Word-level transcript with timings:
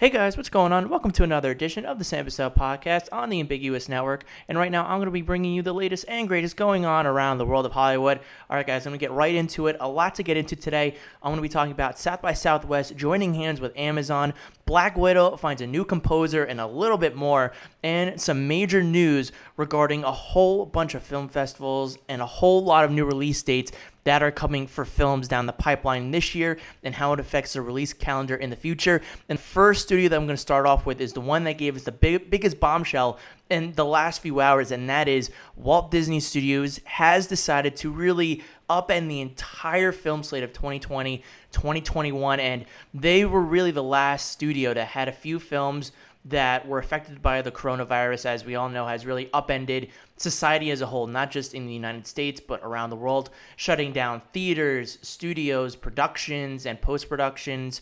Hey 0.00 0.10
guys, 0.10 0.36
what's 0.36 0.48
going 0.48 0.72
on? 0.72 0.88
Welcome 0.88 1.10
to 1.10 1.24
another 1.24 1.50
edition 1.50 1.84
of 1.84 1.98
the 1.98 2.04
Sam 2.04 2.24
Bussell 2.24 2.54
podcast 2.54 3.08
on 3.10 3.30
the 3.30 3.40
Ambiguous 3.40 3.88
Network. 3.88 4.24
And 4.46 4.56
right 4.56 4.70
now, 4.70 4.84
I'm 4.84 4.98
going 4.98 5.06
to 5.06 5.10
be 5.10 5.22
bringing 5.22 5.52
you 5.52 5.60
the 5.60 5.74
latest 5.74 6.04
and 6.06 6.28
greatest 6.28 6.56
going 6.56 6.86
on 6.86 7.04
around 7.04 7.38
the 7.38 7.44
world 7.44 7.66
of 7.66 7.72
Hollywood. 7.72 8.20
All 8.48 8.56
right, 8.56 8.64
guys, 8.64 8.86
I'm 8.86 8.92
going 8.92 9.00
to 9.00 9.04
get 9.04 9.10
right 9.10 9.34
into 9.34 9.66
it. 9.66 9.76
A 9.80 9.88
lot 9.88 10.14
to 10.14 10.22
get 10.22 10.36
into 10.36 10.54
today. 10.54 10.94
I'm 11.20 11.30
going 11.30 11.38
to 11.38 11.42
be 11.42 11.48
talking 11.48 11.72
about 11.72 11.98
South 11.98 12.22
by 12.22 12.32
Southwest 12.32 12.94
joining 12.94 13.34
hands 13.34 13.60
with 13.60 13.76
Amazon, 13.76 14.34
Black 14.68 14.98
Widow 14.98 15.34
finds 15.38 15.62
a 15.62 15.66
new 15.66 15.82
composer, 15.82 16.44
and 16.44 16.60
a 16.60 16.66
little 16.66 16.98
bit 16.98 17.16
more, 17.16 17.52
and 17.82 18.20
some 18.20 18.46
major 18.46 18.82
news 18.82 19.32
regarding 19.56 20.04
a 20.04 20.12
whole 20.12 20.66
bunch 20.66 20.94
of 20.94 21.02
film 21.02 21.26
festivals 21.26 21.96
and 22.06 22.20
a 22.20 22.26
whole 22.26 22.62
lot 22.62 22.84
of 22.84 22.90
new 22.90 23.06
release 23.06 23.42
dates 23.42 23.72
that 24.08 24.22
are 24.22 24.30
coming 24.30 24.66
for 24.66 24.86
films 24.86 25.28
down 25.28 25.44
the 25.44 25.52
pipeline 25.52 26.10
this 26.10 26.34
year 26.34 26.58
and 26.82 26.94
how 26.94 27.12
it 27.12 27.20
affects 27.20 27.52
the 27.52 27.60
release 27.60 27.92
calendar 27.92 28.34
in 28.34 28.48
the 28.48 28.56
future. 28.56 29.02
And 29.28 29.38
first 29.38 29.82
studio 29.82 30.08
that 30.08 30.16
I'm 30.16 30.24
going 30.24 30.34
to 30.34 30.40
start 30.40 30.64
off 30.64 30.86
with 30.86 30.98
is 31.00 31.12
the 31.12 31.20
one 31.20 31.44
that 31.44 31.58
gave 31.58 31.76
us 31.76 31.82
the 31.82 31.92
big, 31.92 32.30
biggest 32.30 32.58
bombshell 32.58 33.18
in 33.50 33.72
the 33.72 33.84
last 33.84 34.22
few 34.22 34.40
hours, 34.40 34.70
and 34.70 34.88
that 34.88 35.08
is 35.08 35.30
Walt 35.56 35.90
Disney 35.90 36.20
Studios 36.20 36.80
has 36.84 37.26
decided 37.26 37.76
to 37.76 37.90
really 37.90 38.42
upend 38.68 39.08
the 39.08 39.20
entire 39.20 39.92
film 39.92 40.22
slate 40.22 40.42
of 40.42 40.52
2020, 40.52 41.18
2021, 41.52 42.40
and 42.40 42.64
they 42.92 43.24
were 43.24 43.40
really 43.40 43.70
the 43.70 43.82
last 43.82 44.30
studio 44.30 44.74
that 44.74 44.88
had 44.88 45.08
a 45.08 45.12
few 45.12 45.38
films 45.38 45.92
that 46.24 46.66
were 46.68 46.78
affected 46.78 47.22
by 47.22 47.40
the 47.40 47.50
coronavirus, 47.50 48.26
as 48.26 48.44
we 48.44 48.54
all 48.54 48.68
know, 48.68 48.86
has 48.86 49.06
really 49.06 49.30
upended 49.32 49.88
society 50.18 50.70
as 50.70 50.80
a 50.80 50.86
whole, 50.86 51.06
not 51.06 51.30
just 51.30 51.54
in 51.54 51.66
the 51.66 51.72
United 51.72 52.06
States, 52.06 52.40
but 52.40 52.60
around 52.62 52.90
the 52.90 52.96
world, 52.96 53.30
shutting 53.56 53.92
down 53.92 54.22
theaters, 54.32 54.98
studios, 55.02 55.76
productions, 55.76 56.66
and 56.66 56.80
post 56.80 57.08
productions, 57.08 57.80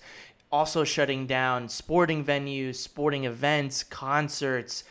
also 0.52 0.84
shutting 0.84 1.26
down 1.26 1.68
sporting 1.68 2.24
venues, 2.24 2.76
sporting 2.76 3.24
events, 3.24 3.82
concerts 3.82 4.84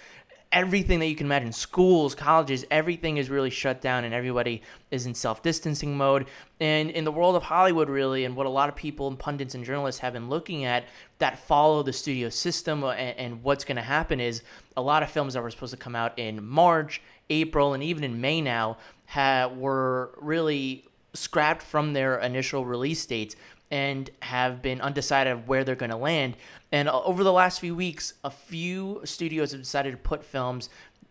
everything 0.55 0.99
that 0.99 1.08
you 1.08 1.15
can 1.15 1.27
imagine 1.27 1.52
schools 1.52 2.15
colleges 2.15 2.65
everything 2.71 3.18
is 3.18 3.29
really 3.29 3.49
shut 3.49 3.82
down 3.82 4.05
and 4.05 4.13
everybody 4.13 4.62
is 4.90 5.05
in 5.05 5.13
self-distancing 5.13 5.98
mode. 5.98 6.26
And 6.62 6.90
in 6.90 7.04
the 7.04 7.12
world 7.12 7.35
of 7.35 7.43
hollywood 7.43 7.90
really 7.90 8.24
and 8.24 8.35
what 8.35 8.46
a 8.46 8.49
lot 8.49 8.70
of 8.70 8.76
people 8.76 9.07
and 9.07 9.20
pundits 9.20 9.54
and 9.54 9.65
journalists 9.65 9.99
have 9.99 10.13
been 10.13 10.30
looking 10.30 10.63
at 10.63 10.85
that 11.20 11.40
follow 11.40 11.84
the 11.84 11.91
studio 11.91 12.30
system 12.30 12.84
uh, 12.84 12.91
and, 12.91 13.18
and 13.18 13.43
what's 13.43 13.65
going 13.65 13.76
to 13.76 13.82
happen 13.82 14.21
is 14.21 14.43
a 14.77 14.82
lot 14.82 15.04
of 15.04 15.12
films 15.12 15.34
that 15.34 15.43
were 15.43 15.52
supposed 15.52 15.74
to 15.74 15.77
come 15.77 15.96
out 15.96 16.18
in 16.18 16.43
march 16.43 17.02
april 17.29 17.73
and 17.73 17.84
even 17.84 18.04
in 18.04 18.20
may 18.21 18.41
now 18.41 18.77
have, 19.05 19.55
were 19.57 20.18
really 20.20 20.85
scrapped 21.13 21.63
from 21.63 21.93
their 21.93 22.18
initial 22.20 22.65
release 22.65 23.05
dates 23.05 23.35
and 23.71 24.09
have 24.21 24.62
been 24.62 24.79
undecided 24.81 25.34
of 25.34 25.48
where 25.48 25.63
they're 25.63 25.76
going 25.76 25.91
to 25.91 25.98
land. 25.98 26.37
And 26.71 26.87
uh, 26.87 27.01
over 27.01 27.23
the 27.23 27.34
last 27.34 27.59
few 27.59 27.76
weeks, 27.76 28.13
a 28.23 28.29
few 28.29 29.01
studios 29.03 29.51
have 29.51 29.62
decided 29.62 29.91
to 29.91 29.98
put 29.98 30.23
films, 30.23 30.70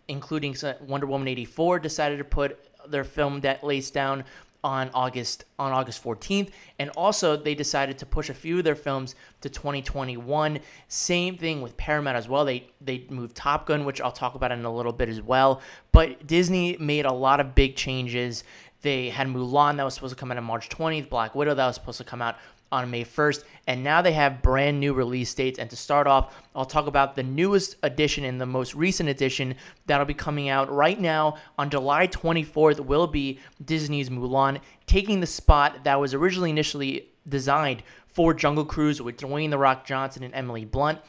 including 0.09 0.57
Wonder 0.87 1.07
Woman 1.07 1.29
84, 1.29 1.81
decided 1.81 2.19
to 2.19 2.25
put 2.25 2.59
their 2.89 3.05
film 3.05 3.41
that 3.41 3.65
lays 3.65 3.91
down 3.91 4.25
on 4.65 4.91
August 4.95 5.45
on 5.59 5.71
August 5.71 6.03
14th 6.03 6.49
and 6.79 6.91
also 6.97 7.37
they 7.37 7.55
decided 7.55 7.99
to 7.99 8.07
push 8.07 8.31
a 8.31 8.35
few 8.35 8.59
of 8.59 8.65
their 8.65 8.75
films 8.75 9.15
to 9.43 9.51
2021 9.51 10.59
same 10.89 11.37
thing 11.37 11.61
with 11.61 11.77
Paramount 11.77 12.17
as 12.17 12.29
well. 12.29 12.45
They 12.47 12.71
they 12.81 13.07
moved 13.11 13.37
Top 13.37 13.67
Gun 13.67 13.85
which 13.85 14.01
I'll 14.01 14.11
talk 14.11 14.35
about 14.35 14.51
in 14.51 14.65
a 14.65 14.75
little 14.75 14.93
bit 14.93 15.11
as 15.11 15.21
well. 15.21 15.61
But 15.93 16.27
Disney 16.27 16.77
made 16.79 17.05
a 17.05 17.13
lot 17.13 17.39
of 17.39 17.55
big 17.55 17.77
changes. 17.77 18.43
They 18.81 19.11
had 19.11 19.29
Mulan 19.29 19.77
that 19.77 19.85
was 19.85 19.95
supposed 19.95 20.15
to 20.15 20.21
come 20.21 20.31
out 20.31 20.39
on 20.39 20.45
March 20.45 20.69
20th, 20.69 21.09
Black 21.09 21.35
Widow 21.35 21.55
that 21.55 21.67
was 21.67 21.75
supposed 21.77 21.99
to 21.99 22.05
come 22.05 22.23
out 22.23 22.37
on 22.75 22.91
May 22.91 23.05
1st, 23.05 23.45
and 23.67 23.85
now 23.85 24.03
they 24.03 24.13
have 24.13 24.43
brand 24.43 24.81
new 24.81 24.93
release 24.93 25.33
dates. 25.33 25.59
And 25.59 25.71
to 25.71 25.77
start 25.77 26.07
off, 26.07 26.35
I'll 26.55 26.65
talk 26.65 26.87
about 26.87 27.15
the 27.15 27.23
newest 27.23 27.77
edition 27.83 28.25
and 28.25 28.41
the 28.41 28.47
most 28.47 28.75
recent 28.75 29.09
edition 29.09 29.55
that'll 29.87 30.07
be 30.07 30.15
coming 30.15 30.49
out 30.49 30.71
right 30.71 31.01
now 31.01 31.37
on 31.57 31.71
July 31.71 32.07
24th. 32.07 32.81
Will 32.81 33.07
be 33.07 33.39
Disney's 33.65 34.11
Mulan, 34.11 34.61
taking 34.87 35.21
the 35.21 35.27
spot 35.27 35.85
that 35.85 36.01
was 36.01 36.13
originally 36.13 36.51
initially 36.51 37.09
designed 37.27 37.83
for 38.07 38.35
Jungle 38.35 38.65
Cruise 38.65 39.01
with 39.01 39.17
Dwayne 39.17 39.51
the 39.51 39.59
Rock 39.59 39.87
Johnson 39.87 40.23
and 40.23 40.35
Emily 40.35 40.65
Blunt. 40.65 41.01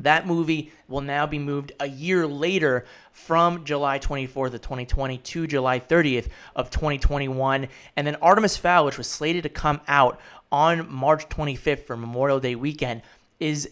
That 0.00 0.26
movie 0.26 0.72
will 0.88 1.00
now 1.00 1.26
be 1.26 1.38
moved 1.38 1.72
a 1.78 1.88
year 1.88 2.26
later 2.26 2.84
from 3.12 3.64
July 3.64 4.00
24th 4.00 4.54
of 4.54 4.60
2020 4.60 5.18
to 5.18 5.46
July 5.46 5.78
30th 5.78 6.28
of 6.56 6.70
2021. 6.70 7.68
And 7.96 8.06
then 8.06 8.16
Artemis 8.16 8.56
Fowl, 8.56 8.86
which 8.86 8.98
was 8.98 9.08
slated 9.08 9.44
to 9.44 9.48
come 9.48 9.80
out 9.86 10.20
on 10.54 10.88
March 10.88 11.28
25th 11.30 11.84
for 11.84 11.96
Memorial 11.96 12.38
Day 12.38 12.54
weekend, 12.54 13.02
is 13.40 13.68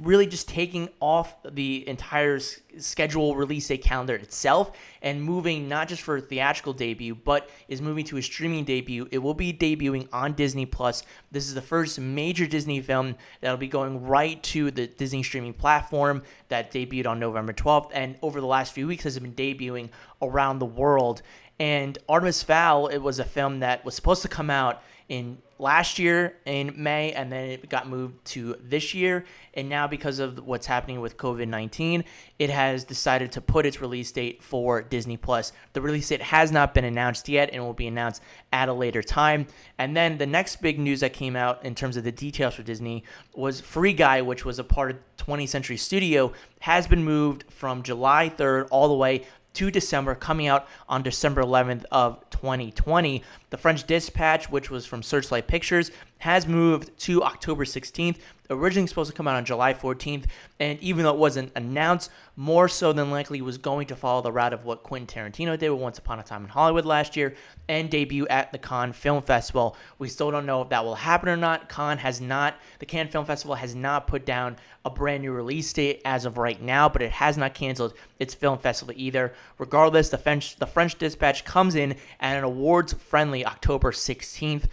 really 0.00 0.26
just 0.26 0.46
taking 0.46 0.90
off 1.00 1.34
the 1.50 1.88
entire 1.88 2.38
schedule 2.76 3.34
release 3.34 3.68
date 3.68 3.82
calendar 3.82 4.14
itself 4.14 4.72
and 5.00 5.22
moving 5.22 5.66
not 5.70 5.88
just 5.88 6.02
for 6.02 6.18
a 6.18 6.20
theatrical 6.20 6.74
debut 6.74 7.14
but 7.14 7.48
is 7.68 7.80
moving 7.80 8.04
to 8.04 8.18
a 8.18 8.22
streaming 8.22 8.64
debut. 8.64 9.08
It 9.10 9.18
will 9.18 9.32
be 9.32 9.54
debuting 9.54 10.06
on 10.12 10.34
disney 10.34 10.66
plus. 10.66 11.02
This 11.32 11.48
is 11.48 11.54
the 11.54 11.62
first 11.62 11.98
major 11.98 12.46
disney 12.46 12.82
film 12.82 13.16
that'll 13.40 13.56
be 13.56 13.66
going 13.66 14.04
right 14.04 14.42
to 14.42 14.70
the 14.70 14.86
disney 14.86 15.22
streaming 15.22 15.54
platform 15.54 16.22
that 16.50 16.70
debuted 16.70 17.06
on 17.06 17.18
november 17.18 17.54
12th 17.54 17.90
and 17.94 18.18
over 18.20 18.42
the 18.42 18.46
last 18.46 18.74
few 18.74 18.86
weeks 18.86 19.04
has 19.04 19.18
been 19.18 19.32
debuting 19.32 19.88
around 20.20 20.58
the 20.58 20.66
world. 20.66 21.22
And 21.58 21.96
artemis 22.06 22.42
fowl 22.42 22.88
it 22.88 22.98
was 22.98 23.18
a 23.18 23.24
film 23.24 23.60
that 23.60 23.86
was 23.86 23.94
supposed 23.94 24.20
to 24.20 24.28
come 24.28 24.50
out 24.50 24.82
in 25.08 25.38
last 25.58 25.98
year 25.98 26.36
in 26.44 26.72
May, 26.76 27.12
and 27.12 27.32
then 27.32 27.50
it 27.50 27.68
got 27.68 27.88
moved 27.88 28.24
to 28.26 28.56
this 28.62 28.94
year. 28.94 29.24
And 29.54 29.68
now, 29.68 29.86
because 29.86 30.18
of 30.18 30.46
what's 30.46 30.66
happening 30.66 31.00
with 31.00 31.16
COVID 31.16 31.48
19, 31.48 32.04
it 32.38 32.50
has 32.50 32.84
decided 32.84 33.32
to 33.32 33.40
put 33.40 33.66
its 33.66 33.80
release 33.80 34.12
date 34.12 34.42
for 34.42 34.82
Disney 34.82 35.16
Plus. 35.16 35.52
The 35.72 35.80
release 35.80 36.08
date 36.08 36.22
has 36.22 36.52
not 36.52 36.74
been 36.74 36.84
announced 36.84 37.28
yet 37.28 37.50
and 37.52 37.64
will 37.64 37.72
be 37.72 37.86
announced 37.86 38.22
at 38.52 38.68
a 38.68 38.72
later 38.72 39.02
time. 39.02 39.46
And 39.78 39.96
then 39.96 40.18
the 40.18 40.26
next 40.26 40.56
big 40.56 40.78
news 40.78 41.00
that 41.00 41.12
came 41.12 41.36
out 41.36 41.64
in 41.64 41.74
terms 41.74 41.96
of 41.96 42.04
the 42.04 42.12
details 42.12 42.54
for 42.54 42.62
Disney 42.62 43.02
was 43.34 43.60
Free 43.60 43.94
Guy, 43.94 44.20
which 44.20 44.44
was 44.44 44.58
a 44.58 44.64
part 44.64 44.90
of 44.90 44.98
20th 45.16 45.48
Century 45.48 45.76
Studio, 45.76 46.32
has 46.60 46.86
been 46.86 47.04
moved 47.04 47.44
from 47.50 47.82
July 47.82 48.30
3rd 48.36 48.68
all 48.70 48.88
the 48.88 48.94
way 48.94 49.24
to 49.54 49.70
December, 49.72 50.14
coming 50.14 50.46
out 50.46 50.68
on 50.88 51.02
December 51.02 51.42
11th 51.42 51.84
of 51.90 52.28
2020. 52.30 53.24
The 53.50 53.56
French 53.56 53.86
Dispatch, 53.86 54.50
which 54.50 54.70
was 54.70 54.84
from 54.84 55.02
Searchlight 55.02 55.46
Pictures, 55.46 55.90
has 56.18 56.46
moved 56.46 56.96
to 57.00 57.22
October 57.22 57.64
16th. 57.64 58.18
Originally 58.50 58.86
supposed 58.86 59.10
to 59.10 59.16
come 59.16 59.28
out 59.28 59.36
on 59.36 59.44
July 59.44 59.74
14th, 59.74 60.24
and 60.58 60.80
even 60.80 61.04
though 61.04 61.12
it 61.12 61.18
wasn't 61.18 61.52
announced, 61.54 62.10
more 62.34 62.66
so 62.66 62.94
than 62.94 63.10
likely 63.10 63.42
was 63.42 63.58
going 63.58 63.86
to 63.86 63.94
follow 63.94 64.22
the 64.22 64.32
route 64.32 64.54
of 64.54 64.64
what 64.64 64.82
Quentin 64.82 65.06
Tarantino 65.06 65.58
did 65.58 65.68
with 65.68 65.80
Once 65.80 65.98
Upon 65.98 66.18
a 66.18 66.22
Time 66.22 66.44
in 66.44 66.48
Hollywood 66.48 66.86
last 66.86 67.14
year 67.14 67.34
and 67.68 67.90
debut 67.90 68.26
at 68.28 68.50
the 68.50 68.58
Cannes 68.58 68.94
Film 68.94 69.20
Festival. 69.20 69.76
We 69.98 70.08
still 70.08 70.30
don't 70.30 70.46
know 70.46 70.62
if 70.62 70.70
that 70.70 70.82
will 70.82 70.94
happen 70.94 71.28
or 71.28 71.36
not. 71.36 71.68
Cannes 71.68 71.98
has 71.98 72.22
not, 72.22 72.54
the 72.78 72.86
Cannes 72.86 73.10
Film 73.10 73.26
Festival 73.26 73.56
has 73.56 73.74
not 73.74 74.06
put 74.06 74.24
down 74.24 74.56
a 74.82 74.88
brand 74.88 75.22
new 75.22 75.32
release 75.32 75.70
date 75.70 76.00
as 76.06 76.24
of 76.24 76.38
right 76.38 76.62
now, 76.62 76.88
but 76.88 77.02
it 77.02 77.12
has 77.12 77.36
not 77.36 77.52
canceled 77.52 77.92
its 78.18 78.32
film 78.32 78.58
festival 78.58 78.94
either. 78.96 79.34
Regardless, 79.58 80.08
the 80.08 80.16
French, 80.16 80.56
the 80.56 80.66
French 80.66 80.96
Dispatch 80.96 81.44
comes 81.44 81.74
in 81.74 81.96
at 82.18 82.38
an 82.38 82.44
awards 82.44 82.94
friendly 82.94 83.37
October 83.46 83.92
16th. 83.92 84.64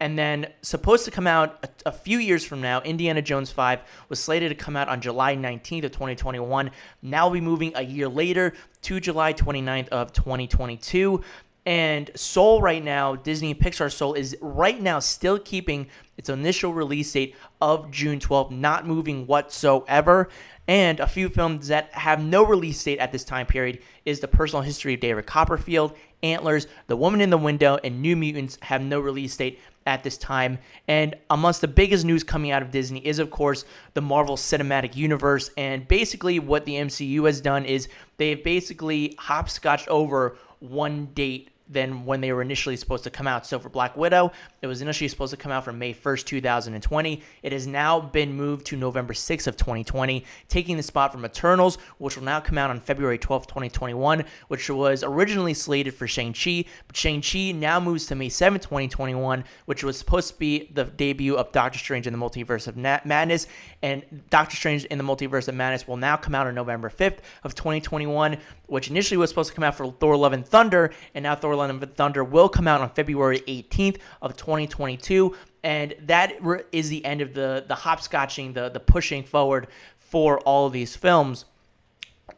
And 0.00 0.18
then 0.18 0.48
supposed 0.60 1.04
to 1.04 1.10
come 1.10 1.26
out 1.26 1.58
a, 1.62 1.88
a, 1.88 1.92
few 1.92 2.18
years 2.18 2.44
from 2.44 2.60
now, 2.60 2.82
Indiana 2.82 3.22
Jones 3.22 3.50
5 3.50 3.80
was 4.08 4.18
slated 4.18 4.50
to 4.50 4.54
come 4.54 4.76
out 4.76 4.88
on 4.88 5.00
July 5.00 5.36
19th 5.36 5.84
of 5.84 5.92
2021. 5.92 6.70
Now 7.00 7.26
we'll 7.26 7.34
be 7.34 7.40
moving 7.40 7.72
a 7.76 7.82
year 7.82 8.08
later 8.08 8.54
to 8.82 9.00
July 9.00 9.32
29th 9.32 9.88
of 9.88 10.12
2022. 10.12 11.22
And 11.66 12.10
Soul 12.14 12.60
right 12.60 12.84
now, 12.84 13.16
Disney 13.16 13.54
Pixar 13.54 13.90
Soul 13.90 14.14
is 14.14 14.36
right 14.42 14.80
now 14.80 14.98
still 14.98 15.38
keeping 15.38 15.86
its 16.18 16.28
initial 16.28 16.74
release 16.74 17.10
date 17.10 17.34
of 17.60 17.90
June 17.90 18.18
12th, 18.18 18.50
not 18.50 18.86
moving 18.86 19.26
whatsoever. 19.26 20.28
And 20.68 21.00
a 21.00 21.06
few 21.06 21.28
films 21.30 21.68
that 21.68 21.92
have 21.92 22.22
no 22.22 22.44
release 22.44 22.82
date 22.82 22.98
at 22.98 23.12
this 23.12 23.24
time 23.24 23.46
period 23.46 23.80
is 24.04 24.20
The 24.20 24.28
Personal 24.28 24.62
History 24.62 24.94
of 24.94 25.00
David 25.00 25.26
Copperfield, 25.26 25.94
Antlers, 26.22 26.66
The 26.86 26.96
Woman 26.96 27.20
in 27.20 27.30
the 27.30 27.38
Window, 27.38 27.78
and 27.82 28.02
New 28.02 28.16
Mutants 28.16 28.58
have 28.62 28.82
no 28.82 29.00
release 29.00 29.36
date 29.36 29.58
at 29.86 30.02
this 30.02 30.16
time. 30.16 30.58
And 30.88 31.14
amongst 31.30 31.60
the 31.60 31.68
biggest 31.68 32.04
news 32.04 32.24
coming 32.24 32.50
out 32.50 32.62
of 32.62 32.70
Disney 32.70 33.06
is, 33.06 33.18
of 33.18 33.30
course, 33.30 33.64
the 33.94 34.00
Marvel 34.00 34.36
Cinematic 34.36 34.96
Universe. 34.96 35.50
And 35.56 35.86
basically, 35.88 36.38
what 36.38 36.64
the 36.64 36.74
MCU 36.74 37.26
has 37.26 37.40
done 37.40 37.64
is 37.64 37.88
they've 38.18 38.42
basically 38.42 39.14
hopscotched 39.18 39.88
over 39.88 40.36
one 40.60 41.06
date 41.14 41.50
than 41.68 42.04
when 42.04 42.20
they 42.20 42.32
were 42.32 42.42
initially 42.42 42.76
supposed 42.76 43.04
to 43.04 43.10
come 43.10 43.26
out. 43.26 43.46
So 43.46 43.58
for 43.58 43.68
Black 43.68 43.96
Widow, 43.96 44.32
It 44.64 44.66
was 44.66 44.80
initially 44.80 45.08
supposed 45.08 45.30
to 45.32 45.36
come 45.36 45.52
out 45.52 45.62
from 45.62 45.78
May 45.78 45.92
1st, 45.92 46.24
2020. 46.24 47.22
It 47.42 47.52
has 47.52 47.66
now 47.66 48.00
been 48.00 48.32
moved 48.32 48.64
to 48.66 48.76
November 48.78 49.12
6th 49.12 49.46
of 49.46 49.58
2020, 49.58 50.24
taking 50.48 50.78
the 50.78 50.82
spot 50.82 51.12
from 51.12 51.22
Eternals, 51.22 51.76
which 51.98 52.16
will 52.16 52.24
now 52.24 52.40
come 52.40 52.56
out 52.56 52.70
on 52.70 52.80
February 52.80 53.18
12th, 53.18 53.46
2021, 53.46 54.24
which 54.48 54.70
was 54.70 55.04
originally 55.04 55.52
slated 55.52 55.92
for 55.92 56.06
Shang-Chi, 56.06 56.64
but 56.86 56.96
Shang-Chi 56.96 57.52
now 57.52 57.78
moves 57.78 58.06
to 58.06 58.14
May 58.14 58.30
7th, 58.30 58.62
2021, 58.62 59.44
which 59.66 59.84
was 59.84 59.98
supposed 59.98 60.32
to 60.32 60.38
be 60.38 60.70
the 60.72 60.84
debut 60.84 61.36
of 61.36 61.52
Doctor 61.52 61.78
Strange 61.78 62.06
in 62.06 62.14
the 62.14 62.18
Multiverse 62.18 62.66
of 62.66 62.78
Madness, 62.78 63.46
and 63.82 64.02
Doctor 64.30 64.56
Strange 64.56 64.86
in 64.86 64.96
the 64.96 65.04
Multiverse 65.04 65.48
of 65.48 65.54
Madness 65.54 65.86
will 65.86 65.98
now 65.98 66.16
come 66.16 66.34
out 66.34 66.46
on 66.46 66.54
November 66.54 66.88
5th 66.88 67.18
of 67.42 67.54
2021, 67.54 68.38
which 68.66 68.88
initially 68.88 69.16
was 69.16 69.30
supposed 69.30 69.50
to 69.50 69.54
come 69.54 69.64
out 69.64 69.76
for 69.76 69.90
Thor 69.90 70.16
Love 70.16 70.32
and 70.32 70.46
Thunder, 70.46 70.92
and 71.14 71.22
now 71.22 71.34
Thor 71.34 71.54
Love 71.54 71.70
and 71.70 71.94
Thunder 71.96 72.24
will 72.24 72.48
come 72.48 72.66
out 72.68 72.80
on 72.80 72.90
February 72.90 73.40
18th 73.40 73.98
of 74.22 74.36
2022, 74.36 75.36
and 75.62 75.94
that 76.02 76.32
is 76.72 76.88
the 76.88 77.04
end 77.04 77.20
of 77.20 77.34
the 77.34 77.64
the 77.66 77.74
hopscotching, 77.74 78.54
the 78.54 78.68
the 78.68 78.80
pushing 78.80 79.22
forward 79.22 79.68
for 79.98 80.38
all 80.40 80.66
of 80.66 80.72
these 80.72 80.96
films. 80.96 81.44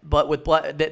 But 0.02 0.28
with 0.28 0.44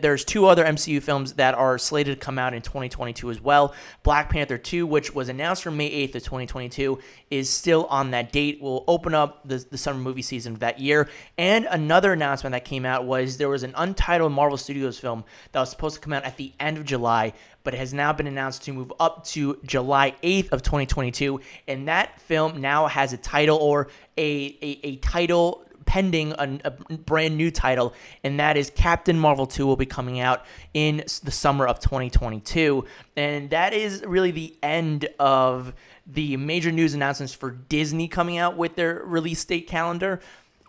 there's 0.02 0.24
two 0.24 0.46
other 0.46 0.64
MCU 0.64 1.02
films 1.02 1.34
that 1.34 1.54
are 1.54 1.78
slated 1.78 2.20
to 2.20 2.24
come 2.24 2.38
out 2.38 2.54
in 2.54 2.62
2022 2.62 3.30
as 3.30 3.40
well. 3.40 3.74
Black 4.02 4.30
Panther 4.30 4.58
2, 4.58 4.86
which 4.86 5.14
was 5.14 5.28
announced 5.28 5.64
for 5.64 5.70
May 5.72 5.90
8th 6.06 6.16
of 6.16 6.22
2022, 6.22 6.98
is 7.30 7.50
still 7.50 7.86
on 7.86 8.12
that 8.12 8.30
date. 8.30 8.60
Will 8.60 8.84
open 8.86 9.12
up 9.14 9.46
the, 9.48 9.64
the 9.70 9.78
summer 9.78 9.98
movie 9.98 10.22
season 10.22 10.54
of 10.54 10.60
that 10.60 10.78
year. 10.78 11.08
And 11.36 11.66
another 11.70 12.12
announcement 12.12 12.52
that 12.52 12.64
came 12.64 12.84
out 12.84 13.04
was 13.04 13.36
there 13.36 13.48
was 13.48 13.64
an 13.64 13.72
untitled 13.76 14.32
Marvel 14.32 14.58
Studios 14.58 14.98
film 14.98 15.24
that 15.52 15.60
was 15.60 15.70
supposed 15.70 15.96
to 15.96 16.00
come 16.00 16.12
out 16.12 16.24
at 16.24 16.36
the 16.36 16.52
end 16.60 16.76
of 16.76 16.84
July, 16.84 17.32
but 17.64 17.74
it 17.74 17.78
has 17.78 17.92
now 17.92 18.12
been 18.12 18.28
announced 18.28 18.62
to 18.64 18.72
move 18.72 18.92
up 19.00 19.24
to 19.26 19.58
July 19.64 20.14
8th 20.22 20.52
of 20.52 20.62
2022. 20.62 21.40
And 21.66 21.88
that 21.88 22.20
film 22.20 22.60
now 22.60 22.86
has 22.86 23.12
a 23.12 23.16
title 23.16 23.58
or 23.58 23.88
a, 24.16 24.56
a, 24.62 24.80
a 24.86 24.96
title 24.96 25.64
pending 25.86 26.32
a, 26.32 26.58
a, 26.64 26.70
brand 26.96 27.36
new 27.36 27.50
title, 27.50 27.94
and 28.22 28.38
that 28.40 28.56
is 28.56 28.70
Captain 28.70 29.18
Marvel 29.18 29.46
2 29.46 29.66
will 29.66 29.76
be 29.76 29.86
coming 29.86 30.20
out 30.20 30.44
in 30.72 30.98
the 31.22 31.30
summer 31.30 31.66
of 31.66 31.80
2022. 31.80 32.84
And 33.16 33.50
that 33.50 33.72
is 33.72 34.02
really 34.06 34.30
the 34.30 34.56
end 34.62 35.08
of 35.18 35.74
the 36.06 36.36
major 36.36 36.70
news 36.70 36.94
announcements 36.94 37.34
for 37.34 37.50
Disney 37.50 38.08
coming 38.08 38.38
out 38.38 38.56
with 38.56 38.76
their 38.76 39.02
release 39.04 39.44
date 39.44 39.66
calendar. 39.66 40.20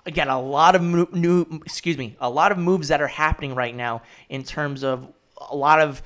Again, 0.06 0.28
a 0.28 0.40
lot 0.40 0.76
of 0.76 0.82
new, 0.82 1.62
excuse 1.66 1.98
me, 1.98 2.16
a 2.20 2.30
lot 2.30 2.52
of 2.52 2.58
moves 2.58 2.90
that 2.90 3.02
are 3.02 3.08
happening 3.08 3.56
right 3.56 3.76
now 3.76 4.04
in 4.30 4.44
terms 4.44 4.84
of 4.84 5.12
a 5.50 5.56
lot 5.56 5.82
of 5.82 6.02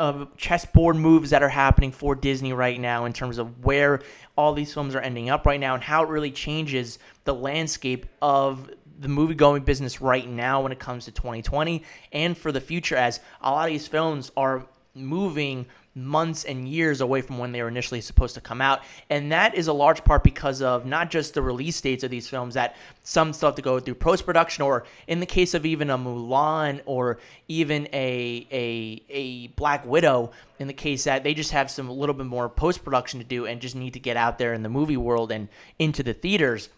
of 0.00 0.34
chessboard 0.38 0.96
moves 0.96 1.28
that 1.28 1.42
are 1.42 1.50
happening 1.50 1.92
for 1.92 2.14
Disney 2.14 2.54
right 2.54 2.80
now 2.80 3.04
in 3.04 3.12
terms 3.12 3.36
of 3.36 3.62
where 3.64 4.00
all 4.34 4.54
these 4.54 4.72
films 4.72 4.94
are 4.94 5.00
ending 5.00 5.28
up 5.28 5.44
right 5.44 5.60
now 5.60 5.74
and 5.74 5.82
how 5.84 6.02
it 6.02 6.08
really 6.08 6.30
changes 6.30 6.98
the 7.24 7.34
landscape 7.34 8.06
of 8.22 8.70
the 8.98 9.08
movie 9.08 9.34
going 9.34 9.62
business 9.62 10.00
right 10.00 10.26
now 10.26 10.62
when 10.62 10.72
it 10.72 10.78
comes 10.78 11.04
to 11.04 11.10
2020 11.10 11.84
and 12.12 12.38
for 12.38 12.50
the 12.50 12.62
future 12.62 12.96
as 12.96 13.20
a 13.42 13.50
lot 13.50 13.68
of 13.68 13.72
these 13.72 13.86
films 13.86 14.32
are 14.38 14.66
moving 14.94 15.66
months 15.94 16.44
and 16.44 16.68
years 16.68 17.00
away 17.00 17.20
from 17.20 17.38
when 17.38 17.50
they 17.52 17.60
were 17.60 17.68
initially 17.68 18.00
supposed 18.00 18.34
to 18.34 18.40
come 18.40 18.60
out. 18.60 18.80
And 19.08 19.32
that 19.32 19.54
is 19.56 19.66
a 19.66 19.72
large 19.72 20.04
part 20.04 20.22
because 20.22 20.62
of 20.62 20.86
not 20.86 21.10
just 21.10 21.34
the 21.34 21.42
release 21.42 21.80
dates 21.80 22.04
of 22.04 22.10
these 22.10 22.28
films, 22.28 22.54
that 22.54 22.76
some 23.02 23.32
still 23.32 23.48
have 23.48 23.56
to 23.56 23.62
go 23.62 23.80
through 23.80 23.96
post 23.96 24.24
production, 24.24 24.62
or 24.62 24.84
in 25.08 25.20
the 25.20 25.26
case 25.26 25.52
of 25.52 25.66
even 25.66 25.90
a 25.90 25.98
Mulan 25.98 26.80
or 26.86 27.18
even 27.48 27.88
a, 27.92 28.46
a, 28.52 29.02
a 29.08 29.46
Black 29.48 29.84
Widow, 29.84 30.30
in 30.58 30.68
the 30.68 30.72
case 30.72 31.04
that 31.04 31.24
they 31.24 31.34
just 31.34 31.50
have 31.50 31.70
some 31.70 31.88
a 31.88 31.92
little 31.92 32.14
bit 32.14 32.26
more 32.26 32.48
post 32.48 32.84
production 32.84 33.18
to 33.18 33.26
do 33.26 33.46
and 33.46 33.60
just 33.60 33.74
need 33.74 33.94
to 33.94 34.00
get 34.00 34.16
out 34.16 34.38
there 34.38 34.54
in 34.54 34.62
the 34.62 34.68
movie 34.68 34.96
world 34.96 35.32
and 35.32 35.48
into 35.78 36.02
the 36.02 36.14
theaters. 36.14 36.68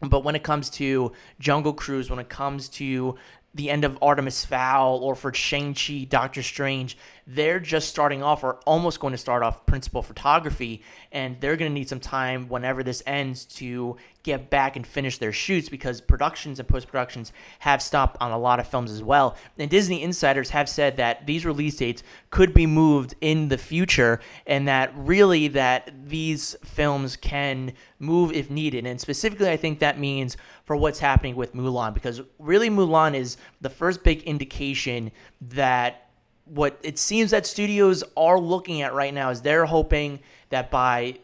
But 0.00 0.22
when 0.22 0.36
it 0.36 0.44
comes 0.44 0.70
to 0.70 1.10
Jungle 1.40 1.72
Cruise, 1.72 2.08
when 2.08 2.20
it 2.20 2.28
comes 2.28 2.68
to 2.68 3.16
the 3.54 3.70
end 3.70 3.82
of 3.82 3.98
Artemis 4.00 4.44
Fowl 4.44 4.98
or 4.98 5.16
for 5.16 5.32
Shang-Chi, 5.32 6.06
Doctor 6.08 6.42
Strange, 6.42 6.96
they're 7.30 7.60
just 7.60 7.90
starting 7.90 8.22
off 8.22 8.42
or 8.42 8.54
almost 8.64 9.00
going 9.00 9.12
to 9.12 9.18
start 9.18 9.42
off 9.42 9.66
principal 9.66 10.00
photography 10.00 10.82
and 11.12 11.38
they're 11.40 11.56
going 11.56 11.70
to 11.70 11.74
need 11.74 11.88
some 11.88 12.00
time 12.00 12.48
whenever 12.48 12.82
this 12.82 13.02
ends 13.06 13.44
to 13.44 13.96
get 14.22 14.48
back 14.48 14.76
and 14.76 14.86
finish 14.86 15.18
their 15.18 15.32
shoots 15.32 15.68
because 15.68 16.00
productions 16.00 16.58
and 16.58 16.66
post-productions 16.66 17.30
have 17.58 17.82
stopped 17.82 18.16
on 18.18 18.32
a 18.32 18.38
lot 18.38 18.58
of 18.58 18.66
films 18.66 18.90
as 18.90 19.02
well. 19.02 19.36
And 19.58 19.70
Disney 19.70 20.02
insiders 20.02 20.50
have 20.50 20.70
said 20.70 20.96
that 20.96 21.26
these 21.26 21.44
release 21.44 21.76
dates 21.76 22.02
could 22.30 22.54
be 22.54 22.66
moved 22.66 23.14
in 23.20 23.48
the 23.48 23.58
future 23.58 24.20
and 24.46 24.66
that 24.66 24.90
really 24.96 25.48
that 25.48 25.92
these 26.08 26.56
films 26.64 27.14
can 27.14 27.74
move 27.98 28.32
if 28.32 28.50
needed. 28.50 28.86
And 28.86 28.98
specifically 28.98 29.50
I 29.50 29.58
think 29.58 29.80
that 29.80 29.98
means 29.98 30.38
for 30.64 30.76
what's 30.76 31.00
happening 31.00 31.36
with 31.36 31.52
Mulan 31.52 31.92
because 31.92 32.22
really 32.38 32.70
Mulan 32.70 33.14
is 33.14 33.36
the 33.60 33.70
first 33.70 34.02
big 34.02 34.22
indication 34.22 35.10
that 35.42 36.07
what 36.50 36.78
it 36.82 36.98
seems 36.98 37.30
that 37.30 37.46
studios 37.46 38.04
are 38.16 38.38
looking 38.38 38.82
at 38.82 38.94
right 38.94 39.12
now 39.12 39.30
is 39.30 39.42
they're 39.42 39.66
hoping 39.66 40.20
that 40.50 40.70
by 40.70 41.18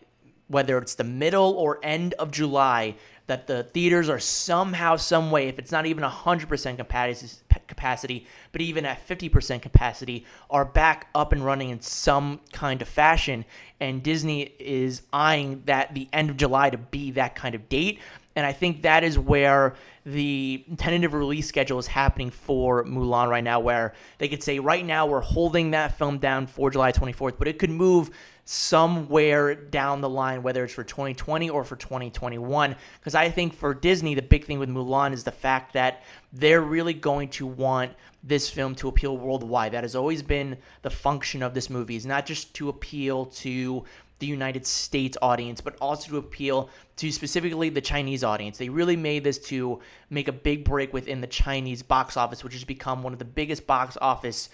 whether 0.48 0.78
it's 0.78 0.94
the 0.94 1.04
middle 1.04 1.52
or 1.52 1.78
end 1.82 2.14
of 2.14 2.30
July 2.30 2.94
that 3.26 3.46
the 3.46 3.62
theaters 3.62 4.08
are 4.10 4.18
somehow 4.18 4.96
some 4.96 5.30
way 5.30 5.48
if 5.48 5.58
it's 5.58 5.72
not 5.72 5.86
even 5.86 6.04
100% 6.04 6.76
capacity 6.76 7.40
capacity 7.66 8.26
but 8.52 8.60
even 8.60 8.84
at 8.84 9.06
50% 9.08 9.62
capacity 9.62 10.26
are 10.50 10.64
back 10.64 11.08
up 11.14 11.32
and 11.32 11.44
running 11.44 11.70
in 11.70 11.80
some 11.80 12.40
kind 12.52 12.82
of 12.82 12.88
fashion. 12.88 13.44
And 13.80 14.02
Disney 14.02 14.52
is 14.58 15.02
eyeing 15.12 15.62
that 15.64 15.94
the 15.94 16.08
end 16.12 16.30
of 16.30 16.36
July 16.36 16.70
to 16.70 16.78
be 16.78 17.10
that 17.12 17.34
kind 17.34 17.54
of 17.54 17.68
date. 17.68 18.00
And 18.36 18.44
I 18.44 18.52
think 18.52 18.82
that 18.82 19.04
is 19.04 19.18
where 19.18 19.74
the 20.06 20.64
tentative 20.76 21.14
release 21.14 21.48
schedule 21.48 21.78
is 21.78 21.86
happening 21.86 22.30
for 22.30 22.84
Mulan 22.84 23.28
right 23.28 23.44
now, 23.44 23.60
where 23.60 23.94
they 24.18 24.28
could 24.28 24.42
say, 24.42 24.58
right 24.58 24.84
now, 24.84 25.06
we're 25.06 25.20
holding 25.20 25.70
that 25.70 25.96
film 25.96 26.18
down 26.18 26.46
for 26.46 26.70
July 26.70 26.92
24th, 26.92 27.38
but 27.38 27.48
it 27.48 27.58
could 27.58 27.70
move 27.70 28.10
somewhere 28.44 29.54
down 29.54 30.02
the 30.02 30.08
line, 30.08 30.42
whether 30.42 30.64
it's 30.64 30.74
for 30.74 30.84
2020 30.84 31.48
or 31.48 31.64
for 31.64 31.76
2021. 31.76 32.76
Because 33.00 33.14
I 33.14 33.30
think 33.30 33.54
for 33.54 33.72
Disney, 33.72 34.14
the 34.14 34.22
big 34.22 34.44
thing 34.44 34.58
with 34.58 34.68
Mulan 34.68 35.12
is 35.12 35.24
the 35.24 35.32
fact 35.32 35.72
that 35.72 36.02
they're 36.32 36.60
really 36.60 36.92
going 36.92 37.30
to 37.30 37.46
want 37.46 37.92
this 38.22 38.50
film 38.50 38.74
to 38.74 38.88
appeal 38.88 39.16
worldwide. 39.16 39.72
That 39.72 39.84
has 39.84 39.96
always 39.96 40.22
been 40.22 40.58
the 40.82 40.90
function 40.90 41.42
of 41.42 41.54
this 41.54 41.70
movie, 41.70 41.96
is 41.96 42.04
not 42.04 42.26
just 42.26 42.54
to 42.54 42.68
appeal 42.68 43.26
to 43.26 43.84
the 44.18 44.26
United 44.26 44.66
States 44.66 45.16
audience, 45.20 45.60
but 45.60 45.76
also 45.80 46.08
to 46.10 46.16
appeal 46.18 46.70
to 46.96 47.10
specifically 47.10 47.68
the 47.68 47.80
Chinese 47.80 48.22
audience. 48.22 48.58
They 48.58 48.68
really 48.68 48.96
made 48.96 49.24
this 49.24 49.38
to 49.46 49.80
make 50.08 50.28
a 50.28 50.32
big 50.32 50.64
break 50.64 50.92
within 50.92 51.20
the 51.20 51.26
Chinese 51.26 51.82
box 51.82 52.16
office, 52.16 52.44
which 52.44 52.54
has 52.54 52.64
become 52.64 53.02
one 53.02 53.12
of 53.12 53.18
the 53.18 53.24
biggest 53.24 53.66
box 53.66 53.98
office 54.00 54.48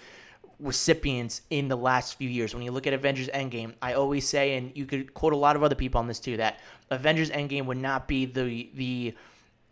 recipients 0.59 1.41
in 1.49 1.67
the 1.67 1.75
last 1.75 2.17
few 2.17 2.29
years. 2.29 2.53
When 2.53 2.63
you 2.63 2.71
look 2.71 2.87
at 2.87 2.93
Avengers 2.93 3.29
Endgame, 3.29 3.73
I 3.81 3.93
always 3.93 4.27
say, 4.27 4.57
and 4.57 4.71
you 4.75 4.85
could 4.85 5.13
quote 5.13 5.33
a 5.33 5.37
lot 5.37 5.55
of 5.55 5.63
other 5.63 5.75
people 5.75 5.99
on 5.99 6.07
this 6.07 6.19
too, 6.19 6.37
that 6.37 6.59
Avengers 6.89 7.31
Endgame 7.31 7.65
would 7.65 7.77
not 7.77 8.07
be 8.07 8.25
the 8.25 8.69
the 8.73 9.15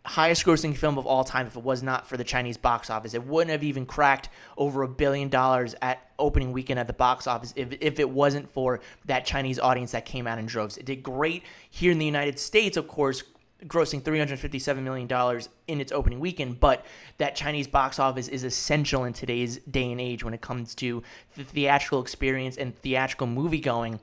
highest 0.04 0.46
grossing 0.46 0.76
film 0.76 0.96
of 0.96 1.06
all 1.06 1.24
time 1.24 1.46
if 1.46 1.56
it 1.56 1.62
was 1.62 1.82
not 1.82 2.06
for 2.06 2.16
the 2.16 2.24
Chinese 2.24 2.56
box 2.56 2.88
office. 2.88 3.12
It 3.12 3.26
wouldn't 3.26 3.50
have 3.50 3.62
even 3.62 3.84
cracked 3.84 4.30
over 4.56 4.82
a 4.82 4.88
billion 4.88 5.28
dollars 5.28 5.74
at 5.82 6.10
opening 6.18 6.52
weekend 6.52 6.80
at 6.80 6.86
the 6.86 6.92
box 6.92 7.26
office 7.26 7.52
if, 7.54 7.68
if 7.80 8.00
it 8.00 8.08
wasn't 8.08 8.50
for 8.50 8.80
that 9.04 9.26
Chinese 9.26 9.58
audience 9.58 9.92
that 9.92 10.06
came 10.06 10.26
out 10.26 10.38
in 10.38 10.46
droves. 10.46 10.78
It 10.78 10.86
did 10.86 11.02
great 11.02 11.42
here 11.68 11.92
in 11.92 11.98
the 11.98 12.06
United 12.06 12.38
States, 12.38 12.76
of 12.76 12.88
course, 12.88 13.22
grossing 13.66 14.00
$357 14.00 14.82
million 14.82 15.42
in 15.68 15.80
its 15.80 15.92
opening 15.92 16.18
weekend, 16.18 16.60
but 16.60 16.86
that 17.18 17.36
Chinese 17.36 17.66
box 17.66 17.98
office 17.98 18.28
is 18.28 18.42
essential 18.42 19.04
in 19.04 19.12
today's 19.12 19.58
day 19.58 19.92
and 19.92 20.00
age 20.00 20.24
when 20.24 20.32
it 20.32 20.40
comes 20.40 20.74
to 20.76 21.02
the 21.36 21.44
theatrical 21.44 22.00
experience 22.00 22.56
and 22.56 22.74
theatrical 22.80 23.26
movie 23.26 23.60
going 23.60 24.00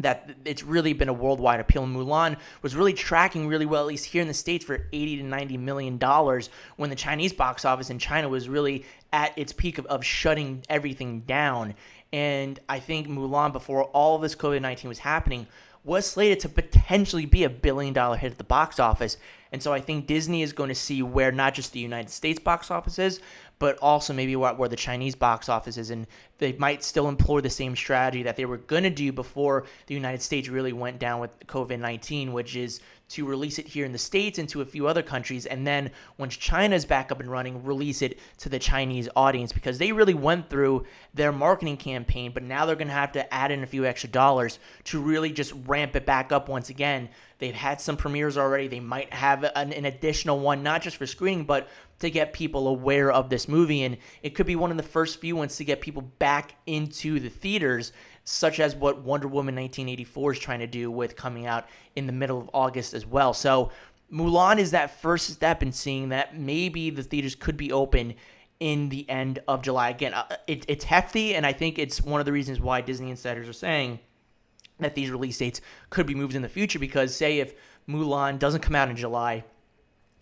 that 0.00 0.30
it's 0.44 0.62
really 0.62 0.92
been 0.92 1.08
a 1.08 1.12
worldwide 1.12 1.60
appeal. 1.60 1.84
Mulan 1.86 2.36
was 2.62 2.76
really 2.76 2.92
tracking 2.92 3.48
really 3.48 3.66
well, 3.66 3.82
at 3.82 3.88
least 3.88 4.06
here 4.06 4.22
in 4.22 4.28
the 4.28 4.34
States, 4.34 4.64
for 4.64 4.86
80 4.92 5.18
to 5.18 5.22
90 5.24 5.56
million 5.56 5.98
dollars 5.98 6.50
when 6.76 6.90
the 6.90 6.96
Chinese 6.96 7.32
box 7.32 7.64
office 7.64 7.90
in 7.90 7.98
China 7.98 8.28
was 8.28 8.48
really 8.48 8.84
at 9.12 9.36
its 9.36 9.52
peak 9.52 9.78
of, 9.78 9.86
of 9.86 10.04
shutting 10.04 10.62
everything 10.68 11.20
down. 11.20 11.74
And 12.12 12.58
I 12.68 12.78
think 12.78 13.08
Mulan, 13.08 13.52
before 13.52 13.84
all 13.84 14.18
this 14.18 14.34
COVID 14.34 14.62
19 14.62 14.88
was 14.88 15.00
happening, 15.00 15.46
was 15.84 16.06
slated 16.06 16.40
to 16.40 16.48
potentially 16.48 17.26
be 17.26 17.44
a 17.44 17.50
billion 17.50 17.94
dollar 17.94 18.16
hit 18.16 18.32
at 18.32 18.38
the 18.38 18.44
box 18.44 18.78
office. 18.78 19.16
And 19.50 19.62
so 19.62 19.72
I 19.72 19.80
think 19.80 20.06
Disney 20.06 20.42
is 20.42 20.52
going 20.52 20.68
to 20.68 20.74
see 20.74 21.02
where 21.02 21.32
not 21.32 21.54
just 21.54 21.72
the 21.72 21.80
United 21.80 22.10
States 22.10 22.38
box 22.38 22.70
office 22.70 22.98
is, 22.98 23.20
but 23.58 23.78
also 23.78 24.12
maybe 24.12 24.36
where, 24.36 24.68
the 24.68 24.76
Chinese 24.76 25.14
box 25.14 25.48
office 25.48 25.76
is. 25.76 25.90
And 25.90 26.06
they 26.38 26.52
might 26.52 26.84
still 26.84 27.08
employ 27.08 27.40
the 27.40 27.50
same 27.50 27.74
strategy 27.74 28.22
that 28.22 28.36
they 28.36 28.44
were 28.44 28.58
to 28.58 28.90
do 28.90 29.12
before 29.12 29.64
the 29.86 29.94
United 29.94 30.22
States 30.22 30.48
really 30.48 30.72
went 30.72 30.98
down 30.98 31.20
with 31.20 31.46
COVID 31.46 31.78
19, 31.80 32.32
which 32.32 32.54
is 32.54 32.80
to 33.08 33.24
release 33.24 33.58
it 33.58 33.68
here 33.68 33.86
in 33.86 33.92
the 33.92 33.98
States 33.98 34.38
and 34.38 34.48
to 34.50 34.60
a 34.60 34.66
few 34.66 34.86
other 34.86 35.02
countries. 35.02 35.46
And 35.46 35.66
then 35.66 35.90
once 36.18 36.36
China's 36.36 36.84
back 36.84 37.10
up 37.10 37.20
and 37.20 37.30
running, 37.30 37.64
release 37.64 38.02
it 38.02 38.18
to 38.38 38.48
the 38.48 38.58
Chinese 38.58 39.08
audience 39.16 39.52
because 39.52 39.78
they 39.78 39.92
really 39.92 40.14
went 40.14 40.50
through 40.50 40.84
their 41.14 41.32
marketing 41.32 41.78
campaign, 41.78 42.32
but 42.32 42.42
now 42.42 42.66
they're 42.66 42.76
to 42.76 42.92
have 42.92 43.12
to 43.12 43.34
add 43.34 43.50
in 43.50 43.62
a 43.62 43.66
few 43.66 43.86
extra 43.86 44.10
dollars 44.10 44.58
to 44.84 45.00
really 45.00 45.32
just 45.32 45.54
ramp 45.66 45.96
it 45.96 46.04
back 46.04 46.32
up 46.32 46.48
once 46.48 46.68
again. 46.68 47.08
They've 47.38 47.54
had 47.54 47.80
some 47.80 47.96
premieres 47.96 48.36
already. 48.36 48.68
They 48.68 48.80
might 48.80 49.12
have 49.12 49.44
an, 49.44 49.72
an 49.72 49.84
additional 49.84 50.40
one, 50.40 50.62
not 50.62 50.82
just 50.82 50.96
for 50.96 51.06
screening, 51.06 51.44
but 51.44 51.68
to 52.00 52.10
get 52.10 52.32
people 52.32 52.68
aware 52.68 53.10
of 53.10 53.30
this 53.30 53.48
movie. 53.48 53.82
And 53.82 53.98
it 54.22 54.30
could 54.30 54.46
be 54.46 54.56
one 54.56 54.70
of 54.70 54.76
the 54.76 54.82
first 54.82 55.20
few 55.20 55.36
ones 55.36 55.56
to 55.56 55.64
get 55.64 55.80
people 55.80 56.02
back 56.02 56.54
into 56.66 57.18
the 57.20 57.28
theaters 57.28 57.92
such 58.24 58.60
as 58.60 58.76
what 58.76 59.02
Wonder 59.02 59.26
Woman 59.26 59.54
1984 59.54 60.32
is 60.32 60.38
trying 60.38 60.58
to 60.60 60.66
do 60.66 60.90
with 60.90 61.16
coming 61.16 61.46
out 61.46 61.66
in 61.96 62.06
the 62.06 62.12
middle 62.12 62.38
of 62.38 62.50
August 62.52 62.92
as 62.92 63.06
well. 63.06 63.32
So 63.32 63.70
Mulan 64.12 64.58
is 64.58 64.70
that 64.72 65.00
first 65.00 65.30
step 65.30 65.62
in 65.62 65.72
seeing 65.72 66.10
that 66.10 66.38
maybe 66.38 66.90
the 66.90 67.02
theaters 67.02 67.34
could 67.34 67.56
be 67.56 67.72
open 67.72 68.14
in 68.60 68.88
the 68.88 69.08
end 69.08 69.40
of 69.48 69.62
July. 69.62 69.90
Again, 69.90 70.14
uh, 70.14 70.36
it, 70.46 70.64
it's 70.68 70.84
hefty, 70.84 71.34
and 71.34 71.46
I 71.46 71.52
think 71.52 71.78
it's 71.78 72.02
one 72.02 72.20
of 72.20 72.26
the 72.26 72.32
reasons 72.32 72.60
why 72.60 72.80
Disney 72.80 73.10
insiders 73.10 73.48
are 73.48 73.52
saying 73.52 74.00
that 74.78 74.94
these 74.94 75.10
release 75.10 75.38
dates 75.38 75.60
could 75.90 76.06
be 76.06 76.14
moved 76.14 76.34
in 76.34 76.42
the 76.42 76.48
future 76.48 76.78
because, 76.78 77.14
say, 77.14 77.38
if 77.38 77.54
Mulan 77.88 78.38
doesn't 78.38 78.60
come 78.60 78.74
out 78.74 78.90
in 78.90 78.96
July, 78.96 79.44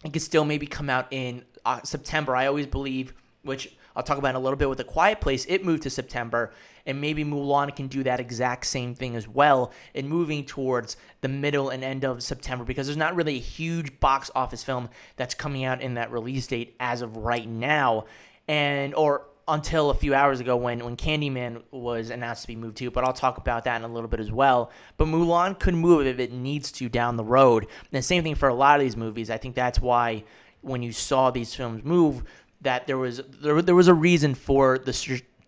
it 0.04 0.12
could 0.12 0.22
still 0.22 0.44
maybe 0.44 0.66
come 0.66 0.90
out 0.90 1.08
in 1.10 1.44
uh, 1.66 1.80
September. 1.82 2.34
I 2.34 2.46
always 2.46 2.66
believe, 2.66 3.12
which 3.42 3.76
I'll 3.94 4.02
talk 4.02 4.18
about 4.18 4.30
in 4.30 4.36
a 4.36 4.40
little 4.40 4.56
bit 4.56 4.68
with 4.68 4.80
A 4.80 4.84
Quiet 4.84 5.20
Place, 5.20 5.44
it 5.48 5.64
moved 5.64 5.82
to 5.82 5.90
September, 5.90 6.52
and 6.84 7.00
maybe 7.00 7.24
Mulan 7.24 7.74
can 7.74 7.88
do 7.88 8.02
that 8.04 8.20
exact 8.20 8.66
same 8.66 8.94
thing 8.94 9.16
as 9.16 9.26
well 9.26 9.72
in 9.92 10.08
moving 10.08 10.44
towards 10.44 10.96
the 11.22 11.28
middle 11.28 11.70
and 11.70 11.82
end 11.82 12.04
of 12.04 12.22
September 12.22 12.64
because 12.64 12.86
there's 12.86 12.96
not 12.96 13.16
really 13.16 13.36
a 13.36 13.40
huge 13.40 13.98
box 13.98 14.30
office 14.34 14.62
film 14.62 14.88
that's 15.16 15.34
coming 15.34 15.64
out 15.64 15.80
in 15.80 15.94
that 15.94 16.12
release 16.12 16.46
date 16.46 16.76
as 16.78 17.02
of 17.02 17.16
right 17.16 17.48
now. 17.48 18.04
And 18.46 18.94
or 18.94 19.26
until 19.48 19.90
a 19.90 19.94
few 19.94 20.14
hours 20.14 20.40
ago 20.40 20.56
when, 20.56 20.84
when 20.84 20.96
Candyman 20.96 21.62
was 21.70 22.10
announced 22.10 22.42
to 22.42 22.48
be 22.48 22.56
moved 22.56 22.76
to, 22.78 22.90
but 22.90 23.04
I'll 23.04 23.12
talk 23.12 23.38
about 23.38 23.64
that 23.64 23.76
in 23.76 23.88
a 23.88 23.92
little 23.92 24.08
bit 24.08 24.20
as 24.20 24.30
well. 24.30 24.70
But 24.96 25.06
Mulan 25.06 25.58
could 25.58 25.74
move 25.74 26.06
if 26.06 26.18
it 26.18 26.32
needs 26.32 26.72
to 26.72 26.88
down 26.88 27.16
the 27.16 27.24
road. 27.24 27.64
And 27.64 27.92
the 27.92 28.02
same 28.02 28.22
thing 28.22 28.34
for 28.34 28.48
a 28.48 28.54
lot 28.54 28.78
of 28.78 28.84
these 28.84 28.96
movies. 28.96 29.30
I 29.30 29.38
think 29.38 29.54
that's 29.54 29.80
why 29.80 30.24
when 30.66 30.82
you 30.82 30.92
saw 30.92 31.30
these 31.30 31.54
films 31.54 31.84
move, 31.84 32.22
that 32.60 32.86
there 32.86 32.98
was 32.98 33.20
there, 33.40 33.62
there 33.62 33.74
was 33.74 33.88
a 33.88 33.94
reason 33.94 34.34
for 34.34 34.78
the 34.78 34.92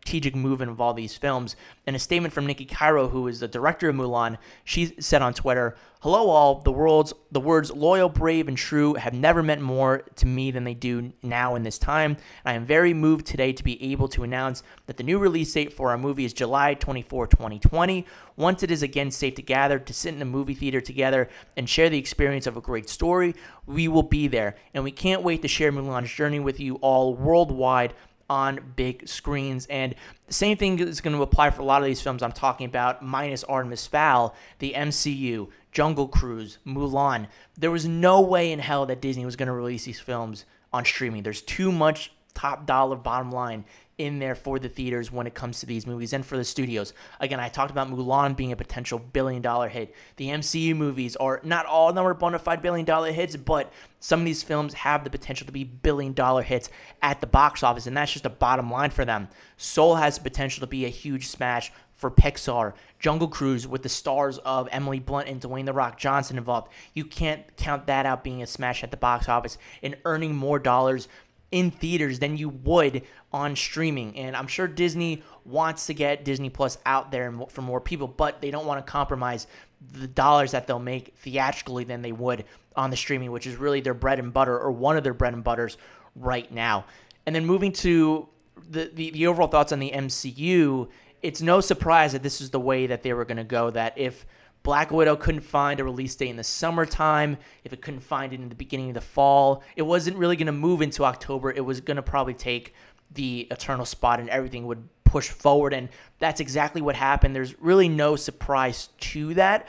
strategic 0.08 0.34
movement 0.34 0.70
of 0.70 0.80
all 0.80 0.94
these 0.94 1.18
films. 1.18 1.54
In 1.86 1.94
a 1.94 1.98
statement 1.98 2.32
from 2.32 2.46
Niki 2.46 2.66
Caro, 2.66 3.08
who 3.08 3.28
is 3.28 3.40
the 3.40 3.48
director 3.48 3.90
of 3.90 3.96
Mulan, 3.96 4.38
she 4.64 4.94
said 4.98 5.20
on 5.20 5.34
Twitter, 5.34 5.76
"Hello 6.00 6.30
all, 6.30 6.60
the 6.60 6.72
world's 6.72 7.12
the 7.30 7.40
words 7.40 7.70
loyal, 7.70 8.08
brave, 8.08 8.48
and 8.48 8.56
true 8.56 8.94
have 8.94 9.12
never 9.12 9.42
meant 9.42 9.60
more 9.60 10.04
to 10.16 10.26
me 10.26 10.50
than 10.50 10.64
they 10.64 10.72
do 10.72 11.12
now 11.22 11.54
in 11.54 11.62
this 11.62 11.76
time. 11.78 12.12
And 12.42 12.52
I 12.52 12.52
am 12.54 12.64
very 12.64 12.94
moved 12.94 13.26
today 13.26 13.52
to 13.52 13.62
be 13.62 13.92
able 13.92 14.08
to 14.08 14.22
announce 14.22 14.62
that 14.86 14.96
the 14.96 15.02
new 15.02 15.18
release 15.18 15.52
date 15.52 15.74
for 15.74 15.90
our 15.90 15.98
movie 15.98 16.24
is 16.24 16.32
July 16.32 16.72
24, 16.72 17.26
2020. 17.26 18.06
Once 18.34 18.62
it 18.62 18.70
is 18.70 18.82
again 18.82 19.10
safe 19.10 19.34
to 19.34 19.42
gather, 19.42 19.78
to 19.78 19.92
sit 19.92 20.14
in 20.14 20.22
a 20.22 20.24
movie 20.24 20.54
theater 20.54 20.80
together 20.80 21.28
and 21.54 21.68
share 21.68 21.90
the 21.90 21.98
experience 21.98 22.46
of 22.46 22.56
a 22.56 22.62
great 22.62 22.88
story, 22.88 23.34
we 23.66 23.88
will 23.88 24.02
be 24.02 24.26
there, 24.26 24.54
and 24.72 24.84
we 24.84 24.90
can't 24.90 25.22
wait 25.22 25.42
to 25.42 25.48
share 25.48 25.70
Mulan's 25.70 26.10
journey 26.10 26.40
with 26.40 26.58
you 26.58 26.76
all 26.76 27.14
worldwide." 27.14 27.92
On 28.28 28.72
big 28.76 29.08
screens. 29.08 29.66
And 29.66 29.94
the 30.26 30.34
same 30.34 30.56
thing 30.56 30.78
is 30.78 31.00
going 31.00 31.16
to 31.16 31.22
apply 31.22 31.50
for 31.50 31.62
a 31.62 31.64
lot 31.64 31.82
of 31.82 31.86
these 31.86 32.00
films 32.00 32.22
I'm 32.22 32.32
talking 32.32 32.66
about, 32.66 33.02
minus 33.02 33.44
Artemis 33.44 33.86
Fowl, 33.86 34.34
the 34.58 34.74
MCU, 34.76 35.48
Jungle 35.72 36.08
Cruise, 36.08 36.58
Mulan. 36.66 37.28
There 37.56 37.70
was 37.70 37.86
no 37.86 38.20
way 38.20 38.52
in 38.52 38.58
hell 38.58 38.86
that 38.86 39.00
Disney 39.00 39.24
was 39.24 39.36
going 39.36 39.46
to 39.46 39.52
release 39.52 39.84
these 39.84 40.00
films 40.00 40.44
on 40.72 40.84
streaming. 40.84 41.22
There's 41.22 41.42
too 41.42 41.72
much 41.72 42.12
top 42.34 42.66
dollar 42.66 42.96
bottom 42.96 43.32
line 43.32 43.64
in 43.98 44.20
there 44.20 44.34
for 44.34 44.58
the 44.58 44.68
theaters 44.68 45.12
when 45.12 45.26
it 45.26 45.34
comes 45.34 45.60
to 45.60 45.66
these 45.66 45.86
movies 45.86 46.12
and 46.12 46.24
for 46.24 46.36
the 46.36 46.44
studios. 46.44 46.94
Again, 47.20 47.40
I 47.40 47.48
talked 47.48 47.70
about 47.70 47.90
Mulan 47.90 48.36
being 48.36 48.52
a 48.52 48.56
potential 48.56 48.98
billion 48.98 49.42
dollar 49.42 49.68
hit. 49.68 49.94
The 50.16 50.28
MCU 50.28 50.76
movies 50.76 51.16
are 51.16 51.40
not 51.42 51.66
all 51.66 51.88
of 51.88 51.94
them 51.94 52.06
are 52.06 52.14
bona 52.14 52.38
fide 52.38 52.62
billion 52.62 52.86
dollar 52.86 53.12
hits, 53.12 53.36
but 53.36 53.72
some 54.00 54.20
of 54.20 54.26
these 54.26 54.42
films 54.42 54.74
have 54.74 55.04
the 55.04 55.10
potential 55.10 55.46
to 55.46 55.52
be 55.52 55.64
billion 55.64 56.12
dollar 56.12 56.42
hits 56.42 56.70
at 57.02 57.20
the 57.20 57.26
box 57.26 57.62
office, 57.62 57.86
and 57.86 57.96
that's 57.96 58.12
just 58.12 58.24
a 58.24 58.30
bottom 58.30 58.70
line 58.70 58.90
for 58.90 59.04
them. 59.04 59.28
Soul 59.56 59.96
has 59.96 60.16
the 60.16 60.22
potential 60.22 60.60
to 60.60 60.66
be 60.66 60.86
a 60.86 60.90
huge 60.90 61.26
smash 61.26 61.72
for 61.98 62.10
Pixar. 62.12 62.74
Jungle 63.00 63.28
Cruise 63.28 63.66
with 63.66 63.82
the 63.82 63.88
stars 63.88 64.38
of 64.38 64.68
Emily 64.70 65.00
Blunt 65.00 65.28
and 65.28 65.40
Dwayne 65.40 65.66
The 65.66 65.72
Rock 65.72 65.98
Johnson 65.98 66.38
involved. 66.38 66.68
You 66.94 67.04
can't 67.04 67.56
count 67.56 67.86
that 67.86 68.06
out 68.06 68.24
being 68.24 68.40
a 68.40 68.46
smash 68.46 68.84
at 68.84 68.92
the 68.92 68.96
box 68.96 69.28
office 69.28 69.58
and 69.82 69.96
earning 70.04 70.34
more 70.36 70.60
dollars 70.60 71.08
in 71.50 71.70
theaters 71.70 72.18
than 72.18 72.36
you 72.36 72.48
would 72.48 73.02
on 73.32 73.56
streaming. 73.56 74.16
And 74.16 74.36
I'm 74.36 74.46
sure 74.46 74.66
Disney 74.66 75.22
wants 75.44 75.86
to 75.86 75.94
get 75.94 76.24
Disney 76.24 76.50
Plus 76.50 76.78
out 76.84 77.10
there 77.10 77.32
for 77.48 77.62
more 77.62 77.80
people, 77.80 78.06
but 78.06 78.42
they 78.42 78.50
don't 78.50 78.66
want 78.66 78.84
to 78.84 78.90
compromise 78.90 79.46
the 79.92 80.08
dollars 80.08 80.50
that 80.52 80.66
they'll 80.66 80.78
make 80.78 81.14
theatrically 81.16 81.84
than 81.84 82.02
they 82.02 82.12
would 82.12 82.44
on 82.76 82.90
the 82.90 82.96
streaming, 82.96 83.30
which 83.30 83.46
is 83.46 83.56
really 83.56 83.80
their 83.80 83.94
bread 83.94 84.18
and 84.18 84.32
butter 84.32 84.58
or 84.58 84.70
one 84.70 84.96
of 84.96 85.04
their 85.04 85.14
bread 85.14 85.32
and 85.32 85.44
butters 85.44 85.78
right 86.14 86.52
now. 86.52 86.84
And 87.26 87.34
then 87.34 87.46
moving 87.46 87.72
to 87.72 88.28
the, 88.68 88.90
the, 88.92 89.10
the 89.10 89.26
overall 89.26 89.48
thoughts 89.48 89.72
on 89.72 89.78
the 89.78 89.90
MCU, 89.90 90.88
it's 91.22 91.40
no 91.40 91.60
surprise 91.60 92.12
that 92.12 92.22
this 92.22 92.40
is 92.40 92.50
the 92.50 92.60
way 92.60 92.86
that 92.86 93.02
they 93.02 93.12
were 93.12 93.24
going 93.24 93.38
to 93.38 93.44
go. 93.44 93.70
That 93.70 93.96
if 93.96 94.26
Black 94.62 94.90
Widow 94.90 95.16
couldn't 95.16 95.42
find 95.42 95.80
a 95.80 95.84
release 95.84 96.14
date 96.14 96.28
in 96.28 96.36
the 96.36 96.44
summertime, 96.44 97.38
if 97.64 97.72
it 97.72 97.80
couldn't 97.80 98.00
find 98.00 98.32
it 98.32 98.40
in 98.40 98.48
the 98.48 98.54
beginning 98.54 98.88
of 98.88 98.94
the 98.94 99.00
fall, 99.00 99.62
it 99.76 99.82
wasn't 99.82 100.16
really 100.16 100.36
going 100.36 100.46
to 100.46 100.52
move 100.52 100.82
into 100.82 101.04
October. 101.04 101.50
It 101.50 101.64
was 101.64 101.80
going 101.80 101.96
to 101.96 102.02
probably 102.02 102.34
take 102.34 102.74
the 103.12 103.48
Eternal 103.50 103.86
spot 103.86 104.20
and 104.20 104.28
everything 104.28 104.66
would 104.66 104.88
push 105.04 105.28
forward. 105.28 105.72
And 105.72 105.88
that's 106.18 106.40
exactly 106.40 106.82
what 106.82 106.94
happened. 106.96 107.34
There's 107.34 107.58
really 107.60 107.88
no 107.88 108.16
surprise 108.16 108.88
to 109.00 109.34
that. 109.34 109.66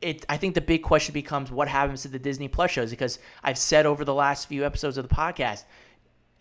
It, 0.00 0.24
I 0.30 0.38
think 0.38 0.54
the 0.54 0.62
big 0.62 0.82
question 0.82 1.12
becomes 1.12 1.50
what 1.50 1.68
happens 1.68 2.02
to 2.02 2.08
the 2.08 2.18
Disney 2.18 2.48
Plus 2.48 2.70
shows 2.70 2.90
because 2.90 3.18
I've 3.42 3.58
said 3.58 3.84
over 3.84 4.04
the 4.04 4.14
last 4.14 4.48
few 4.48 4.64
episodes 4.64 4.96
of 4.96 5.06
the 5.06 5.14
podcast, 5.14 5.64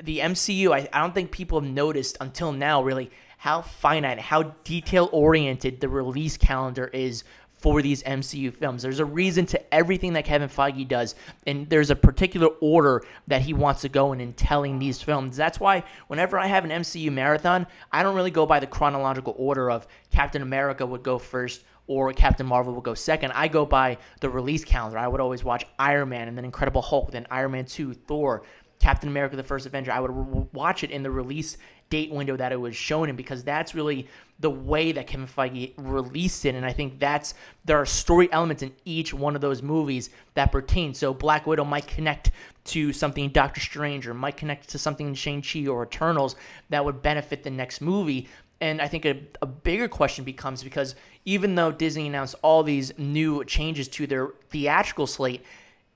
the 0.01 0.19
MCU, 0.19 0.72
I, 0.72 0.88
I 0.93 1.01
don't 1.01 1.13
think 1.13 1.31
people 1.31 1.60
have 1.60 1.69
noticed 1.69 2.15
until 2.22 2.53
now 2.53 2.81
really 2.81 3.12
how 3.39 3.62
finite, 3.62 4.19
how 4.19 4.43
detail 4.63 5.10
oriented 5.12 5.81
the 5.81 5.89
release 5.89 6.38
calendar 6.38 6.88
is 6.88 7.24
for 7.60 7.82
these 7.82 8.01
MCU 8.04 8.54
films. 8.54 8.84
There's 8.84 9.00
a 9.00 9.06
reason 9.06 9.46
to 9.48 9.74
everything 9.74 10.13
that 10.13 10.25
Kevin 10.25 10.50
Feige 10.50 10.88
does, 10.88 11.13
and 11.46 11.70
there's 11.70 11.89
a 11.89 11.96
particular 11.96 12.48
order 12.62 13.04
that 13.28 13.42
he 13.42 13.54
wants 13.54 13.82
to 13.82 13.89
go 13.89 14.13
in 14.13 14.22
in 14.22 14.34
telling 14.34 14.80
these 14.80 15.01
films. 15.01 15.38
That's 15.38 15.60
why 15.60 15.84
whenever 16.08 16.39
I 16.39 16.48
have 16.48 16.63
an 16.63 16.72
MCU 16.72 17.12
marathon, 17.12 17.68
I 17.92 18.01
don't 18.01 18.16
really 18.16 18.32
go 18.32 18.46
by 18.46 18.60
the 18.60 18.68
chronological 18.68 19.36
order 19.38 19.70
of 19.70 19.88
Captain 20.10 20.42
America 20.42 20.86
would 20.86 21.04
go 21.04 21.20
first 21.20 21.63
or 21.88 22.13
Captain 22.13 22.46
Marvel 22.46 22.74
would 22.75 22.84
go 22.84 22.94
second. 22.94 23.32
I 23.34 23.48
go 23.48 23.66
by 23.66 23.98
the 24.22 24.30
release 24.30 24.63
calendar. 24.63 25.00
I 25.00 25.08
would 25.08 25.20
always 25.20 25.44
watch 25.44 25.66
Iron 25.78 26.10
Man 26.10 26.28
and 26.28 26.38
then 26.38 26.46
Incredible 26.46 26.84
Hulk, 26.84 27.12
then 27.12 27.25
Iron 27.32 27.51
Man 27.51 27.66
2, 27.66 27.94
Thor, 27.94 28.44
Captain 28.80 29.10
America 29.10 29.36
the 29.36 29.44
First 29.44 29.66
Avenger. 29.66 29.92
I 29.92 30.00
would 30.00 30.54
watch 30.54 30.84
it 30.84 30.92
in 30.92 31.04
the 31.04 31.12
release 31.12 31.58
date 31.89 32.12
window 32.12 32.38
that 32.38 32.51
it 32.51 32.60
was 32.60 32.75
shown 32.75 33.10
in 33.10 33.15
because 33.15 33.43
that's 33.43 33.74
really 33.74 34.08
the 34.39 34.50
way 34.50 34.91
that 34.91 35.08
Kevin 35.08 35.27
Feige 35.27 35.74
released 35.77 36.46
it. 36.46 36.55
And 36.55 36.65
I 36.65 36.72
think 36.72 37.00
that's 37.00 37.34
there 37.65 37.77
are 37.77 37.86
story 37.86 38.31
elements 38.31 38.63
in 38.63 38.74
each 38.86 39.13
one 39.13 39.36
of 39.36 39.41
those 39.41 39.62
movies 39.62 40.10
that 40.36 40.51
pertain. 40.51 40.93
So 40.93 41.13
Black 41.13 41.46
Widow 41.46 41.65
might 41.65 41.88
connect 41.88 42.31
to 42.65 42.93
something 42.93 43.25
in 43.25 43.31
Doctor 43.31 43.60
Strange 43.60 44.08
or 44.08 44.13
might 44.13 44.38
connect 44.38 44.69
to 44.69 44.79
something 44.79 45.08
in 45.08 45.13
Shang-Chi 45.15 45.67
or 45.67 45.84
Eternals 45.84 46.36
that 46.69 46.86
would 46.86 47.01
benefit 47.01 47.43
the 47.43 47.50
next 47.50 47.81
movie. 47.81 48.27
And 48.62 48.81
I 48.81 48.88
think 48.88 49.05
a, 49.05 49.22
a 49.41 49.46
bigger 49.46 49.88
question 49.88 50.24
becomes 50.24 50.63
because 50.63 50.96
even 51.25 51.55
though 51.55 51.72
Disney 51.72 52.08
announced 52.08 52.36
all 52.41 52.63
these 52.63 52.98
new 52.98 53.43
changes 53.46 53.88
to 53.89 54.08
their 54.08 54.29
theatrical 54.50 55.08
slate, 55.08 55.43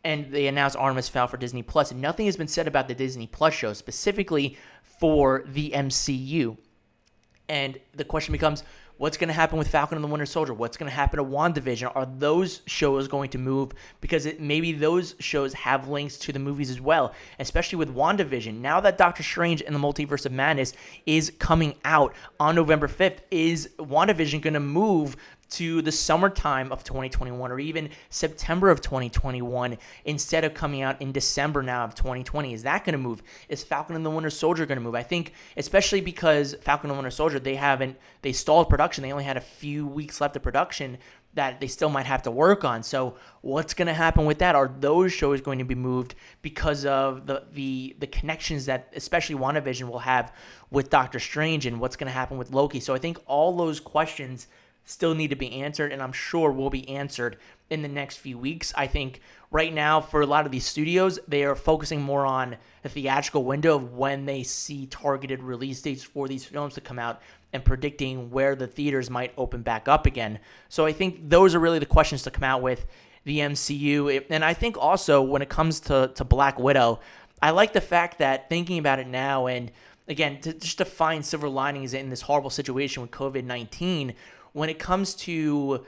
and 0.04 0.32
they 0.32 0.48
announced 0.48 0.76
Artemis 0.76 1.10
Fowl 1.10 1.28
for 1.28 1.38
Disney 1.38 1.64
Plus, 1.64 1.94
nothing 1.94 2.26
has 2.26 2.38
been 2.38 2.48
said 2.48 2.68
about 2.68 2.88
the 2.88 2.96
Disney 2.96 3.28
Plus 3.28 3.54
show, 3.54 3.74
specifically 3.74 4.58
for 5.00 5.44
the 5.48 5.72
MCU. 5.72 6.58
And 7.50 7.78
the 7.94 8.04
question 8.04 8.32
becomes 8.32 8.64
what's 8.98 9.18
going 9.18 9.28
to 9.28 9.34
happen 9.34 9.58
with 9.58 9.68
Falcon 9.68 9.98
and 9.98 10.04
the 10.04 10.08
Winter 10.08 10.26
Soldier? 10.26 10.54
What's 10.54 10.78
going 10.78 10.90
to 10.90 10.96
happen 10.96 11.18
to 11.18 11.26
WandaVision? 11.26 11.92
Are 11.96 12.06
those 12.06 12.62
shows 12.66 13.08
going 13.08 13.30
to 13.32 13.38
move? 13.38 13.74
Because 14.02 14.26
it, 14.26 14.40
maybe 14.40 14.72
those 14.72 15.16
shows 15.20 15.54
have 15.54 15.88
links 15.88 16.18
to 16.20 16.32
the 16.32 16.40
movies 16.40 16.70
as 16.70 16.80
well, 16.80 17.14
especially 17.40 17.78
with 17.78 17.94
WandaVision. 17.94 18.60
Now 18.60 18.80
that 18.80 18.98
Doctor 18.98 19.24
Strange 19.24 19.62
and 19.62 19.76
the 19.76 19.80
Multiverse 19.80 20.26
of 20.26 20.32
Madness 20.32 20.74
is 21.06 21.32
coming 21.38 21.76
out 21.84 22.14
on 22.40 22.56
November 22.56 22.88
5th, 22.88 23.20
is 23.30 23.70
WandaVision 23.78 24.42
going 24.42 24.54
to 24.54 24.60
move 24.60 25.18
to 25.54 25.82
the 25.82 25.92
summertime 25.92 26.72
of 26.72 26.84
2021 26.84 27.52
or 27.52 27.60
even 27.60 27.90
September 28.10 28.70
of 28.70 28.82
2021 28.82 29.78
instead 30.06 30.44
of 30.44 30.54
coming 30.54 30.82
out 30.82 31.02
in 31.02 31.12
December 31.12 31.62
now 31.62 31.84
of 31.84 31.96
2020? 31.96 32.54
Is 32.54 32.64
that 32.64 32.86
going 32.86 32.94
to 32.94 32.98
move? 32.98 33.22
Is 33.50 33.64
Falcon 33.64 33.96
and 33.96 34.06
the 34.06 34.10
Winter 34.10 34.30
Soldier 34.30 34.66
going 34.66 34.78
to 34.78 34.84
move? 34.84 34.96
I 34.96 35.04
think, 35.04 35.34
especially 35.58 36.02
because 36.02 36.56
Falcon 36.62 36.90
and 36.90 36.98
the 36.98 37.02
Winter 37.02 37.12
Soldier, 37.12 37.40
they 37.40 37.56
haven't, 37.56 37.98
they 38.22 38.32
stalled 38.32 38.70
production. 38.70 39.04
They 39.04 39.12
only 39.12 39.24
had 39.24 39.38
a 39.38 39.42
few 39.42 39.86
weeks 39.86 40.20
left 40.22 40.36
of 40.36 40.44
production 40.44 40.98
that 41.36 41.60
they 41.60 41.68
still 41.68 41.90
might 41.90 42.06
have 42.06 42.22
to 42.24 42.32
work 42.32 42.64
on. 42.64 42.84
So 42.84 43.16
what's 43.42 43.74
going 43.74 43.88
to 43.88 43.94
happen 43.94 44.26
with 44.26 44.40
that? 44.40 44.56
Are 44.56 44.72
those 44.80 45.12
shows 45.12 45.42
going 45.42 45.60
to 45.60 45.66
be 45.66 45.76
moved 45.76 46.16
because 46.42 46.86
of 46.86 47.26
the 47.26 47.44
the 47.52 47.96
the 48.00 48.08
connections 48.08 48.66
that 48.68 48.92
especially 48.96 49.36
WandaVision 49.36 49.90
will 49.90 50.00
have 50.00 50.32
with 50.70 50.90
Doctor 50.90 51.20
Strange 51.20 51.66
and 51.66 51.80
what's 51.80 51.96
going 51.96 52.08
to 52.08 52.14
happen 52.14 52.38
with 52.38 52.52
Loki? 52.52 52.80
So 52.80 52.94
I 52.94 53.00
think 53.00 53.18
all 53.26 53.56
those 53.58 53.80
questions 53.80 54.48
still 54.86 55.16
need 55.16 55.30
to 55.30 55.36
be 55.36 55.62
answered 55.62 55.92
and 55.92 56.02
I'm 56.02 56.12
sure 56.12 56.52
will 56.52 56.70
be 56.70 56.88
answered 56.90 57.38
in 57.70 57.82
the 57.82 57.88
next 57.88 58.18
few 58.18 58.38
weeks. 58.38 58.74
I 58.76 58.88
think 58.88 59.22
right 59.52 59.74
now 59.74 60.02
for 60.02 60.22
a 60.22 60.26
lot 60.26 60.46
of 60.46 60.52
these 60.52 60.66
studios, 60.66 61.20
they 61.28 61.44
are 61.44 61.56
focusing 61.56 62.02
more 62.02 62.26
on 62.26 62.58
the 62.82 62.90
theatrical 62.90 63.44
window 63.44 63.76
of 63.76 63.94
when 63.94 64.26
they 64.26 64.44
see 64.44 64.86
targeted 64.86 65.42
release 65.42 65.82
dates 65.82 66.04
for 66.04 66.28
these 66.28 66.46
films 66.46 66.74
to 66.76 66.82
come 66.82 67.00
out 67.00 67.22
and 67.54 67.64
predicting 67.64 68.32
where 68.32 68.56
the 68.56 68.68
theaters 68.68 69.10
might 69.10 69.34
open 69.38 69.62
back 69.62 69.88
up 69.88 70.06
again. 70.06 70.40
So 70.70 70.86
I 70.86 70.92
think 70.92 71.30
those 71.30 71.56
are 71.56 71.60
really 71.60 71.80
the 71.80 71.86
questions 71.86 72.24
to 72.24 72.32
come 72.32 72.44
out 72.44 72.62
with 72.62 72.86
the 73.24 73.40
MCU. 73.40 74.26
And 74.30 74.44
I 74.44 74.54
think 74.54 74.78
also 74.78 75.22
when 75.22 75.42
it 75.42 75.50
comes 75.50 75.80
to, 75.82 76.12
to 76.16 76.24
Black 76.24 76.60
Widow, 76.60 77.00
I 77.42 77.52
like 77.52 77.74
the 77.74 77.82
fact 77.82 78.20
that 78.20 78.50
thinking 78.50 78.80
about 78.80 79.00
it 79.00 79.08
now 79.08 79.48
and 79.48 79.72
again, 80.08 80.42
to, 80.42 80.54
just 80.54 80.78
to 80.80 80.86
find 80.86 81.26
silver 81.26 81.50
linings 81.50 81.94
in 81.94 82.10
this 82.10 82.22
horrible 82.22 82.50
situation 82.50 83.02
with 83.02 83.12
COVID 83.12 83.44
19, 83.44 84.14
when 84.54 84.70
it 84.70 84.80
comes 84.80 85.14
to 85.16 85.86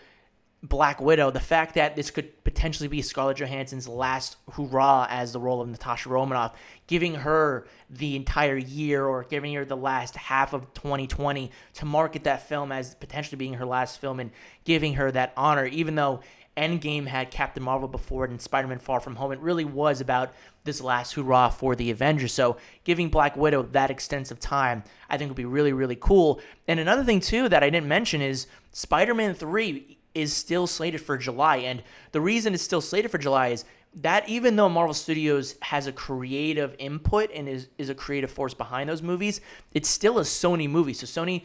Black 0.62 1.00
Widow, 1.00 1.32
the 1.32 1.40
fact 1.40 1.76
that 1.76 1.96
this 1.96 2.10
could 2.10 2.44
potentially 2.44 2.88
be 2.90 3.02
Scarlett 3.02 3.38
Johansson's 3.38 3.88
last 3.88 4.38
hurrah 4.54 5.06
as 5.10 5.32
the 5.32 5.40
role 5.40 5.62
of 5.62 5.70
Natasha 5.70 6.10
Romanoff, 6.10 6.58
giving 6.88 7.16
her 7.16 7.68
the 7.90 8.16
entire 8.16 8.58
year 8.58 9.06
or 9.06 9.24
giving 9.24 9.54
her 9.54 9.66
the 9.66 9.78
last 9.78 10.16
half 10.16 10.54
of 10.54 10.74
2020 10.74 11.52
to 11.74 11.86
market 11.86 12.24
that 12.24 12.48
film 12.48 12.72
as 12.72 12.96
potentially 12.96 13.38
being 13.38 13.56
her 13.56 13.66
last 13.66 14.02
film 14.02 14.20
and 14.20 14.32
giving 14.64 14.96
her 14.96 15.12
that 15.12 15.34
honor, 15.38 15.66
even 15.66 15.96
though 15.96 16.22
Endgame 16.58 17.08
had 17.08 17.32
Captain 17.32 17.62
Marvel 17.62 17.88
before 17.88 18.26
it 18.26 18.32
and 18.32 18.42
Spider 18.42 18.68
Man 18.68 18.80
Far 18.80 19.00
From 19.00 19.18
Home, 19.18 19.32
it 19.32 19.40
really 19.40 19.66
was 19.66 20.00
about 20.00 20.34
this 20.64 20.82
last 20.82 21.14
hurrah 21.14 21.50
for 21.50 21.76
the 21.76 21.92
Avengers. 21.92 22.34
So 22.34 22.58
giving 22.84 23.10
Black 23.10 23.36
Widow 23.36 23.64
that 23.64 23.92
extensive 23.92 24.40
time, 24.40 24.84
I 25.10 25.18
think 25.18 25.30
would 25.30 25.38
be 25.38 25.46
really, 25.46 25.74
really 25.74 25.98
cool. 25.98 26.40
And 26.68 26.80
another 26.80 27.04
thing, 27.04 27.20
too, 27.20 27.50
that 27.50 27.64
I 27.64 27.70
didn't 27.70 27.88
mention 27.88 28.22
is 28.22 28.48
Spider 28.72 29.14
Man 29.14 29.34
3 29.34 29.98
is 30.14 30.34
still 30.34 30.66
slated 30.66 31.02
for 31.02 31.18
July. 31.18 31.58
And 31.58 31.84
the 32.14 32.22
reason 32.22 32.54
it's 32.54 32.64
still 32.64 32.82
slated 32.82 33.12
for 33.12 33.18
July 33.18 33.50
is 33.50 33.66
that 33.96 34.28
even 34.28 34.56
though 34.56 34.70
Marvel 34.70 34.94
Studios 34.94 35.56
has 35.62 35.88
a 35.88 35.92
creative 35.92 36.76
input 36.80 37.30
and 37.34 37.48
is, 37.48 37.68
is 37.78 37.90
a 37.90 37.96
creative 37.96 38.32
force 38.32 38.54
behind 38.54 38.90
those 38.90 39.02
movies, 39.02 39.40
it's 39.74 39.88
still 39.88 40.20
a 40.20 40.24
Sony 40.24 40.70
movie. 40.70 40.94
So 40.94 41.06
Sony 41.06 41.44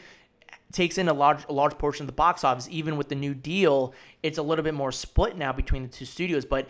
takes 0.73 0.99
in 0.99 1.09
a 1.09 1.12
large 1.12 1.45
a 1.49 1.53
large 1.53 1.77
portion 1.79 2.05
of 2.05 2.07
the 2.07 2.12
box 2.12 2.45
office. 2.45 2.69
Even 2.71 2.97
with 2.97 3.09
the 3.09 3.15
new 3.15 3.35
deal, 3.35 3.95
it's 4.23 4.39
a 4.39 4.43
little 4.43 4.62
bit 4.62 4.75
more 4.75 4.93
split 4.93 5.37
now 5.37 5.53
between 5.53 5.83
the 5.83 5.89
two 5.89 6.05
studios. 6.05 6.45
But 6.45 6.69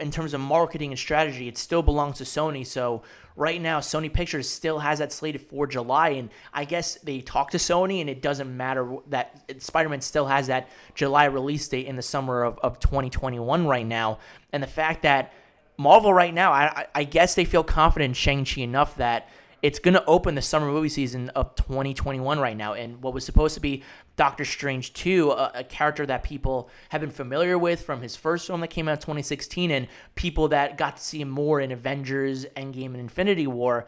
in 0.00 0.10
terms 0.10 0.32
of 0.32 0.40
marketing 0.40 0.92
and 0.92 0.98
strategy, 0.98 1.46
it 1.46 1.58
still 1.58 1.82
belongs 1.82 2.18
to 2.18 2.24
Sony. 2.24 2.66
So 2.66 3.02
right 3.36 3.60
now, 3.60 3.80
Sony 3.80 4.12
Pictures 4.12 4.48
still 4.48 4.78
has 4.78 4.98
that 4.98 5.12
slated 5.12 5.42
for 5.42 5.66
July, 5.66 6.10
and 6.10 6.30
I 6.54 6.64
guess 6.64 6.94
they 6.96 7.20
talk 7.20 7.50
to 7.50 7.58
Sony, 7.58 8.00
and 8.00 8.08
it 8.08 8.22
doesn't 8.22 8.56
matter 8.56 8.96
that 9.08 9.44
Spider-Man 9.58 10.00
still 10.00 10.26
has 10.26 10.46
that 10.46 10.70
July 10.94 11.26
release 11.26 11.68
date 11.68 11.86
in 11.86 11.96
the 11.96 12.02
summer 12.02 12.44
of, 12.44 12.58
of 12.60 12.80
2021 12.80 13.66
right 13.66 13.86
now. 13.86 14.20
And 14.52 14.62
the 14.62 14.68
fact 14.68 15.02
that 15.02 15.32
Marvel 15.76 16.14
right 16.14 16.32
now, 16.32 16.52
I, 16.52 16.86
I 16.94 17.04
guess 17.04 17.34
they 17.34 17.44
feel 17.44 17.64
confident 17.64 18.10
in 18.10 18.14
Shang-Chi 18.14 18.62
enough 18.62 18.96
that– 18.96 19.28
it's 19.64 19.78
going 19.78 19.94
to 19.94 20.04
open 20.04 20.34
the 20.34 20.42
summer 20.42 20.66
movie 20.66 20.90
season 20.90 21.30
of 21.30 21.54
2021 21.54 22.38
right 22.38 22.54
now. 22.54 22.74
And 22.74 23.02
what 23.02 23.14
was 23.14 23.24
supposed 23.24 23.54
to 23.54 23.62
be 23.62 23.82
Doctor 24.14 24.44
Strange 24.44 24.92
2, 24.92 25.30
a, 25.30 25.52
a, 25.54 25.64
character 25.64 26.04
that 26.04 26.22
people 26.22 26.68
have 26.90 27.00
been 27.00 27.08
familiar 27.08 27.56
with 27.56 27.80
from 27.80 28.02
his 28.02 28.14
first 28.14 28.46
film 28.46 28.60
that 28.60 28.68
came 28.68 28.88
out 28.88 28.98
in 28.98 28.98
2016, 28.98 29.70
and 29.70 29.88
people 30.16 30.48
that 30.48 30.76
got 30.76 30.98
to 30.98 31.02
see 31.02 31.22
him 31.22 31.30
more 31.30 31.62
in 31.62 31.72
Avengers, 31.72 32.44
Endgame, 32.58 32.88
and 32.88 32.96
Infinity 32.96 33.46
War, 33.46 33.86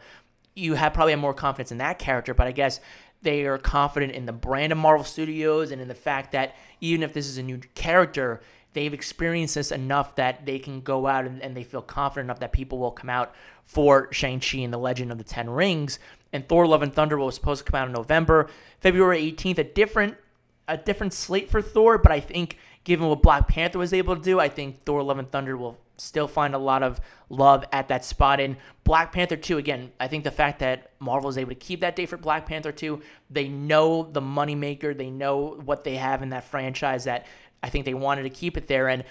you 0.55 0.73
have 0.73 0.93
probably 0.93 1.11
have 1.11 1.19
more 1.19 1.35
confidence 1.35 1.71
in 1.71 1.77
that 1.77 1.99
character. 1.99 2.33
But 2.33 2.47
I 2.47 2.53
guess 2.53 2.79
they 3.21 3.45
are 3.45 3.59
confident 3.59 4.13
in 4.13 4.25
the 4.25 4.33
brand 4.33 4.71
of 4.71 4.79
Marvel 4.79 5.05
Studios 5.05 5.69
and 5.69 5.79
in 5.79 5.87
the 5.87 5.93
fact 5.93 6.31
that 6.31 6.55
even 6.81 7.03
if 7.03 7.13
this 7.13 7.27
is 7.27 7.37
a 7.37 7.43
new 7.43 7.59
character, 7.75 8.41
they've 8.77 8.93
experienced 8.93 9.55
this 9.55 9.71
enough 9.71 10.15
that 10.17 10.45
they 10.45 10.59
can 10.59 10.81
go 10.81 11.07
out 11.07 11.25
and, 11.25 11.41
and 11.41 11.57
they 11.57 11.63
feel 11.63 11.81
confident 11.81 12.27
enough 12.27 12.39
that 12.39 12.51
people 12.51 12.77
will 12.77 12.91
come 12.91 13.09
out 13.09 13.33
for 13.65 14.07
Shang-Chi 14.13 14.59
and 14.59 14.71
the 14.71 14.77
Legend 14.77 15.11
of 15.11 15.17
the 15.17 15.23
Ten 15.23 15.49
Rings. 15.49 15.97
And 16.31 16.47
Thor 16.47 16.67
Love 16.67 16.83
and 16.83 16.93
Thunder 16.93 17.17
was 17.17 17.33
supposed 17.33 17.65
to 17.65 17.71
come 17.71 17.81
out 17.81 17.87
in 17.87 17.93
November. 17.93 18.51
February 18.79 19.31
18th, 19.31 19.57
a 19.57 19.63
different 19.63 20.17
a 20.67 20.77
different 20.77 21.13
slate 21.13 21.49
for 21.49 21.59
Thor, 21.59 21.97
but 21.97 22.11
I 22.11 22.19
think 22.19 22.57
given 22.83 23.07
what 23.07 23.23
Black 23.23 23.47
Panther 23.47 23.79
was 23.79 23.93
able 23.93 24.15
to 24.15 24.21
do, 24.21 24.39
I 24.39 24.49
think 24.49 24.83
Thor 24.83 25.01
Love 25.01 25.17
and 25.17 25.31
Thunder 25.31 25.57
will 25.57 25.79
still 25.95 26.27
find 26.27 26.53
a 26.53 26.59
lot 26.59 26.83
of 26.83 27.01
love 27.29 27.65
at 27.71 27.87
that 27.87 28.05
spot. 28.05 28.39
In 28.39 28.57
Black 28.83 29.11
Panther 29.11 29.35
2, 29.35 29.57
again, 29.57 29.91
I 29.99 30.07
think 30.07 30.23
the 30.23 30.31
fact 30.31 30.59
that 30.59 30.91
Marvel 30.99 31.29
is 31.29 31.37
able 31.37 31.49
to 31.49 31.55
keep 31.55 31.79
that 31.79 31.95
day 31.95 32.05
for 32.05 32.17
Black 32.17 32.45
Panther 32.45 32.71
2, 32.71 33.01
they 33.29 33.47
know 33.47 34.03
the 34.03 34.21
moneymaker, 34.21 34.95
they 34.95 35.09
know 35.09 35.59
what 35.63 35.83
they 35.83 35.95
have 35.95 36.21
in 36.21 36.29
that 36.29 36.43
franchise 36.43 37.05
that 37.05 37.25
I 37.61 37.69
think 37.69 37.85
they 37.85 37.93
wanted 37.93 38.23
to 38.23 38.29
keep 38.29 38.57
it 38.57 38.67
there. 38.67 38.87
And 38.87 39.03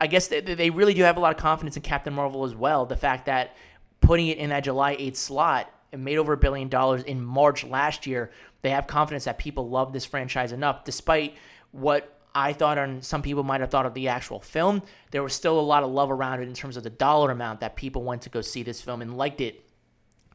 I 0.00 0.06
guess 0.06 0.28
they, 0.28 0.40
they 0.40 0.70
really 0.70 0.94
do 0.94 1.02
have 1.02 1.16
a 1.16 1.20
lot 1.20 1.34
of 1.34 1.40
confidence 1.40 1.76
in 1.76 1.82
Captain 1.82 2.12
Marvel 2.12 2.44
as 2.44 2.54
well. 2.54 2.86
The 2.86 2.96
fact 2.96 3.26
that 3.26 3.56
putting 4.00 4.28
it 4.28 4.38
in 4.38 4.50
that 4.50 4.64
July 4.64 4.96
8th 4.96 5.16
slot, 5.16 5.72
it 5.92 5.98
made 5.98 6.18
over 6.18 6.32
a 6.32 6.36
billion 6.36 6.68
dollars 6.68 7.02
in 7.02 7.22
March 7.22 7.64
last 7.64 8.06
year. 8.06 8.30
They 8.62 8.70
have 8.70 8.86
confidence 8.86 9.24
that 9.24 9.38
people 9.38 9.68
love 9.68 9.92
this 9.92 10.04
franchise 10.04 10.52
enough, 10.52 10.84
despite 10.84 11.36
what 11.70 12.18
I 12.34 12.52
thought 12.52 12.78
and 12.78 13.04
some 13.04 13.22
people 13.22 13.42
might 13.42 13.60
have 13.60 13.70
thought 13.70 13.86
of 13.86 13.94
the 13.94 14.08
actual 14.08 14.40
film. 14.40 14.82
There 15.10 15.22
was 15.22 15.34
still 15.34 15.58
a 15.58 15.60
lot 15.60 15.82
of 15.82 15.90
love 15.90 16.10
around 16.10 16.40
it 16.40 16.48
in 16.48 16.54
terms 16.54 16.76
of 16.76 16.82
the 16.82 16.90
dollar 16.90 17.30
amount 17.30 17.60
that 17.60 17.76
people 17.76 18.02
went 18.04 18.22
to 18.22 18.30
go 18.30 18.40
see 18.40 18.62
this 18.62 18.80
film 18.80 19.02
and 19.02 19.16
liked 19.16 19.40
it 19.40 19.64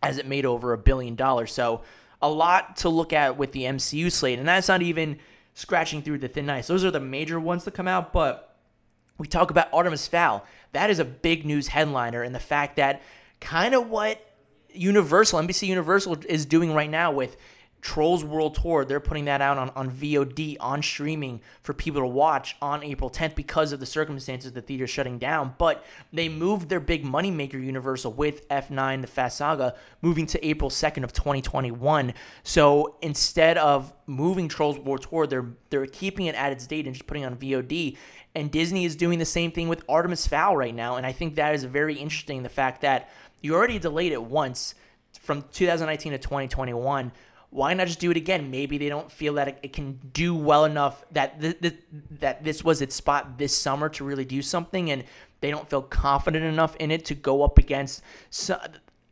as 0.04 0.18
it 0.18 0.28
made 0.28 0.46
over 0.46 0.74
a 0.74 0.78
billion 0.78 1.16
dollars. 1.16 1.52
So 1.52 1.82
a 2.22 2.30
lot 2.30 2.78
to 2.78 2.90
look 2.90 3.14
at 3.14 3.38
with 3.38 3.52
the 3.52 3.64
MCU 3.64 4.12
slate, 4.12 4.38
and 4.38 4.48
that's 4.48 4.68
not 4.68 4.82
even 4.82 5.18
scratching 5.58 6.04
through 6.04 6.20
the 6.20 6.28
thin 6.28 6.48
ice. 6.52 6.68
Those 6.68 6.86
are 6.86 6.92
the 6.92 7.00
major 7.00 7.40
ones 7.40 7.64
to 7.64 7.72
come 7.72 7.88
out, 7.88 8.14
but 8.14 8.56
we 9.18 9.26
talk 9.26 9.50
about 9.50 9.74
Artemis 9.74 10.08
Fowl. 10.08 10.46
That 10.72 10.92
is 10.92 11.00
a 11.00 11.06
big 11.06 11.48
news 11.48 11.70
headliner, 11.70 12.22
and 12.22 12.36
the 12.36 12.40
fact 12.40 12.76
that 12.76 13.02
kind 13.40 13.74
of 13.74 13.90
what 13.90 14.24
Universal, 14.72 15.40
NBC 15.40 15.68
Universal 15.68 16.26
is 16.30 16.46
doing 16.46 16.76
right 16.76 16.92
now 16.92 17.12
with 17.12 17.38
Trolls 17.88 18.22
World 18.22 18.54
Tour. 18.56 18.84
They're 18.84 19.00
putting 19.00 19.24
that 19.26 19.40
out 19.40 19.58
on, 19.58 19.70
on 19.70 19.90
VOD, 19.90 20.58
on 20.60 20.84
streaming 20.84 21.40
for 21.64 21.74
people 21.74 22.02
to 22.02 22.08
watch 22.08 22.58
on 22.62 22.84
April 22.84 23.10
10th 23.10 23.34
because 23.34 23.72
of 23.72 23.80
the 23.80 23.86
circumstances 23.86 24.52
the 24.52 24.62
theater's 24.62 24.90
shutting 24.90 25.18
down. 25.18 25.56
But 25.58 25.86
they 26.12 26.28
moved 26.28 26.68
their 26.68 26.82
big 26.82 27.06
moneymaker 27.06 27.54
Universal 27.54 28.12
with 28.12 28.46
F9, 28.50 29.00
the 29.00 29.08
Fast 29.08 29.38
Saga, 29.38 29.74
moving 30.02 30.26
to 30.26 30.46
April 30.46 30.70
2nd 30.70 31.06
of 31.06 31.14
2021. 31.14 32.14
So 32.44 32.98
instead 33.02 33.58
of 33.58 33.94
moving 34.06 34.50
Trolls 34.50 34.78
World 34.78 35.04
Tour, 35.04 35.26
they're 35.26 35.48
they're 35.70 35.86
keeping 35.86 36.26
it 36.26 36.36
at 36.36 36.52
its 36.52 36.68
date 36.68 36.88
and 36.88 36.94
just 36.94 37.08
putting 37.08 37.24
on 37.24 37.38
VOD. 37.38 37.96
And 38.36 38.52
Disney 38.52 38.84
is 38.84 38.98
doing 38.98 39.18
the 39.18 39.24
same 39.24 39.50
thing 39.50 39.70
with 39.70 39.86
Artemis 39.88 40.28
Fowl 40.28 40.58
right 40.58 40.76
now. 40.76 40.98
And 40.98 41.06
I 41.06 41.14
think 41.14 41.36
that 41.36 41.56
is 41.56 41.64
very 41.64 41.96
interesting. 41.96 42.44
The 42.44 42.50
fact 42.50 42.82
that 42.82 43.10
you 43.42 43.56
already 43.56 43.80
delayed 43.80 44.12
it 44.12 44.24
once 44.24 44.76
from 45.22 45.46
2019 45.54 46.12
to 46.12 46.18
2021 46.18 47.14
why 47.50 47.74
not 47.74 47.88
just 47.88 48.00
do 48.00 48.12
it 48.12 48.18
again? 48.18 48.52
Maybe 48.52 48.78
they 48.78 48.90
don't 48.90 49.12
feel 49.12 49.36
that 49.36 49.48
it, 49.48 49.60
it 49.64 49.74
can 49.74 50.00
do 50.14 50.36
well 50.36 50.66
enough 50.66 51.06
that 51.12 51.40
th- 51.40 51.60
th- 51.62 51.80
that 52.20 52.44
this 52.44 52.64
was 52.64 52.82
its 52.82 52.96
spot 52.96 53.38
this 53.38 53.56
summer 53.56 53.90
to 53.90 54.04
really 54.04 54.26
do 54.26 54.42
something, 54.42 54.92
and 54.92 55.04
they 55.40 55.52
don't 55.52 55.70
feel 55.70 55.82
confident 55.82 56.44
enough 56.44 56.76
in 56.78 56.92
it 56.92 57.06
to 57.06 57.16
go 57.16 57.44
up 57.44 57.58
against 57.58 58.02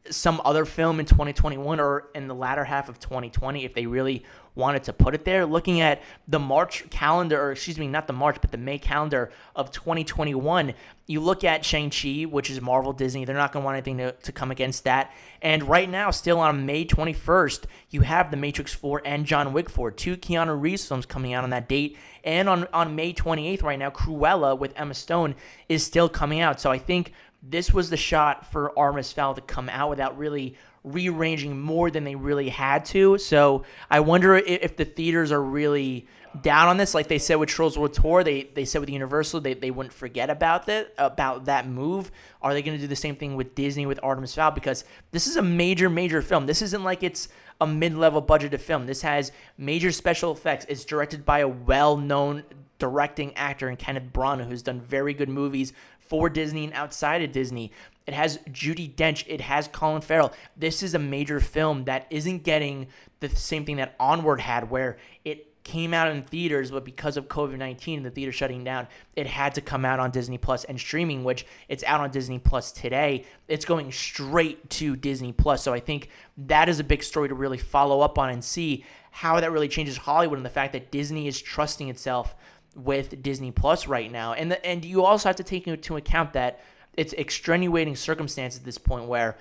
some 0.09 0.41
other 0.45 0.65
film 0.65 0.99
in 0.99 1.05
2021 1.05 1.79
or 1.79 2.09
in 2.13 2.27
the 2.27 2.35
latter 2.35 2.63
half 2.63 2.89
of 2.89 2.99
2020 2.99 3.65
if 3.65 3.73
they 3.73 3.85
really 3.85 4.23
wanted 4.55 4.83
to 4.83 4.93
put 4.93 5.13
it 5.13 5.25
there. 5.25 5.45
Looking 5.45 5.81
at 5.81 6.01
the 6.27 6.39
March 6.39 6.89
calendar, 6.89 7.41
or 7.41 7.51
excuse 7.51 7.77
me, 7.77 7.87
not 7.87 8.07
the 8.07 8.13
March, 8.13 8.37
but 8.39 8.51
the 8.51 8.57
May 8.57 8.77
calendar 8.77 9.31
of 9.55 9.71
2021, 9.71 10.73
you 11.07 11.19
look 11.19 11.43
at 11.43 11.65
Shang-Chi, 11.65 12.23
which 12.23 12.49
is 12.49 12.61
Marvel 12.61 12.93
Disney, 12.93 13.25
they're 13.25 13.35
not 13.35 13.51
going 13.51 13.63
to 13.63 13.65
want 13.65 13.75
anything 13.75 13.97
to, 13.97 14.11
to 14.13 14.31
come 14.31 14.51
against 14.51 14.85
that. 14.85 15.11
And 15.41 15.63
right 15.63 15.89
now, 15.89 16.09
still 16.11 16.39
on 16.39 16.65
May 16.65 16.85
21st, 16.85 17.65
you 17.89 18.01
have 18.01 18.31
The 18.31 18.37
Matrix 18.37 18.73
4 18.73 19.01
and 19.05 19.25
John 19.25 19.53
Wick 19.53 19.69
4, 19.69 19.91
two 19.91 20.17
Keanu 20.17 20.59
Reeves 20.59 20.87
films 20.87 21.05
coming 21.05 21.33
out 21.33 21.43
on 21.43 21.49
that 21.49 21.67
date. 21.67 21.97
And 22.23 22.49
on, 22.49 22.67
on 22.73 22.95
May 22.95 23.13
28th, 23.13 23.61
right 23.61 23.77
now, 23.77 23.91
Cruella 23.91 24.57
with 24.57 24.73
Emma 24.75 24.93
Stone 24.93 25.35
is 25.69 25.85
still 25.85 26.09
coming 26.09 26.39
out. 26.39 26.59
So 26.59 26.71
I 26.71 26.79
think 26.79 27.11
this 27.47 27.73
was 27.73 27.89
the 27.89 27.97
shot 27.97 28.51
for 28.51 28.77
Artemis 28.77 29.11
Fowl 29.11 29.35
to 29.35 29.41
come 29.41 29.69
out 29.69 29.89
without 29.89 30.17
really 30.17 30.55
rearranging 30.83 31.59
more 31.59 31.89
than 31.89 32.03
they 32.03 32.15
really 32.15 32.49
had 32.49 32.85
to. 32.85 33.17
So 33.17 33.63
I 33.89 33.99
wonder 33.99 34.35
if 34.35 34.77
the 34.77 34.85
theaters 34.85 35.31
are 35.31 35.41
really 35.41 36.07
down 36.41 36.67
on 36.67 36.77
this. 36.77 36.93
Like 36.93 37.07
they 37.07 37.17
said 37.17 37.35
with 37.35 37.49
Trolls 37.49 37.77
World 37.77 37.93
Tour, 37.93 38.23
they, 38.23 38.43
they 38.43 38.65
said 38.65 38.81
with 38.81 38.89
Universal 38.89 39.41
they, 39.41 39.53
they 39.53 39.71
wouldn't 39.71 39.93
forget 39.93 40.29
about 40.29 40.67
that 40.67 40.93
about 40.97 41.45
that 41.45 41.67
move. 41.67 42.11
Are 42.41 42.53
they 42.53 42.61
going 42.61 42.77
to 42.77 42.81
do 42.81 42.87
the 42.87 42.95
same 42.95 43.15
thing 43.15 43.35
with 43.35 43.55
Disney 43.55 43.85
with 43.85 43.99
Artemis 44.03 44.35
Fowl? 44.35 44.51
Because 44.51 44.83
this 45.11 45.27
is 45.27 45.35
a 45.37 45.41
major 45.41 45.89
major 45.89 46.21
film. 46.21 46.45
This 46.45 46.61
isn't 46.61 46.83
like 46.83 47.03
it's 47.03 47.29
a 47.59 47.67
mid 47.67 47.95
level 47.95 48.21
budgeted 48.21 48.59
film. 48.59 48.85
This 48.85 49.01
has 49.01 49.31
major 49.57 49.91
special 49.91 50.31
effects. 50.31 50.65
It's 50.69 50.85
directed 50.85 51.25
by 51.25 51.39
a 51.39 51.47
well 51.47 51.97
known 51.97 52.43
directing 52.77 53.33
actor 53.35 53.69
in 53.69 53.77
Kenneth 53.77 54.11
Branagh, 54.11 54.47
who's 54.47 54.61
done 54.61 54.81
very 54.81 55.13
good 55.13 55.29
movies 55.29 55.73
for 56.07 56.29
Disney 56.29 56.65
and 56.65 56.73
outside 56.73 57.21
of 57.21 57.31
Disney. 57.31 57.71
It 58.07 58.13
has 58.13 58.37
Judi 58.49 58.93
Dench. 58.93 59.23
It 59.27 59.41
has 59.41 59.67
Colin 59.67 60.01
Farrell. 60.01 60.31
This 60.55 60.83
is 60.83 60.93
a 60.93 60.99
major 60.99 61.39
film 61.39 61.85
that 61.85 62.07
isn't 62.09 62.43
getting 62.43 62.87
the 63.19 63.29
same 63.29 63.65
thing 63.65 63.77
that 63.77 63.95
Onward 63.99 64.41
had, 64.41 64.69
where 64.69 64.97
it 65.23 65.51
came 65.65 65.95
out 65.95 66.11
in 66.11 66.21
theaters, 66.21 66.69
but 66.69 66.85
because 66.85 67.17
of 67.17 67.27
COVID 67.27 67.57
19 67.57 67.97
and 67.97 68.05
the 68.05 68.11
theater 68.11 68.31
shutting 68.31 68.63
down, 68.63 68.87
it 69.15 69.25
had 69.25 69.55
to 69.55 69.61
come 69.61 69.83
out 69.83 69.99
on 69.99 70.11
Disney 70.11 70.37
Plus 70.37 70.63
and 70.63 70.79
streaming, 70.79 71.23
which 71.23 71.45
it's 71.67 71.83
out 71.83 71.99
on 71.99 72.11
Disney 72.11 72.37
Plus 72.37 72.71
today. 72.71 73.25
It's 73.47 73.65
going 73.65 73.91
straight 73.91 74.69
to 74.71 74.95
Disney 74.95 75.33
Plus. 75.33 75.63
So 75.63 75.73
I 75.73 75.79
think 75.79 76.09
that 76.37 76.69
is 76.69 76.79
a 76.79 76.83
big 76.83 77.03
story 77.03 77.29
to 77.29 77.35
really 77.35 77.57
follow 77.57 78.01
up 78.01 78.19
on 78.19 78.29
and 78.29 78.43
see 78.43 78.85
how 79.09 79.39
that 79.39 79.51
really 79.51 79.67
changes 79.67 79.97
Hollywood 79.97 80.37
and 80.37 80.45
the 80.45 80.51
fact 80.51 80.73
that 80.73 80.91
Disney 80.91 81.27
is 81.27 81.41
trusting 81.41 81.89
itself 81.89 82.35
with 82.75 83.23
Disney 83.23 83.51
Plus 83.51 83.87
right 83.87 84.11
now. 84.11 84.33
And 84.33 84.51
the, 84.51 84.65
and 84.65 84.83
you 84.83 85.03
also 85.03 85.29
have 85.29 85.37
to 85.37 85.43
take 85.43 85.67
into 85.67 85.95
account 85.95 86.33
that 86.33 86.61
it's 86.93 87.13
extenuating 87.13 87.95
circumstances 87.95 88.59
at 88.59 88.65
this 88.65 88.77
point 88.77 89.05
where 89.05 89.37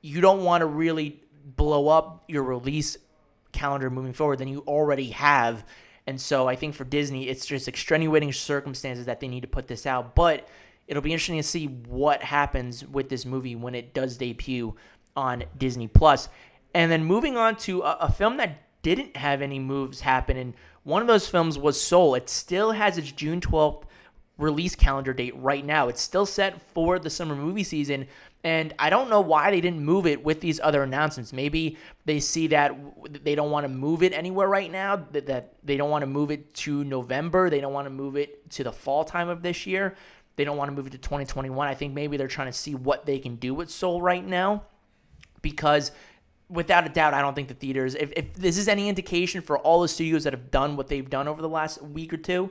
you 0.00 0.20
don't 0.20 0.44
want 0.44 0.62
to 0.62 0.66
really 0.66 1.22
blow 1.44 1.88
up 1.88 2.24
your 2.28 2.42
release 2.42 2.96
calendar 3.52 3.90
moving 3.90 4.12
forward 4.12 4.38
than 4.38 4.48
you 4.48 4.62
already 4.66 5.10
have. 5.10 5.64
And 6.06 6.20
so 6.20 6.48
I 6.48 6.56
think 6.56 6.74
for 6.74 6.84
Disney, 6.84 7.28
it's 7.28 7.46
just 7.46 7.68
extenuating 7.68 8.32
circumstances 8.32 9.06
that 9.06 9.20
they 9.20 9.28
need 9.28 9.42
to 9.42 9.48
put 9.48 9.68
this 9.68 9.86
out. 9.86 10.14
But 10.14 10.48
it'll 10.86 11.02
be 11.02 11.12
interesting 11.12 11.36
to 11.36 11.42
see 11.42 11.66
what 11.66 12.22
happens 12.22 12.86
with 12.86 13.08
this 13.08 13.26
movie 13.26 13.56
when 13.56 13.74
it 13.74 13.92
does 13.92 14.16
debut 14.16 14.74
on 15.16 15.44
Disney 15.56 15.88
Plus. 15.88 16.28
And 16.74 16.90
then 16.92 17.04
moving 17.04 17.36
on 17.36 17.56
to 17.56 17.82
a, 17.82 17.96
a 18.02 18.12
film 18.12 18.36
that 18.36 18.67
didn't 18.82 19.16
have 19.16 19.42
any 19.42 19.58
moves 19.58 20.02
happen, 20.02 20.36
and 20.36 20.54
one 20.82 21.02
of 21.02 21.08
those 21.08 21.28
films 21.28 21.58
was 21.58 21.80
Soul. 21.80 22.14
It 22.14 22.28
still 22.28 22.72
has 22.72 22.96
its 22.96 23.12
June 23.12 23.40
12th 23.40 23.84
release 24.38 24.74
calendar 24.76 25.12
date 25.12 25.36
right 25.36 25.64
now. 25.64 25.88
It's 25.88 26.00
still 26.00 26.24
set 26.24 26.62
for 26.72 26.98
the 26.98 27.10
summer 27.10 27.34
movie 27.34 27.64
season, 27.64 28.06
and 28.44 28.72
I 28.78 28.88
don't 28.88 29.10
know 29.10 29.20
why 29.20 29.50
they 29.50 29.60
didn't 29.60 29.84
move 29.84 30.06
it 30.06 30.24
with 30.24 30.40
these 30.40 30.60
other 30.60 30.82
announcements. 30.84 31.32
Maybe 31.32 31.76
they 32.04 32.20
see 32.20 32.46
that 32.48 32.74
they 33.24 33.34
don't 33.34 33.50
want 33.50 33.64
to 33.64 33.68
move 33.68 34.02
it 34.02 34.12
anywhere 34.12 34.48
right 34.48 34.70
now, 34.70 34.96
that, 35.12 35.26
that 35.26 35.54
they 35.64 35.76
don't 35.76 35.90
want 35.90 36.02
to 36.02 36.06
move 36.06 36.30
it 36.30 36.54
to 36.54 36.84
November, 36.84 37.50
they 37.50 37.60
don't 37.60 37.72
want 37.72 37.86
to 37.86 37.90
move 37.90 38.16
it 38.16 38.48
to 38.52 38.64
the 38.64 38.72
fall 38.72 39.04
time 39.04 39.28
of 39.28 39.42
this 39.42 39.66
year. 39.66 39.96
They 40.36 40.44
don't 40.44 40.56
want 40.56 40.70
to 40.70 40.76
move 40.76 40.86
it 40.86 40.90
to 40.90 40.98
2021. 40.98 41.66
I 41.66 41.74
think 41.74 41.94
maybe 41.94 42.16
they're 42.16 42.28
trying 42.28 42.46
to 42.46 42.56
see 42.56 42.76
what 42.76 43.06
they 43.06 43.18
can 43.18 43.36
do 43.36 43.54
with 43.54 43.70
Soul 43.70 44.00
right 44.00 44.24
now 44.24 44.62
because 45.42 45.90
without 46.48 46.86
a 46.86 46.88
doubt, 46.88 47.14
I 47.14 47.20
don't 47.20 47.34
think 47.34 47.48
the 47.48 47.54
theaters, 47.54 47.94
if, 47.94 48.12
if 48.16 48.34
this 48.34 48.56
is 48.56 48.68
any 48.68 48.88
indication 48.88 49.42
for 49.42 49.58
all 49.58 49.82
the 49.82 49.88
studios 49.88 50.24
that 50.24 50.32
have 50.32 50.50
done 50.50 50.76
what 50.76 50.88
they've 50.88 51.08
done 51.08 51.28
over 51.28 51.42
the 51.42 51.48
last 51.48 51.82
week 51.82 52.12
or 52.12 52.16
two, 52.16 52.50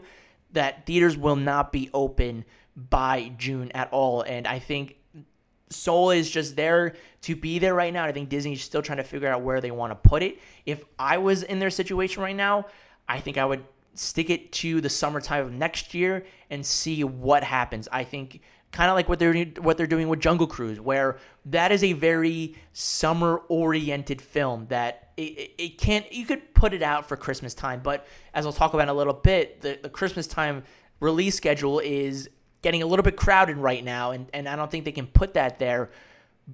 that 0.51 0.85
theaters 0.85 1.17
will 1.17 1.35
not 1.35 1.71
be 1.71 1.89
open 1.93 2.45
by 2.75 3.31
June 3.37 3.71
at 3.73 3.91
all. 3.91 4.21
And 4.21 4.47
I 4.47 4.59
think 4.59 4.97
Soul 5.69 6.11
is 6.11 6.29
just 6.29 6.55
there 6.55 6.95
to 7.21 7.35
be 7.35 7.59
there 7.59 7.73
right 7.73 7.91
now. 7.91 8.05
I 8.05 8.11
think 8.11 8.29
Disney's 8.29 8.63
still 8.63 8.81
trying 8.81 8.97
to 8.97 9.03
figure 9.03 9.27
out 9.27 9.41
where 9.41 9.59
they 9.59 9.71
want 9.71 9.91
to 9.91 10.09
put 10.09 10.23
it. 10.23 10.39
If 10.65 10.83
I 10.97 11.17
was 11.17 11.43
in 11.43 11.59
their 11.59 11.71
situation 11.71 12.23
right 12.23 12.35
now, 12.35 12.67
I 13.09 13.19
think 13.19 13.37
I 13.37 13.45
would 13.45 13.65
stick 13.95 14.29
it 14.29 14.51
to 14.51 14.79
the 14.79 14.89
summertime 14.89 15.45
of 15.45 15.51
next 15.51 15.93
year 15.93 16.25
and 16.49 16.65
see 16.65 17.03
what 17.03 17.43
happens. 17.43 17.87
I 17.91 18.03
think 18.03 18.41
kind 18.71 18.89
of 18.89 18.95
like 18.95 19.09
what 19.09 19.19
they're 19.19 19.45
what 19.59 19.77
they're 19.77 19.87
doing 19.87 20.09
with 20.09 20.19
Jungle 20.19 20.47
Cruise, 20.47 20.79
where 20.79 21.17
that 21.45 21.71
is 21.71 21.83
a 21.83 21.93
very 21.93 22.55
summer 22.73 23.37
oriented 23.47 24.21
film 24.21 24.67
that 24.67 25.11
it, 25.17 25.51
it 25.57 25.77
can't 25.77 26.11
you 26.11 26.25
could 26.25 26.53
put 26.53 26.73
it 26.73 26.81
out 26.81 27.07
for 27.07 27.15
Christmas 27.15 27.53
time, 27.53 27.81
but 27.83 28.05
as 28.33 28.45
I'll 28.45 28.53
talk 28.53 28.73
about 28.73 28.83
in 28.83 28.89
a 28.89 28.93
little 28.93 29.13
bit, 29.13 29.61
the, 29.61 29.79
the 29.81 29.89
Christmas 29.89 30.27
time 30.27 30.63
release 30.99 31.35
schedule 31.35 31.79
is 31.79 32.29
getting 32.61 32.81
a 32.81 32.85
little 32.85 33.03
bit 33.03 33.15
crowded 33.15 33.57
right 33.57 33.83
now, 33.83 34.11
and, 34.11 34.27
and 34.33 34.47
I 34.49 34.55
don't 34.55 34.69
think 34.69 34.85
they 34.85 34.91
can 34.91 35.07
put 35.07 35.33
that 35.35 35.59
there. 35.59 35.89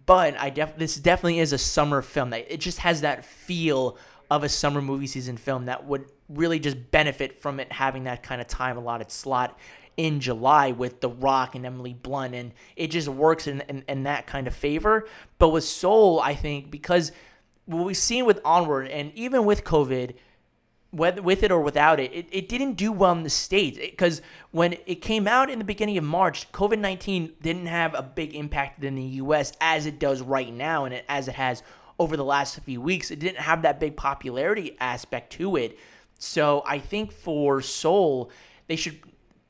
But 0.06 0.36
I 0.40 0.50
def 0.50 0.78
this 0.78 0.96
definitely 0.96 1.40
is 1.40 1.54
a 1.54 1.58
summer 1.58 2.02
film 2.02 2.32
that 2.32 2.52
it 2.52 2.60
just 2.60 2.80
has 2.80 3.02
that 3.02 3.26
feel 3.26 3.98
of 4.32 4.44
a 4.44 4.50
summer 4.50 4.82
movie 4.82 5.06
season 5.06 5.38
film 5.38 5.66
that 5.66 5.86
would 5.86 6.06
really 6.30 6.60
just 6.60 6.90
benefit 6.90 7.40
from 7.40 7.60
it 7.60 7.72
having 7.72 8.06
that 8.06 8.24
kind 8.24 8.42
of 8.42 8.48
time 8.48 8.78
allotted 8.78 9.12
slot 9.12 9.60
in 9.98 10.20
July 10.20 10.72
with 10.72 11.02
The 11.02 11.10
Rock 11.10 11.56
and 11.56 11.66
Emily 11.66 11.94
Blunt, 11.94 12.34
and 12.34 12.54
it 12.76 12.88
just 12.88 13.08
works 13.08 13.48
in, 13.48 13.62
in, 13.62 13.84
in 13.88 14.04
that 14.04 14.28
kind 14.28 14.48
of 14.48 14.56
favor. 14.56 15.08
But 15.38 15.50
with 15.50 15.64
Soul, 15.64 16.20
I 16.20 16.36
think 16.36 16.72
because 16.72 17.12
what 17.66 17.86
we've 17.86 17.98
seen 17.98 18.26
with 18.26 18.40
Onward, 18.44 18.88
and 18.88 19.12
even 19.16 19.46
with 19.46 19.64
COVID, 19.64 20.16
whether 20.94 21.22
with 21.24 21.42
it 21.42 21.52
or 21.52 21.60
without 21.60 22.00
it, 22.00 22.14
it, 22.14 22.28
it 22.32 22.48
didn't 22.48 22.74
do 22.74 22.92
well 22.92 23.14
in 23.14 23.24
the 23.24 23.30
States. 23.30 23.78
Because 23.80 24.22
when 24.52 24.76
it 24.86 25.02
came 25.02 25.28
out 25.28 25.50
in 25.50 25.58
the 25.58 25.66
beginning 25.66 25.98
of 25.98 26.04
March, 26.04 26.52
COVID 26.52 26.78
19 26.80 27.34
didn't 27.42 27.66
have 27.66 27.96
a 27.96 28.04
big 28.04 28.36
impact 28.36 28.84
in 28.84 28.96
the 28.96 29.04
US 29.04 29.54
as 29.60 29.86
it 29.86 29.98
does 29.98 30.22
right 30.22 30.54
now 30.54 30.86
and 30.86 30.94
it, 30.94 31.06
as 31.10 31.28
it 31.28 31.36
has 31.36 31.64
over 31.98 32.16
the 32.16 32.24
last 32.24 32.60
few 32.60 32.80
weeks. 32.80 33.10
It 33.10 33.20
didn't 33.20 33.40
have 33.40 33.64
that 33.64 33.80
big 33.80 33.96
popularity 33.98 34.78
aspect 34.80 35.34
to 35.34 35.56
it. 35.56 35.80
So 36.20 36.64
I 36.68 36.78
think 36.78 37.12
for 37.12 37.60
Soul, 37.62 38.30
they 38.68 38.76
should 38.76 39.00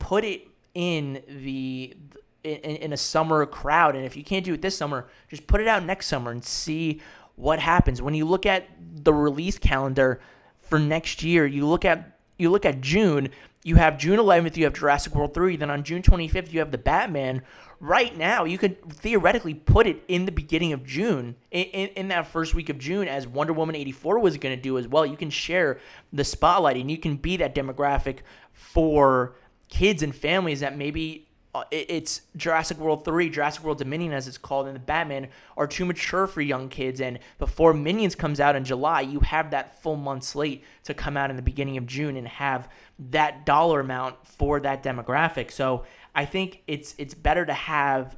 put 0.04 0.24
it 0.24 0.48
in 0.74 1.22
the 1.28 1.96
in, 2.42 2.58
in 2.58 2.92
a 2.92 2.96
summer 2.96 3.44
crowd. 3.46 3.96
And 3.96 4.04
if 4.04 4.16
you 4.16 4.24
can't 4.24 4.44
do 4.44 4.54
it 4.54 4.62
this 4.62 4.76
summer, 4.76 5.08
just 5.28 5.46
put 5.46 5.60
it 5.60 5.68
out 5.68 5.84
next 5.84 6.06
summer 6.06 6.30
and 6.30 6.44
see 6.44 7.00
what 7.36 7.58
happens. 7.58 8.00
When 8.00 8.14
you 8.14 8.24
look 8.24 8.46
at 8.46 8.68
the 8.80 9.12
release 9.12 9.58
calendar, 9.58 10.20
for 10.64 10.78
next 10.78 11.22
year. 11.22 11.46
You 11.46 11.66
look 11.66 11.84
at 11.84 12.18
you 12.36 12.50
look 12.50 12.66
at 12.66 12.80
June, 12.80 13.28
you 13.62 13.76
have 13.76 13.96
June 13.96 14.18
11th, 14.18 14.56
you 14.56 14.64
have 14.64 14.72
Jurassic 14.72 15.14
World 15.14 15.34
3, 15.34 15.54
then 15.56 15.70
on 15.70 15.84
June 15.84 16.02
25th 16.02 16.52
you 16.52 16.58
have 16.58 16.72
the 16.72 16.78
Batman. 16.78 17.42
Right 17.78 18.16
now, 18.16 18.44
you 18.44 18.58
could 18.58 18.82
theoretically 18.92 19.54
put 19.54 19.86
it 19.86 20.02
in 20.08 20.24
the 20.24 20.32
beginning 20.32 20.72
of 20.72 20.84
June, 20.84 21.36
in, 21.52 21.64
in, 21.66 21.88
in 21.90 22.08
that 22.08 22.26
first 22.26 22.54
week 22.54 22.68
of 22.70 22.78
June, 22.78 23.06
as 23.06 23.28
Wonder 23.28 23.52
Woman 23.52 23.76
84 23.76 24.18
was 24.18 24.36
going 24.36 24.56
to 24.56 24.60
do 24.60 24.78
as 24.78 24.88
well. 24.88 25.06
You 25.06 25.16
can 25.16 25.30
share 25.30 25.78
the 26.12 26.24
spotlight 26.24 26.76
and 26.76 26.90
you 26.90 26.98
can 26.98 27.16
be 27.16 27.36
that 27.36 27.54
demographic 27.54 28.20
for 28.52 29.36
kids 29.74 30.04
and 30.04 30.14
families 30.14 30.60
that 30.60 30.78
maybe 30.78 31.26
uh, 31.52 31.64
it's 31.72 32.22
Jurassic 32.36 32.78
World 32.78 33.04
3, 33.04 33.28
Jurassic 33.28 33.64
World 33.64 33.78
Dominion 33.78 34.12
as 34.12 34.28
it's 34.28 34.38
called, 34.38 34.68
and 34.68 34.76
the 34.76 34.80
Batman 34.80 35.28
are 35.56 35.66
too 35.66 35.84
mature 35.84 36.28
for 36.28 36.40
young 36.40 36.68
kids. 36.68 37.00
And 37.00 37.18
before 37.40 37.74
Minions 37.74 38.14
comes 38.14 38.38
out 38.38 38.54
in 38.54 38.64
July, 38.64 39.00
you 39.00 39.18
have 39.20 39.50
that 39.50 39.82
full 39.82 39.96
month 39.96 40.22
slate 40.22 40.62
to 40.84 40.94
come 40.94 41.16
out 41.16 41.28
in 41.28 41.34
the 41.34 41.42
beginning 41.42 41.76
of 41.76 41.86
June 41.86 42.16
and 42.16 42.28
have 42.28 42.68
that 43.10 43.44
dollar 43.44 43.80
amount 43.80 44.24
for 44.24 44.60
that 44.60 44.84
demographic. 44.84 45.50
So 45.50 45.84
I 46.14 46.24
think 46.24 46.62
it's 46.68 46.94
it's 46.96 47.14
better 47.14 47.44
to 47.44 47.52
have 47.52 48.16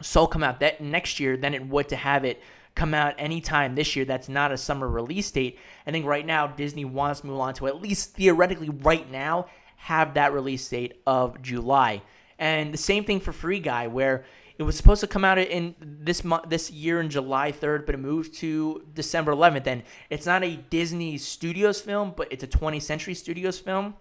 Soul 0.00 0.26
come 0.26 0.42
out 0.42 0.60
that 0.60 0.80
next 0.80 1.20
year 1.20 1.36
than 1.36 1.52
it 1.52 1.66
would 1.66 1.90
to 1.90 1.96
have 1.96 2.24
it 2.24 2.42
come 2.74 2.94
out 2.94 3.14
anytime 3.18 3.74
this 3.74 3.94
year 3.94 4.04
that's 4.04 4.28
not 4.28 4.50
a 4.50 4.56
summer 4.56 4.88
release 4.88 5.30
date. 5.30 5.58
I 5.86 5.90
think 5.90 6.06
right 6.06 6.26
now 6.26 6.46
Disney 6.46 6.84
wants 6.84 7.20
to 7.20 7.26
move 7.26 7.38
on 7.38 7.54
to 7.54 7.66
at 7.66 7.80
least 7.80 8.14
theoretically 8.14 8.70
right 8.70 9.08
now 9.10 9.46
have 9.84 10.14
that 10.14 10.32
release 10.32 10.66
date 10.66 10.94
of 11.06 11.42
July. 11.42 12.00
And 12.38 12.72
the 12.72 12.78
same 12.78 13.04
thing 13.04 13.20
for 13.20 13.32
Free 13.32 13.60
Guy, 13.60 13.86
where 13.86 14.24
it 14.56 14.62
was 14.62 14.78
supposed 14.78 15.02
to 15.02 15.06
come 15.06 15.26
out 15.26 15.36
in 15.36 15.74
this 15.78 16.24
month, 16.24 16.48
this 16.48 16.70
year 16.70 17.00
in 17.00 17.10
July 17.10 17.52
3rd, 17.52 17.84
but 17.84 17.94
it 17.94 17.98
moved 17.98 18.32
to 18.36 18.82
December 18.94 19.32
11th. 19.32 19.66
And 19.66 19.82
it's 20.08 20.24
not 20.24 20.42
a 20.42 20.56
Disney 20.56 21.18
Studios 21.18 21.82
film, 21.82 22.14
but 22.16 22.28
it's 22.32 22.42
a 22.42 22.46
20th 22.46 22.80
Century 22.80 23.12
Studios 23.12 23.58
film. 23.58 23.92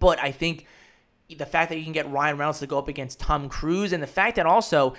But 0.00 0.18
I 0.18 0.32
think 0.32 0.66
the 1.28 1.46
fact 1.46 1.68
that 1.68 1.78
you 1.78 1.84
can 1.84 1.92
get 1.92 2.10
Ryan 2.10 2.36
Reynolds 2.36 2.58
to 2.58 2.66
go 2.66 2.78
up 2.78 2.88
against 2.88 3.20
Tom 3.20 3.48
Cruise, 3.48 3.92
and 3.92 4.02
the 4.02 4.08
fact 4.08 4.34
that 4.34 4.46
also 4.46 4.94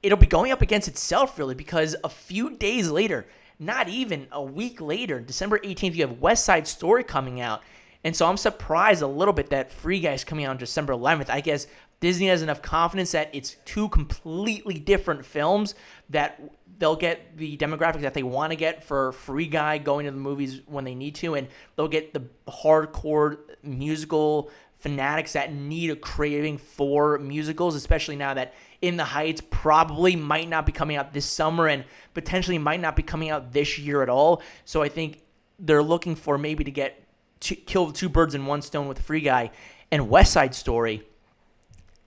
it'll 0.00 0.16
be 0.16 0.26
going 0.26 0.52
up 0.52 0.62
against 0.62 0.86
itself 0.86 1.36
really, 1.40 1.56
because 1.56 1.96
a 2.04 2.08
few 2.08 2.50
days 2.56 2.88
later, 2.88 3.26
not 3.58 3.88
even 3.88 4.28
a 4.30 4.42
week 4.42 4.80
later, 4.80 5.18
December 5.18 5.58
18th, 5.58 5.96
you 5.96 6.06
have 6.06 6.20
West 6.20 6.44
Side 6.44 6.68
Story 6.68 7.02
coming 7.02 7.40
out. 7.40 7.62
And 8.04 8.14
so 8.14 8.26
I'm 8.26 8.36
surprised 8.36 9.02
a 9.02 9.06
little 9.06 9.34
bit 9.34 9.50
that 9.50 9.72
Free 9.72 10.00
Guy 10.00 10.12
is 10.12 10.24
coming 10.24 10.44
out 10.44 10.50
on 10.50 10.56
December 10.56 10.92
11th. 10.92 11.28
I 11.28 11.40
guess 11.40 11.66
Disney 12.00 12.28
has 12.28 12.42
enough 12.42 12.62
confidence 12.62 13.12
that 13.12 13.28
it's 13.32 13.56
two 13.64 13.88
completely 13.88 14.74
different 14.74 15.26
films 15.26 15.74
that 16.10 16.40
they'll 16.78 16.96
get 16.96 17.36
the 17.36 17.56
demographics 17.56 18.02
that 18.02 18.14
they 18.14 18.22
want 18.22 18.52
to 18.52 18.56
get 18.56 18.84
for 18.84 19.12
Free 19.12 19.46
Guy 19.46 19.78
going 19.78 20.06
to 20.06 20.12
the 20.12 20.16
movies 20.16 20.62
when 20.66 20.84
they 20.84 20.94
need 20.94 21.16
to, 21.16 21.34
and 21.34 21.48
they'll 21.76 21.88
get 21.88 22.14
the 22.14 22.22
hardcore 22.46 23.38
musical 23.64 24.50
fanatics 24.76 25.32
that 25.32 25.52
need 25.52 25.90
a 25.90 25.96
craving 25.96 26.56
for 26.56 27.18
musicals, 27.18 27.74
especially 27.74 28.14
now 28.14 28.32
that 28.32 28.54
In 28.80 28.96
the 28.96 29.04
Heights 29.04 29.42
probably 29.50 30.14
might 30.14 30.48
not 30.48 30.66
be 30.66 30.72
coming 30.72 30.96
out 30.96 31.12
this 31.12 31.26
summer 31.26 31.66
and 31.66 31.84
potentially 32.14 32.58
might 32.58 32.80
not 32.80 32.94
be 32.94 33.02
coming 33.02 33.28
out 33.28 33.52
this 33.52 33.76
year 33.76 34.02
at 34.02 34.08
all. 34.08 34.40
So 34.64 34.82
I 34.82 34.88
think 34.88 35.22
they're 35.58 35.82
looking 35.82 36.14
for 36.14 36.38
maybe 36.38 36.62
to 36.62 36.70
get 36.70 37.07
kill 37.40 37.92
two 37.92 38.08
birds 38.08 38.34
in 38.34 38.46
one 38.46 38.62
stone 38.62 38.88
with 38.88 39.00
Free 39.00 39.20
Guy 39.20 39.50
and 39.90 40.08
West 40.08 40.32
Side 40.32 40.54
Story. 40.54 41.02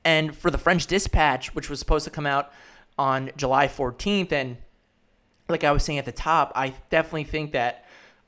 And 0.03 0.35
for 0.35 0.49
the 0.49 0.57
French 0.57 0.87
Dispatch, 0.87 1.53
which 1.53 1.69
was 1.69 1.79
supposed 1.79 2.05
to 2.05 2.11
come 2.11 2.25
out 2.25 2.51
on 2.97 3.31
July 3.37 3.67
14th, 3.67 4.31
and 4.31 4.57
like 5.47 5.63
I 5.63 5.71
was 5.71 5.83
saying 5.83 5.99
at 5.99 6.05
the 6.05 6.11
top, 6.11 6.51
I 6.55 6.73
definitely 6.89 7.25
think 7.25 7.51
that 7.51 7.85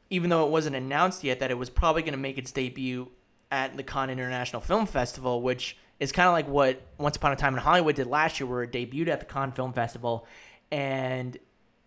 even 0.09 0.29
though 0.29 0.45
it 0.45 0.51
wasn't 0.51 0.75
announced 0.75 1.23
yet, 1.23 1.39
that 1.39 1.49
it 1.49 1.57
was 1.57 1.69
probably 1.69 2.03
going 2.03 2.13
to 2.13 2.19
make 2.19 2.37
its 2.37 2.51
debut 2.51 3.09
at 3.51 3.75
the 3.77 3.83
Cannes 3.83 4.11
International 4.11 4.61
Film 4.61 4.85
Festival, 4.85 5.41
which 5.41 5.77
is 5.99 6.11
kind 6.11 6.27
of 6.27 6.33
like 6.33 6.47
what 6.47 6.81
Once 6.97 7.15
Upon 7.15 7.31
a 7.31 7.35
Time 7.35 7.53
in 7.53 7.59
Hollywood 7.59 7.95
did 7.95 8.07
last 8.07 8.39
year, 8.39 8.47
where 8.47 8.63
it 8.63 8.71
debuted 8.71 9.07
at 9.07 9.19
the 9.19 9.25
Cannes 9.25 9.53
Film 9.53 9.73
Festival, 9.73 10.27
and 10.71 11.37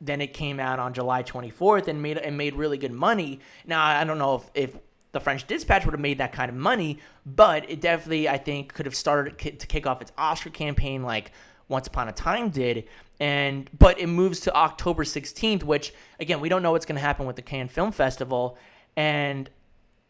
then 0.00 0.20
it 0.20 0.32
came 0.34 0.60
out 0.60 0.78
on 0.78 0.92
July 0.92 1.22
24th 1.22 1.88
and 1.88 2.02
made 2.02 2.18
and 2.18 2.36
made 2.36 2.54
really 2.54 2.78
good 2.78 2.92
money. 2.92 3.40
Now 3.66 3.84
I 3.84 4.04
don't 4.04 4.18
know 4.18 4.36
if, 4.36 4.50
if 4.54 4.78
the 5.16 5.20
French 5.20 5.46
Dispatch 5.46 5.86
would 5.86 5.94
have 5.94 6.00
made 6.00 6.18
that 6.18 6.32
kind 6.32 6.50
of 6.50 6.56
money, 6.56 6.98
but 7.24 7.68
it 7.70 7.80
definitely 7.80 8.28
I 8.28 8.36
think 8.36 8.74
could 8.74 8.84
have 8.84 8.94
started 8.94 9.38
to 9.38 9.66
kick 9.66 9.86
off 9.86 10.02
its 10.02 10.12
Oscar 10.18 10.50
campaign 10.50 11.02
like 11.02 11.32
Once 11.68 11.86
Upon 11.86 12.06
a 12.06 12.12
Time 12.12 12.50
did. 12.50 12.84
And 13.18 13.70
but 13.76 13.98
it 13.98 14.08
moves 14.08 14.40
to 14.40 14.54
October 14.54 15.04
16th, 15.04 15.62
which 15.62 15.94
again 16.20 16.40
we 16.40 16.50
don't 16.50 16.62
know 16.62 16.72
what's 16.72 16.84
going 16.84 16.96
to 16.96 17.02
happen 17.02 17.26
with 17.26 17.36
the 17.36 17.42
Cannes 17.42 17.68
Film 17.68 17.92
Festival, 17.92 18.58
and 18.94 19.48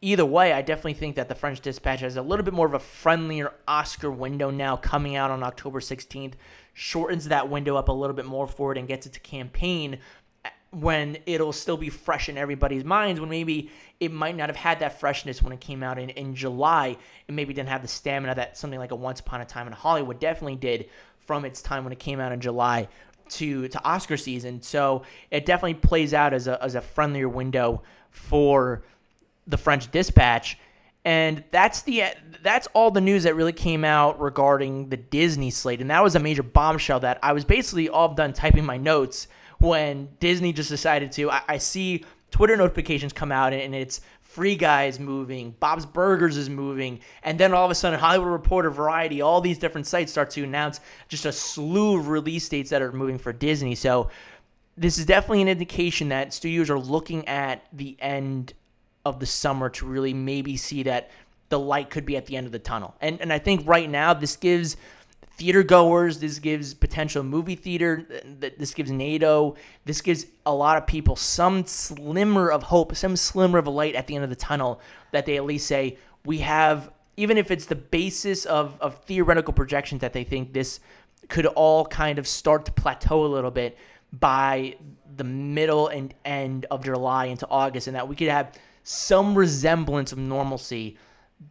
either 0.03 0.27
way, 0.27 0.53
I 0.53 0.61
definitely 0.61 0.95
think 0.95 1.15
that 1.15 1.29
the 1.29 1.37
French 1.37 1.61
Dispatch 1.61 2.01
has 2.01 2.17
a 2.17 2.23
little 2.23 2.45
bit 2.45 2.53
more 2.53 2.67
of 2.67 2.75
a 2.75 2.81
friendlier 2.81 3.53
Oscar 3.69 4.11
window 4.11 4.51
now 4.51 4.77
coming 4.77 5.15
out 5.15 5.31
on 5.31 5.45
October 5.45 5.79
16th, 5.79 6.35
shortens 6.75 7.29
that 7.29 7.49
window 7.49 7.77
up 7.77 7.89
a 7.89 7.93
little 7.93 8.17
bit 8.17 8.27
more 8.27 8.49
for 8.49 8.73
it 8.73 8.79
and 8.79 8.89
gets 8.89 9.07
it 9.07 9.13
to 9.13 9.21
campaign 9.21 10.01
when 10.81 11.17
it'll 11.25 11.55
still 11.55 11.79
be 11.79 11.89
fresh 11.89 12.29
in 12.29 12.37
everybody's 12.37 12.85
minds 12.85 13.19
when 13.19 13.31
maybe 13.31 13.71
it 13.99 14.13
might 14.13 14.37
not 14.37 14.51
have 14.51 14.57
had 14.57 14.81
that 14.81 15.01
freshness 15.01 15.43
when 15.43 15.51
it 15.51 15.59
came 15.59 15.83
out 15.83 15.99
in, 15.99 16.11
in 16.11 16.35
July 16.35 16.99
and 17.27 17.35
maybe 17.35 17.55
didn't 17.55 17.71
have 17.71 17.81
the 17.81 17.89
stamina 17.89 18.35
that 18.35 18.59
something 18.59 18.79
like 18.79 18.91
a 18.91 18.95
Once 18.95 19.21
Upon 19.21 19.41
a 19.41 19.47
Time 19.47 19.67
in 19.67 19.73
Hollywood 19.73 20.21
definitely 20.21 20.57
did 20.57 20.91
from 21.25 21.47
its 21.47 21.63
time 21.63 21.83
when 21.83 21.95
it 21.95 21.99
came 21.99 22.21
out 22.21 22.31
in 22.31 22.43
July 22.43 22.89
to 23.31 23.69
to 23.69 23.83
Oscar 23.85 24.19
season. 24.19 24.61
So 24.61 25.03
it 25.31 25.47
definitely 25.47 25.75
plays 25.75 26.13
out 26.13 26.35
as 26.35 26.47
a 26.47 26.63
as 26.63 26.75
a 26.75 26.83
friendlier 26.83 27.29
window 27.29 27.83
for 28.11 28.83
the 29.47 29.57
French 29.57 29.91
Dispatch. 29.91 30.59
And 31.07 31.43
that's 31.53 31.83
the 31.83 32.05
that's 32.43 32.69
all 32.75 32.91
the 32.91 33.01
news 33.01 33.23
that 33.23 33.35
really 33.35 33.55
came 33.55 33.83
out 33.83 34.21
regarding 34.21 34.91
the 34.91 34.99
Disney 34.99 35.51
slate. 35.51 35.81
And 35.81 35.91
that 35.91 36.03
was 36.03 36.15
a 36.17 36.21
major 36.21 36.43
bombshell 36.43 37.01
that 37.01 37.19
I 37.23 37.33
was 37.33 37.47
basically 37.47 37.89
all 37.89 38.13
done 38.13 38.35
typing 38.35 38.67
my 38.67 38.77
notes 38.77 39.27
when 39.59 40.09
Disney 40.21 40.53
just 40.53 40.71
decided 40.71 41.13
to. 41.13 41.31
I, 41.31 41.43
I 41.49 41.59
see 41.59 42.05
Twitter 42.31 42.57
notifications 42.57 43.13
come 43.13 43.33
out 43.33 43.53
and 43.53 43.75
it's 43.75 44.01
Free 44.37 44.57
Guys 44.57 45.01
moving, 45.01 45.55
Bob's 45.61 45.87
Burgers 45.87 46.37
is 46.37 46.51
moving, 46.51 47.01
and 47.23 47.41
then 47.41 47.55
all 47.55 47.65
of 47.65 47.71
a 47.71 47.75
sudden 47.75 47.99
Hollywood 47.99 48.29
Reporter, 48.29 48.69
Variety, 48.69 49.23
all 49.23 49.41
these 49.41 49.57
different 49.57 49.87
sites 49.87 50.13
start 50.13 50.29
to 50.33 50.45
announce 50.45 50.79
just 51.09 51.25
a 51.25 51.33
slew 51.33 51.99
of 51.99 52.09
release 52.09 52.47
dates 52.47 52.69
that 52.69 52.83
are 52.83 52.93
moving 52.93 53.17
for 53.17 53.33
Disney. 53.33 53.75
So 53.75 54.11
this 54.77 54.99
is 54.99 55.07
definitely 55.07 55.41
an 55.41 55.49
indication 55.49 56.11
that 56.11 56.35
studios 56.35 56.69
are 56.69 56.79
looking 56.79 57.27
at 57.27 57.65
the 57.73 57.97
end 57.99 58.53
of 59.07 59.21
the 59.21 59.27
summer 59.27 59.71
to 59.71 59.87
really 59.87 60.13
maybe 60.13 60.57
see 60.59 60.83
that 60.83 61.11
the 61.49 61.59
light 61.59 61.89
could 61.89 62.05
be 62.05 62.17
at 62.17 62.27
the 62.27 62.37
end 62.37 62.45
of 62.45 62.53
the 62.53 62.59
tunnel. 62.59 62.95
And 63.01 63.21
and 63.23 63.33
I 63.33 63.39
think 63.39 63.67
right 63.67 63.89
now 63.89 64.13
this 64.13 64.37
gives 64.37 64.77
theater 65.37 65.63
goers. 65.63 66.21
This 66.21 66.39
gives 66.39 66.75
potential 66.75 67.23
movie 67.23 67.57
theater. 67.57 68.07
This 68.39 68.75
gives 68.75 68.91
NATO. 68.91 69.57
This 69.85 70.01
gives 70.01 70.27
a 70.45 70.55
lot 70.55 70.79
of 70.79 70.87
people 70.87 71.17
some 71.17 71.67
slimmer 71.67 72.51
of 72.51 72.65
hope, 72.65 72.97
some 72.97 73.17
slimmer 73.17 73.59
of 73.59 73.67
a 73.67 73.71
light 73.71 73.95
at 73.95 74.07
the 74.07 74.15
end 74.15 74.25
of 74.25 74.31
the 74.31 74.37
tunnel 74.37 74.81
that 75.13 75.27
they 75.27 75.37
at 75.37 75.45
least 75.45 75.67
say 75.67 75.99
we 76.25 76.39
have. 76.39 76.91
Even 77.19 77.39
if 77.39 77.51
it's 77.51 77.67
the 77.67 77.77
basis 77.77 78.45
of, 78.45 78.77
of 78.81 78.97
theoretical 79.05 79.55
projections 79.55 80.03
that 80.03 80.13
they 80.13 80.25
think 80.25 80.53
this 80.53 80.81
could 81.29 81.47
all 81.47 81.87
kind 81.87 82.19
of 82.19 82.29
start 82.29 82.67
to 82.67 82.73
plateau 82.73 83.25
a 83.25 83.27
little 83.27 83.51
bit 83.51 83.79
by 84.13 84.77
the 85.17 85.25
middle 85.25 85.89
and 85.89 86.13
end 86.25 86.67
of 86.71 86.85
July 86.85 87.27
into 87.27 87.49
August, 87.49 87.87
and 87.87 87.97
that 87.97 88.07
we 88.07 88.15
could 88.15 88.29
have 88.29 88.53
some 88.83 89.35
resemblance 89.35 90.13
of 90.13 90.19
normalcy 90.19 90.97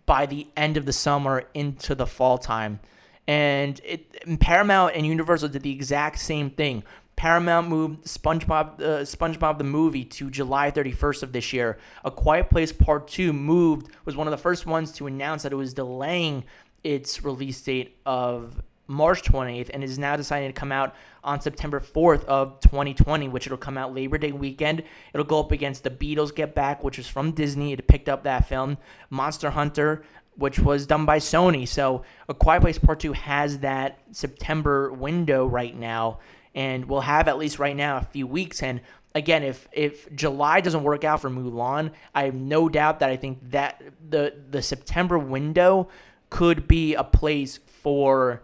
by 0.05 0.25
the 0.25 0.47
end 0.55 0.77
of 0.77 0.85
the 0.85 0.93
summer 0.93 1.43
into 1.53 1.95
the 1.95 2.05
fall 2.05 2.37
time. 2.37 2.79
And 3.27 3.81
it, 3.83 4.39
Paramount 4.39 4.95
and 4.95 5.05
Universal 5.05 5.49
did 5.49 5.63
the 5.63 5.71
exact 5.71 6.19
same 6.19 6.49
thing. 6.49 6.83
Paramount 7.15 7.69
moved 7.69 8.05
SpongeBob, 8.05 8.81
uh, 8.81 9.01
SpongeBob 9.01 9.57
the 9.57 9.63
movie 9.63 10.03
to 10.03 10.29
July 10.29 10.69
31st 10.69 11.23
of 11.23 11.31
this 11.31 11.53
year. 11.53 11.77
A 12.03 12.11
Quiet 12.11 12.49
Place 12.49 12.71
Part 12.73 13.07
2 13.07 13.31
moved 13.31 13.89
was 14.03 14.15
one 14.15 14.27
of 14.27 14.31
the 14.31 14.37
first 14.37 14.65
ones 14.65 14.91
to 14.93 15.07
announce 15.07 15.43
that 15.43 15.53
it 15.53 15.55
was 15.55 15.73
delaying 15.73 16.43
its 16.83 17.23
release 17.23 17.61
date 17.61 17.97
of 18.05 18.61
March 18.87 19.23
28th 19.23 19.71
and 19.73 19.83
is 19.83 19.97
now 19.97 20.15
deciding 20.15 20.49
to 20.49 20.53
come 20.53 20.71
out 20.71 20.93
on 21.23 21.41
September 21.41 21.79
4th 21.79 22.23
of 22.25 22.59
2020, 22.59 23.27
which 23.29 23.47
it'll 23.47 23.57
come 23.57 23.77
out 23.77 23.95
Labor 23.95 24.17
Day 24.17 24.31
weekend. 24.31 24.83
It'll 25.13 25.25
go 25.25 25.39
up 25.39 25.51
against 25.51 25.83
The 25.83 25.89
Beatles 25.89 26.35
Get 26.35 26.53
Back, 26.53 26.83
which 26.83 26.99
is 26.99 27.07
from 27.07 27.31
Disney. 27.31 27.73
It 27.73 27.87
picked 27.87 28.09
up 28.09 28.23
that 28.23 28.47
film. 28.47 28.77
Monster 29.09 29.51
Hunter, 29.51 30.03
which 30.37 30.59
was 30.59 30.85
done 30.85 31.05
by 31.05 31.19
Sony. 31.19 31.67
So 31.67 32.03
A 32.27 32.33
Quiet 32.33 32.61
Place 32.61 32.77
Part 32.77 32.99
2 32.99 33.13
has 33.13 33.59
that 33.59 33.99
September 34.11 34.91
window 34.91 35.45
right 35.45 35.75
now, 35.75 36.19
and 36.53 36.85
we'll 36.85 37.01
have 37.01 37.27
at 37.27 37.37
least 37.37 37.59
right 37.59 37.75
now 37.75 37.97
a 37.97 38.03
few 38.03 38.27
weeks. 38.27 38.61
And 38.61 38.81
again, 39.13 39.43
if 39.43 39.67
if 39.71 40.13
July 40.13 40.61
doesn't 40.61 40.83
work 40.83 41.03
out 41.03 41.21
for 41.21 41.29
Mulan, 41.29 41.91
I 42.13 42.25
have 42.25 42.35
no 42.35 42.69
doubt 42.69 42.99
that 42.99 43.09
I 43.09 43.15
think 43.15 43.51
that 43.51 43.81
the 44.07 44.33
the 44.49 44.61
September 44.61 45.17
window 45.17 45.87
could 46.29 46.67
be 46.67 46.93
a 46.95 47.03
place 47.03 47.59
for 47.81 48.43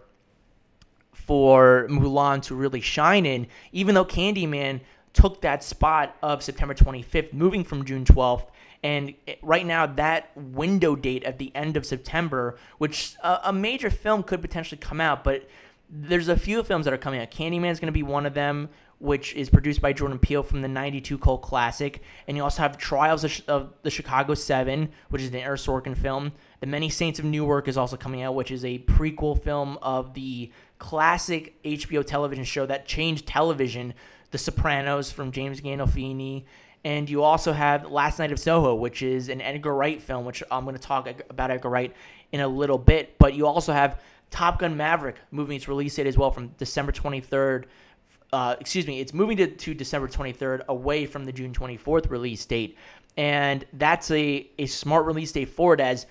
for 1.12 1.86
Mulan 1.88 2.42
to 2.42 2.54
really 2.54 2.80
shine 2.80 3.26
in, 3.26 3.46
even 3.70 3.94
though 3.94 4.04
Candyman 4.04 4.80
took 5.12 5.42
that 5.42 5.62
spot 5.62 6.16
of 6.22 6.42
September 6.42 6.74
25th, 6.74 7.32
moving 7.32 7.64
from 7.64 7.84
June 7.84 8.04
12th 8.04 8.46
and 8.82 9.14
right 9.42 9.64
now, 9.64 9.86
that 9.86 10.30
window 10.36 10.96
date 10.96 11.22
at 11.24 11.38
the 11.38 11.54
end 11.54 11.76
of 11.76 11.86
September, 11.86 12.58
which 12.78 13.14
a, 13.22 13.40
a 13.44 13.52
major 13.52 13.90
film 13.90 14.22
could 14.22 14.40
potentially 14.40 14.78
come 14.78 15.00
out, 15.00 15.22
but 15.22 15.48
there's 15.88 16.28
a 16.28 16.36
few 16.36 16.62
films 16.62 16.86
that 16.86 16.94
are 16.94 16.98
coming 16.98 17.20
out. 17.20 17.30
Candyman 17.30 17.70
is 17.70 17.78
going 17.78 17.86
to 17.86 17.92
be 17.92 18.02
one 18.02 18.26
of 18.26 18.34
them, 18.34 18.70
which 18.98 19.34
is 19.34 19.50
produced 19.50 19.80
by 19.80 19.92
Jordan 19.92 20.18
Peele 20.18 20.42
from 20.42 20.62
the 20.62 20.68
92 20.68 21.18
cult 21.18 21.42
classic. 21.42 22.02
And 22.26 22.36
you 22.36 22.42
also 22.42 22.62
have 22.62 22.78
Trials 22.78 23.24
of, 23.24 23.42
of 23.46 23.72
the 23.82 23.90
Chicago 23.90 24.34
7, 24.34 24.88
which 25.10 25.22
is 25.22 25.28
an 25.28 25.36
Aaron 25.36 25.58
Sorkin 25.58 25.96
film. 25.96 26.32
The 26.60 26.66
Many 26.66 26.88
Saints 26.88 27.18
of 27.18 27.24
Newark 27.24 27.68
is 27.68 27.76
also 27.76 27.96
coming 27.96 28.22
out, 28.22 28.34
which 28.34 28.50
is 28.50 28.64
a 28.64 28.78
prequel 28.80 29.40
film 29.40 29.78
of 29.82 30.14
the 30.14 30.50
classic 30.78 31.60
HBO 31.62 32.04
television 32.04 32.44
show 32.44 32.66
that 32.66 32.86
changed 32.86 33.26
television, 33.26 33.94
The 34.30 34.38
Sopranos 34.38 35.12
from 35.12 35.30
James 35.30 35.60
Gandolfini. 35.60 36.44
And 36.84 37.08
you 37.08 37.22
also 37.22 37.52
have 37.52 37.90
Last 37.90 38.18
Night 38.18 38.32
of 38.32 38.40
Soho, 38.40 38.74
which 38.74 39.02
is 39.02 39.28
an 39.28 39.40
Edgar 39.40 39.74
Wright 39.74 40.02
film, 40.02 40.24
which 40.24 40.42
I'm 40.50 40.64
going 40.64 40.74
to 40.76 40.82
talk 40.82 41.08
about 41.30 41.50
Edgar 41.50 41.68
Wright 41.68 41.94
in 42.32 42.40
a 42.40 42.48
little 42.48 42.78
bit. 42.78 43.18
But 43.18 43.34
you 43.34 43.46
also 43.46 43.72
have 43.72 44.00
Top 44.30 44.58
Gun 44.58 44.76
Maverick 44.76 45.16
moving 45.30 45.56
its 45.56 45.68
release 45.68 45.94
date 45.94 46.06
as 46.06 46.18
well 46.18 46.32
from 46.32 46.48
December 46.58 46.90
23rd. 46.90 47.64
Uh, 48.32 48.56
excuse 48.58 48.86
me, 48.86 49.00
it's 49.00 49.14
moving 49.14 49.36
to, 49.36 49.46
to 49.46 49.74
December 49.74 50.08
23rd 50.08 50.66
away 50.66 51.06
from 51.06 51.24
the 51.24 51.32
June 51.32 51.52
24th 51.52 52.10
release 52.10 52.44
date. 52.46 52.76
And 53.16 53.64
that's 53.74 54.10
a, 54.10 54.48
a 54.58 54.66
smart 54.66 55.04
release 55.04 55.32
date 55.32 55.50
for 55.50 55.74
it, 55.74 55.80
as 55.80 56.06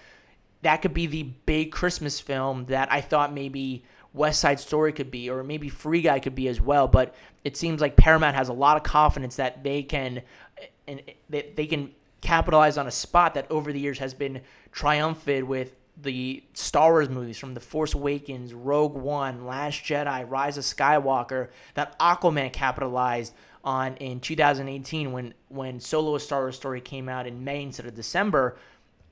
that 0.62 0.78
could 0.78 0.94
be 0.94 1.08
the 1.08 1.24
big 1.24 1.72
Christmas 1.72 2.20
film 2.20 2.66
that 2.66 2.92
I 2.92 3.02
thought 3.02 3.34
maybe 3.34 3.84
West 4.14 4.40
Side 4.40 4.60
Story 4.60 4.94
could 4.94 5.10
be, 5.10 5.30
or 5.30 5.44
maybe 5.44 5.70
Free 5.70 6.02
Guy 6.02 6.20
could 6.20 6.36
be 6.36 6.48
as 6.48 6.62
well. 6.62 6.88
But 6.88 7.16
it 7.44 7.58
seems 7.58 7.82
like 7.82 7.96
Paramount 7.96 8.36
has 8.36 8.50
a 8.50 8.54
lot 8.54 8.78
of 8.78 8.84
confidence 8.84 9.38
that 9.38 9.64
they 9.64 9.84
can 9.84 10.22
and 10.88 11.02
they, 11.30 11.52
they 11.56 11.66
can 11.66 11.92
capitalize 12.22 12.78
on 12.78 12.88
a 12.88 12.92
spot 12.92 13.34
that 13.34 13.50
over 13.50 13.74
the 13.74 13.80
years 13.80 14.00
has 14.00 14.14
been 14.14 14.42
triumphant 14.72 15.48
with 15.48 15.76
the 16.02 16.44
Star 16.54 16.92
Wars 16.92 17.10
movies 17.10 17.38
from 17.38 17.54
The 17.54 17.60
Force 17.60 17.94
Awakens, 17.94 18.54
Rogue 18.54 18.96
One, 18.96 19.46
Last 19.46 19.84
Jedi, 19.84 20.28
Rise 20.30 20.58
of 20.58 20.64
Skywalker, 20.64 21.50
that 21.74 21.98
Aquaman 22.00 22.52
capitalized 22.54 23.34
on 23.64 23.96
in 23.98 24.20
2018 24.20 25.12
when 25.12 25.34
when 25.50 25.80
Solo: 25.80 26.16
A 26.16 26.20
Star 26.20 26.42
Wars 26.42 26.56
Story 26.56 26.82
came 26.82 27.08
out 27.08 27.28
in 27.28 27.44
May 27.44 27.64
instead 27.64 27.86
of 27.86 27.96
December. 27.96 28.58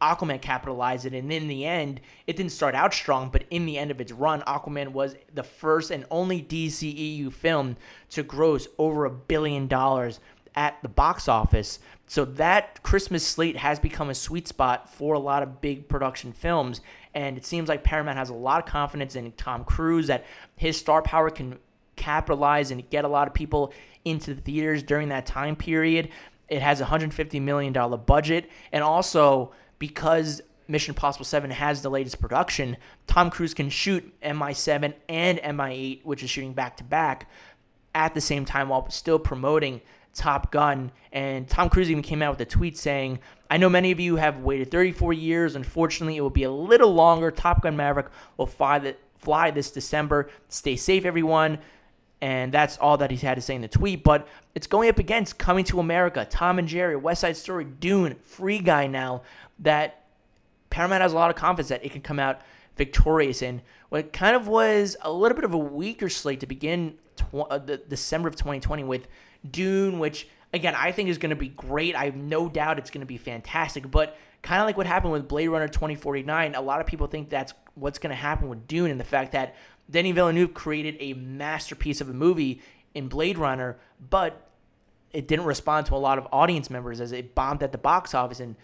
Aquaman 0.01 0.41
capitalized 0.41 1.05
it, 1.05 1.13
and 1.13 1.32
in 1.32 1.49
the 1.49 1.65
end, 1.65 1.99
it 2.25 2.38
didn't 2.38 2.53
start 2.53 2.73
out 2.73 2.93
strong, 2.93 3.29
but 3.29 3.43
in 3.49 3.65
the 3.65 3.77
end 3.77 3.91
of 3.91 3.99
its 3.99 4.13
run, 4.13 4.39
Aquaman 4.43 4.93
was 4.93 5.15
the 5.34 5.43
first 5.43 5.91
and 5.91 6.05
only 6.10 6.41
DCEU 6.41 7.34
film 7.34 7.75
to 8.12 8.23
gross 8.23 8.69
over 8.77 9.03
a 9.03 9.12
billion 9.12 9.67
dollars 9.67 10.21
at 10.55 10.81
the 10.81 10.89
box 10.89 11.27
office. 11.27 11.79
So 12.07 12.25
that 12.25 12.81
Christmas 12.83 13.25
slate 13.25 13.57
has 13.57 13.79
become 13.79 14.09
a 14.09 14.15
sweet 14.15 14.47
spot 14.47 14.91
for 14.91 15.13
a 15.13 15.19
lot 15.19 15.43
of 15.43 15.62
big 15.62 15.88
production 15.88 16.33
films. 16.33 16.81
And 17.13 17.38
it 17.38 17.45
seems 17.45 17.69
like 17.69 17.83
Paramount 17.83 18.17
has 18.17 18.29
a 18.29 18.35
lot 18.35 18.63
of 18.63 18.69
confidence 18.69 19.15
in 19.15 19.31
Tom 19.33 19.63
Cruise 19.63 20.07
that 20.07 20.25
his 20.57 20.77
star 20.77 21.01
power 21.01 21.29
can 21.29 21.59
capitalize 21.95 22.71
and 22.71 22.89
get 22.89 23.05
a 23.05 23.07
lot 23.07 23.27
of 23.27 23.33
people 23.33 23.73
into 24.05 24.33
the 24.33 24.41
theaters 24.41 24.81
during 24.81 25.09
that 25.09 25.25
time 25.25 25.55
period. 25.55 26.09
It 26.47 26.62
has 26.62 26.81
a 26.81 26.85
$150 26.85 27.41
million 27.41 27.73
budget. 28.05 28.49
And 28.71 28.83
also, 28.83 29.51
because 29.77 30.41
Mission 30.67 30.93
Impossible 30.93 31.25
7 31.25 31.51
has 31.51 31.81
the 31.81 31.89
latest 31.89 32.19
production, 32.19 32.77
Tom 33.05 33.29
Cruise 33.29 33.53
can 33.53 33.69
shoot 33.69 34.13
MI7 34.21 34.93
and 35.07 35.39
MI8, 35.39 36.05
which 36.05 36.23
is 36.23 36.29
shooting 36.29 36.53
back 36.53 36.77
to 36.77 36.83
back, 36.83 37.29
at 37.93 38.13
the 38.13 38.21
same 38.21 38.45
time 38.45 38.69
while 38.69 38.89
still 38.89 39.19
promoting 39.19 39.81
Top 40.19 40.51
Gun. 40.51 40.91
And 41.12 41.47
Tom 41.47 41.69
Cruise 41.69 41.89
even 41.89 42.03
came 42.03 42.21
out 42.21 42.32
with 42.32 42.41
a 42.41 42.51
tweet 42.51 42.77
saying, 42.77 43.19
I 43.49 43.58
know 43.58 43.69
many 43.69 43.91
of 43.91 43.99
you 43.99 44.17
have 44.17 44.41
waited 44.41 44.69
34 44.69 45.13
years. 45.13 45.55
Unfortunately, 45.55 46.17
it 46.17 46.21
will 46.21 46.29
be 46.29 46.43
a 46.43 46.51
little 46.51 46.93
longer. 46.93 47.32
Top 47.32 47.63
Gun 47.63 47.77
Maverick 47.77 48.08
will 48.36 48.45
fly, 48.45 48.79
the, 48.79 48.97
fly 49.17 49.49
this 49.49 49.71
December. 49.71 50.29
Stay 50.49 50.75
safe, 50.75 51.05
everyone. 51.05 51.58
And 52.21 52.51
that's 52.51 52.77
all 52.77 52.97
that 52.97 53.12
he's 53.12 53.21
had 53.21 53.36
to 53.36 53.41
say 53.41 53.55
in 53.55 53.62
the 53.62 53.69
tweet. 53.69 54.03
But 54.03 54.27
it's 54.53 54.67
going 54.67 54.89
up 54.89 54.99
against 54.99 55.38
Coming 55.38 55.63
to 55.65 55.79
America, 55.79 56.27
Tom 56.29 56.60
and 56.60 56.67
Jerry, 56.67 56.97
West 56.97 57.21
Side 57.21 57.38
Story, 57.38 57.63
Dune, 57.63 58.15
Free 58.23 58.60
Guy 58.60 58.88
now, 58.88 59.21
that 59.60 60.03
Paramount 60.69 61.01
has 61.01 61.13
a 61.13 61.15
lot 61.15 61.29
of 61.29 61.38
confidence 61.38 61.69
that 61.69 61.84
it 61.84 61.93
can 61.93 62.01
come 62.01 62.19
out 62.19 62.41
victorious 62.79 63.43
in 63.43 63.61
what 63.89 64.11
kind 64.13 64.35
of 64.35 64.47
was 64.47 64.97
a 65.01 65.11
little 65.11 65.35
bit 65.35 65.43
of 65.43 65.53
a 65.53 65.57
weaker 65.57 66.09
slate 66.09 66.39
to 66.39 66.47
begin 66.47 66.97
tw- 67.17 67.45
uh, 67.49 67.59
the 67.59 67.77
December 67.77 68.27
of 68.27 68.35
2020 68.35 68.85
with 68.85 69.07
Dune, 69.49 69.99
which 69.99 70.27
again 70.53 70.73
I 70.75 70.91
think 70.91 71.09
is 71.09 71.19
going 71.19 71.29
to 71.29 71.35
be 71.35 71.49
great. 71.49 71.93
I 71.93 72.05
have 72.05 72.15
no 72.15 72.49
doubt 72.49 72.79
it's 72.79 72.89
going 72.89 73.01
to 73.01 73.05
be 73.05 73.17
fantastic. 73.17 73.91
But 73.91 74.17
kind 74.41 74.61
of 74.61 74.65
like 74.65 74.77
what 74.77 74.87
happened 74.87 75.11
with 75.11 75.27
Blade 75.27 75.49
Runner 75.49 75.67
2049, 75.67 76.55
a 76.55 76.61
lot 76.61 76.79
of 76.79 76.87
people 76.87 77.07
think 77.07 77.29
that's 77.29 77.53
what's 77.75 77.99
going 77.99 78.11
to 78.11 78.15
happen 78.15 78.47
with 78.47 78.65
Dune, 78.65 78.89
and 78.89 78.99
the 78.99 79.03
fact 79.05 79.33
that 79.33 79.55
Denis 79.89 80.13
Villeneuve 80.13 80.53
created 80.53 80.95
a 80.99 81.13
masterpiece 81.13 81.99
of 81.99 82.09
a 82.09 82.13
movie 82.13 82.61
in 82.95 83.09
Blade 83.09 83.37
Runner, 83.37 83.77
but 84.09 84.49
it 85.11 85.27
didn't 85.27 85.45
respond 85.45 85.87
to 85.87 85.95
a 85.95 85.97
lot 85.97 86.17
of 86.17 86.27
audience 86.31 86.69
members 86.69 87.01
as 87.01 87.11
it 87.11 87.33
bombed 87.33 87.63
at 87.63 87.71
the 87.71 87.77
box 87.77 88.13
office 88.13 88.39
and 88.39 88.55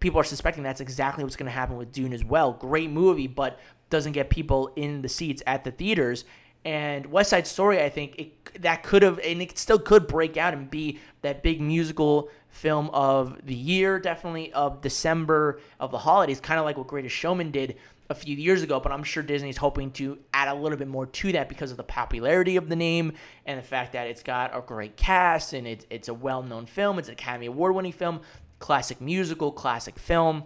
people 0.00 0.20
are 0.20 0.24
suspecting 0.24 0.62
that's 0.62 0.80
exactly 0.80 1.24
what's 1.24 1.36
going 1.36 1.46
to 1.46 1.52
happen 1.52 1.76
with 1.76 1.92
Dune 1.92 2.12
as 2.12 2.24
well. 2.24 2.52
Great 2.52 2.90
movie, 2.90 3.26
but 3.26 3.58
doesn't 3.90 4.12
get 4.12 4.30
people 4.30 4.72
in 4.76 5.02
the 5.02 5.08
seats 5.08 5.42
at 5.46 5.64
the 5.64 5.70
theaters. 5.70 6.24
And 6.64 7.06
West 7.06 7.30
Side 7.30 7.46
Story, 7.46 7.80
I 7.80 7.88
think 7.88 8.18
it, 8.18 8.62
that 8.62 8.82
could 8.82 9.02
have, 9.02 9.20
and 9.20 9.40
it 9.40 9.56
still 9.56 9.78
could 9.78 10.08
break 10.08 10.36
out 10.36 10.52
and 10.52 10.68
be 10.68 10.98
that 11.22 11.42
big 11.42 11.60
musical 11.60 12.28
film 12.48 12.90
of 12.90 13.38
the 13.46 13.54
year, 13.54 14.00
definitely 14.00 14.52
of 14.52 14.80
December 14.80 15.60
of 15.78 15.92
the 15.92 15.98
holidays, 15.98 16.40
kind 16.40 16.58
of 16.58 16.64
like 16.64 16.76
what 16.76 16.88
Greatest 16.88 17.14
Showman 17.14 17.52
did 17.52 17.76
a 18.10 18.14
few 18.14 18.34
years 18.34 18.62
ago. 18.62 18.80
But 18.80 18.90
I'm 18.90 19.04
sure 19.04 19.22
Disney's 19.22 19.58
hoping 19.58 19.92
to 19.92 20.18
add 20.34 20.48
a 20.48 20.54
little 20.54 20.76
bit 20.76 20.88
more 20.88 21.06
to 21.06 21.32
that 21.32 21.48
because 21.48 21.70
of 21.70 21.76
the 21.76 21.84
popularity 21.84 22.56
of 22.56 22.68
the 22.68 22.76
name 22.76 23.12
and 23.44 23.58
the 23.58 23.62
fact 23.62 23.92
that 23.92 24.08
it's 24.08 24.24
got 24.24 24.56
a 24.56 24.60
great 24.60 24.96
cast 24.96 25.52
and 25.52 25.68
it's 25.68 25.86
it's 25.88 26.08
a 26.08 26.14
well 26.14 26.42
known 26.42 26.66
film. 26.66 26.98
It's 26.98 27.08
an 27.08 27.14
Academy 27.14 27.46
Award 27.46 27.76
winning 27.76 27.92
film, 27.92 28.22
classic 28.58 29.00
musical, 29.00 29.52
classic 29.52 29.98
film. 29.98 30.44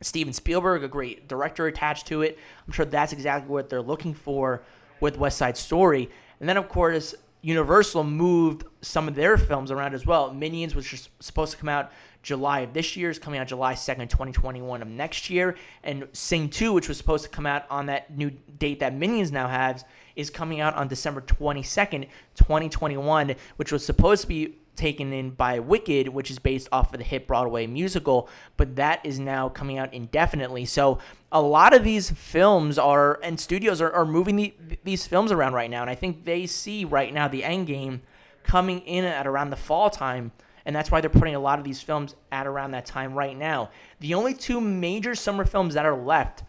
Steven 0.00 0.32
Spielberg, 0.32 0.82
a 0.82 0.88
great 0.88 1.28
director 1.28 1.66
attached 1.66 2.06
to 2.08 2.22
it. 2.22 2.38
I'm 2.66 2.72
sure 2.72 2.84
that's 2.84 3.12
exactly 3.12 3.50
what 3.50 3.70
they're 3.70 3.82
looking 3.82 4.14
for 4.14 4.62
with 5.00 5.16
West 5.16 5.38
Side 5.38 5.56
Story. 5.56 6.10
And 6.40 6.48
then, 6.48 6.56
of 6.56 6.68
course, 6.68 7.14
Universal 7.40 8.04
moved 8.04 8.64
some 8.80 9.08
of 9.08 9.14
their 9.16 9.36
films 9.36 9.70
around 9.70 9.94
as 9.94 10.06
well. 10.06 10.32
Minions, 10.32 10.74
which 10.74 10.92
is 10.92 11.08
supposed 11.20 11.52
to 11.52 11.58
come 11.58 11.68
out 11.68 11.90
July 12.22 12.60
of 12.60 12.72
this 12.72 12.96
year, 12.96 13.10
is 13.10 13.18
coming 13.18 13.40
out 13.40 13.48
July 13.48 13.74
2nd, 13.74 14.08
2021 14.08 14.80
of 14.80 14.88
next 14.88 15.28
year. 15.28 15.56
And 15.82 16.06
Sing 16.12 16.48
2, 16.48 16.72
which 16.72 16.88
was 16.88 16.96
supposed 16.96 17.24
to 17.24 17.30
come 17.30 17.46
out 17.46 17.64
on 17.68 17.86
that 17.86 18.16
new 18.16 18.30
date 18.30 18.78
that 18.78 18.94
Minions 18.94 19.32
now 19.32 19.48
has, 19.48 19.84
is 20.14 20.30
coming 20.30 20.60
out 20.60 20.74
on 20.74 20.86
December 20.86 21.20
22nd, 21.20 22.06
2021, 22.36 23.34
which 23.56 23.72
was 23.72 23.84
supposed 23.84 24.22
to 24.22 24.28
be 24.28 24.56
taken 24.76 25.12
in 25.12 25.30
by 25.30 25.58
Wicked, 25.58 26.08
which 26.08 26.30
is 26.30 26.38
based 26.38 26.68
off 26.72 26.92
of 26.92 26.98
the 26.98 27.04
hit 27.04 27.26
Broadway 27.26 27.66
musical, 27.66 28.28
but 28.56 28.76
that 28.76 29.04
is 29.04 29.18
now 29.18 29.48
coming 29.48 29.78
out 29.78 29.92
indefinitely. 29.92 30.64
So 30.64 30.98
a 31.30 31.42
lot 31.42 31.74
of 31.74 31.84
these 31.84 32.10
films 32.10 32.78
are 32.78 33.20
and 33.22 33.38
studios 33.38 33.80
are, 33.80 33.92
are 33.92 34.06
moving 34.06 34.36
the, 34.36 34.54
these 34.84 35.06
films 35.06 35.30
around 35.30 35.52
right 35.54 35.70
now, 35.70 35.82
and 35.82 35.90
I 35.90 35.94
think 35.94 36.24
they 36.24 36.46
see 36.46 36.84
right 36.84 37.12
now 37.12 37.28
the 37.28 37.44
end 37.44 37.66
game 37.66 38.02
coming 38.42 38.80
in 38.80 39.04
at 39.04 39.26
around 39.26 39.50
the 39.50 39.56
fall 39.56 39.90
time. 39.90 40.32
And 40.64 40.76
that's 40.76 40.90
why 40.90 41.00
they're 41.00 41.10
putting 41.10 41.34
a 41.34 41.40
lot 41.40 41.58
of 41.58 41.64
these 41.64 41.80
films 41.80 42.14
at 42.30 42.46
around 42.46 42.70
that 42.70 42.86
time 42.86 43.14
right 43.14 43.36
now. 43.36 43.70
The 43.98 44.14
only 44.14 44.32
two 44.32 44.60
major 44.60 45.14
summer 45.16 45.44
films 45.44 45.74
that 45.74 45.84
are 45.84 45.96
left 45.96 46.44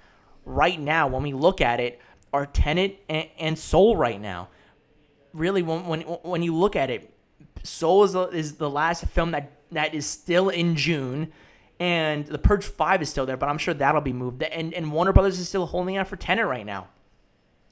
right 0.45 0.79
now, 0.79 1.07
when 1.07 1.23
we 1.23 1.33
look 1.33 1.61
at 1.61 1.79
it, 1.79 1.99
are 2.31 2.45
Tenet 2.45 3.03
and, 3.09 3.27
and 3.39 3.57
Soul 3.57 3.95
right 3.95 4.21
now. 4.21 4.49
Really, 5.33 5.63
when, 5.63 5.85
when, 5.87 6.01
when 6.01 6.43
you 6.43 6.55
look 6.55 6.75
at 6.75 6.91
it, 6.91 7.12
Soul 7.63 8.03
is 8.03 8.13
the, 8.13 8.27
is 8.27 8.53
the 8.55 8.69
last 8.69 9.05
film 9.07 9.31
that 9.31 9.51
that 9.71 9.93
is 9.93 10.05
still 10.05 10.49
in 10.49 10.75
June, 10.75 11.31
and 11.79 12.25
The 12.25 12.37
Purge 12.37 12.65
Five 12.65 13.01
is 13.01 13.09
still 13.09 13.25
there, 13.25 13.37
but 13.37 13.49
I'm 13.49 13.57
sure 13.57 13.73
that'll 13.73 14.01
be 14.01 14.13
moved. 14.13 14.43
And 14.43 14.73
and 14.73 14.91
Warner 14.91 15.13
Brothers 15.13 15.39
is 15.39 15.49
still 15.49 15.65
holding 15.65 15.97
out 15.97 16.07
for 16.07 16.15
Tenet 16.15 16.45
right 16.45 16.65
now. 16.65 16.87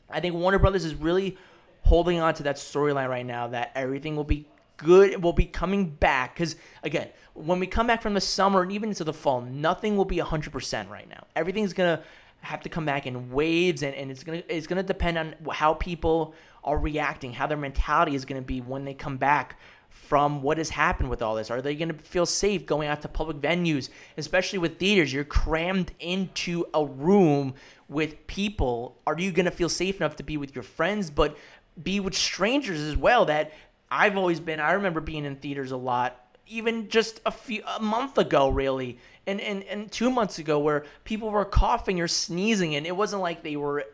I 0.09 0.19
think 0.19 0.35
Warner 0.35 0.59
Brothers 0.59 0.85
is 0.85 0.95
really 0.95 1.37
holding 1.83 2.19
on 2.19 2.33
to 2.35 2.43
that 2.43 2.57
storyline 2.57 3.09
right 3.09 3.25
now 3.25 3.47
that 3.47 3.71
everything 3.75 4.15
will 4.15 4.23
be 4.23 4.47
good, 4.77 5.23
will 5.23 5.33
be 5.33 5.45
coming 5.45 5.89
back. 5.89 6.35
Because 6.35 6.55
again, 6.83 7.09
when 7.33 7.59
we 7.59 7.67
come 7.67 7.87
back 7.87 8.01
from 8.01 8.13
the 8.13 8.21
summer 8.21 8.61
and 8.61 8.71
even 8.71 8.89
into 8.89 9.03
the 9.03 9.13
fall, 9.13 9.41
nothing 9.41 9.97
will 9.97 10.05
be 10.05 10.17
100% 10.17 10.89
right 10.89 11.09
now. 11.09 11.25
Everything's 11.35 11.73
gonna 11.73 12.01
have 12.41 12.61
to 12.61 12.69
come 12.69 12.85
back 12.85 13.05
in 13.05 13.31
waves, 13.31 13.83
and, 13.83 13.95
and 13.95 14.11
it's 14.11 14.23
gonna 14.23 14.43
it's 14.49 14.67
gonna 14.67 14.83
depend 14.83 15.17
on 15.17 15.35
how 15.51 15.73
people 15.75 16.33
are 16.63 16.77
reacting, 16.77 17.33
how 17.33 17.47
their 17.47 17.57
mentality 17.57 18.15
is 18.15 18.25
gonna 18.25 18.41
be 18.41 18.61
when 18.61 18.85
they 18.85 18.93
come 18.93 19.17
back 19.17 19.57
from 19.91 20.41
what 20.41 20.57
has 20.57 20.69
happened 20.69 21.09
with 21.09 21.21
all 21.21 21.35
this? 21.35 21.51
Are 21.51 21.61
they 21.61 21.75
going 21.75 21.89
to 21.89 21.93
feel 21.93 22.25
safe 22.25 22.65
going 22.65 22.87
out 22.87 23.01
to 23.01 23.07
public 23.07 23.37
venues, 23.37 23.89
especially 24.17 24.57
with 24.57 24.79
theaters? 24.79 25.13
You're 25.13 25.25
crammed 25.25 25.91
into 25.99 26.65
a 26.73 26.85
room 26.85 27.53
with 27.89 28.25
people. 28.25 28.97
Are 29.05 29.17
you 29.19 29.31
going 29.31 29.45
to 29.45 29.51
feel 29.51 29.69
safe 29.69 29.97
enough 29.97 30.15
to 30.15 30.23
be 30.23 30.37
with 30.37 30.55
your 30.55 30.63
friends, 30.63 31.09
but 31.09 31.37
be 31.81 31.99
with 31.99 32.15
strangers 32.15 32.79
as 32.79 32.95
well? 32.95 33.25
That 33.25 33.51
I've 33.89 34.17
always 34.17 34.39
been. 34.39 34.59
I 34.61 34.71
remember 34.71 35.01
being 35.01 35.25
in 35.25 35.35
theaters 35.35 35.71
a 35.71 35.77
lot, 35.77 36.37
even 36.47 36.87
just 36.87 37.19
a 37.25 37.31
few 37.31 37.61
a 37.77 37.81
month 37.81 38.17
ago, 38.17 38.47
really, 38.47 38.97
and 39.27 39.41
and 39.41 39.63
and 39.63 39.91
two 39.91 40.09
months 40.09 40.39
ago, 40.39 40.57
where 40.57 40.85
people 41.03 41.29
were 41.29 41.45
coughing 41.45 41.99
or 41.99 42.07
sneezing, 42.07 42.75
and 42.75 42.87
it 42.87 42.95
wasn't 42.95 43.21
like 43.21 43.43
they 43.43 43.57
were 43.57 43.85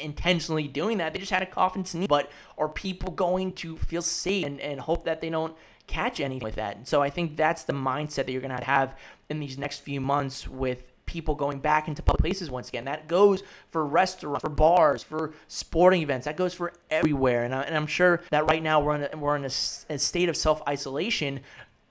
intentionally 0.00 0.68
doing 0.68 0.98
that. 0.98 1.12
They 1.12 1.18
just 1.18 1.32
had 1.32 1.42
a 1.42 1.46
cough 1.46 1.76
and 1.76 1.86
sneeze. 1.86 2.08
But 2.08 2.30
are 2.58 2.68
people 2.68 3.10
going 3.10 3.52
to 3.54 3.76
feel 3.76 4.02
safe 4.02 4.46
and, 4.46 4.60
and 4.60 4.80
hope 4.80 5.04
that 5.04 5.20
they 5.20 5.30
don't 5.30 5.54
catch 5.86 6.20
anything 6.20 6.44
with 6.44 6.56
that? 6.56 6.76
And 6.76 6.88
so 6.88 7.02
I 7.02 7.10
think 7.10 7.36
that's 7.36 7.64
the 7.64 7.72
mindset 7.72 8.26
that 8.26 8.32
you're 8.32 8.40
going 8.40 8.56
to 8.56 8.64
have 8.64 8.96
in 9.28 9.40
these 9.40 9.58
next 9.58 9.80
few 9.80 10.00
months 10.00 10.46
with 10.46 10.84
people 11.06 11.34
going 11.34 11.58
back 11.58 11.88
into 11.88 12.02
public 12.02 12.22
places 12.22 12.50
once 12.50 12.68
again. 12.68 12.84
That 12.84 13.08
goes 13.08 13.42
for 13.70 13.84
restaurants, 13.84 14.40
for 14.40 14.48
bars, 14.48 15.02
for 15.02 15.34
sporting 15.48 16.02
events. 16.02 16.24
That 16.24 16.36
goes 16.36 16.54
for 16.54 16.72
everywhere. 16.90 17.44
And, 17.44 17.54
I, 17.54 17.62
and 17.62 17.76
I'm 17.76 17.86
sure 17.86 18.22
that 18.30 18.48
right 18.48 18.62
now 18.62 18.80
we're 18.80 18.94
in 18.96 19.08
a, 19.12 19.16
we're 19.16 19.36
in 19.36 19.44
a, 19.44 19.50
a 19.90 19.98
state 19.98 20.28
of 20.28 20.36
self 20.36 20.62
isolation. 20.68 21.40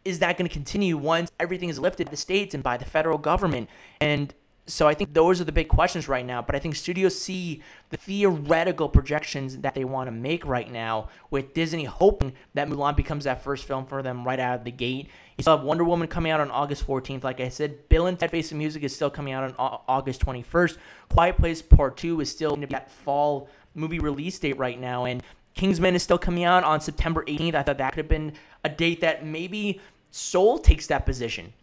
Is 0.03 0.19
that 0.19 0.37
going 0.37 0.47
to 0.47 0.53
continue 0.53 0.97
once 0.97 1.29
everything 1.39 1.69
is 1.69 1.77
lifted 1.77 2.07
by 2.07 2.11
the 2.11 2.17
states 2.17 2.55
and 2.55 2.63
by 2.63 2.77
the 2.77 2.85
federal 2.85 3.19
government? 3.19 3.69
And 3.99 4.33
so 4.67 4.87
I 4.87 4.93
think 4.93 5.13
those 5.13 5.41
are 5.41 5.43
the 5.43 5.51
big 5.51 5.67
questions 5.67 6.07
right 6.07 6.25
now. 6.25 6.41
But 6.41 6.55
I 6.55 6.59
think 6.59 6.75
studios 6.75 7.19
see 7.19 7.61
the 7.89 7.97
theoretical 7.97 8.89
projections 8.89 9.57
that 9.59 9.75
they 9.75 9.83
want 9.83 10.07
to 10.07 10.11
make 10.11 10.45
right 10.45 10.71
now, 10.71 11.09
with 11.29 11.53
Disney 11.53 11.85
hoping 11.85 12.33
that 12.53 12.69
Mulan 12.69 12.95
becomes 12.95 13.23
that 13.25 13.43
first 13.43 13.65
film 13.65 13.85
for 13.85 14.01
them 14.01 14.23
right 14.23 14.39
out 14.39 14.59
of 14.59 14.63
the 14.63 14.71
gate. 14.71 15.07
You 15.37 15.41
still 15.41 15.57
have 15.57 15.65
Wonder 15.65 15.83
Woman 15.83 16.07
coming 16.07 16.31
out 16.31 16.39
on 16.39 16.51
August 16.51 16.85
14th. 16.85 17.23
Like 17.23 17.39
I 17.39 17.49
said, 17.49 17.89
Bill 17.89 18.05
and 18.05 18.17
Ted 18.17 18.31
Face 18.31 18.49
the 18.49 18.55
Music 18.55 18.83
is 18.83 18.95
still 18.95 19.09
coming 19.09 19.33
out 19.33 19.43
on 19.43 19.81
August 19.87 20.25
21st. 20.25 20.77
Quiet 21.09 21.37
Place 21.37 21.61
Part 21.61 21.97
2 21.97 22.21
is 22.21 22.29
still 22.29 22.51
going 22.51 22.61
to 22.61 22.67
be 22.67 22.73
that 22.73 22.91
fall 22.91 23.49
movie 23.73 23.99
release 23.99 24.37
date 24.37 24.57
right 24.57 24.79
now. 24.79 25.05
And 25.05 25.23
Kingsman 25.55 25.95
is 25.95 26.03
still 26.03 26.17
coming 26.17 26.43
out 26.43 26.63
on 26.63 26.79
September 26.79 27.25
18th. 27.25 27.55
I 27.55 27.63
thought 27.63 27.77
that 27.79 27.93
could 27.93 27.97
have 27.99 28.07
been 28.07 28.33
a 28.63 28.69
date 28.69 29.01
that 29.01 29.25
maybe 29.25 29.81
Soul 30.11 30.59
takes 30.59 30.87
that 30.87 31.05
position 31.05 31.53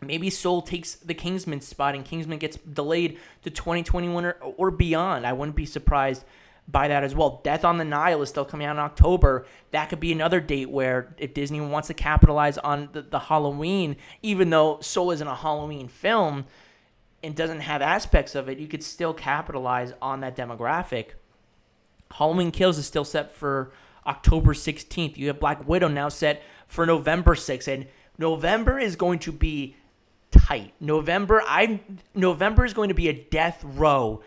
Maybe 0.00 0.30
Soul 0.30 0.62
takes 0.62 0.94
the 0.94 1.14
Kingsman 1.14 1.60
spot 1.60 1.94
and 1.94 2.04
Kingsman 2.04 2.38
gets 2.38 2.56
delayed 2.58 3.18
to 3.42 3.50
2021 3.50 4.24
or, 4.24 4.32
or 4.56 4.70
beyond. 4.70 5.26
I 5.26 5.32
wouldn't 5.32 5.56
be 5.56 5.66
surprised 5.66 6.24
by 6.68 6.88
that 6.88 7.04
as 7.04 7.14
well. 7.14 7.40
Death 7.44 7.64
on 7.64 7.78
the 7.78 7.84
Nile 7.84 8.22
is 8.22 8.28
still 8.28 8.44
coming 8.44 8.66
out 8.66 8.76
in 8.76 8.80
October. 8.80 9.46
That 9.70 9.88
could 9.88 10.00
be 10.00 10.12
another 10.12 10.40
date 10.40 10.68
where 10.68 11.14
if 11.16 11.32
Disney 11.32 11.60
wants 11.60 11.88
to 11.88 11.94
capitalize 11.94 12.58
on 12.58 12.90
the, 12.92 13.02
the 13.02 13.18
Halloween, 13.18 13.96
even 14.22 14.50
though 14.50 14.80
Soul 14.80 15.12
isn't 15.12 15.26
a 15.26 15.34
Halloween 15.34 15.88
film 15.88 16.46
and 17.22 17.34
doesn't 17.34 17.60
have 17.60 17.82
aspects 17.82 18.34
of 18.34 18.48
it, 18.48 18.58
you 18.58 18.66
could 18.66 18.82
still 18.82 19.14
capitalize 19.14 19.92
on 20.02 20.20
that 20.20 20.36
demographic. 20.36 21.10
Halloween 22.12 22.50
Kills 22.50 22.78
is 22.78 22.86
still 22.86 23.04
set 23.04 23.32
for 23.32 23.72
October 24.06 24.52
16th. 24.52 25.16
You 25.16 25.28
have 25.28 25.40
Black 25.40 25.66
Widow 25.66 25.88
now 25.88 26.08
set 26.08 26.42
for 26.68 26.84
November 26.84 27.34
6th. 27.34 27.72
And 27.72 27.86
November 28.18 28.78
is 28.78 28.96
going 28.96 29.18
to 29.20 29.32
be 29.32 29.76
tight. 30.38 30.72
November, 30.80 31.42
I 31.46 31.80
November 32.14 32.64
is 32.64 32.74
going 32.74 32.88
to 32.88 32.94
be 32.94 33.08
a 33.08 33.12
death 33.12 33.62
row 33.64 34.22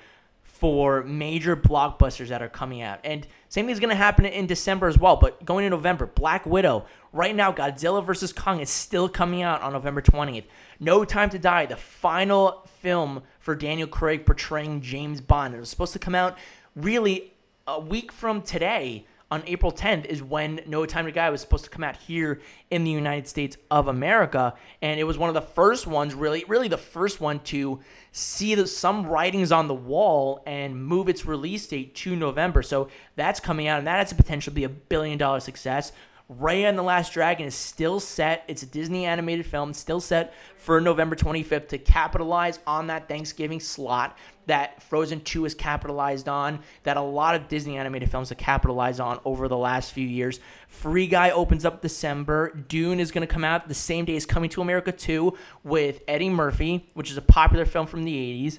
for 0.59 1.03
major 1.03 1.55
blockbusters 1.55 2.27
that 2.27 2.41
are 2.41 2.49
coming 2.49 2.81
out. 2.81 2.99
And 3.05 3.25
same 3.47 3.65
thing 3.65 3.71
is 3.71 3.79
going 3.79 3.91
to 3.91 3.95
happen 3.95 4.25
in 4.25 4.45
December 4.45 4.87
as 4.87 4.99
well. 4.99 5.15
But 5.15 5.45
going 5.45 5.63
to 5.65 5.69
November, 5.69 6.05
Black 6.05 6.45
Widow. 6.45 6.85
Right 7.13 7.33
now, 7.33 7.53
Godzilla 7.53 8.05
vs. 8.05 8.33
Kong 8.33 8.59
is 8.59 8.69
still 8.69 9.07
coming 9.07 9.41
out 9.41 9.61
on 9.61 9.71
November 9.71 10.01
20th. 10.01 10.43
No 10.79 11.05
Time 11.05 11.29
to 11.29 11.39
Die, 11.39 11.65
the 11.65 11.77
final 11.77 12.67
film 12.81 13.23
for 13.39 13.55
Daniel 13.55 13.87
Craig 13.87 14.25
portraying 14.25 14.81
James 14.81 15.21
Bond. 15.21 15.55
It 15.55 15.59
was 15.59 15.69
supposed 15.69 15.93
to 15.93 15.99
come 15.99 16.13
out 16.13 16.37
really 16.75 17.33
a 17.65 17.79
week 17.79 18.11
from 18.11 18.41
today 18.41 19.05
on 19.31 19.43
April 19.45 19.71
10th 19.71 20.05
is 20.05 20.23
when 20.23 20.61
No 20.65 20.85
Time 20.85 21.05
to 21.05 21.11
Die 21.11 21.29
was 21.29 21.41
supposed 21.41 21.63
to 21.63 21.69
come 21.69 21.83
out 21.83 21.95
here 21.97 22.41
in 22.71 22.83
the 22.83 22.91
United 22.91 23.27
States 23.27 23.57
of 23.69 23.87
America, 23.87 24.55
and 24.81 24.99
it 24.99 25.03
was 25.03 25.17
one 25.17 25.29
of 25.29 25.35
the 25.35 25.41
first 25.41 25.85
ones, 25.85 26.13
really, 26.13 26.43
really 26.47 26.67
the 26.67 26.77
first 26.77 27.21
one 27.21 27.39
to 27.41 27.79
see 28.11 28.55
the, 28.55 28.65
some 28.65 29.05
writings 29.05 29.51
on 29.51 29.67
the 29.67 29.73
wall 29.73 30.41
and 30.47 30.83
move 30.83 31.09
its 31.09 31.25
release 31.25 31.67
date 31.67 31.93
to 31.95 32.15
November. 32.15 32.63
So 32.63 32.89
that's 33.15 33.39
coming 33.39 33.67
out, 33.67 33.77
and 33.77 33.87
that 33.87 33.99
has 33.99 34.09
the 34.09 34.15
potential 34.15 34.51
to 34.51 34.55
be 34.55 34.63
a 34.63 34.69
billion 34.69 35.17
dollar 35.17 35.39
success. 35.39 35.91
Raya 36.31 36.69
and 36.69 36.77
the 36.77 36.83
Last 36.83 37.11
Dragon 37.13 37.47
is 37.47 37.55
still 37.55 37.99
set. 37.99 38.43
It's 38.47 38.61
a 38.61 38.67
Disney 38.67 39.05
animated 39.05 39.47
film, 39.47 39.73
still 39.73 39.99
set 39.99 40.33
for 40.57 40.79
November 40.79 41.15
25th 41.15 41.69
to 41.69 41.79
capitalize 41.79 42.59
on 42.67 42.87
that 42.87 43.07
Thanksgiving 43.07 43.59
slot 43.59 44.15
that 44.49 44.81
Frozen 44.81 45.21
2 45.21 45.43
has 45.43 45.53
capitalized 45.53 46.27
on, 46.27 46.59
that 46.81 46.97
a 46.97 47.01
lot 47.01 47.35
of 47.35 47.47
Disney 47.47 47.77
animated 47.77 48.09
films 48.09 48.29
have 48.29 48.39
capitalized 48.39 48.99
on 48.99 49.19
over 49.23 49.47
the 49.47 49.57
last 49.57 49.91
few 49.91 50.07
years. 50.07 50.39
Free 50.67 51.05
Guy 51.05 51.29
opens 51.29 51.65
up 51.65 51.81
December. 51.81 52.49
Dune 52.67 52.99
is 52.99 53.11
going 53.11 53.25
to 53.25 53.31
come 53.31 53.43
out 53.43 53.67
the 53.67 53.75
same 53.75 54.05
day 54.05 54.15
as 54.15 54.25
Coming 54.25 54.49
to 54.49 54.61
America 54.61 54.91
2 54.91 55.37
with 55.63 56.01
Eddie 56.07 56.29
Murphy, 56.29 56.87
which 56.95 57.11
is 57.11 57.17
a 57.17 57.21
popular 57.21 57.63
film 57.63 57.85
from 57.85 58.03
the 58.03 58.13
80s. 58.13 58.57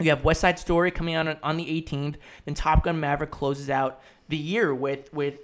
You 0.00 0.08
have 0.08 0.24
West 0.24 0.40
Side 0.40 0.58
Story 0.58 0.90
coming 0.90 1.14
out 1.14 1.38
on 1.42 1.56
the 1.56 1.66
18th. 1.66 2.16
Then 2.46 2.54
Top 2.54 2.82
Gun 2.82 2.98
Maverick 2.98 3.30
closes 3.30 3.68
out 3.68 4.00
the 4.28 4.36
year 4.36 4.74
with 4.74 5.12
with 5.12 5.38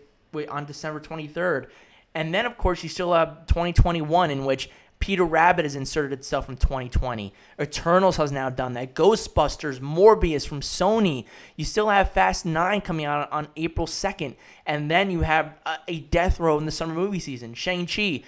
on 0.48 0.64
December 0.64 1.00
23rd. 1.00 1.66
And 2.14 2.34
then, 2.34 2.46
of 2.46 2.56
course, 2.58 2.82
you 2.82 2.88
still 2.88 3.12
have 3.12 3.46
2021, 3.46 4.30
in 4.30 4.44
which 4.44 4.70
Peter 5.00 5.24
Rabbit 5.24 5.64
has 5.64 5.74
inserted 5.74 6.12
itself 6.12 6.44
from 6.44 6.56
2020. 6.56 7.32
Eternals 7.58 8.18
has 8.18 8.30
now 8.30 8.50
done 8.50 8.74
that. 8.74 8.94
Ghostbusters, 8.94 9.80
Morbius 9.80 10.46
from 10.46 10.60
Sony. 10.60 11.24
You 11.56 11.64
still 11.64 11.88
have 11.88 12.12
Fast 12.12 12.44
9 12.44 12.82
coming 12.82 13.06
out 13.06 13.32
on 13.32 13.48
April 13.56 13.86
2nd. 13.86 14.36
And 14.66 14.90
then 14.90 15.10
you 15.10 15.22
have 15.22 15.54
a, 15.88 16.00
death 16.00 16.38
row 16.38 16.58
in 16.58 16.66
the 16.66 16.70
summer 16.70 16.94
movie 16.94 17.18
season. 17.18 17.54
Shang-Chi. 17.54 18.22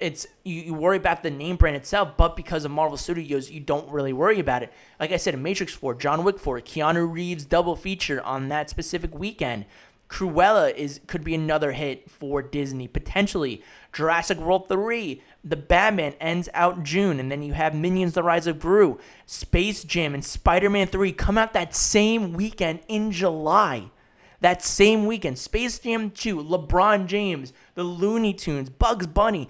It's 0.00 0.28
you, 0.44 0.62
you 0.62 0.74
worry 0.74 0.96
about 0.96 1.24
the 1.24 1.30
name 1.30 1.56
brand 1.56 1.74
itself, 1.74 2.16
but 2.16 2.36
because 2.36 2.64
of 2.64 2.70
Marvel 2.70 2.96
Studios, 2.96 3.50
you 3.50 3.58
don't 3.58 3.90
really 3.90 4.12
worry 4.12 4.38
about 4.38 4.62
it. 4.62 4.72
Like 5.00 5.10
I 5.10 5.16
said, 5.16 5.36
Matrix 5.36 5.72
4, 5.72 5.96
John 5.96 6.22
Wick 6.22 6.38
4, 6.38 6.60
Keanu 6.60 7.12
Reeves 7.12 7.44
double 7.44 7.74
feature 7.74 8.22
on 8.22 8.48
that 8.48 8.70
specific 8.70 9.12
weekend. 9.12 9.66
Cruella 10.08 10.74
is 10.74 11.00
could 11.06 11.22
be 11.22 11.34
another 11.34 11.72
hit 11.72 12.10
for 12.10 12.42
Disney 12.42 12.88
potentially. 12.88 13.62
Jurassic 13.98 14.38
World 14.38 14.68
3, 14.68 15.20
The 15.42 15.56
Batman 15.56 16.14
ends 16.20 16.48
out 16.54 16.84
June, 16.84 17.18
and 17.18 17.32
then 17.32 17.42
you 17.42 17.54
have 17.54 17.74
Minions: 17.74 18.12
The 18.12 18.22
Rise 18.22 18.46
of 18.46 18.60
Gru, 18.60 18.96
Space 19.26 19.82
Jam, 19.82 20.14
and 20.14 20.24
Spider-Man 20.24 20.86
3 20.86 21.10
come 21.10 21.36
out 21.36 21.52
that 21.52 21.74
same 21.74 22.32
weekend 22.32 22.78
in 22.86 23.10
July. 23.10 23.90
That 24.40 24.62
same 24.62 25.06
weekend, 25.06 25.36
Space 25.36 25.80
Jam 25.80 26.12
2, 26.12 26.36
LeBron 26.36 27.06
James, 27.06 27.52
the 27.74 27.82
Looney 27.82 28.32
Tunes, 28.32 28.70
Bugs 28.70 29.08
Bunny 29.08 29.48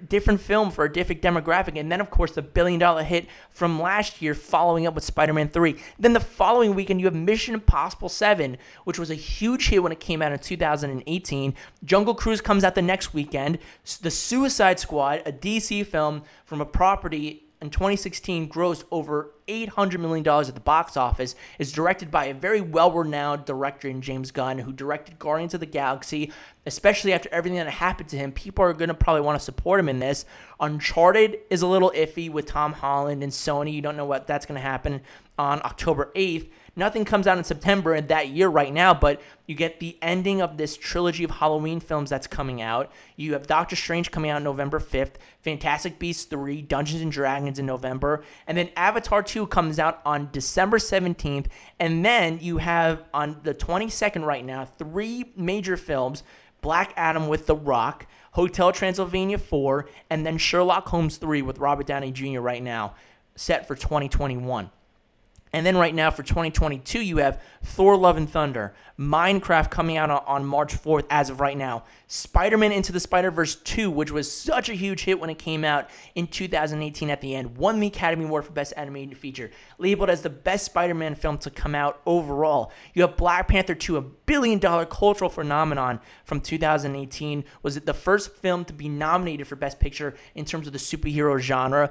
different 0.00 0.40
film 0.40 0.70
for 0.70 0.84
a 0.84 0.92
different 0.92 1.22
demographic. 1.22 1.78
And 1.78 1.90
then, 1.90 2.00
of 2.00 2.10
course, 2.10 2.32
the 2.32 2.42
billion 2.42 2.78
dollar 2.78 3.02
hit 3.02 3.26
from 3.50 3.80
last 3.80 4.20
year 4.22 4.34
following 4.34 4.86
up 4.86 4.94
with 4.94 5.04
Spider 5.04 5.32
Man 5.32 5.48
3. 5.48 5.76
Then 5.98 6.12
the 6.12 6.20
following 6.20 6.74
weekend, 6.74 7.00
you 7.00 7.06
have 7.06 7.14
Mission 7.14 7.54
Impossible 7.54 8.08
7, 8.08 8.56
which 8.84 8.98
was 8.98 9.10
a 9.10 9.14
huge 9.14 9.68
hit 9.68 9.82
when 9.82 9.92
it 9.92 10.00
came 10.00 10.22
out 10.22 10.32
in 10.32 10.38
2018. 10.38 11.54
Jungle 11.84 12.14
Cruise 12.14 12.40
comes 12.40 12.64
out 12.64 12.74
the 12.74 12.82
next 12.82 13.14
weekend. 13.14 13.58
The 14.02 14.10
Suicide 14.10 14.78
Squad, 14.78 15.22
a 15.26 15.32
DC 15.32 15.86
film 15.86 16.22
from 16.44 16.60
a 16.60 16.66
property 16.66 17.47
in 17.60 17.70
2016 17.70 18.48
grossed 18.48 18.84
over 18.90 19.32
$800 19.48 19.98
million 19.98 20.26
at 20.26 20.54
the 20.54 20.60
box 20.60 20.96
office, 20.96 21.34
is 21.58 21.72
directed 21.72 22.10
by 22.10 22.26
a 22.26 22.34
very 22.34 22.60
well 22.60 22.92
renowned 22.92 23.44
director 23.44 23.88
in 23.88 24.00
James 24.00 24.30
Gunn, 24.30 24.58
who 24.58 24.72
directed 24.72 25.18
Guardians 25.18 25.54
of 25.54 25.60
the 25.60 25.66
Galaxy. 25.66 26.32
Especially 26.66 27.12
after 27.12 27.28
everything 27.32 27.58
that 27.58 27.68
happened 27.68 28.10
to 28.10 28.16
him, 28.16 28.30
people 28.30 28.64
are 28.64 28.74
going 28.74 28.88
to 28.88 28.94
probably 28.94 29.22
want 29.22 29.38
to 29.38 29.44
support 29.44 29.80
him 29.80 29.88
in 29.88 29.98
this. 29.98 30.24
Uncharted 30.60 31.38
is 31.50 31.62
a 31.62 31.66
little 31.66 31.90
iffy 31.96 32.30
with 32.30 32.46
Tom 32.46 32.74
Holland 32.74 33.22
and 33.22 33.32
Sony. 33.32 33.72
You 33.72 33.80
don't 33.80 33.96
know 33.96 34.04
what 34.04 34.26
that's 34.26 34.46
going 34.46 34.56
to 34.56 34.66
happen 34.66 35.00
on 35.38 35.60
October 35.64 36.12
8th. 36.14 36.50
Nothing 36.78 37.04
comes 37.04 37.26
out 37.26 37.36
in 37.36 37.42
September 37.42 37.92
in 37.92 38.06
that 38.06 38.28
year 38.28 38.46
right 38.46 38.72
now, 38.72 38.94
but 38.94 39.20
you 39.46 39.56
get 39.56 39.80
the 39.80 39.98
ending 40.00 40.40
of 40.40 40.58
this 40.58 40.76
trilogy 40.76 41.24
of 41.24 41.32
Halloween 41.32 41.80
films 41.80 42.08
that's 42.08 42.28
coming 42.28 42.62
out. 42.62 42.92
You 43.16 43.32
have 43.32 43.48
Doctor 43.48 43.74
Strange 43.74 44.12
coming 44.12 44.30
out 44.30 44.40
November 44.44 44.78
5th, 44.78 45.14
Fantastic 45.42 45.98
Beasts 45.98 46.24
3, 46.26 46.62
Dungeons 46.62 47.02
and 47.02 47.10
Dragons 47.10 47.58
in 47.58 47.66
November, 47.66 48.22
and 48.46 48.56
then 48.56 48.70
Avatar 48.76 49.24
2 49.24 49.48
comes 49.48 49.80
out 49.80 50.00
on 50.04 50.28
December 50.30 50.78
17th, 50.78 51.46
and 51.80 52.04
then 52.04 52.38
you 52.40 52.58
have 52.58 53.02
on 53.12 53.40
the 53.42 53.54
22nd 53.54 54.24
right 54.24 54.44
now 54.44 54.64
three 54.64 55.32
major 55.34 55.76
films 55.76 56.22
Black 56.60 56.92
Adam 56.96 57.26
with 57.26 57.46
The 57.46 57.56
Rock, 57.56 58.06
Hotel 58.34 58.70
Transylvania 58.70 59.38
4, 59.38 59.88
and 60.10 60.24
then 60.24 60.38
Sherlock 60.38 60.86
Holmes 60.86 61.16
3 61.16 61.42
with 61.42 61.58
Robert 61.58 61.88
Downey 61.88 62.12
Jr. 62.12 62.38
right 62.38 62.62
now, 62.62 62.94
set 63.34 63.66
for 63.66 63.74
2021. 63.74 64.70
And 65.52 65.64
then 65.64 65.76
right 65.76 65.94
now 65.94 66.10
for 66.10 66.22
2022, 66.22 67.00
you 67.00 67.18
have 67.18 67.40
Thor 67.62 67.96
Love 67.96 68.16
and 68.16 68.28
Thunder, 68.28 68.74
Minecraft 68.98 69.70
coming 69.70 69.96
out 69.96 70.10
on 70.26 70.44
March 70.44 70.74
4th 70.74 71.04
as 71.10 71.30
of 71.30 71.40
right 71.40 71.56
now, 71.56 71.84
Spider 72.06 72.56
Man 72.56 72.72
Into 72.72 72.92
the 72.92 73.00
Spider 73.00 73.30
Verse 73.30 73.54
2, 73.54 73.90
which 73.90 74.10
was 74.10 74.30
such 74.30 74.68
a 74.68 74.74
huge 74.74 75.04
hit 75.04 75.20
when 75.20 75.30
it 75.30 75.38
came 75.38 75.64
out 75.64 75.88
in 76.14 76.26
2018 76.26 77.10
at 77.10 77.20
the 77.20 77.34
end, 77.34 77.56
won 77.56 77.80
the 77.80 77.86
Academy 77.86 78.24
Award 78.24 78.44
for 78.44 78.52
Best 78.52 78.72
Animated 78.76 79.16
Feature, 79.16 79.50
labeled 79.78 80.10
as 80.10 80.22
the 80.22 80.30
best 80.30 80.66
Spider 80.66 80.94
Man 80.94 81.14
film 81.14 81.38
to 81.38 81.50
come 81.50 81.74
out 81.74 82.00
overall. 82.06 82.72
You 82.94 83.02
have 83.02 83.16
Black 83.16 83.48
Panther 83.48 83.74
2, 83.74 83.96
a 83.96 84.02
billion 84.02 84.58
dollar 84.58 84.86
cultural 84.86 85.30
phenomenon 85.30 86.00
from 86.24 86.40
2018, 86.40 87.44
was 87.62 87.76
it 87.76 87.86
the 87.86 87.94
first 87.94 88.34
film 88.36 88.64
to 88.64 88.72
be 88.72 88.88
nominated 88.88 89.46
for 89.46 89.56
Best 89.56 89.80
Picture 89.80 90.14
in 90.34 90.44
terms 90.44 90.66
of 90.66 90.72
the 90.72 90.78
superhero 90.78 91.38
genre. 91.38 91.90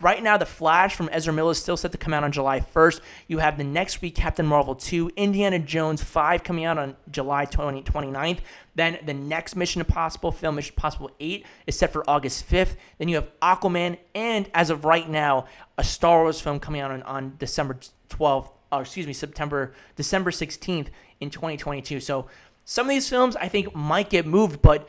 Right 0.00 0.22
now, 0.22 0.36
The 0.36 0.46
Flash 0.46 0.94
from 0.94 1.08
Ezra 1.10 1.32
Miller 1.32 1.50
is 1.50 1.58
still 1.58 1.76
set 1.76 1.90
to 1.90 1.98
come 1.98 2.14
out 2.14 2.22
on 2.22 2.30
July 2.30 2.60
1st. 2.60 3.00
You 3.26 3.38
have 3.38 3.58
the 3.58 3.64
next 3.64 4.00
week 4.00 4.14
Captain 4.14 4.46
Marvel 4.46 4.76
2, 4.76 5.10
Indiana 5.16 5.58
Jones 5.58 6.04
5 6.04 6.44
coming 6.44 6.64
out 6.64 6.78
on 6.78 6.94
July 7.10 7.46
20, 7.46 7.82
29th. 7.82 8.38
Then 8.76 8.98
the 9.04 9.12
next 9.12 9.56
Mission 9.56 9.80
Impossible 9.80 10.30
film, 10.30 10.54
Mission 10.54 10.74
Impossible 10.76 11.10
8, 11.18 11.44
is 11.66 11.76
set 11.76 11.92
for 11.92 12.08
August 12.08 12.48
5th. 12.48 12.76
Then 12.98 13.08
you 13.08 13.16
have 13.16 13.28
Aquaman, 13.42 13.98
and 14.14 14.48
as 14.54 14.70
of 14.70 14.84
right 14.84 15.08
now, 15.08 15.46
a 15.76 15.82
Star 15.82 16.22
Wars 16.22 16.40
film 16.40 16.60
coming 16.60 16.80
out 16.80 16.92
on, 16.92 17.02
on 17.02 17.34
December 17.40 17.76
12th, 18.08 18.50
or 18.70 18.82
excuse 18.82 19.08
me, 19.08 19.12
September, 19.12 19.74
December 19.96 20.30
16th 20.30 20.90
in 21.18 21.28
2022. 21.28 21.98
So 21.98 22.28
some 22.64 22.86
of 22.86 22.90
these 22.90 23.08
films 23.08 23.34
I 23.34 23.48
think 23.48 23.74
might 23.74 24.10
get 24.10 24.26
moved, 24.26 24.62
but 24.62 24.88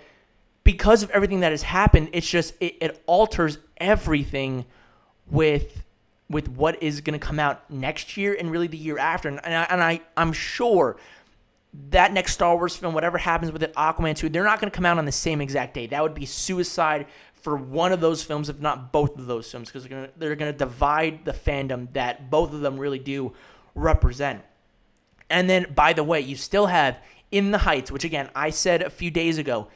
because 0.64 1.02
of 1.02 1.10
everything 1.10 1.40
that 1.40 1.50
has 1.50 1.64
happened, 1.64 2.10
it's 2.14 2.30
just, 2.30 2.54
it, 2.60 2.76
it 2.80 3.02
alters 3.08 3.58
everything 3.78 4.66
with 5.30 5.84
with 6.30 6.48
what 6.48 6.82
is 6.82 7.02
going 7.02 7.20
to 7.20 7.26
come 7.26 7.40
out 7.40 7.70
next 7.72 8.16
year 8.16 8.36
and 8.40 8.52
really 8.52 8.68
the 8.68 8.78
year 8.78 9.00
after. 9.00 9.28
And, 9.28 9.44
and, 9.44 9.56
I, 9.56 9.64
and 9.70 9.84
I, 9.84 10.02
I'm 10.16 10.32
sure 10.32 10.98
that 11.90 12.14
next 12.14 12.34
Star 12.34 12.56
Wars 12.56 12.76
film, 12.76 12.94
whatever 12.94 13.18
happens 13.18 13.52
with 13.52 13.64
it, 13.64 13.74
Aquaman 13.74 14.16
2, 14.16 14.30
they're 14.30 14.44
not 14.44 14.60
going 14.60 14.70
to 14.70 14.76
come 14.76 14.86
out 14.86 14.98
on 14.98 15.06
the 15.06 15.12
same 15.12 15.42
exact 15.42 15.74
day. 15.74 15.88
That 15.88 16.04
would 16.04 16.14
be 16.14 16.26
suicide 16.26 17.08
for 17.34 17.56
one 17.56 17.92
of 17.92 18.02
those 18.02 18.22
films, 18.22 18.50
if 18.50 18.60
not 18.60 18.92
both 18.92 19.18
of 19.18 19.26
those 19.26 19.50
films, 19.50 19.72
because 19.72 19.88
they're 20.18 20.36
going 20.36 20.52
to 20.52 20.58
divide 20.58 21.26
the 21.26 21.32
fandom 21.32 21.92
that 21.94 22.30
both 22.30 22.54
of 22.54 22.62
them 22.62 22.78
really 22.78 23.00
do 23.00 23.34
represent. 23.76 24.42
And 25.30 25.50
then, 25.50 25.72
by 25.74 25.94
the 25.94 26.04
way, 26.04 26.22
you 26.22 26.36
still 26.36 26.68
have 26.68 26.98
In 27.32 27.52
the 27.52 27.60
Heights, 27.60 27.92
which 27.92 28.04
again 28.04 28.30
I 28.36 28.50
said 28.50 28.82
a 28.82 28.90
few 28.90 29.12
days 29.12 29.38
ago 29.38 29.68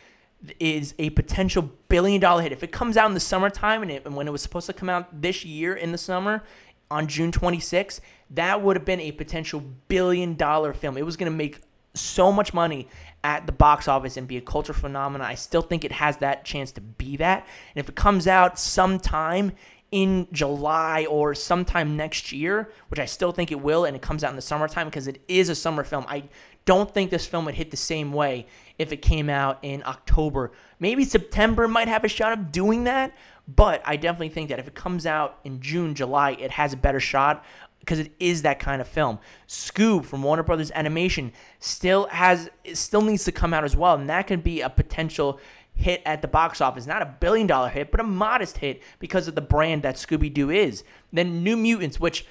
is 0.59 0.93
a 0.99 1.09
potential 1.11 1.71
billion 1.87 2.19
dollar 2.19 2.41
hit. 2.41 2.51
If 2.51 2.63
it 2.63 2.71
comes 2.71 2.97
out 2.97 3.07
in 3.07 3.13
the 3.13 3.19
summertime 3.19 3.81
and, 3.81 3.91
it, 3.91 4.05
and 4.05 4.15
when 4.15 4.27
it 4.27 4.31
was 4.31 4.41
supposed 4.41 4.67
to 4.67 4.73
come 4.73 4.89
out 4.89 5.21
this 5.21 5.45
year 5.45 5.73
in 5.73 5.91
the 5.91 5.97
summer 5.97 6.43
on 6.91 7.07
June 7.07 7.31
26th, 7.31 7.99
that 8.29 8.61
would 8.61 8.75
have 8.75 8.85
been 8.85 8.99
a 8.99 9.11
potential 9.11 9.63
billion 9.87 10.35
dollar 10.35 10.73
film. 10.73 10.97
It 10.97 11.05
was 11.05 11.17
going 11.17 11.31
to 11.31 11.37
make 11.37 11.61
so 11.93 12.31
much 12.31 12.53
money 12.53 12.87
at 13.23 13.45
the 13.45 13.51
box 13.51 13.87
office 13.87 14.17
and 14.17 14.27
be 14.27 14.37
a 14.37 14.41
culture 14.41 14.73
phenomenon. 14.73 15.25
I 15.25 15.35
still 15.35 15.61
think 15.61 15.85
it 15.85 15.93
has 15.93 16.17
that 16.17 16.43
chance 16.43 16.71
to 16.73 16.81
be 16.81 17.17
that. 17.17 17.47
And 17.75 17.83
if 17.83 17.87
it 17.87 17.95
comes 17.95 18.27
out 18.27 18.59
sometime 18.59 19.53
in 19.91 20.27
July 20.31 21.05
or 21.05 21.35
sometime 21.35 21.95
next 21.95 22.31
year, 22.31 22.71
which 22.87 22.99
I 22.99 23.05
still 23.05 23.31
think 23.31 23.51
it 23.51 23.61
will, 23.61 23.85
and 23.85 23.95
it 23.95 24.01
comes 24.01 24.23
out 24.23 24.31
in 24.31 24.35
the 24.35 24.41
summertime 24.41 24.87
because 24.87 25.07
it 25.07 25.21
is 25.27 25.49
a 25.49 25.55
summer 25.55 25.83
film. 25.83 26.03
I 26.07 26.23
don't 26.65 26.93
think 26.93 27.11
this 27.11 27.25
film 27.25 27.45
would 27.45 27.55
hit 27.55 27.71
the 27.71 27.77
same 27.77 28.13
way 28.13 28.47
if 28.79 28.91
it 28.91 28.97
came 28.97 29.29
out 29.29 29.59
in 29.61 29.83
October. 29.85 30.51
Maybe 30.79 31.03
September 31.03 31.67
might 31.67 31.87
have 31.87 32.03
a 32.03 32.07
shot 32.07 32.33
of 32.33 32.51
doing 32.51 32.85
that, 32.85 33.13
but 33.47 33.81
I 33.85 33.97
definitely 33.97 34.29
think 34.29 34.49
that 34.49 34.59
if 34.59 34.67
it 34.67 34.75
comes 34.75 35.05
out 35.05 35.39
in 35.43 35.61
June, 35.61 35.95
July, 35.95 36.31
it 36.31 36.51
has 36.51 36.73
a 36.73 36.77
better 36.77 36.99
shot 36.99 37.43
because 37.79 37.99
it 37.99 38.13
is 38.17 38.43
that 38.43 38.59
kind 38.59 38.81
of 38.81 38.87
film. 38.87 39.19
Scoob 39.47 40.05
from 40.05 40.23
Warner 40.23 40.43
Brothers 40.43 40.71
Animation 40.73 41.33
still 41.59 42.07
has 42.07 42.49
still 42.73 43.01
needs 43.01 43.25
to 43.25 43.31
come 43.31 43.53
out 43.53 43.65
as 43.65 43.75
well, 43.75 43.95
and 43.95 44.09
that 44.09 44.27
could 44.27 44.43
be 44.43 44.61
a 44.61 44.69
potential 44.69 45.39
hit 45.75 46.01
at 46.05 46.21
the 46.21 46.27
box 46.27 46.61
office. 46.61 46.87
Not 46.87 47.01
a 47.01 47.17
billion 47.19 47.47
dollar 47.47 47.69
hit, 47.69 47.91
but 47.91 47.99
a 47.99 48.03
modest 48.03 48.57
hit 48.57 48.81
because 48.99 49.27
of 49.27 49.35
the 49.35 49.41
brand 49.41 49.83
that 49.83 49.95
Scooby 49.95 50.33
Doo 50.33 50.49
is. 50.49 50.83
Then 51.11 51.43
New 51.43 51.57
Mutants, 51.57 51.99
which 51.99 52.25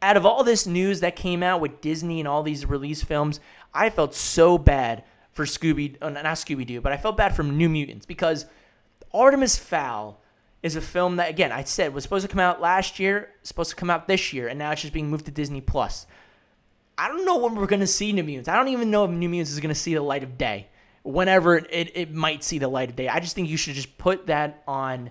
out 0.00 0.16
of 0.16 0.24
all 0.24 0.44
this 0.44 0.66
news 0.66 1.00
that 1.00 1.16
came 1.16 1.42
out 1.42 1.60
with 1.60 1.80
Disney 1.80 2.20
and 2.20 2.28
all 2.28 2.42
these 2.42 2.66
release 2.66 3.02
films, 3.02 3.40
I 3.74 3.90
felt 3.90 4.14
so 4.14 4.58
bad 4.58 5.04
for 5.32 5.44
Scooby, 5.44 5.96
uh, 6.02 6.10
not 6.10 6.24
Scooby 6.24 6.66
Doo, 6.66 6.80
but 6.80 6.92
I 6.92 6.96
felt 6.96 7.16
bad 7.16 7.34
for 7.34 7.42
New 7.42 7.68
Mutants 7.68 8.06
because 8.06 8.46
Artemis 9.14 9.56
Fowl 9.56 10.20
is 10.62 10.74
a 10.74 10.80
film 10.80 11.16
that, 11.16 11.30
again, 11.30 11.52
I 11.52 11.62
said 11.64 11.94
was 11.94 12.02
supposed 12.02 12.26
to 12.26 12.28
come 12.28 12.40
out 12.40 12.60
last 12.60 12.98
year, 12.98 13.30
supposed 13.42 13.70
to 13.70 13.76
come 13.76 13.90
out 13.90 14.08
this 14.08 14.32
year, 14.32 14.48
and 14.48 14.58
now 14.58 14.72
it's 14.72 14.82
just 14.82 14.92
being 14.92 15.08
moved 15.08 15.26
to 15.26 15.30
Disney 15.30 15.60
Plus. 15.60 16.06
I 16.96 17.06
don't 17.06 17.24
know 17.24 17.38
when 17.38 17.54
we're 17.54 17.66
going 17.66 17.80
to 17.80 17.86
see 17.86 18.12
New 18.12 18.24
Mutants. 18.24 18.48
I 18.48 18.56
don't 18.56 18.68
even 18.68 18.90
know 18.90 19.04
if 19.04 19.10
New 19.10 19.28
Mutants 19.28 19.52
is 19.52 19.60
going 19.60 19.68
to 19.72 19.80
see 19.80 19.94
the 19.94 20.02
light 20.02 20.24
of 20.24 20.36
day. 20.36 20.66
Whenever 21.04 21.56
it, 21.56 21.92
it 21.94 22.12
might 22.12 22.42
see 22.42 22.58
the 22.58 22.66
light 22.66 22.90
of 22.90 22.96
day. 22.96 23.08
I 23.08 23.20
just 23.20 23.36
think 23.36 23.48
you 23.48 23.56
should 23.56 23.74
just 23.74 23.96
put 23.98 24.26
that 24.26 24.64
on 24.66 25.10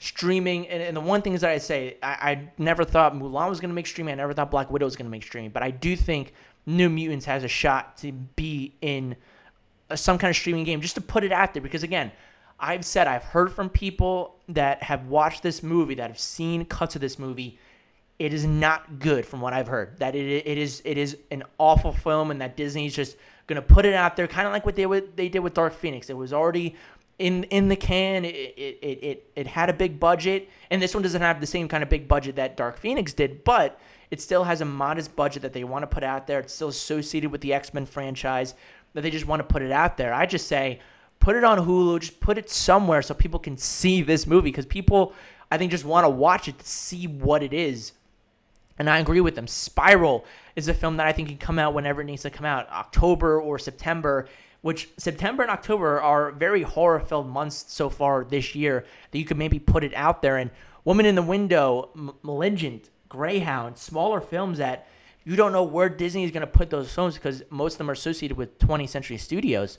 streaming. 0.00 0.66
And, 0.66 0.82
and 0.82 0.96
the 0.96 1.00
one 1.00 1.22
thing 1.22 1.34
is 1.34 1.42
that 1.42 1.50
I 1.50 1.58
say, 1.58 1.96
I, 2.02 2.08
I 2.08 2.50
never 2.58 2.84
thought 2.84 3.14
Mulan 3.14 3.48
was 3.48 3.60
going 3.60 3.70
to 3.70 3.74
make 3.74 3.86
streaming. 3.86 4.12
I 4.12 4.16
never 4.16 4.34
thought 4.34 4.50
Black 4.50 4.72
Widow 4.72 4.86
was 4.86 4.96
going 4.96 5.06
to 5.06 5.10
make 5.10 5.22
streaming. 5.22 5.50
But 5.50 5.62
I 5.62 5.70
do 5.70 5.94
think 5.94 6.34
New 6.66 6.88
Mutants 6.88 7.26
has 7.26 7.44
a 7.44 7.48
shot 7.48 7.96
to 7.98 8.12
be 8.12 8.74
in 8.80 9.16
a, 9.90 9.96
some 9.96 10.18
kind 10.18 10.30
of 10.30 10.36
streaming 10.36 10.64
game 10.64 10.80
just 10.80 10.94
to 10.94 11.00
put 11.00 11.24
it 11.24 11.32
out 11.32 11.54
there. 11.54 11.62
Because 11.62 11.82
again, 11.82 12.12
I've 12.58 12.84
said, 12.84 13.06
I've 13.06 13.24
heard 13.24 13.52
from 13.52 13.68
people 13.68 14.36
that 14.48 14.84
have 14.84 15.06
watched 15.06 15.42
this 15.42 15.62
movie, 15.62 15.94
that 15.96 16.08
have 16.08 16.18
seen 16.18 16.64
cuts 16.64 16.94
of 16.94 17.00
this 17.00 17.18
movie 17.18 17.58
it 18.18 18.32
is 18.32 18.44
not 18.44 18.98
good 18.98 19.26
from 19.26 19.40
what 19.40 19.52
I've 19.52 19.66
heard. 19.66 19.98
That 19.98 20.14
it, 20.14 20.46
it 20.46 20.58
is 20.58 20.82
it 20.84 20.98
is 20.98 21.16
an 21.30 21.42
awful 21.58 21.92
film, 21.92 22.30
and 22.30 22.40
that 22.40 22.56
Disney's 22.56 22.94
just 22.94 23.16
gonna 23.46 23.62
put 23.62 23.84
it 23.84 23.94
out 23.94 24.16
there, 24.16 24.26
kind 24.26 24.46
of 24.46 24.52
like 24.52 24.64
what 24.64 24.76
they 24.76 24.86
would, 24.86 25.16
they 25.16 25.28
did 25.28 25.40
with 25.40 25.54
Dark 25.54 25.74
Phoenix. 25.74 26.08
It 26.08 26.16
was 26.16 26.32
already 26.32 26.76
in 27.18 27.44
in 27.44 27.68
the 27.68 27.76
can. 27.76 28.24
It, 28.24 28.34
it 28.34 28.78
it 28.82 28.98
it 29.02 29.30
it 29.34 29.46
had 29.48 29.68
a 29.68 29.72
big 29.72 29.98
budget, 29.98 30.48
and 30.70 30.80
this 30.80 30.94
one 30.94 31.02
doesn't 31.02 31.22
have 31.22 31.40
the 31.40 31.46
same 31.46 31.68
kind 31.68 31.82
of 31.82 31.88
big 31.88 32.06
budget 32.06 32.36
that 32.36 32.56
Dark 32.56 32.78
Phoenix 32.78 33.12
did, 33.12 33.42
but 33.42 33.80
it 34.14 34.20
still 34.20 34.44
has 34.44 34.60
a 34.60 34.64
modest 34.64 35.16
budget 35.16 35.42
that 35.42 35.52
they 35.52 35.64
want 35.64 35.82
to 35.82 35.88
put 35.88 36.04
out 36.04 36.28
there. 36.28 36.38
It's 36.38 36.54
still 36.54 36.68
associated 36.68 37.32
with 37.32 37.40
the 37.40 37.52
X 37.52 37.74
Men 37.74 37.84
franchise 37.84 38.54
that 38.92 39.00
they 39.00 39.10
just 39.10 39.26
want 39.26 39.40
to 39.40 39.44
put 39.44 39.60
it 39.60 39.72
out 39.72 39.96
there. 39.96 40.14
I 40.14 40.24
just 40.24 40.46
say 40.46 40.78
put 41.18 41.34
it 41.34 41.42
on 41.42 41.66
Hulu, 41.66 41.98
just 41.98 42.20
put 42.20 42.38
it 42.38 42.48
somewhere 42.48 43.02
so 43.02 43.12
people 43.12 43.40
can 43.40 43.56
see 43.56 44.02
this 44.02 44.24
movie 44.24 44.52
because 44.52 44.66
people 44.66 45.12
I 45.50 45.58
think 45.58 45.72
just 45.72 45.84
want 45.84 46.04
to 46.04 46.08
watch 46.08 46.46
it 46.46 46.60
to 46.60 46.64
see 46.64 47.08
what 47.08 47.42
it 47.42 47.52
is 47.52 47.90
and 48.78 48.88
I 48.88 48.98
agree 49.00 49.20
with 49.20 49.34
them. 49.34 49.48
Spiral 49.48 50.24
is 50.54 50.68
a 50.68 50.74
film 50.74 50.96
that 50.98 51.08
I 51.08 51.12
think 51.12 51.28
can 51.28 51.38
come 51.38 51.58
out 51.58 51.74
whenever 51.74 52.00
it 52.00 52.04
needs 52.04 52.22
to 52.22 52.30
come 52.30 52.46
out, 52.46 52.70
October 52.70 53.40
or 53.40 53.58
September, 53.58 54.28
which 54.60 54.90
September 54.96 55.42
and 55.42 55.50
October 55.50 56.00
are 56.00 56.30
very 56.30 56.62
horror 56.62 57.00
filled 57.00 57.28
months 57.28 57.64
so 57.66 57.90
far 57.90 58.22
this 58.22 58.54
year 58.54 58.84
that 59.10 59.18
you 59.18 59.24
could 59.24 59.38
maybe 59.38 59.58
put 59.58 59.82
it 59.82 59.94
out 59.94 60.22
there. 60.22 60.36
And 60.36 60.52
Woman 60.84 61.04
in 61.04 61.16
the 61.16 61.22
Window, 61.22 61.90
M- 61.96 62.14
Greyhound, 63.14 63.78
smaller 63.78 64.20
films 64.20 64.58
that 64.58 64.86
you 65.24 65.36
don't 65.36 65.52
know 65.52 65.62
where 65.62 65.88
Disney 65.88 66.24
is 66.24 66.30
going 66.30 66.42
to 66.42 66.46
put 66.46 66.70
those 66.70 66.92
films 66.92 67.14
because 67.14 67.42
most 67.48 67.74
of 67.74 67.78
them 67.78 67.90
are 67.90 67.94
associated 67.94 68.36
with 68.36 68.58
20th 68.58 68.88
Century 68.88 69.16
Studios. 69.16 69.78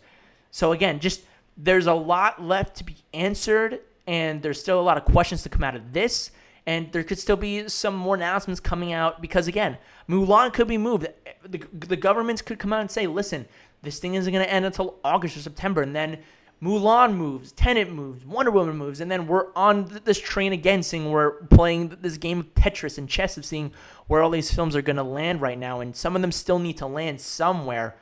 So 0.52 0.72
again, 0.72 1.00
just 1.00 1.22
there's 1.58 1.86
a 1.86 1.94
lot 1.94 2.42
left 2.42 2.78
to 2.78 2.84
be 2.84 2.96
answered, 3.14 3.80
and 4.08 4.42
there's 4.42 4.60
still 4.60 4.80
a 4.80 4.82
lot 4.82 4.98
of 4.98 5.06
questions 5.06 5.44
to 5.44 5.50
come 5.50 5.64
out 5.64 5.76
of 5.76 5.94
this 5.94 6.32
and 6.66 6.92
there 6.92 7.04
could 7.04 7.20
still 7.20 7.36
be 7.36 7.68
some 7.68 7.96
more 7.96 8.16
announcements 8.16 8.60
coming 8.60 8.92
out 8.92 9.22
because 9.22 9.48
again, 9.48 9.78
Mulan 10.10 10.52
could 10.52 10.68
be 10.68 10.78
moved. 10.78 11.08
The, 11.44 11.62
the 11.72 11.96
governments 11.96 12.42
could 12.42 12.60
come 12.60 12.74
out 12.74 12.82
and 12.82 12.90
say, 12.90 13.06
"Listen, 13.08 13.46
this 13.84 14.00
thing 14.00 14.16
isn't 14.16 14.32
going 14.32 14.44
to 14.44 14.52
end 14.52 14.66
until 14.66 14.96
August 15.04 15.38
or 15.38 15.42
September," 15.42 15.82
and 15.82 15.96
then 15.96 16.20
Mulan 16.62 17.16
moves, 17.16 17.52
Tenet 17.52 17.92
moves, 17.92 18.26
Wonder 18.26 18.52
Woman 18.52 18.78
moves, 18.78 19.02
and 19.02 19.12
then 19.12 19.28
we're 19.28 19.54
on 19.56 20.02
this 20.06 20.20
train 20.20 20.54
again, 20.54 20.84
seeing 20.84 21.12
we're 21.12 21.32
playing 21.48 21.98
this 22.02 22.18
game 22.18 22.40
of 22.40 22.54
Tetris 22.54 22.98
and 22.98 23.10
chess 23.10 23.38
of 23.38 23.46
seeing 23.46 23.72
where 24.08 24.24
all 24.24 24.30
these 24.30 24.54
films 24.54 24.76
are 24.76 24.82
going 24.82 24.96
to 24.96 25.04
land 25.04 25.42
right 25.42 25.58
now, 25.58 25.82
and 25.82 25.96
some 25.96 26.16
of 26.16 26.22
them 26.22 26.32
still 26.32 26.60
need 26.60 26.78
to 26.78 26.88
land 26.88 27.20
somewhere. 27.20 27.96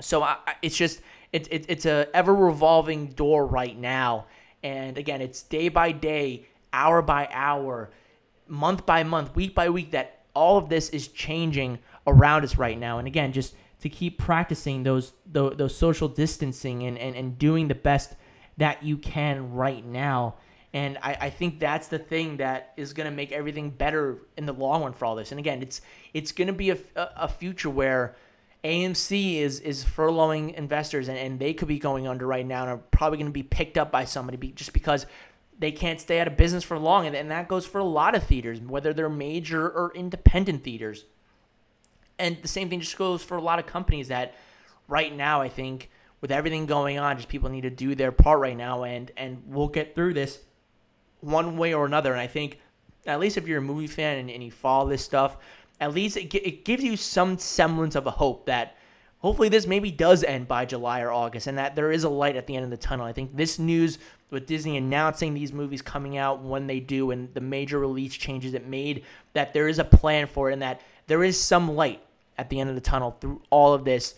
So 0.00 0.22
I, 0.22 0.38
it's 0.62 0.76
just 0.76 1.02
it, 1.32 1.46
it, 1.52 1.66
it's 1.68 1.86
a 1.86 2.08
ever 2.14 2.34
revolving 2.34 3.08
door 3.08 3.46
right 3.46 3.78
now, 3.78 4.26
and 4.62 4.96
again, 4.96 5.20
it's 5.20 5.42
day 5.42 5.68
by 5.68 5.92
day 5.92 6.46
hour 6.72 7.02
by 7.02 7.28
hour, 7.30 7.90
month 8.48 8.86
by 8.86 9.02
month, 9.02 9.36
week 9.36 9.54
by 9.54 9.68
week, 9.68 9.90
that 9.90 10.20
all 10.34 10.56
of 10.56 10.68
this 10.68 10.88
is 10.90 11.08
changing 11.08 11.78
around 12.06 12.44
us 12.44 12.56
right 12.56 12.78
now. 12.78 12.98
And 12.98 13.06
again, 13.06 13.32
just 13.32 13.54
to 13.80 13.88
keep 13.88 14.18
practicing 14.18 14.82
those 14.82 15.12
those, 15.26 15.56
those 15.56 15.76
social 15.76 16.08
distancing 16.08 16.82
and, 16.82 16.98
and, 16.98 17.16
and 17.16 17.38
doing 17.38 17.68
the 17.68 17.74
best 17.74 18.14
that 18.56 18.82
you 18.82 18.96
can 18.96 19.52
right 19.52 19.84
now. 19.84 20.36
And 20.72 20.98
I, 21.02 21.16
I 21.22 21.30
think 21.30 21.58
that's 21.58 21.88
the 21.88 21.98
thing 21.98 22.36
that 22.36 22.72
is 22.76 22.92
going 22.92 23.10
to 23.10 23.14
make 23.14 23.32
everything 23.32 23.70
better 23.70 24.18
in 24.36 24.46
the 24.46 24.52
long 24.52 24.82
run 24.82 24.92
for 24.92 25.04
all 25.04 25.16
this. 25.16 25.32
And 25.32 25.38
again, 25.38 25.62
it's 25.62 25.80
it's 26.14 26.32
going 26.32 26.46
to 26.46 26.52
be 26.52 26.70
a, 26.70 26.78
a 26.94 27.28
future 27.28 27.70
where 27.70 28.14
AMC 28.62 29.36
is 29.36 29.60
is 29.60 29.84
furloughing 29.84 30.54
investors 30.54 31.08
and, 31.08 31.18
and 31.18 31.40
they 31.40 31.54
could 31.54 31.68
be 31.68 31.78
going 31.78 32.06
under 32.06 32.26
right 32.26 32.46
now 32.46 32.62
and 32.62 32.70
are 32.70 32.76
probably 32.76 33.18
going 33.18 33.26
to 33.26 33.32
be 33.32 33.42
picked 33.42 33.78
up 33.78 33.90
by 33.90 34.04
somebody 34.04 34.52
just 34.52 34.72
because 34.72 35.06
they 35.58 35.72
can't 35.72 36.00
stay 36.00 36.20
out 36.20 36.26
of 36.26 36.36
business 36.36 36.64
for 36.64 36.78
long. 36.78 37.06
And, 37.06 37.14
and 37.16 37.30
that 37.30 37.48
goes 37.48 37.66
for 37.66 37.78
a 37.78 37.84
lot 37.84 38.14
of 38.14 38.24
theaters, 38.24 38.60
whether 38.60 38.92
they're 38.92 39.10
major 39.10 39.68
or 39.68 39.92
independent 39.94 40.64
theaters. 40.64 41.04
And 42.20 42.38
the 42.42 42.48
same 42.48 42.68
thing 42.68 42.80
just 42.80 42.96
goes 42.96 43.22
for 43.22 43.36
a 43.36 43.42
lot 43.42 43.58
of 43.58 43.66
companies 43.66 44.08
that 44.08 44.34
right 44.88 45.14
now, 45.14 45.40
I 45.40 45.48
think, 45.48 45.90
with 46.20 46.30
everything 46.30 46.66
going 46.66 46.98
on, 46.98 47.16
just 47.16 47.28
people 47.28 47.48
need 47.48 47.62
to 47.62 47.70
do 47.70 47.94
their 47.94 48.12
part 48.12 48.40
right 48.40 48.56
now. 48.56 48.84
And, 48.84 49.10
and 49.16 49.42
we'll 49.46 49.68
get 49.68 49.94
through 49.94 50.14
this 50.14 50.40
one 51.20 51.56
way 51.56 51.72
or 51.74 51.86
another. 51.86 52.12
And 52.12 52.20
I 52.20 52.26
think, 52.26 52.58
at 53.06 53.18
least 53.18 53.36
if 53.36 53.48
you're 53.48 53.58
a 53.58 53.62
movie 53.62 53.86
fan 53.86 54.18
and, 54.18 54.30
and 54.30 54.42
you 54.42 54.50
follow 54.50 54.88
this 54.88 55.04
stuff, 55.04 55.36
at 55.80 55.94
least 55.94 56.16
it, 56.16 56.34
it 56.34 56.64
gives 56.64 56.84
you 56.84 56.96
some 56.96 57.38
semblance 57.38 57.94
of 57.94 58.06
a 58.06 58.10
hope 58.10 58.46
that 58.46 58.76
hopefully 59.20 59.48
this 59.48 59.66
maybe 59.66 59.90
does 59.90 60.22
end 60.24 60.48
by 60.48 60.64
July 60.64 61.00
or 61.00 61.10
August 61.10 61.46
and 61.46 61.56
that 61.56 61.76
there 61.76 61.90
is 61.90 62.04
a 62.04 62.08
light 62.08 62.36
at 62.36 62.46
the 62.46 62.56
end 62.56 62.64
of 62.64 62.70
the 62.70 62.76
tunnel. 62.76 63.06
I 63.06 63.12
think 63.12 63.36
this 63.36 63.58
news 63.58 63.98
with 64.30 64.46
Disney 64.46 64.76
announcing 64.76 65.34
these 65.34 65.52
movies 65.52 65.82
coming 65.82 66.16
out 66.16 66.42
when 66.42 66.66
they 66.66 66.80
do 66.80 67.10
and 67.10 67.32
the 67.34 67.40
major 67.40 67.78
release 67.78 68.14
changes 68.14 68.54
it 68.54 68.66
made 68.66 69.04
that 69.32 69.52
there 69.54 69.68
is 69.68 69.78
a 69.78 69.84
plan 69.84 70.26
for 70.26 70.50
it 70.50 70.54
and 70.54 70.62
that 70.62 70.80
there 71.06 71.24
is 71.24 71.40
some 71.40 71.74
light 71.74 72.02
at 72.40 72.48
the 72.48 72.58
end 72.58 72.70
of 72.70 72.74
the 72.74 72.80
tunnel 72.80 73.16
through 73.20 73.42
all 73.50 73.74
of 73.74 73.84
this 73.84 74.14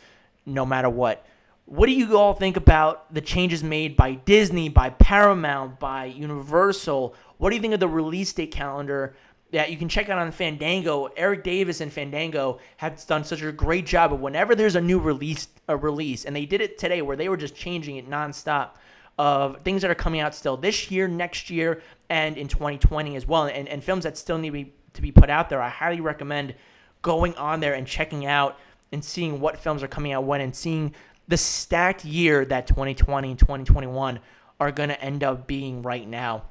no 0.47 0.65
matter 0.65 0.89
what. 0.89 1.27
What 1.65 1.87
do 1.87 1.93
you 1.93 2.17
all 2.17 2.35
think 2.35 2.57
about 2.57 3.13
the 3.13 3.21
changes 3.21 3.63
made 3.63 3.97
by 3.97 4.15
Disney, 4.15 4.69
by 4.69 4.91
Paramount, 4.91 5.79
by 5.79 6.07
Universal? 6.07 7.15
What 7.39 7.51
do 7.51 7.57
you 7.57 7.63
think 7.63 7.75
of 7.75 7.81
the 7.81 7.89
release 7.89 8.33
date 8.33 8.51
calendar 8.51 9.15
that 9.53 9.71
you 9.71 9.77
can 9.77 9.89
check 9.89 10.09
out 10.09 10.19
on 10.19 10.33
Fandango. 10.33 11.07
Erik 11.17 11.45
Davis 11.45 11.81
and 11.83 11.93
Fandango 11.93 12.59
have 12.79 13.07
done 13.07 13.23
such 13.23 13.43
a 13.43 13.53
great 13.53 13.85
job 13.85 14.13
of 14.13 14.21
whenever 14.21 14.55
there's 14.55 14.75
a 14.75 14.81
new 14.81 14.99
release, 14.99 15.47
a 15.69 15.77
release, 15.77 16.25
and 16.25 16.35
they 16.35 16.47
did 16.47 16.63
it 16.63 16.79
today 16.79 17.03
where 17.03 17.17
they 17.17 17.29
were 17.29 17.37
just 17.37 17.55
changing 17.55 17.97
it 17.97 18.09
nonstop 18.09 18.71
of 19.19 19.61
things 19.61 19.83
that 19.83 19.91
are 19.91 19.95
coming 19.95 20.21
out 20.21 20.35
still 20.35 20.57
this 20.57 20.91
year, 20.91 21.07
next 21.07 21.51
year, 21.51 21.83
and 22.09 22.39
in 22.39 22.49
2020 22.49 23.15
as 23.15 23.29
well, 23.29 23.45
and, 23.45 23.69
and 23.69 23.85
films 23.85 24.05
that 24.05 24.17
still 24.17 24.39
need 24.39 24.49
to 24.49 24.53
be, 24.53 24.73
to 24.95 25.03
be 25.03 25.13
put 25.13 25.29
out 25.29 25.51
there. 25.51 25.61
I 25.61 25.69
highly 25.69 26.01
recommend 26.01 26.55
going 27.03 27.35
on 27.35 27.61
there 27.61 27.75
and 27.75 27.87
checking 27.87 28.25
out 28.25 28.59
and 28.93 29.05
seeing 29.05 29.41
what 29.41 29.59
films 29.59 29.83
are 29.83 29.89
coming 29.89 30.13
out 30.13 30.25
when 30.25 30.41
and 30.41 30.55
seeing 30.55 30.95
the 31.29 31.37
stacked 31.37 32.05
year 32.05 32.45
that 32.45 32.67
2020 32.67 33.31
and 33.31 33.39
2021 33.39 34.21
are 34.61 34.73
going 34.73 34.89
to 34.89 35.01
end 35.01 35.25
up 35.25 35.47
being 35.47 35.83
right 35.83 36.07
now. 36.07 36.45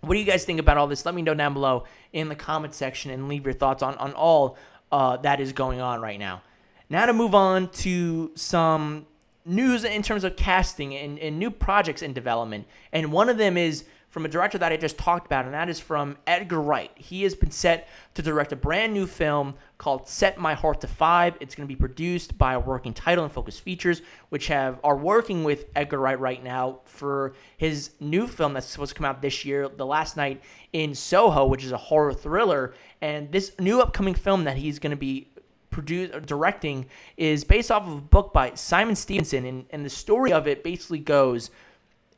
What 0.00 0.14
do 0.14 0.20
you 0.20 0.26
guys 0.26 0.44
think 0.44 0.60
about 0.60 0.78
all 0.78 0.86
this? 0.86 1.04
Let 1.04 1.14
me 1.14 1.22
know 1.22 1.34
down 1.34 1.54
below 1.54 1.84
in 2.12 2.28
the 2.28 2.34
comment 2.34 2.74
section 2.74 3.10
and 3.10 3.28
leave 3.28 3.44
your 3.44 3.54
thoughts 3.54 3.82
on, 3.82 3.94
on 3.96 4.12
all 4.12 4.56
uh, 4.90 5.16
that 5.18 5.40
is 5.40 5.52
going 5.52 5.80
on 5.80 6.00
right 6.00 6.18
now. 6.18 6.42
Now 6.88 7.06
to 7.06 7.12
move 7.12 7.34
on 7.34 7.68
to 7.70 8.32
some 8.34 9.06
news 9.44 9.84
in 9.84 10.02
terms 10.02 10.24
of 10.24 10.36
casting 10.36 10.94
and, 10.94 11.18
and 11.18 11.38
new 11.38 11.50
projects 11.50 12.02
in 12.02 12.12
development. 12.12 12.66
And 12.92 13.12
one 13.12 13.28
of 13.28 13.38
them 13.38 13.56
is 13.56 13.84
from 14.10 14.24
a 14.24 14.28
director 14.28 14.58
that 14.58 14.72
I 14.72 14.76
just 14.76 14.98
talked 14.98 15.26
about, 15.26 15.44
and 15.44 15.54
that 15.54 15.68
is 15.68 15.78
from 15.78 16.18
Edgar 16.26 16.60
Wright. 16.60 16.90
He 16.96 17.22
has 17.22 17.36
been 17.36 17.52
set 17.52 17.88
to 18.14 18.22
direct 18.22 18.52
a 18.52 18.56
brand 18.56 18.92
new 18.92 19.06
film 19.06 19.54
called 19.78 20.08
Set 20.08 20.36
My 20.36 20.54
Heart 20.54 20.80
to 20.80 20.88
Five. 20.88 21.36
It's 21.40 21.54
going 21.54 21.66
to 21.66 21.72
be 21.72 21.78
produced 21.78 22.36
by 22.36 22.58
Working 22.58 22.92
Title 22.92 23.22
and 23.22 23.32
Focus 23.32 23.60
Features, 23.60 24.02
which 24.28 24.48
have 24.48 24.80
are 24.82 24.96
working 24.96 25.44
with 25.44 25.66
Edgar 25.76 26.00
Wright 26.00 26.18
right 26.18 26.42
now 26.42 26.80
for 26.84 27.34
his 27.56 27.92
new 28.00 28.26
film 28.26 28.52
that's 28.52 28.66
supposed 28.66 28.90
to 28.90 28.96
come 28.96 29.04
out 29.04 29.22
this 29.22 29.44
year, 29.44 29.68
The 29.68 29.86
Last 29.86 30.16
Night 30.16 30.42
in 30.72 30.94
Soho, 30.96 31.46
which 31.46 31.62
is 31.62 31.70
a 31.70 31.78
horror 31.78 32.12
thriller. 32.12 32.74
And 33.00 33.30
this 33.30 33.52
new 33.60 33.80
upcoming 33.80 34.14
film 34.14 34.42
that 34.42 34.56
he's 34.56 34.80
going 34.80 34.90
to 34.90 34.96
be 34.96 35.28
produce, 35.70 36.10
uh, 36.12 36.18
directing 36.18 36.86
is 37.16 37.44
based 37.44 37.70
off 37.70 37.86
of 37.86 37.92
a 37.92 38.00
book 38.00 38.32
by 38.32 38.54
Simon 38.54 38.96
Stephenson, 38.96 39.44
and, 39.44 39.66
and 39.70 39.84
the 39.84 39.90
story 39.90 40.32
of 40.32 40.48
it 40.48 40.64
basically 40.64 40.98
goes– 40.98 41.52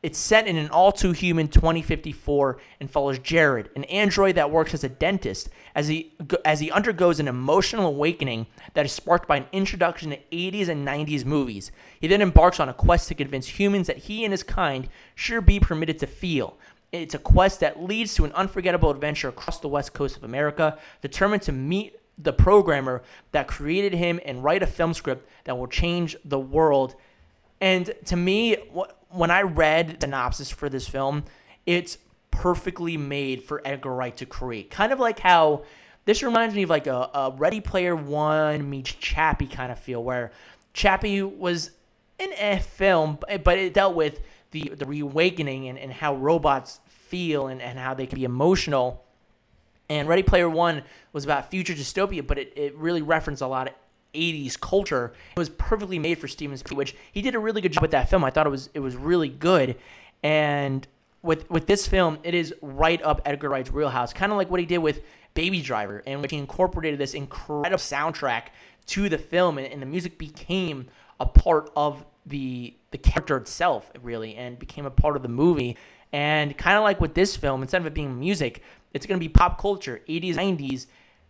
it's 0.03 0.19
set 0.19 0.47
in 0.47 0.57
an 0.57 0.69
all 0.69 0.91
too 0.91 1.13
human 1.13 1.47
2054 1.47 2.57
and 2.81 2.91
follows 2.91 3.19
Jared, 3.19 3.69
an 3.73 3.85
android 3.85 4.35
that 4.35 4.51
works 4.51 4.73
as 4.73 4.83
a 4.83 4.89
dentist, 4.89 5.49
as 5.73 5.87
he 5.87 6.13
as 6.43 6.59
he 6.59 6.69
undergoes 6.69 7.21
an 7.21 7.29
emotional 7.29 7.87
awakening 7.87 8.47
that 8.73 8.85
is 8.85 8.91
sparked 8.91 9.29
by 9.29 9.37
an 9.37 9.45
introduction 9.53 10.11
to 10.11 10.19
80s 10.31 10.67
and 10.67 10.85
90s 10.85 11.23
movies. 11.23 11.71
He 11.99 12.07
then 12.09 12.21
embarks 12.21 12.59
on 12.59 12.67
a 12.67 12.73
quest 12.73 13.07
to 13.07 13.15
convince 13.15 13.47
humans 13.47 13.87
that 13.87 13.99
he 13.99 14.25
and 14.25 14.33
his 14.33 14.43
kind 14.43 14.89
should 15.15 15.45
be 15.45 15.61
permitted 15.61 15.97
to 15.99 16.07
feel. 16.07 16.57
It's 16.91 17.15
a 17.15 17.19
quest 17.19 17.61
that 17.61 17.81
leads 17.81 18.13
to 18.15 18.25
an 18.25 18.33
unforgettable 18.33 18.91
adventure 18.91 19.29
across 19.29 19.59
the 19.59 19.69
west 19.69 19.93
coast 19.93 20.17
of 20.17 20.23
America, 20.25 20.77
determined 21.01 21.43
to 21.43 21.53
meet 21.53 21.97
the 22.17 22.33
programmer 22.33 23.01
that 23.31 23.47
created 23.47 23.93
him 23.93 24.19
and 24.25 24.43
write 24.43 24.61
a 24.61 24.67
film 24.67 24.93
script 24.93 25.27
that 25.45 25.57
will 25.57 25.67
change 25.67 26.15
the 26.23 26.37
world 26.39 26.95
And 27.63 27.93
to 28.07 28.17
me, 28.17 28.57
when 29.13 29.31
I 29.31 29.41
read 29.41 29.99
the 29.99 30.07
synopsis 30.07 30.49
for 30.49 30.69
this 30.69 30.87
film, 30.87 31.25
it's 31.65 31.97
perfectly 32.31 32.97
made 32.97 33.43
for 33.43 33.61
Edgar 33.63 33.93
Wright 33.93 34.15
to 34.17 34.25
create. 34.25 34.71
Kind 34.71 34.91
of 34.91 34.99
like 34.99 35.19
how 35.19 35.63
this 36.05 36.23
reminds 36.23 36.55
me 36.55 36.63
of 36.63 36.69
like 36.69 36.87
a, 36.87 37.09
a 37.13 37.33
Ready 37.37 37.61
Player 37.61 37.95
One 37.95 38.69
meets 38.69 38.91
Chappie 38.93 39.47
kind 39.47 39.71
of 39.71 39.79
feel, 39.79 40.03
where 40.03 40.31
Chappie 40.73 41.21
was 41.21 41.71
an 42.19 42.31
eh 42.35 42.59
film, 42.59 43.19
but 43.43 43.57
it 43.57 43.73
dealt 43.73 43.95
with 43.95 44.21
the, 44.51 44.71
the 44.75 44.85
reawakening 44.85 45.67
and, 45.67 45.77
and 45.77 45.93
how 45.93 46.15
robots 46.15 46.79
feel 46.87 47.47
and, 47.47 47.61
and 47.61 47.77
how 47.77 47.93
they 47.93 48.07
can 48.07 48.17
be 48.17 48.25
emotional. 48.25 49.03
And 49.89 50.07
Ready 50.07 50.23
Player 50.23 50.49
One 50.49 50.83
was 51.11 51.23
about 51.23 51.51
future 51.51 51.73
dystopia, 51.73 52.25
but 52.25 52.39
it, 52.39 52.53
it 52.55 52.75
really 52.75 53.01
referenced 53.01 53.41
a 53.41 53.47
lot 53.47 53.67
of 53.67 53.73
80s 54.13 54.59
culture. 54.59 55.13
It 55.35 55.39
was 55.39 55.49
perfectly 55.49 55.99
made 55.99 56.17
for 56.17 56.27
Steven 56.27 56.57
Spielberg, 56.57 56.77
which 56.77 56.95
he 57.11 57.21
did 57.21 57.35
a 57.35 57.39
really 57.39 57.61
good 57.61 57.73
job 57.73 57.81
with 57.81 57.91
that 57.91 58.09
film. 58.09 58.23
I 58.23 58.29
thought 58.29 58.47
it 58.47 58.51
was 58.51 58.69
it 58.73 58.79
was 58.79 58.95
really 58.95 59.29
good. 59.29 59.75
And 60.23 60.87
with 61.21 61.49
with 61.49 61.67
this 61.67 61.87
film, 61.87 62.19
it 62.23 62.33
is 62.33 62.53
right 62.61 63.01
up 63.03 63.21
Edgar 63.25 63.49
Wright's 63.49 63.71
wheelhouse, 63.71 64.13
kind 64.13 64.31
of 64.31 64.37
like 64.37 64.49
what 64.49 64.59
he 64.59 64.65
did 64.65 64.79
with 64.79 65.01
Baby 65.33 65.61
Driver, 65.61 65.99
in 65.99 66.21
which 66.21 66.31
he 66.31 66.37
incorporated 66.37 66.99
this 66.99 67.13
incredible 67.13 67.77
soundtrack 67.77 68.47
to 68.87 69.09
the 69.09 69.17
film, 69.17 69.57
and, 69.57 69.67
and 69.67 69.81
the 69.81 69.85
music 69.85 70.17
became 70.17 70.87
a 71.19 71.25
part 71.25 71.71
of 71.75 72.05
the 72.25 72.75
the 72.91 72.97
character 72.97 73.37
itself, 73.37 73.91
really, 74.01 74.35
and 74.35 74.59
became 74.59 74.85
a 74.85 74.91
part 74.91 75.15
of 75.15 75.23
the 75.23 75.29
movie. 75.29 75.77
And 76.11 76.55
kind 76.57 76.77
of 76.77 76.83
like 76.83 77.01
with 77.01 77.15
this 77.15 77.35
film, 77.35 77.63
instead 77.63 77.81
of 77.81 77.87
it 77.87 77.93
being 77.95 78.19
music, 78.19 78.61
it's 78.93 79.07
going 79.07 79.19
to 79.19 79.23
be 79.23 79.29
pop 79.29 79.59
culture, 79.59 80.01
80s, 80.07 80.35
90s, 80.35 80.85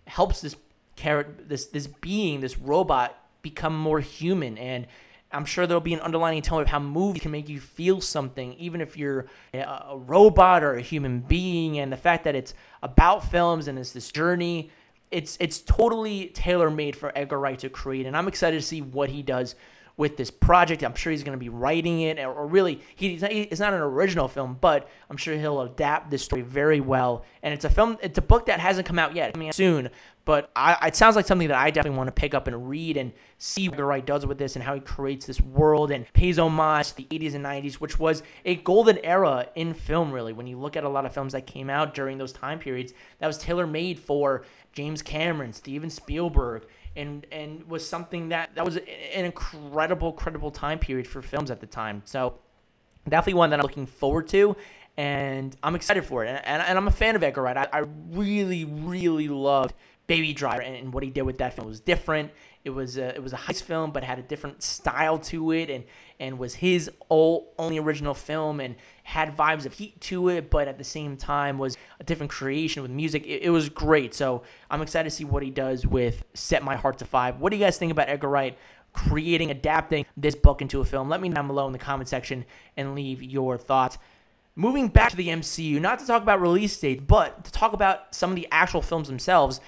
helps 0.07 0.41
this 0.41 0.55
character, 0.95 1.43
this 1.47 1.67
this 1.67 1.87
being, 1.87 2.41
this 2.41 2.57
robot, 2.57 3.17
become 3.41 3.77
more 3.77 3.99
human. 3.99 4.57
And 4.57 4.87
I'm 5.31 5.45
sure 5.45 5.65
there'll 5.65 5.81
be 5.81 5.93
an 5.93 5.99
underlining 5.99 6.43
tone 6.43 6.61
of 6.61 6.67
how 6.67 6.79
movies 6.79 7.23
can 7.23 7.31
make 7.31 7.49
you 7.49 7.59
feel 7.59 8.01
something, 8.01 8.53
even 8.53 8.81
if 8.81 8.95
you're 8.97 9.25
a 9.53 9.97
robot 9.97 10.63
or 10.63 10.75
a 10.75 10.81
human 10.81 11.21
being. 11.21 11.79
And 11.79 11.91
the 11.91 11.97
fact 11.97 12.23
that 12.25 12.35
it's 12.35 12.53
about 12.83 13.29
films 13.31 13.67
and 13.67 13.79
it's 13.79 13.91
this 13.91 14.11
journey, 14.11 14.69
it's 15.09 15.35
it's 15.39 15.59
totally 15.59 16.27
tailor 16.27 16.69
made 16.69 16.95
for 16.95 17.11
Edgar 17.17 17.39
Wright 17.39 17.57
to 17.59 17.69
create. 17.69 18.05
And 18.05 18.15
I'm 18.15 18.27
excited 18.27 18.59
to 18.59 18.65
see 18.65 18.81
what 18.81 19.09
he 19.09 19.23
does 19.23 19.55
with 19.95 20.17
this 20.17 20.31
project. 20.31 20.83
I'm 20.83 20.95
sure 20.95 21.11
he's 21.11 21.23
going 21.23 21.37
to 21.37 21.43
be 21.43 21.49
writing 21.49 22.01
it, 22.01 22.17
or, 22.19 22.47
really, 22.47 22.81
he's 22.95 23.21
not, 23.21 23.31
it's 23.31 23.59
not 23.59 23.73
an 23.73 23.79
original 23.79 24.27
film, 24.27 24.57
but 24.59 24.89
I'm 25.07 25.17
sure 25.17 25.35
he'll 25.35 25.61
adapt 25.61 26.09
this 26.09 26.23
story 26.23 26.41
very 26.41 26.81
well. 26.81 27.23
And 27.43 27.53
it's 27.53 27.63
a 27.63 27.69
film, 27.69 27.99
it's 28.01 28.17
a 28.17 28.21
book 28.21 28.47
that 28.47 28.59
hasn't 28.59 28.87
come 28.87 28.97
out 28.97 29.15
yet, 29.15 29.33
coming 29.33 29.49
out 29.49 29.53
soon, 29.53 29.89
but 30.25 30.51
I, 30.55 30.87
it 30.87 30.95
sounds 30.95 31.15
like 31.17 31.25
something 31.25 31.49
that 31.49 31.57
I 31.57 31.69
definitely 31.69 31.97
want 31.97 32.07
to 32.07 32.13
pick 32.13 32.33
up 32.33 32.47
and 32.47 32.69
read 32.69 32.95
and 32.95 33.11
see 33.37 33.67
what 33.67 33.79
Wright 33.79 34.05
does 34.05 34.25
with 34.25 34.37
this 34.37 34.55
and 34.55 34.63
how 34.63 34.73
he 34.73 34.79
creates 34.79 35.25
this 35.25 35.41
world 35.41 35.91
and 35.91 36.11
pays 36.13 36.39
homage 36.39 36.89
to 36.89 36.95
the 36.95 37.05
80s 37.05 37.35
and 37.35 37.43
90s, 37.43 37.75
which 37.75 37.99
was 37.99 38.23
a 38.45 38.55
golden 38.55 38.99
era 39.03 39.49
in 39.55 39.73
film, 39.73 40.13
really. 40.13 40.31
When 40.31 40.47
you 40.47 40.57
look 40.57 40.77
at 40.77 40.85
a 40.85 40.89
lot 40.89 41.05
of 41.05 41.13
films 41.13 41.33
that 41.33 41.45
came 41.45 41.69
out 41.69 41.93
during 41.93 42.19
those 42.19 42.31
time 42.31 42.59
periods, 42.59 42.93
that 43.19 43.27
was 43.27 43.37
tailor 43.37 43.67
made 43.67 43.99
for 43.99 44.45
James 44.71 45.01
Cameron, 45.01 45.51
Steven 45.51 45.89
Spielberg, 45.89 46.65
and 46.95 47.25
and 47.31 47.67
was 47.67 47.87
something 47.87 48.29
that 48.29 48.55
that 48.55 48.63
was 48.63 48.77
an 48.77 49.25
incredible, 49.25 50.13
credible 50.13 50.51
time 50.51 50.79
period 50.79 51.07
for 51.07 51.21
films 51.21 51.51
at 51.51 51.59
the 51.59 51.67
time. 51.67 52.01
So 52.05 52.39
definitely 53.09 53.35
one 53.35 53.49
that 53.49 53.59
I'm 53.59 53.63
looking 53.63 53.87
forward 53.87 54.27
to, 54.29 54.55
and 54.95 55.55
I'm 55.63 55.75
excited 55.75 56.05
for 56.05 56.23
it. 56.23 56.29
And, 56.29 56.41
and, 56.45 56.61
and 56.61 56.77
I'm 56.77 56.87
a 56.87 56.91
fan 56.91 57.15
of 57.15 57.23
Edgar 57.23 57.41
Wright. 57.41 57.57
I, 57.57 57.67
I 57.73 57.83
really, 58.11 58.63
really 58.63 59.27
loved 59.27 59.73
Baby 60.07 60.33
Driver 60.33 60.61
and 60.61 60.93
what 60.93 61.03
he 61.03 61.09
did 61.09 61.21
with 61.21 61.37
that 61.37 61.53
film. 61.53 61.67
Was 61.67 61.79
different. 61.79 62.31
It 62.65 62.71
was 62.71 62.97
a, 62.97 63.15
it 63.15 63.23
was 63.23 63.33
a 63.33 63.37
heist 63.37 63.63
film, 63.63 63.91
but 63.91 64.03
had 64.03 64.19
a 64.19 64.21
different 64.21 64.63
style 64.63 65.17
to 65.19 65.51
it, 65.51 65.69
and 65.69 65.83
and 66.19 66.39
was 66.39 66.55
his 66.55 66.89
only 67.09 67.77
original 67.77 68.13
film, 68.13 68.59
and 68.59 68.75
had 69.03 69.35
vibes 69.35 69.65
of 69.65 69.73
heat 69.73 69.99
to 70.01 70.29
it, 70.29 70.49
but 70.49 70.67
at 70.67 70.77
the 70.77 70.83
same 70.83 71.17
time 71.17 71.57
was 71.57 71.77
a 71.99 72.03
different 72.03 72.31
creation 72.31 72.81
with 72.81 72.91
music. 72.91 73.25
It, 73.25 73.43
it 73.43 73.49
was 73.49 73.69
great. 73.69 74.13
So 74.13 74.43
I'm 74.69 74.81
excited 74.81 75.09
to 75.09 75.15
see 75.15 75.25
what 75.25 75.43
he 75.43 75.49
does 75.49 75.85
with 75.85 76.23
Set 76.33 76.63
My 76.63 76.75
Heart 76.75 76.99
to 76.99 77.05
Five. 77.05 77.39
What 77.39 77.51
do 77.51 77.57
you 77.57 77.63
guys 77.63 77.77
think 77.77 77.91
about 77.91 78.09
Edgar 78.09 78.29
Wright? 78.29 78.57
Creating, 78.91 79.49
adapting 79.49 80.05
this 80.15 80.35
book 80.35 80.61
into 80.61 80.79
a 80.79 80.85
film. 80.85 81.09
Let 81.09 81.19
me 81.19 81.29
know 81.29 81.35
down 81.35 81.47
below 81.47 81.65
in 81.65 81.73
the 81.73 81.79
comment 81.79 82.07
section 82.07 82.45
and 82.77 82.93
leave 82.93 83.23
your 83.23 83.57
thoughts 83.57 83.97
moving 84.55 84.87
back 84.87 85.09
to 85.11 85.15
the 85.15 85.29
MCU, 85.29 85.81
not 85.81 85.99
to 85.99 86.05
talk 86.05 86.21
about 86.21 86.41
release 86.41 86.77
dates, 86.79 87.03
but 87.05 87.43
to 87.43 87.51
talk 87.51 87.73
about 87.73 88.13
some 88.13 88.29
of 88.29 88.35
the 88.35 88.47
actual 88.51 88.81
films 88.81 89.07
themselves. 89.07 89.59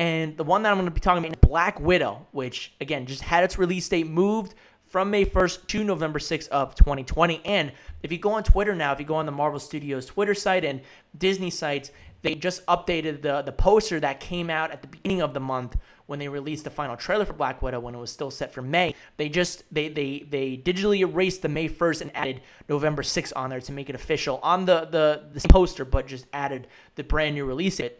And 0.00 0.34
the 0.38 0.44
one 0.44 0.62
that 0.62 0.70
I'm 0.70 0.78
going 0.78 0.86
to 0.86 0.90
be 0.90 0.98
talking 0.98 1.22
about 1.22 1.36
is 1.36 1.46
Black 1.46 1.78
Widow, 1.78 2.26
which 2.32 2.72
again 2.80 3.04
just 3.04 3.20
had 3.20 3.44
its 3.44 3.58
release 3.58 3.86
date 3.86 4.06
moved 4.06 4.54
from 4.86 5.10
May 5.10 5.26
1st 5.26 5.66
to 5.66 5.84
November 5.84 6.18
6th 6.18 6.48
of 6.48 6.74
2020. 6.74 7.42
And 7.44 7.70
if 8.02 8.10
you 8.10 8.16
go 8.16 8.32
on 8.32 8.42
Twitter 8.42 8.74
now, 8.74 8.92
if 8.92 8.98
you 8.98 9.04
go 9.04 9.16
on 9.16 9.26
the 9.26 9.32
Marvel 9.32 9.60
Studios 9.60 10.06
Twitter 10.06 10.32
site 10.32 10.64
and 10.64 10.80
Disney 11.18 11.50
sites, 11.50 11.90
they 12.22 12.34
just 12.34 12.64
updated 12.64 13.20
the 13.20 13.42
the 13.42 13.52
poster 13.52 14.00
that 14.00 14.20
came 14.20 14.48
out 14.48 14.70
at 14.70 14.80
the 14.80 14.88
beginning 14.88 15.20
of 15.20 15.34
the 15.34 15.40
month 15.40 15.76
when 16.06 16.18
they 16.18 16.28
released 16.28 16.64
the 16.64 16.70
final 16.70 16.96
trailer 16.96 17.26
for 17.26 17.34
Black 17.34 17.60
Widow 17.60 17.80
when 17.80 17.94
it 17.94 17.98
was 17.98 18.10
still 18.10 18.30
set 18.30 18.54
for 18.54 18.62
May. 18.62 18.94
They 19.18 19.28
just 19.28 19.64
they 19.70 19.90
they 19.90 20.20
they 20.20 20.56
digitally 20.56 21.00
erased 21.00 21.42
the 21.42 21.50
May 21.50 21.68
1st 21.68 22.00
and 22.00 22.16
added 22.16 22.40
November 22.70 23.02
6th 23.02 23.34
on 23.36 23.50
there 23.50 23.60
to 23.60 23.72
make 23.72 23.90
it 23.90 23.94
official 23.94 24.40
on 24.42 24.64
the 24.64 24.86
the, 24.86 25.24
the 25.30 25.46
poster, 25.46 25.84
but 25.84 26.06
just 26.06 26.26
added 26.32 26.68
the 26.94 27.04
brand 27.04 27.34
new 27.34 27.44
release 27.44 27.76
date. 27.76 27.98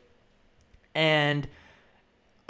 And 0.95 1.47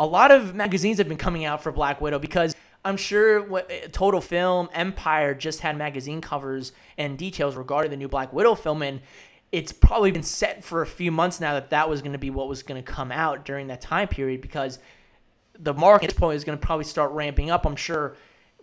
a 0.01 0.07
lot 0.07 0.31
of 0.31 0.55
magazines 0.55 0.97
have 0.97 1.09
been 1.09 1.19
coming 1.19 1.45
out 1.45 1.63
for 1.63 1.71
Black 1.71 2.01
Widow 2.01 2.19
because 2.19 2.57
I'm 2.87 2.97
sure 2.97 3.43
what, 3.43 3.71
eh, 3.71 3.87
Total 3.93 4.23
Film, 4.23 4.71
Empire 4.73 5.35
just 5.35 5.61
had 5.61 5.77
magazine 5.77 6.23
covers 6.23 6.73
and 6.97 7.19
details 7.19 7.55
regarding 7.55 7.91
the 7.91 7.99
new 7.99 8.09
Black 8.09 8.33
Widow 8.33 8.55
film, 8.55 8.81
and 8.81 9.03
it's 9.53 9.73
probably 9.73 10.11
been 10.11 10.23
set 10.23 10.65
for 10.65 10.81
a 10.81 10.87
few 10.87 11.13
months 11.13 11.39
now 11.39 11.53
that 11.53 11.69
that 11.69 11.91
was 11.91 12.01
going 12.01 12.13
to 12.13 12.19
be 12.19 12.31
what 12.31 12.49
was 12.49 12.63
going 12.63 12.83
to 12.83 12.93
come 12.93 13.13
out 13.13 13.45
during 13.45 13.67
that 13.67 13.83
time 13.83 14.09
period 14.09 14.41
because 14.41 14.79
the 15.59 15.75
market 15.75 16.17
point 16.17 16.37
is 16.37 16.45
going 16.45 16.59
to 16.59 16.67
probably 16.67 16.87
start 16.87 17.13
ramping 17.13 17.51
up. 17.51 17.67
I'm 17.67 17.77
sure 17.77 18.17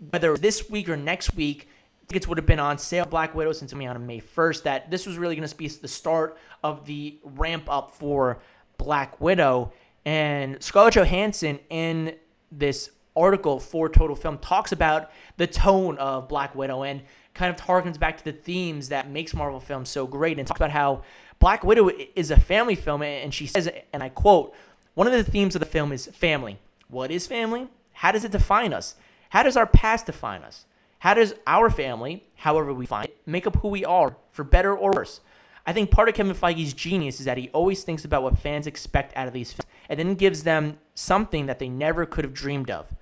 whether 0.10 0.36
this 0.38 0.68
week 0.72 0.90
or 0.90 0.98
next 0.98 1.36
week, 1.36 1.70
tickets 2.08 2.28
would 2.28 2.40
have 2.40 2.48
been 2.48 2.60
on 2.60 2.80
sale. 2.80 3.06
Black 3.06 3.36
Widow 3.36 3.52
since 3.52 3.72
coming 3.72 3.86
out 3.86 3.96
on 3.96 4.08
May 4.08 4.22
1st. 4.22 4.64
That 4.64 4.90
this 4.90 5.06
was 5.06 5.20
really 5.20 5.36
going 5.36 5.48
to 5.48 5.56
be 5.56 5.68
the 5.68 5.88
start 5.88 6.36
of 6.64 6.88
the 6.88 7.20
ramp 7.24 7.70
up 7.70 7.92
for 7.92 8.40
Black 8.80 9.22
Widow. 9.22 9.72
And 10.08 10.64
Scarlett 10.64 10.93
Johansson 10.93 11.60
in 11.70 12.16
this 12.49 12.91
article 13.14 13.60
for 13.60 13.89
Total 13.89 14.16
Film 14.16 14.38
talks 14.38 14.72
about 14.72 15.12
the 15.36 15.47
tone 15.47 15.97
of 15.97 16.30
Black 16.30 16.55
Widow 16.55 16.84
and 16.84 17.01
kind 17.34 17.53
of 17.53 17.60
harkens 17.66 17.99
back 17.99 18.18
to 18.18 18.24
the 18.24 18.32
themes 18.32 18.88
that 18.88 19.10
makes 19.10 19.34
Marvel 19.34 19.60
films 19.60 19.89
so 19.89 20.08
great 20.08 20.39
and 20.39 20.47
talks 20.47 20.60
about 20.60 20.72
how 20.72 21.03
Black 21.39 21.62
Widow 21.66 21.91
is 22.16 22.32
a 22.32 22.39
family 22.39 22.74
film 22.74 23.01
and 23.01 23.34
she 23.34 23.47
says 23.47 23.70
and 23.91 24.01
I 24.01 24.08
quote 24.08 24.55
one 24.93 25.08
of 25.08 25.14
the 25.14 25.30
themes 25.30 25.58
of 25.58 25.60
the 25.60 25.66
film 25.66 25.91
is 25.91 26.08
family. 26.08 26.58
What 26.88 27.12
is 27.12 27.28
family? 27.28 27.68
How 27.91 28.14
does 28.14 28.24
it 28.24 28.32
define 28.32 28.72
us? 28.72 28.95
How 29.32 29.43
does 29.43 29.58
our 29.58 29.68
past 29.68 30.05
define 30.05 30.43
us? 30.43 30.68
How 30.99 31.16
does 31.16 31.34
our 31.45 31.70
family, 31.70 32.24
however 32.36 32.74
we 32.74 32.86
find 32.86 33.08
it, 33.08 33.18
make 33.26 33.45
up 33.45 33.58
who 33.58 33.68
we 33.68 33.84
are, 33.84 34.16
for 34.32 34.45
better 34.45 34.74
or 34.74 34.93
worse? 34.93 35.20
I 35.68 35.74
think 35.74 35.91
part 35.91 36.07
of 36.07 36.15
Kevin 36.15 36.34
Feige's 36.34 36.74
genius 36.74 37.20
is 37.20 37.26
that 37.26 37.38
he 37.38 37.49
always 37.49 37.84
thinks 37.84 38.05
about 38.05 38.24
what 38.24 38.39
fans 38.39 38.68
expect 38.68 39.15
out 39.18 39.28
of 39.28 39.34
these 39.34 39.51
films 39.51 39.70
and 39.89 39.99
then 39.99 40.15
gives 40.15 40.43
them 40.43 40.80
something 40.95 41.45
that 41.45 41.59
they 41.59 41.68
never 41.68 42.05
could 42.05 42.24
have 42.24 42.34
dreamed 42.34 42.72
of. 42.72 42.95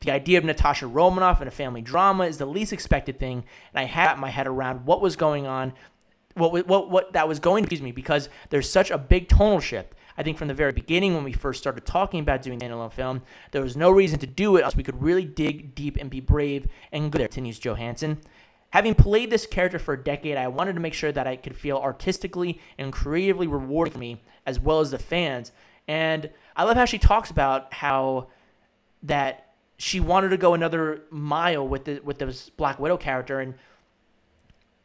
The 0.00 0.12
idea 0.12 0.38
of 0.38 0.44
Natasha 0.44 0.86
Romanoff 0.86 1.42
in 1.42 1.48
a 1.48 1.52
family 1.52 1.82
drama 1.82 2.24
is 2.24 2.38
the 2.38 2.46
least 2.46 2.72
expected 2.72 3.18
thing, 3.18 3.44
and 3.74 3.80
I 3.80 3.84
had 3.84 4.18
my 4.18 4.30
head 4.30 4.46
around 4.46 4.86
what 4.86 5.00
was 5.00 5.16
going 5.16 5.46
on, 5.46 5.72
what 6.34 6.66
what 6.66 6.90
what 6.90 7.12
that 7.12 7.28
was 7.28 7.40
going. 7.40 7.64
Excuse 7.64 7.82
me, 7.82 7.92
because 7.92 8.28
there's 8.50 8.70
such 8.70 8.90
a 8.90 8.98
big 8.98 9.28
tonal 9.28 9.60
shift. 9.60 9.94
I 10.16 10.22
think 10.22 10.38
from 10.38 10.48
the 10.48 10.54
very 10.54 10.72
beginning, 10.72 11.14
when 11.14 11.24
we 11.24 11.32
first 11.32 11.60
started 11.60 11.86
talking 11.86 12.20
about 12.20 12.42
doing 12.42 12.58
standalone 12.58 12.92
film, 12.92 13.22
there 13.52 13.62
was 13.62 13.76
no 13.76 13.90
reason 13.90 14.18
to 14.20 14.26
do 14.26 14.56
it 14.56 14.60
unless 14.60 14.76
we 14.76 14.82
could 14.82 15.00
really 15.02 15.24
dig 15.24 15.74
deep 15.74 15.96
and 15.96 16.10
be 16.10 16.20
brave 16.20 16.66
and 16.90 17.10
go 17.10 17.18
there. 17.18 17.28
Continues 17.28 17.58
Johansson. 17.58 18.20
Having 18.72 18.94
played 18.94 19.30
this 19.30 19.46
character 19.46 19.78
for 19.78 19.94
a 19.94 20.02
decade, 20.02 20.36
I 20.36 20.48
wanted 20.48 20.74
to 20.74 20.80
make 20.80 20.94
sure 20.94 21.12
that 21.12 21.26
I 21.26 21.36
could 21.36 21.56
feel 21.56 21.76
artistically 21.76 22.60
and 22.78 22.92
creatively 22.92 23.46
rewarding 23.46 23.92
for 23.92 23.98
me 23.98 24.22
as 24.46 24.58
well 24.58 24.80
as 24.80 24.90
the 24.90 24.98
fans. 24.98 25.52
And 25.86 26.30
I 26.56 26.64
love 26.64 26.76
how 26.76 26.86
she 26.86 26.98
talks 26.98 27.30
about 27.30 27.72
how 27.74 28.28
that 29.02 29.52
she 29.76 30.00
wanted 30.00 30.30
to 30.30 30.36
go 30.36 30.54
another 30.54 31.02
mile 31.10 31.66
with 31.66 31.84
the 31.84 32.00
with 32.00 32.18
this 32.18 32.50
Black 32.50 32.78
Widow 32.78 32.96
character. 32.96 33.40
And 33.40 33.54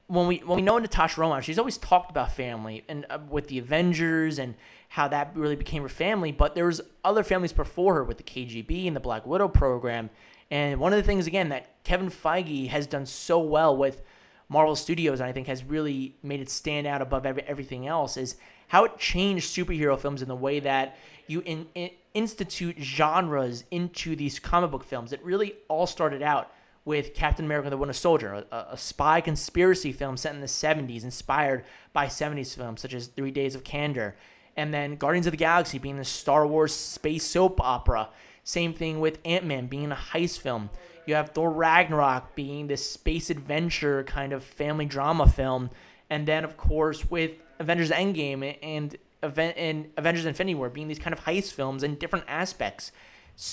when 0.08 0.28
we 0.28 0.38
when 0.40 0.58
we 0.58 0.62
know 0.62 0.78
Natasha 0.78 1.22
Romanoff, 1.22 1.44
she's 1.44 1.60
always 1.60 1.78
talked 1.78 2.10
about 2.10 2.32
family 2.32 2.84
and 2.90 3.06
uh, 3.10 3.20
with 3.30 3.48
the 3.48 3.60
Avengers 3.60 4.38
and 4.38 4.56
how 4.90 5.08
that 5.08 5.32
really 5.36 5.56
became 5.56 5.84
her 5.84 5.90
family. 5.90 6.32
But 6.32 6.56
there 6.56 6.66
was 6.66 6.82
other 7.06 7.24
families 7.24 7.54
before 7.54 7.96
her 7.96 8.04
with 8.04 8.18
the 8.18 8.24
KGB 8.24 8.88
and 8.88 8.96
the 8.96 9.00
Black 9.02 9.26
Widow 9.26 9.48
program. 9.48 10.10
And 10.50 10.80
one 10.80 10.94
of 10.94 10.98
the 10.98 11.04
things, 11.04 11.28
again, 11.28 11.50
that 11.50 11.84
Kevin 11.84 12.10
Feige 12.10 12.70
has 12.70 12.88
done 12.88 13.06
so 13.06 13.40
well 13.40 13.76
with 13.76 14.02
Marvel 14.50 14.76
Studios, 14.76 15.20
and 15.20 15.28
I 15.28 15.34
think 15.34 15.48
has 15.48 15.64
really 15.64 16.16
made 16.24 16.40
it 16.40 16.50
stand 16.50 16.88
out 16.88 17.02
above 17.02 17.26
every, 17.26 17.44
everything 17.44 17.88
else, 17.88 18.16
is 18.16 18.36
how 18.70 18.86
it 18.86 18.98
changed 18.98 19.54
superhero 19.54 20.00
films 20.00 20.22
in 20.22 20.28
the 20.28 20.36
way 20.36 20.60
that 20.60 20.98
you 21.28 21.42
in, 21.46 21.68
in, 21.76 21.90
institute 22.14 22.78
genres 22.80 23.66
into 23.72 24.16
these 24.16 24.40
comic 24.40 24.72
book 24.72 24.84
films. 24.84 25.12
It 25.12 25.24
really 25.24 25.56
all 25.68 25.88
started 25.88 26.22
out 26.22 26.52
with 26.86 27.14
Captain 27.14 27.46
America: 27.46 27.70
The 27.70 27.78
Winter 27.78 27.94
Soldier, 27.94 28.46
a, 28.50 28.66
a 28.72 28.78
spy 28.78 29.20
conspiracy 29.20 29.92
film 29.92 30.16
set 30.16 30.34
in 30.34 30.40
the 30.40 30.48
70s, 30.48 31.04
inspired 31.04 31.66
by 31.92 32.06
70s 32.06 32.56
films 32.56 32.82
such 32.82 32.94
as 32.94 33.08
Three 33.08 33.32
Days 33.32 33.56
of 33.56 33.66
Condor, 33.66 34.16
and 34.56 34.74
then 34.74 34.96
Guardians 34.96 35.28
of 35.28 35.32
the 35.32 35.38
Galaxy 35.38 35.78
being 35.78 35.98
the 35.98 36.06
Star 36.06 36.48
Wars 36.48 36.74
space 36.74 37.26
soap 37.26 37.60
opera. 37.60 38.10
Same 38.48 38.72
thing 38.72 39.02
with 39.02 39.20
Ant 39.26 39.44
Man 39.44 39.68
being 39.68 39.92
a 39.92 39.96
heist 39.96 40.40
film. 40.40 40.70
You 41.06 41.16
have 41.16 41.32
Thor 41.32 41.52
Ragnarok 41.52 42.34
being 42.34 42.68
this 42.68 42.90
space 42.90 43.30
adventure 43.30 44.06
kind 44.06 44.32
of 44.32 44.42
family 44.42 44.86
drama 44.86 45.28
film, 45.28 45.70
and 46.10 46.26
then 46.26 46.46
of 46.46 46.56
course 46.56 47.12
with 47.12 47.32
Avengers 47.60 47.92
Endgame 47.92 48.58
and 48.64 48.96
event 49.22 49.58
and 49.58 49.90
Avengers 49.98 50.26
Infinity 50.26 50.56
War 50.56 50.70
being 50.70 50.88
these 50.88 50.98
kind 50.98 51.12
of 51.12 51.26
heist 51.26 51.52
films 51.52 51.84
and 51.84 52.00
different 52.00 52.24
aspects, 52.30 52.94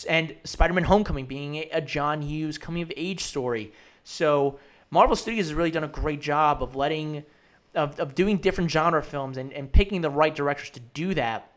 and 0.09 0.37
Spider-Man: 0.45 0.85
Homecoming 0.85 1.27
being 1.27 1.65
a 1.73 1.81
John 1.81 2.23
Hughes 2.23 2.57
coming 2.57 2.81
of 2.81 2.93
age 2.97 3.25
story. 3.25 3.73
So 4.05 4.61
Marvel 4.91 5.17
Studios 5.17 5.47
has 5.47 5.55
really 5.55 5.73
done 5.73 5.83
a 5.83 5.89
great 5.89 6.21
job 6.21 6.63
of 6.63 6.77
letting 6.77 7.25
of, 7.75 7.99
of 7.99 8.15
doing 8.15 8.37
different 8.37 8.71
genre 8.71 9.03
films 9.03 9.39
and, 9.39 9.53
and 9.53 9.73
picking 9.73 10.03
the 10.03 10.11
right 10.11 10.37
directors 10.37 10.71
to 10.71 10.79
do 10.79 11.15
that. 11.15 11.51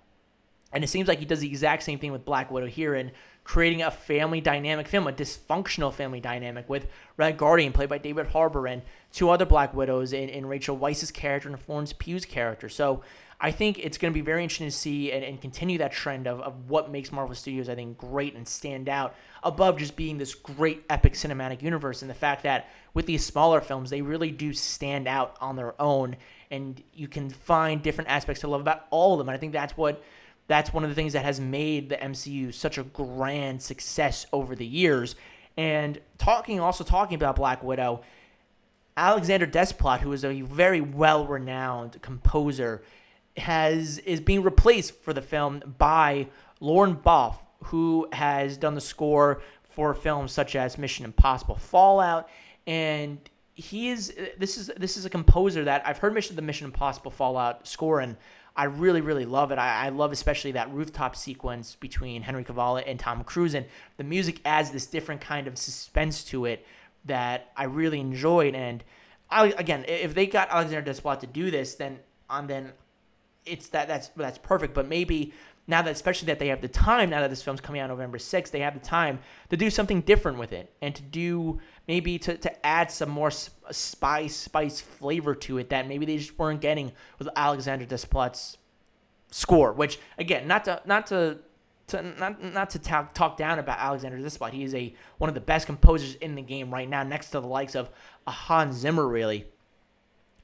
And 0.73 0.83
it 0.83 0.87
seems 0.87 1.07
like 1.07 1.19
he 1.19 1.25
does 1.25 1.39
the 1.39 1.47
exact 1.47 1.83
same 1.83 1.99
thing 1.99 2.11
with 2.11 2.25
Black 2.25 2.51
Widow 2.51 2.67
here 2.67 2.93
and 2.93 3.11
creating 3.43 3.81
a 3.81 3.89
family 3.89 4.41
dynamic 4.41 4.87
film, 4.87 5.07
a 5.07 5.11
dysfunctional 5.13 5.93
family 5.93 6.19
dynamic 6.19 6.67
with 6.69 6.87
Red 7.15 7.37
Guardian, 7.37 7.71
played 7.71 7.87
by 7.87 7.97
David 7.97 8.27
Harbour, 8.27 8.67
and 8.67 8.81
two 9.13 9.29
other 9.29 9.45
Black 9.45 9.73
Widows 9.73 10.11
in, 10.11 10.27
in 10.27 10.45
Rachel 10.45 10.77
Weisz's 10.77 11.11
character 11.11 11.47
and 11.47 11.57
Florence 11.57 11.93
Pugh's 11.93 12.25
character. 12.25 12.67
So 12.67 13.03
I 13.39 13.51
think 13.51 13.79
it's 13.79 13.97
going 13.97 14.11
to 14.11 14.17
be 14.17 14.23
very 14.23 14.43
interesting 14.43 14.67
to 14.67 14.75
see 14.75 15.11
and, 15.11 15.23
and 15.23 15.39
continue 15.39 15.77
that 15.77 15.93
trend 15.93 16.27
of, 16.27 16.41
of 16.41 16.69
what 16.69 16.91
makes 16.91 17.11
Marvel 17.11 17.35
Studios, 17.35 17.69
I 17.69 17.75
think, 17.75 17.97
great 17.97 18.35
and 18.35 18.45
stand 18.45 18.89
out 18.89 19.15
above 19.43 19.77
just 19.77 19.95
being 19.95 20.17
this 20.17 20.35
great 20.35 20.83
epic 20.89 21.13
cinematic 21.13 21.61
universe. 21.61 22.01
And 22.01 22.09
the 22.09 22.15
fact 22.15 22.43
that 22.43 22.67
with 22.93 23.05
these 23.05 23.23
smaller 23.23 23.61
films, 23.61 23.91
they 23.91 24.01
really 24.01 24.31
do 24.31 24.51
stand 24.51 25.07
out 25.07 25.37
on 25.39 25.55
their 25.55 25.79
own. 25.79 26.17
And 26.51 26.83
you 26.93 27.07
can 27.07 27.29
find 27.29 27.81
different 27.81 28.09
aspects 28.09 28.41
to 28.41 28.47
love 28.47 28.59
about 28.59 28.87
all 28.89 29.13
of 29.13 29.19
them. 29.19 29.29
And 29.29 29.35
I 29.35 29.39
think 29.39 29.53
that's 29.53 29.77
what 29.77 30.03
that's 30.47 30.73
one 30.73 30.83
of 30.83 30.89
the 30.89 30.95
things 30.95 31.13
that 31.13 31.25
has 31.25 31.39
made 31.39 31.89
the 31.89 31.97
MCU 31.97 32.53
such 32.53 32.77
a 32.77 32.83
grand 32.83 33.61
success 33.61 34.25
over 34.31 34.55
the 34.55 34.65
years. 34.65 35.15
And 35.57 35.99
talking 36.17 36.59
also 36.59 36.83
talking 36.83 37.15
about 37.15 37.35
Black 37.35 37.63
Widow, 37.63 38.01
Alexander 38.95 39.45
Desplat, 39.45 39.99
who 39.99 40.11
is 40.13 40.23
a 40.23 40.41
very 40.41 40.81
well-renowned 40.81 42.01
composer, 42.01 42.81
has 43.37 43.99
is 43.99 44.19
being 44.19 44.41
replaced 44.41 44.95
for 44.95 45.13
the 45.13 45.21
film 45.21 45.61
by 45.77 46.27
Lorne 46.59 46.95
Balfe, 46.95 47.39
who 47.65 48.07
has 48.13 48.57
done 48.57 48.75
the 48.75 48.81
score 48.81 49.41
for 49.69 49.93
films 49.93 50.31
such 50.31 50.55
as 50.55 50.77
Mission 50.77 51.05
Impossible 51.05 51.55
Fallout, 51.55 52.27
and 52.65 53.19
he 53.53 53.89
is 53.89 54.13
this 54.37 54.57
is 54.57 54.71
this 54.77 54.97
is 54.97 55.05
a 55.05 55.09
composer 55.09 55.63
that 55.63 55.85
I've 55.85 55.97
heard 55.99 56.13
Mission 56.13 56.35
the 56.35 56.41
Mission 56.41 56.65
Impossible 56.65 57.11
Fallout 57.11 57.67
score 57.67 57.99
and 57.99 58.17
I 58.57 58.63
really, 58.63 59.01
really 59.01 59.25
love 59.25 59.51
it. 59.51 59.59
I, 59.59 59.85
I, 59.85 59.89
love 59.89 60.11
especially 60.11 60.53
that 60.53 60.73
rooftop 60.73 61.15
sequence 61.15 61.75
between 61.75 62.23
Henry 62.23 62.43
Cavill 62.43 62.83
and 62.85 62.99
Tom 62.99 63.23
Cruise, 63.23 63.53
and 63.53 63.67
the 63.97 64.03
music 64.03 64.41
adds 64.43 64.71
this 64.71 64.87
different 64.87 65.21
kind 65.21 65.47
of 65.47 65.59
suspense 65.59 66.23
to 66.25 66.45
it 66.45 66.65
that 67.05 67.51
I 67.55 67.65
really 67.65 67.99
enjoyed. 67.99 68.55
And 68.55 68.83
I, 69.29 69.53
again, 69.57 69.85
if 69.87 70.15
they 70.15 70.25
got 70.25 70.49
Alexander 70.49 70.91
Desplat 70.91 71.19
to 71.19 71.27
do 71.27 71.51
this, 71.51 71.75
then 71.75 71.99
on 72.29 72.47
then 72.47 72.73
it's 73.45 73.69
that 73.69 73.87
that's 73.87 74.09
that's 74.09 74.39
perfect. 74.39 74.73
But 74.73 74.87
maybe 74.87 75.33
now 75.67 75.81
that 75.81 75.91
especially 75.91 76.27
that 76.27 76.39
they 76.39 76.47
have 76.47 76.61
the 76.61 76.67
time 76.67 77.09
now 77.09 77.21
that 77.21 77.29
this 77.29 77.41
film's 77.41 77.61
coming 77.61 77.81
out 77.81 77.89
November 77.89 78.17
6th, 78.17 78.51
they 78.51 78.61
have 78.61 78.73
the 78.73 78.79
time 78.79 79.19
to 79.49 79.57
do 79.57 79.69
something 79.69 80.01
different 80.01 80.37
with 80.37 80.53
it 80.53 80.73
and 80.81 80.95
to 80.95 81.01
do 81.01 81.59
maybe 81.87 82.17
to, 82.19 82.37
to 82.37 82.65
add 82.65 82.89
some 82.89 83.09
more 83.09 83.29
spice 83.29 84.35
spice 84.35 84.79
flavor 84.79 85.35
to 85.35 85.57
it 85.57 85.69
that 85.69 85.87
maybe 85.87 86.05
they 86.05 86.17
just 86.17 86.37
weren't 86.39 86.61
getting 86.61 86.93
with 87.19 87.27
Alexander 87.35 87.85
Desplat's 87.85 88.57
score. 89.29 89.73
Which 89.73 89.99
again, 90.17 90.47
not 90.47 90.65
to 90.65 90.81
not 90.85 91.07
to 91.07 91.39
to 91.87 92.01
not 92.01 92.43
not 92.43 92.69
to 92.71 92.79
talk, 92.79 93.13
talk 93.13 93.37
down 93.37 93.59
about 93.59 93.79
Alexander 93.79 94.17
Desplat. 94.17 94.51
He 94.51 94.63
is 94.63 94.75
a 94.75 94.93
one 95.17 95.29
of 95.29 95.33
the 95.33 95.41
best 95.41 95.65
composers 95.65 96.15
in 96.15 96.35
the 96.35 96.41
game 96.41 96.73
right 96.73 96.87
now, 96.87 97.03
next 97.03 97.31
to 97.31 97.39
the 97.39 97.47
likes 97.47 97.75
of 97.75 97.89
Hans 98.27 98.75
Zimmer, 98.75 99.07
really. 99.07 99.45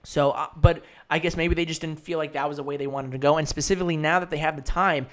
So, 0.03 0.31
uh, 0.31 0.47
but 0.55 0.83
I 1.09 1.19
guess 1.19 1.37
maybe 1.37 1.55
they 1.55 1.65
just 1.65 1.81
didn't 1.81 1.99
feel 1.99 2.17
like 2.17 2.33
that 2.33 2.47
was 2.47 2.57
the 2.57 2.63
way 2.63 2.77
they 2.77 2.87
wanted 2.87 3.11
to 3.13 3.17
go. 3.17 3.37
And 3.37 3.47
specifically 3.47 3.97
now 3.97 4.19
that 4.19 4.29
they 4.29 4.37
have 4.37 4.55
the 4.55 4.61
time, 4.61 5.07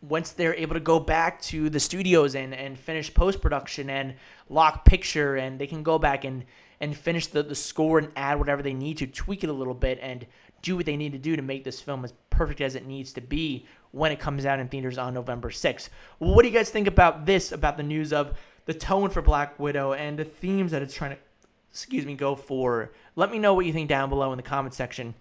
once 0.00 0.30
they're 0.30 0.54
able 0.54 0.74
to 0.74 0.80
go 0.80 1.00
back 1.00 1.40
to 1.42 1.68
the 1.68 1.80
studios 1.80 2.34
and, 2.34 2.54
and 2.54 2.78
finish 2.78 3.12
post 3.12 3.40
production 3.40 3.90
and 3.90 4.14
lock 4.48 4.84
picture, 4.84 5.36
and 5.36 5.58
they 5.58 5.66
can 5.66 5.82
go 5.82 5.98
back 5.98 6.24
and, 6.24 6.44
and 6.80 6.96
finish 6.96 7.26
the, 7.26 7.42
the 7.42 7.54
score 7.54 7.98
and 7.98 8.10
add 8.14 8.38
whatever 8.38 8.62
they 8.62 8.74
need 8.74 8.98
to, 8.98 9.06
tweak 9.06 9.42
it 9.42 9.50
a 9.50 9.52
little 9.52 9.74
bit, 9.74 9.98
and 10.00 10.26
do 10.62 10.76
what 10.76 10.86
they 10.86 10.96
need 10.96 11.12
to 11.12 11.18
do 11.18 11.34
to 11.34 11.42
make 11.42 11.64
this 11.64 11.80
film 11.80 12.04
as 12.04 12.12
perfect 12.30 12.60
as 12.60 12.74
it 12.74 12.86
needs 12.86 13.12
to 13.12 13.20
be 13.20 13.66
when 13.90 14.12
it 14.12 14.20
comes 14.20 14.44
out 14.44 14.60
in 14.60 14.68
theaters 14.68 14.98
on 14.98 15.14
November 15.14 15.50
6th. 15.50 15.88
Well, 16.18 16.34
what 16.34 16.42
do 16.42 16.48
you 16.48 16.54
guys 16.54 16.70
think 16.70 16.86
about 16.86 17.26
this, 17.26 17.50
about 17.50 17.76
the 17.76 17.82
news 17.82 18.12
of 18.12 18.36
the 18.66 18.74
tone 18.74 19.10
for 19.10 19.22
Black 19.22 19.58
Widow 19.58 19.92
and 19.92 20.18
the 20.18 20.24
themes 20.24 20.72
that 20.72 20.82
it's 20.82 20.94
trying 20.94 21.12
to, 21.12 21.18
excuse 21.76 22.06
me, 22.06 22.14
go 22.14 22.34
for? 22.34 22.90
Let 23.16 23.30
me 23.30 23.38
know 23.38 23.52
what 23.52 23.66
you 23.66 23.72
think 23.74 23.90
down 23.90 24.08
below 24.08 24.32
in 24.32 24.38
the 24.38 24.42
comment 24.42 24.72
section 24.72 25.14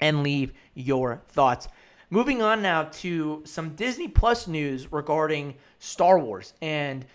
and 0.00 0.24
leave 0.24 0.52
your 0.74 1.22
thoughts. 1.28 1.68
Moving 2.10 2.42
on 2.42 2.62
now 2.62 2.84
to 2.84 3.42
some 3.44 3.76
Disney 3.76 4.08
Plus 4.08 4.48
news 4.48 4.90
regarding 4.90 5.54
Star 5.78 6.18
Wars. 6.18 6.52
And 6.60 7.06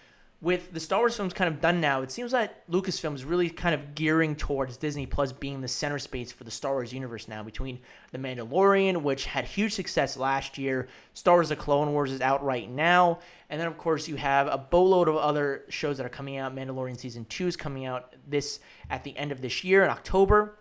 with 0.44 0.74
the 0.74 0.80
Star 0.82 1.00
Wars 1.00 1.16
films 1.16 1.32
kind 1.32 1.52
of 1.52 1.62
done 1.62 1.80
now, 1.80 2.02
it 2.02 2.12
seems 2.12 2.34
like 2.34 2.68
Lucasfilm 2.68 3.16
is 3.16 3.24
really 3.24 3.50
kind 3.50 3.74
of 3.74 3.96
gearing 3.96 4.36
towards 4.36 4.76
Disney 4.76 5.06
Plus 5.06 5.32
being 5.32 5.62
the 5.62 5.70
center 5.70 5.98
space 5.98 6.34
for 6.34 6.44
the 6.44 6.52
Star 6.52 6.74
Wars 6.74 6.92
universe 6.92 7.30
now. 7.30 7.44
Between 7.44 7.80
The 8.12 8.18
Mandalorian, 8.18 9.04
which 9.04 9.28
had 9.28 9.46
huge 9.46 9.74
success 9.74 10.18
last 10.18 10.58
year, 10.58 10.90
Star 11.14 11.36
Wars 11.36 11.48
The 11.48 11.56
Clone 11.56 11.94
Wars 11.94 12.12
is 12.12 12.20
out 12.20 12.44
right 12.44 12.70
now, 12.70 13.20
and 13.50 13.58
then 13.58 13.68
of 13.68 13.78
course 13.78 14.10
you 14.10 14.18
have 14.18 14.48
a 14.48 14.58
boatload 14.58 15.08
of 15.08 15.16
other 15.16 15.64
shows 15.70 15.96
that 15.96 16.06
are 16.06 16.10
coming 16.10 16.36
out. 16.36 16.54
Mandalorian 16.54 17.00
season 17.00 17.24
two 17.30 17.48
is 17.48 17.56
coming 17.56 17.86
out 17.86 18.14
this 18.28 18.60
at 18.90 19.06
the 19.06 19.16
end 19.16 19.32
of 19.32 19.40
this 19.40 19.64
year 19.64 19.82
in 19.86 19.90
October. 19.90 20.60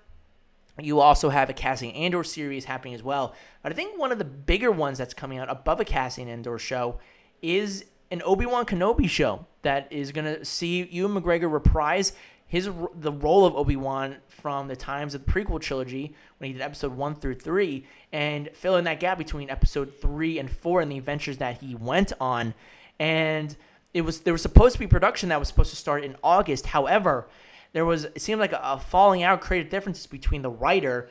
You 0.80 1.01
also 1.01 1.30
have 1.30 1.51
a 1.51 1.53
Cassian 1.53 1.91
Andor 1.91 2.22
series 2.22 2.66
happening 2.66 2.95
as 2.95 3.03
well. 3.03 3.35
But 3.64 3.72
I 3.72 3.74
think 3.74 3.99
one 3.99 4.12
of 4.12 4.18
the 4.18 4.24
bigger 4.24 4.70
ones 4.70 4.99
that's 4.99 5.12
coming 5.12 5.39
out 5.39 5.51
above 5.51 5.80
a 5.80 5.85
Cassian 5.85 6.28
Andor 6.28 6.57
show 6.61 7.01
is 7.43 7.85
an 8.12 8.22
Obi 8.24 8.47
Wan 8.47 8.64
Kenobi 8.64 9.09
show 9.09 9.47
that 9.62 9.88
is 9.90 10.12
going 10.12 10.24
to 10.24 10.44
see 10.44 10.82
Ewan 10.84 11.20
McGregor 11.20 11.52
reprise 11.52 12.12
his 12.52 12.68
the 12.94 13.10
role 13.10 13.46
of 13.46 13.56
Obi 13.56 13.76
Wan 13.76 14.16
from 14.28 14.68
the 14.68 14.76
times 14.76 15.14
of 15.14 15.24
the 15.24 15.32
prequel 15.32 15.58
trilogy 15.58 16.14
when 16.36 16.48
he 16.48 16.52
did 16.52 16.60
episode 16.60 16.92
one 16.94 17.14
through 17.14 17.36
three, 17.36 17.86
and 18.12 18.50
fill 18.52 18.76
in 18.76 18.84
that 18.84 19.00
gap 19.00 19.16
between 19.16 19.48
episode 19.48 19.94
three 20.02 20.38
and 20.38 20.50
four 20.50 20.82
and 20.82 20.92
the 20.92 20.98
adventures 20.98 21.38
that 21.38 21.62
he 21.62 21.74
went 21.74 22.12
on. 22.20 22.52
And 22.98 23.56
it 23.94 24.02
was 24.02 24.20
there 24.20 24.34
was 24.34 24.42
supposed 24.42 24.74
to 24.74 24.78
be 24.78 24.86
production 24.86 25.30
that 25.30 25.38
was 25.38 25.48
supposed 25.48 25.70
to 25.70 25.76
start 25.76 26.04
in 26.04 26.14
August. 26.22 26.66
However, 26.66 27.26
there 27.72 27.86
was 27.86 28.04
it 28.04 28.20
seemed 28.20 28.38
like 28.38 28.52
a, 28.52 28.60
a 28.62 28.78
falling 28.78 29.22
out, 29.22 29.40
creative 29.40 29.70
differences 29.70 30.06
between 30.06 30.42
the 30.42 30.50
writer. 30.50 31.08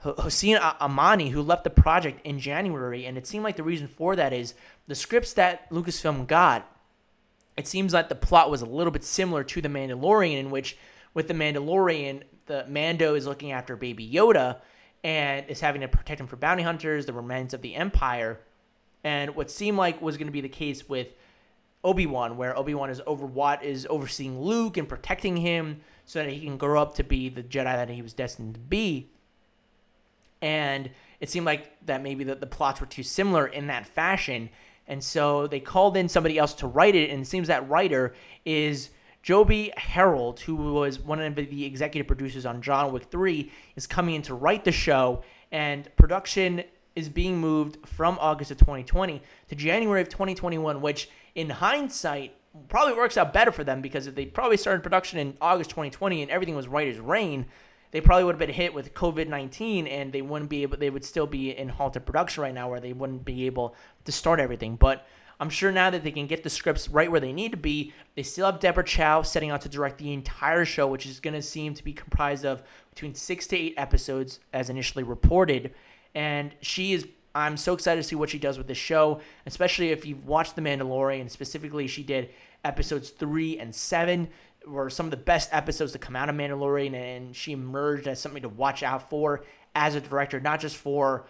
Hossein 0.00 0.58
Amini, 0.58 1.30
who 1.30 1.40
left 1.40 1.64
the 1.64 1.70
project 1.70 2.20
in 2.26 2.38
January, 2.38 3.06
and 3.06 3.16
it 3.16 3.26
seemed 3.26 3.42
like 3.42 3.56
the 3.56 3.62
reason 3.62 3.88
for 3.88 4.14
that 4.16 4.34
is 4.34 4.52
the 4.86 4.94
scripts 4.94 5.32
that 5.32 5.70
Lucasfilm 5.70 6.26
got. 6.26 6.70
It 7.56 7.68
seems 7.68 7.92
like 7.92 8.08
the 8.08 8.14
plot 8.14 8.50
was 8.50 8.62
a 8.62 8.66
little 8.66 8.90
bit 8.90 9.04
similar 9.04 9.44
to 9.44 9.60
The 9.60 9.68
Mandalorian, 9.68 10.38
in 10.38 10.50
which, 10.50 10.76
with 11.12 11.28
The 11.28 11.34
Mandalorian, 11.34 12.22
the 12.46 12.66
Mando 12.68 13.14
is 13.14 13.26
looking 13.26 13.52
after 13.52 13.76
Baby 13.76 14.08
Yoda 14.08 14.58
and 15.02 15.46
is 15.48 15.60
having 15.60 15.82
to 15.82 15.88
protect 15.88 16.20
him 16.20 16.26
from 16.26 16.40
bounty 16.40 16.62
hunters, 16.62 17.06
the 17.06 17.12
remnants 17.12 17.54
of 17.54 17.62
the 17.62 17.74
Empire. 17.74 18.40
And 19.04 19.36
what 19.36 19.50
seemed 19.50 19.76
like 19.76 20.00
was 20.00 20.16
going 20.16 20.26
to 20.26 20.32
be 20.32 20.40
the 20.40 20.48
case 20.48 20.88
with 20.88 21.08
Obi 21.84 22.06
Wan, 22.06 22.36
where 22.36 22.56
Obi 22.58 22.74
Wan 22.74 22.88
is 22.88 23.02
over 23.06 23.26
what 23.26 23.62
is 23.62 23.86
overseeing 23.90 24.40
Luke 24.40 24.76
and 24.76 24.88
protecting 24.88 25.36
him 25.36 25.80
so 26.06 26.20
that 26.22 26.30
he 26.30 26.40
can 26.40 26.56
grow 26.56 26.80
up 26.80 26.94
to 26.96 27.04
be 27.04 27.28
the 27.28 27.42
Jedi 27.42 27.64
that 27.64 27.90
he 27.90 28.02
was 28.02 28.14
destined 28.14 28.54
to 28.54 28.60
be. 28.60 29.10
And 30.40 30.90
it 31.20 31.30
seemed 31.30 31.46
like 31.46 31.72
that 31.86 32.02
maybe 32.02 32.24
the, 32.24 32.34
the 32.34 32.46
plots 32.46 32.80
were 32.80 32.86
too 32.86 33.02
similar 33.02 33.46
in 33.46 33.66
that 33.66 33.86
fashion. 33.86 34.50
And 34.86 35.02
so 35.02 35.46
they 35.46 35.60
called 35.60 35.96
in 35.96 36.08
somebody 36.08 36.38
else 36.38 36.54
to 36.54 36.66
write 36.66 36.94
it. 36.94 37.10
And 37.10 37.22
it 37.22 37.26
seems 37.26 37.48
that 37.48 37.68
writer 37.68 38.14
is 38.44 38.90
Joby 39.22 39.72
Harold, 39.76 40.40
who 40.40 40.56
was 40.56 40.98
one 40.98 41.20
of 41.20 41.34
the 41.34 41.64
executive 41.64 42.06
producers 42.06 42.44
on 42.44 42.60
John 42.60 42.92
Wick 42.92 43.04
3, 43.04 43.50
is 43.76 43.86
coming 43.86 44.16
in 44.16 44.22
to 44.22 44.34
write 44.34 44.64
the 44.64 44.72
show. 44.72 45.22
And 45.50 45.88
production 45.96 46.64
is 46.94 47.08
being 47.08 47.38
moved 47.38 47.78
from 47.86 48.18
August 48.20 48.50
of 48.50 48.58
2020 48.58 49.22
to 49.48 49.54
January 49.54 50.02
of 50.02 50.08
2021, 50.08 50.80
which 50.80 51.08
in 51.34 51.50
hindsight 51.50 52.36
probably 52.68 52.94
works 52.94 53.16
out 53.16 53.32
better 53.32 53.50
for 53.50 53.64
them 53.64 53.80
because 53.80 54.06
if 54.06 54.14
they 54.14 54.26
probably 54.26 54.56
started 54.56 54.82
production 54.82 55.18
in 55.18 55.36
August 55.40 55.70
2020 55.70 56.22
and 56.22 56.30
everything 56.30 56.54
was 56.54 56.68
right 56.68 56.88
as 56.88 56.98
rain, 57.00 57.46
they 57.94 58.00
probably 58.00 58.24
would 58.24 58.34
have 58.34 58.40
been 58.40 58.50
hit 58.50 58.74
with 58.74 58.92
COVID 58.92 59.28
19 59.28 59.86
and 59.86 60.12
they 60.12 60.20
wouldn't 60.20 60.50
be 60.50 60.62
able, 60.62 60.76
they 60.76 60.90
would 60.90 61.04
still 61.04 61.28
be 61.28 61.56
in 61.56 61.68
halted 61.68 62.04
production 62.04 62.42
right 62.42 62.52
now 62.52 62.68
where 62.68 62.80
they 62.80 62.92
wouldn't 62.92 63.24
be 63.24 63.46
able 63.46 63.76
to 64.04 64.10
start 64.10 64.40
everything. 64.40 64.74
But 64.74 65.06
I'm 65.38 65.48
sure 65.48 65.70
now 65.70 65.90
that 65.90 66.02
they 66.02 66.10
can 66.10 66.26
get 66.26 66.42
the 66.42 66.50
scripts 66.50 66.88
right 66.88 67.08
where 67.08 67.20
they 67.20 67.32
need 67.32 67.52
to 67.52 67.56
be, 67.56 67.92
they 68.16 68.24
still 68.24 68.46
have 68.46 68.58
Deborah 68.58 68.82
Chow 68.82 69.22
setting 69.22 69.50
out 69.50 69.60
to 69.60 69.68
direct 69.68 69.98
the 69.98 70.12
entire 70.12 70.64
show, 70.64 70.88
which 70.88 71.06
is 71.06 71.20
going 71.20 71.34
to 71.34 71.42
seem 71.42 71.72
to 71.74 71.84
be 71.84 71.92
comprised 71.92 72.44
of 72.44 72.64
between 72.90 73.14
six 73.14 73.46
to 73.46 73.56
eight 73.56 73.74
episodes 73.76 74.40
as 74.52 74.68
initially 74.68 75.04
reported. 75.04 75.72
And 76.16 76.52
she 76.62 76.94
is, 76.94 77.06
I'm 77.32 77.56
so 77.56 77.74
excited 77.74 78.02
to 78.02 78.08
see 78.08 78.16
what 78.16 78.28
she 78.28 78.40
does 78.40 78.58
with 78.58 78.66
this 78.66 78.76
show, 78.76 79.20
especially 79.46 79.90
if 79.90 80.04
you've 80.04 80.26
watched 80.26 80.56
The 80.56 80.62
Mandalorian. 80.62 81.30
Specifically, 81.30 81.86
she 81.86 82.02
did 82.02 82.30
episodes 82.64 83.10
three 83.10 83.56
and 83.56 83.72
seven 83.72 84.30
were 84.66 84.90
some 84.90 85.06
of 85.06 85.10
the 85.10 85.16
best 85.16 85.48
episodes 85.52 85.92
to 85.92 85.98
come 85.98 86.16
out 86.16 86.28
of 86.28 86.36
Mandalorian, 86.36 86.94
and 86.94 87.36
she 87.36 87.52
emerged 87.52 88.06
as 88.08 88.20
something 88.20 88.42
to 88.42 88.48
watch 88.48 88.82
out 88.82 89.10
for 89.10 89.44
as 89.74 89.94
a 89.94 90.00
director, 90.00 90.40
not 90.40 90.60
just 90.60 90.76
for 90.76 91.26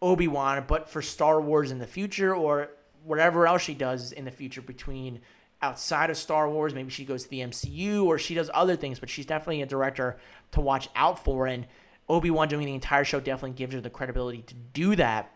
Obi 0.00 0.28
Wan, 0.28 0.64
but 0.66 0.88
for 0.88 1.02
Star 1.02 1.40
Wars 1.40 1.70
in 1.70 1.78
the 1.78 1.86
future 1.86 2.34
or 2.34 2.70
whatever 3.04 3.46
else 3.46 3.62
she 3.62 3.74
does 3.74 4.12
in 4.12 4.24
the 4.24 4.30
future 4.30 4.62
between 4.62 5.20
outside 5.62 6.10
of 6.10 6.16
Star 6.16 6.48
Wars. 6.48 6.74
Maybe 6.74 6.90
she 6.90 7.04
goes 7.04 7.24
to 7.24 7.30
the 7.30 7.40
MCU 7.40 8.04
or 8.04 8.18
she 8.18 8.34
does 8.34 8.50
other 8.54 8.76
things, 8.76 8.98
but 8.98 9.08
she's 9.08 9.26
definitely 9.26 9.62
a 9.62 9.66
director 9.66 10.18
to 10.52 10.60
watch 10.60 10.88
out 10.94 11.22
for. 11.24 11.46
And 11.46 11.66
Obi 12.08 12.30
Wan 12.30 12.48
doing 12.48 12.66
the 12.66 12.74
entire 12.74 13.04
show 13.04 13.20
definitely 13.20 13.56
gives 13.56 13.74
her 13.74 13.80
the 13.80 13.90
credibility 13.90 14.42
to 14.42 14.54
do 14.54 14.94
that. 14.96 15.30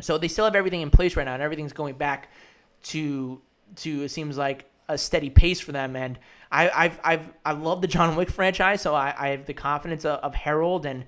So 0.00 0.16
they 0.16 0.28
still 0.28 0.44
have 0.44 0.56
everything 0.56 0.80
in 0.80 0.90
place 0.90 1.16
right 1.16 1.24
now, 1.24 1.34
and 1.34 1.42
everything's 1.42 1.72
going 1.72 1.96
back 1.96 2.30
to 2.84 3.40
to 3.76 4.04
it 4.04 4.08
seems 4.08 4.38
like 4.38 4.70
a 4.88 4.98
steady 4.98 5.30
pace 5.30 5.60
for 5.60 5.72
them. 5.72 5.96
And 5.96 6.18
I, 6.50 6.70
I've 6.70 7.00
I've 7.04 7.32
I 7.44 7.52
love 7.52 7.80
the 7.82 7.86
John 7.86 8.16
Wick 8.16 8.30
franchise, 8.30 8.82
so 8.82 8.94
I, 8.94 9.14
I 9.18 9.28
have 9.28 9.46
the 9.46 9.54
confidence 9.54 10.04
of, 10.04 10.20
of 10.20 10.34
Harold, 10.34 10.86
and 10.86 11.04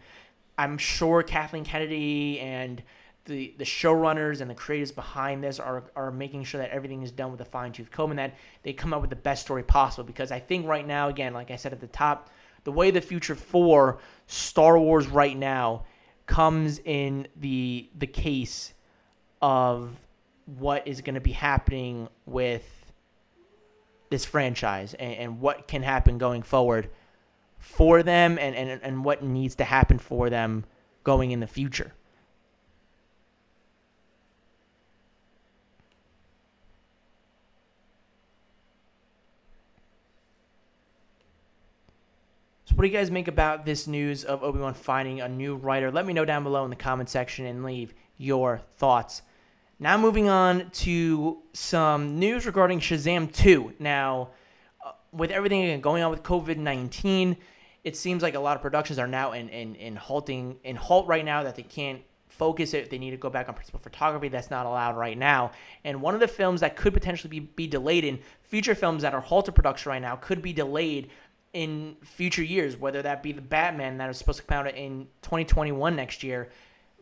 I'm 0.58 0.78
sure 0.78 1.22
Kathleen 1.22 1.64
Kennedy 1.64 2.38
and 2.40 2.82
the 3.24 3.54
the 3.58 3.64
showrunners 3.64 4.40
and 4.40 4.50
the 4.50 4.54
creators 4.54 4.92
behind 4.92 5.42
this 5.42 5.58
are 5.58 5.84
are 5.96 6.10
making 6.10 6.44
sure 6.44 6.60
that 6.60 6.70
everything 6.70 7.02
is 7.02 7.10
done 7.10 7.30
with 7.30 7.40
a 7.40 7.44
fine 7.44 7.72
tooth 7.72 7.90
comb 7.90 8.10
and 8.10 8.18
that 8.18 8.36
they 8.62 8.72
come 8.72 8.92
up 8.92 9.00
with 9.00 9.10
the 9.10 9.16
best 9.16 9.42
story 9.42 9.62
possible. 9.62 10.04
Because 10.04 10.30
I 10.30 10.40
think 10.40 10.66
right 10.66 10.86
now, 10.86 11.08
again, 11.08 11.32
like 11.32 11.50
I 11.50 11.56
said 11.56 11.72
at 11.72 11.80
the 11.80 11.86
top, 11.86 12.30
the 12.64 12.72
way 12.72 12.90
the 12.90 13.00
future 13.00 13.34
for 13.34 13.98
Star 14.26 14.78
Wars 14.78 15.06
right 15.08 15.36
now 15.36 15.84
comes 16.26 16.78
in 16.84 17.26
the 17.36 17.88
the 17.96 18.06
case 18.06 18.74
of 19.40 19.96
what 20.44 20.86
is 20.86 21.00
going 21.00 21.14
to 21.14 21.20
be 21.20 21.32
happening 21.32 22.08
with 22.26 22.79
this 24.10 24.24
franchise 24.24 24.94
and, 24.94 25.14
and 25.14 25.40
what 25.40 25.66
can 25.66 25.82
happen 25.82 26.18
going 26.18 26.42
forward 26.42 26.90
for 27.58 28.02
them 28.02 28.38
and, 28.38 28.54
and, 28.54 28.80
and 28.82 29.04
what 29.04 29.22
needs 29.22 29.54
to 29.54 29.64
happen 29.64 29.98
for 29.98 30.28
them 30.28 30.64
going 31.04 31.30
in 31.30 31.40
the 31.40 31.46
future. 31.46 31.94
So, 42.64 42.76
what 42.76 42.82
do 42.82 42.88
you 42.88 42.94
guys 42.94 43.10
make 43.10 43.28
about 43.28 43.64
this 43.64 43.86
news 43.86 44.24
of 44.24 44.42
Obi 44.42 44.60
Wan 44.60 44.74
finding 44.74 45.20
a 45.20 45.28
new 45.28 45.56
writer? 45.56 45.90
Let 45.90 46.06
me 46.06 46.12
know 46.12 46.24
down 46.24 46.44
below 46.44 46.64
in 46.64 46.70
the 46.70 46.76
comment 46.76 47.08
section 47.08 47.44
and 47.44 47.64
leave 47.64 47.94
your 48.16 48.62
thoughts. 48.76 49.22
Now, 49.82 49.96
moving 49.96 50.28
on 50.28 50.68
to 50.72 51.38
some 51.54 52.18
news 52.18 52.44
regarding 52.44 52.80
Shazam 52.80 53.32
2. 53.32 53.76
Now, 53.78 54.28
uh, 54.84 54.92
with 55.10 55.30
everything 55.30 55.80
going 55.80 56.02
on 56.02 56.10
with 56.10 56.22
COVID 56.22 56.58
19, 56.58 57.38
it 57.82 57.96
seems 57.96 58.22
like 58.22 58.34
a 58.34 58.40
lot 58.40 58.56
of 58.56 58.62
productions 58.62 58.98
are 58.98 59.06
now 59.06 59.32
in, 59.32 59.48
in, 59.48 59.74
in 59.76 59.96
halting 59.96 60.58
in 60.64 60.76
halt 60.76 61.06
right 61.06 61.24
now 61.24 61.44
that 61.44 61.56
they 61.56 61.62
can't 61.62 62.02
focus 62.28 62.74
it. 62.74 62.90
They 62.90 62.98
need 62.98 63.12
to 63.12 63.16
go 63.16 63.30
back 63.30 63.48
on 63.48 63.54
principal 63.54 63.80
photography. 63.80 64.28
That's 64.28 64.50
not 64.50 64.66
allowed 64.66 64.98
right 64.98 65.16
now. 65.16 65.52
And 65.82 66.02
one 66.02 66.12
of 66.12 66.20
the 66.20 66.28
films 66.28 66.60
that 66.60 66.76
could 66.76 66.92
potentially 66.92 67.30
be, 67.30 67.40
be 67.40 67.66
delayed 67.66 68.04
in 68.04 68.18
future 68.42 68.74
films 68.74 69.00
that 69.00 69.14
are 69.14 69.22
halted 69.22 69.54
production 69.54 69.88
right 69.88 70.02
now 70.02 70.16
could 70.16 70.42
be 70.42 70.52
delayed 70.52 71.08
in 71.54 71.96
future 72.02 72.42
years, 72.42 72.76
whether 72.76 73.00
that 73.00 73.22
be 73.22 73.32
the 73.32 73.40
Batman 73.40 73.96
that 73.96 74.10
is 74.10 74.18
supposed 74.18 74.40
to 74.40 74.44
come 74.44 74.58
out 74.58 74.74
in 74.76 75.08
2021 75.22 75.96
next 75.96 76.22
year 76.22 76.50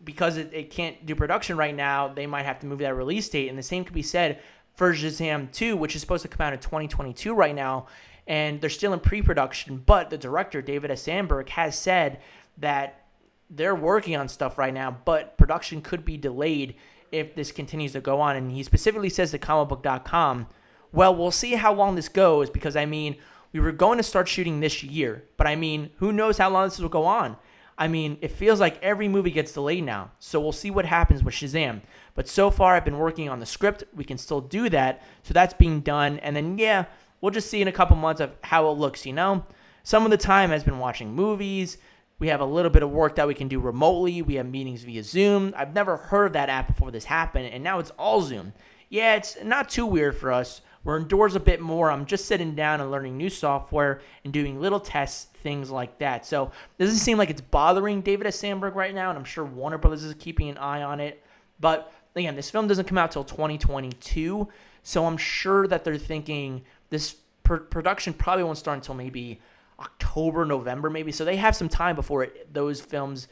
because 0.04 0.36
it, 0.36 0.50
it 0.52 0.70
can't 0.70 1.04
do 1.04 1.14
production 1.14 1.56
right 1.56 1.74
now, 1.74 2.08
they 2.08 2.26
might 2.26 2.44
have 2.44 2.58
to 2.60 2.66
move 2.66 2.78
that 2.78 2.94
release 2.94 3.28
date. 3.28 3.48
And 3.48 3.58
the 3.58 3.62
same 3.62 3.84
could 3.84 3.94
be 3.94 4.02
said 4.02 4.40
for 4.74 4.94
Shazam 4.94 5.50
2, 5.52 5.76
which 5.76 5.94
is 5.94 6.00
supposed 6.00 6.22
to 6.22 6.28
come 6.28 6.46
out 6.46 6.52
in 6.52 6.60
2022 6.60 7.34
right 7.34 7.54
now. 7.54 7.86
And 8.26 8.60
they're 8.60 8.70
still 8.70 8.92
in 8.92 9.00
pre 9.00 9.22
production. 9.22 9.82
But 9.84 10.10
the 10.10 10.18
director, 10.18 10.60
David 10.60 10.90
F. 10.90 10.98
Sandberg, 10.98 11.48
has 11.50 11.78
said 11.78 12.20
that 12.58 13.06
they're 13.50 13.74
working 13.74 14.16
on 14.16 14.28
stuff 14.28 14.58
right 14.58 14.74
now, 14.74 14.96
but 15.04 15.38
production 15.38 15.80
could 15.80 16.04
be 16.04 16.16
delayed 16.16 16.74
if 17.10 17.34
this 17.34 17.50
continues 17.50 17.92
to 17.92 18.00
go 18.00 18.20
on. 18.20 18.36
And 18.36 18.52
he 18.52 18.62
specifically 18.62 19.08
says 19.08 19.30
to 19.30 19.38
comicbook.com, 19.38 20.46
well, 20.92 21.14
we'll 21.14 21.30
see 21.30 21.52
how 21.52 21.72
long 21.72 21.94
this 21.94 22.08
goes 22.08 22.50
because, 22.50 22.76
I 22.76 22.86
mean, 22.86 23.16
we 23.52 23.60
were 23.60 23.72
going 23.72 23.96
to 23.96 24.02
start 24.02 24.28
shooting 24.28 24.60
this 24.60 24.82
year, 24.82 25.24
but 25.36 25.46
I 25.46 25.56
mean, 25.56 25.90
who 25.96 26.12
knows 26.12 26.38
how 26.38 26.50
long 26.50 26.68
this 26.68 26.78
will 26.78 26.88
go 26.88 27.06
on? 27.06 27.36
I 27.78 27.88
mean, 27.88 28.18
it 28.20 28.32
feels 28.32 28.58
like 28.58 28.82
every 28.82 29.08
movie 29.08 29.30
gets 29.30 29.52
delayed 29.52 29.84
now. 29.84 30.10
So 30.18 30.40
we'll 30.40 30.52
see 30.52 30.70
what 30.70 30.84
happens 30.84 31.22
with 31.22 31.34
Shazam. 31.34 31.82
But 32.14 32.28
so 32.28 32.50
far, 32.50 32.74
I've 32.74 32.84
been 32.84 32.98
working 32.98 33.28
on 33.28 33.38
the 33.38 33.46
script. 33.46 33.84
We 33.94 34.04
can 34.04 34.18
still 34.18 34.40
do 34.40 34.68
that. 34.70 35.02
So 35.22 35.32
that's 35.32 35.54
being 35.54 35.80
done. 35.80 36.18
And 36.18 36.34
then, 36.34 36.58
yeah, 36.58 36.86
we'll 37.20 37.30
just 37.30 37.48
see 37.48 37.62
in 37.62 37.68
a 37.68 37.72
couple 37.72 37.96
months 37.96 38.20
of 38.20 38.32
how 38.42 38.68
it 38.68 38.72
looks, 38.72 39.06
you 39.06 39.12
know? 39.12 39.44
Some 39.84 40.04
of 40.04 40.10
the 40.10 40.16
time 40.16 40.50
has 40.50 40.64
been 40.64 40.80
watching 40.80 41.14
movies. 41.14 41.78
We 42.18 42.28
have 42.28 42.40
a 42.40 42.44
little 42.44 42.70
bit 42.70 42.82
of 42.82 42.90
work 42.90 43.14
that 43.14 43.28
we 43.28 43.34
can 43.34 43.46
do 43.46 43.60
remotely. 43.60 44.22
We 44.22 44.34
have 44.34 44.46
meetings 44.46 44.82
via 44.82 45.04
Zoom. 45.04 45.54
I've 45.56 45.72
never 45.72 45.96
heard 45.96 46.26
of 46.26 46.32
that 46.32 46.48
app 46.48 46.66
before 46.66 46.90
this 46.90 47.04
happened, 47.04 47.46
and 47.46 47.62
now 47.62 47.78
it's 47.78 47.92
all 47.92 48.22
Zoom. 48.22 48.54
Yeah, 48.88 49.14
it's 49.14 49.36
not 49.44 49.68
too 49.68 49.86
weird 49.86 50.16
for 50.16 50.32
us. 50.32 50.60
We're 50.88 50.96
indoors 50.96 51.34
a 51.34 51.40
bit 51.40 51.60
more. 51.60 51.90
I'm 51.90 52.06
just 52.06 52.24
sitting 52.24 52.54
down 52.54 52.80
and 52.80 52.90
learning 52.90 53.18
new 53.18 53.28
software 53.28 54.00
and 54.24 54.32
doing 54.32 54.58
little 54.58 54.80
tests, 54.80 55.26
things 55.42 55.70
like 55.70 55.98
that. 55.98 56.24
So 56.24 56.50
doesn't 56.78 56.96
seem 56.96 57.18
like 57.18 57.28
it's 57.28 57.42
bothering 57.42 58.00
David 58.00 58.26
F. 58.26 58.32
Sandberg 58.32 58.74
right 58.74 58.94
now, 58.94 59.10
and 59.10 59.18
I'm 59.18 59.24
sure 59.26 59.44
Warner 59.44 59.76
Brothers 59.76 60.02
is 60.02 60.14
keeping 60.14 60.48
an 60.48 60.56
eye 60.56 60.82
on 60.82 60.98
it. 60.98 61.22
But 61.60 61.92
again, 62.16 62.36
this 62.36 62.48
film 62.48 62.68
doesn't 62.68 62.86
come 62.86 62.96
out 62.96 63.10
till 63.10 63.22
2022, 63.22 64.48
so 64.82 65.04
I'm 65.04 65.18
sure 65.18 65.66
that 65.66 65.84
they're 65.84 65.98
thinking 65.98 66.64
this 66.88 67.16
pr- 67.42 67.56
production 67.56 68.14
probably 68.14 68.44
won't 68.44 68.56
start 68.56 68.78
until 68.78 68.94
maybe 68.94 69.42
October, 69.78 70.46
November, 70.46 70.88
maybe. 70.88 71.12
So 71.12 71.22
they 71.22 71.36
have 71.36 71.54
some 71.54 71.68
time 71.68 71.96
before 71.96 72.22
it, 72.22 72.54
those 72.54 72.80
films, 72.80 73.28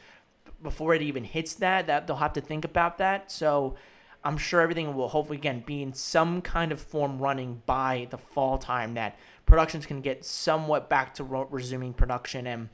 before 0.61 0.93
it 0.93 1.01
even 1.01 1.23
hits 1.23 1.55
that, 1.55 1.87
that 1.87 2.05
they'll 2.05 2.17
have 2.17 2.33
to 2.33 2.41
think 2.41 2.65
about 2.65 2.99
that. 2.99 3.31
So 3.31 3.75
I'm 4.23 4.37
sure 4.37 4.61
everything 4.61 4.93
will 4.95 5.09
hopefully 5.09 5.37
again 5.37 5.63
be 5.65 5.81
in 5.81 5.93
some 5.93 6.41
kind 6.41 6.71
of 6.71 6.81
form 6.81 7.19
running 7.19 7.61
by 7.65 8.07
the 8.09 8.17
fall 8.17 8.57
time 8.57 8.93
that 8.95 9.17
productions 9.45 9.85
can 9.85 10.01
get 10.01 10.25
somewhat 10.25 10.89
back 10.89 11.13
to 11.15 11.23
resuming 11.23 11.93
production 11.93 12.45
and 12.47 12.69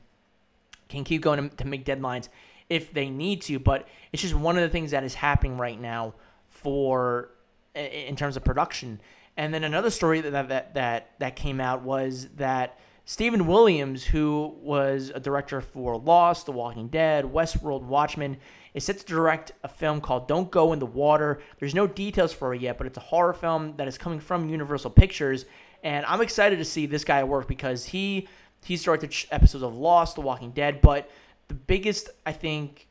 can 0.88 1.04
keep 1.04 1.22
going 1.22 1.48
to, 1.50 1.56
to 1.56 1.66
make 1.66 1.84
deadlines 1.84 2.28
if 2.68 2.92
they 2.92 3.08
need 3.08 3.42
to. 3.42 3.58
But 3.58 3.86
it's 4.12 4.22
just 4.22 4.34
one 4.34 4.56
of 4.56 4.62
the 4.62 4.68
things 4.68 4.90
that 4.90 5.04
is 5.04 5.14
happening 5.14 5.56
right 5.56 5.80
now 5.80 6.14
for 6.48 7.30
in 7.74 8.16
terms 8.16 8.36
of 8.36 8.44
production. 8.44 9.00
And 9.36 9.52
then 9.52 9.64
another 9.64 9.90
story 9.90 10.20
that 10.20 10.48
that 10.48 10.74
that 10.74 11.10
that 11.18 11.36
came 11.36 11.60
out 11.60 11.82
was 11.82 12.28
that 12.36 12.78
Stephen 13.04 13.46
Williams, 13.46 14.04
who 14.04 14.56
was 14.62 15.12
a 15.14 15.20
director 15.20 15.60
for 15.60 15.98
Lost, 15.98 16.46
The 16.46 16.52
Walking 16.52 16.88
Dead, 16.88 17.26
Westworld, 17.26 17.82
Watchmen, 17.82 18.38
is 18.74 18.84
set 18.84 18.98
to 18.98 19.06
direct 19.06 19.52
a 19.62 19.68
film 19.68 20.00
called 20.00 20.28
Don't 20.28 20.50
Go 20.50 20.72
in 20.72 20.80
the 20.80 20.86
Water. 20.86 21.40
There's 21.58 21.74
no 21.74 21.86
details 21.86 22.32
for 22.32 22.52
it 22.54 22.60
yet, 22.60 22.76
but 22.76 22.86
it's 22.86 22.98
a 22.98 23.00
horror 23.00 23.32
film 23.32 23.74
that 23.76 23.88
is 23.88 23.96
coming 23.96 24.20
from 24.20 24.48
Universal 24.48 24.90
Pictures, 24.90 25.46
and 25.82 26.04
I'm 26.06 26.20
excited 26.20 26.58
to 26.58 26.64
see 26.64 26.86
this 26.86 27.04
guy 27.04 27.22
work 27.24 27.46
because 27.46 27.86
he 27.86 28.28
he's 28.64 28.82
directed 28.82 29.14
episodes 29.30 29.62
of 29.62 29.74
Lost, 29.76 30.16
The 30.16 30.22
Walking 30.22 30.50
Dead, 30.50 30.80
but 30.80 31.10
the 31.48 31.54
biggest 31.54 32.08
I 32.26 32.32
think 32.32 32.88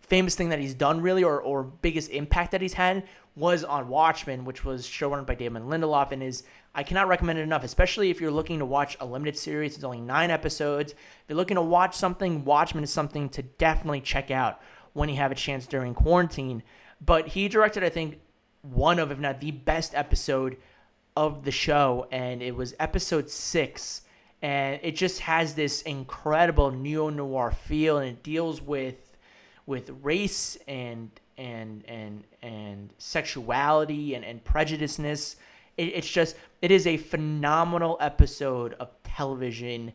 famous 0.00 0.34
thing 0.34 0.50
that 0.50 0.58
he's 0.58 0.74
done 0.74 1.00
really 1.00 1.24
or, 1.24 1.40
or 1.40 1.62
biggest 1.62 2.10
impact 2.10 2.52
that 2.52 2.60
he's 2.60 2.74
had 2.74 3.04
was 3.34 3.64
on 3.64 3.88
Watchmen, 3.88 4.44
which 4.44 4.64
was 4.64 4.86
showrun 4.86 5.26
by 5.26 5.34
Damon 5.34 5.64
Lindelof 5.64 6.12
and 6.12 6.22
is 6.22 6.44
I 6.74 6.82
cannot 6.82 7.08
recommend 7.08 7.38
it 7.38 7.42
enough, 7.42 7.62
especially 7.62 8.10
if 8.10 8.20
you're 8.20 8.32
looking 8.32 8.58
to 8.58 8.64
watch 8.64 8.96
a 8.98 9.06
limited 9.06 9.36
series. 9.36 9.76
It's 9.76 9.84
only 9.84 10.00
nine 10.00 10.30
episodes. 10.30 10.92
If 10.92 11.24
you're 11.28 11.36
looking 11.36 11.54
to 11.54 11.62
watch 11.62 11.94
something, 11.94 12.44
Watchmen 12.44 12.82
is 12.82 12.92
something 12.92 13.28
to 13.30 13.42
definitely 13.42 14.00
check 14.00 14.30
out 14.30 14.60
when 14.92 15.08
you 15.08 15.16
have 15.16 15.30
a 15.30 15.36
chance 15.36 15.66
during 15.66 15.94
quarantine. 15.94 16.62
But 17.00 17.28
he 17.28 17.48
directed, 17.48 17.84
I 17.84 17.90
think, 17.90 18.20
one 18.62 18.98
of, 18.98 19.12
if 19.12 19.18
not 19.18 19.40
the 19.40 19.52
best 19.52 19.94
episode 19.94 20.56
of 21.16 21.44
the 21.44 21.50
show, 21.52 22.08
and 22.10 22.42
it 22.42 22.56
was 22.56 22.74
episode 22.80 23.30
six. 23.30 24.02
And 24.42 24.80
it 24.82 24.96
just 24.96 25.20
has 25.20 25.54
this 25.54 25.80
incredible 25.82 26.70
neo 26.70 27.08
noir 27.08 27.52
feel, 27.52 27.98
and 27.98 28.08
it 28.08 28.22
deals 28.22 28.60
with 28.60 29.16
with 29.66 29.90
race 30.02 30.58
and 30.68 31.10
and 31.38 31.84
and 31.88 32.24
and 32.42 32.90
sexuality 32.98 34.14
and, 34.14 34.24
and 34.24 34.44
prejudiceness 34.44 35.36
it, 35.76 35.82
it's 35.82 36.08
just 36.08 36.36
it 36.62 36.70
is 36.70 36.86
a 36.86 36.96
phenomenal 36.96 37.96
episode 38.00 38.74
of 38.74 38.90
television 39.02 39.92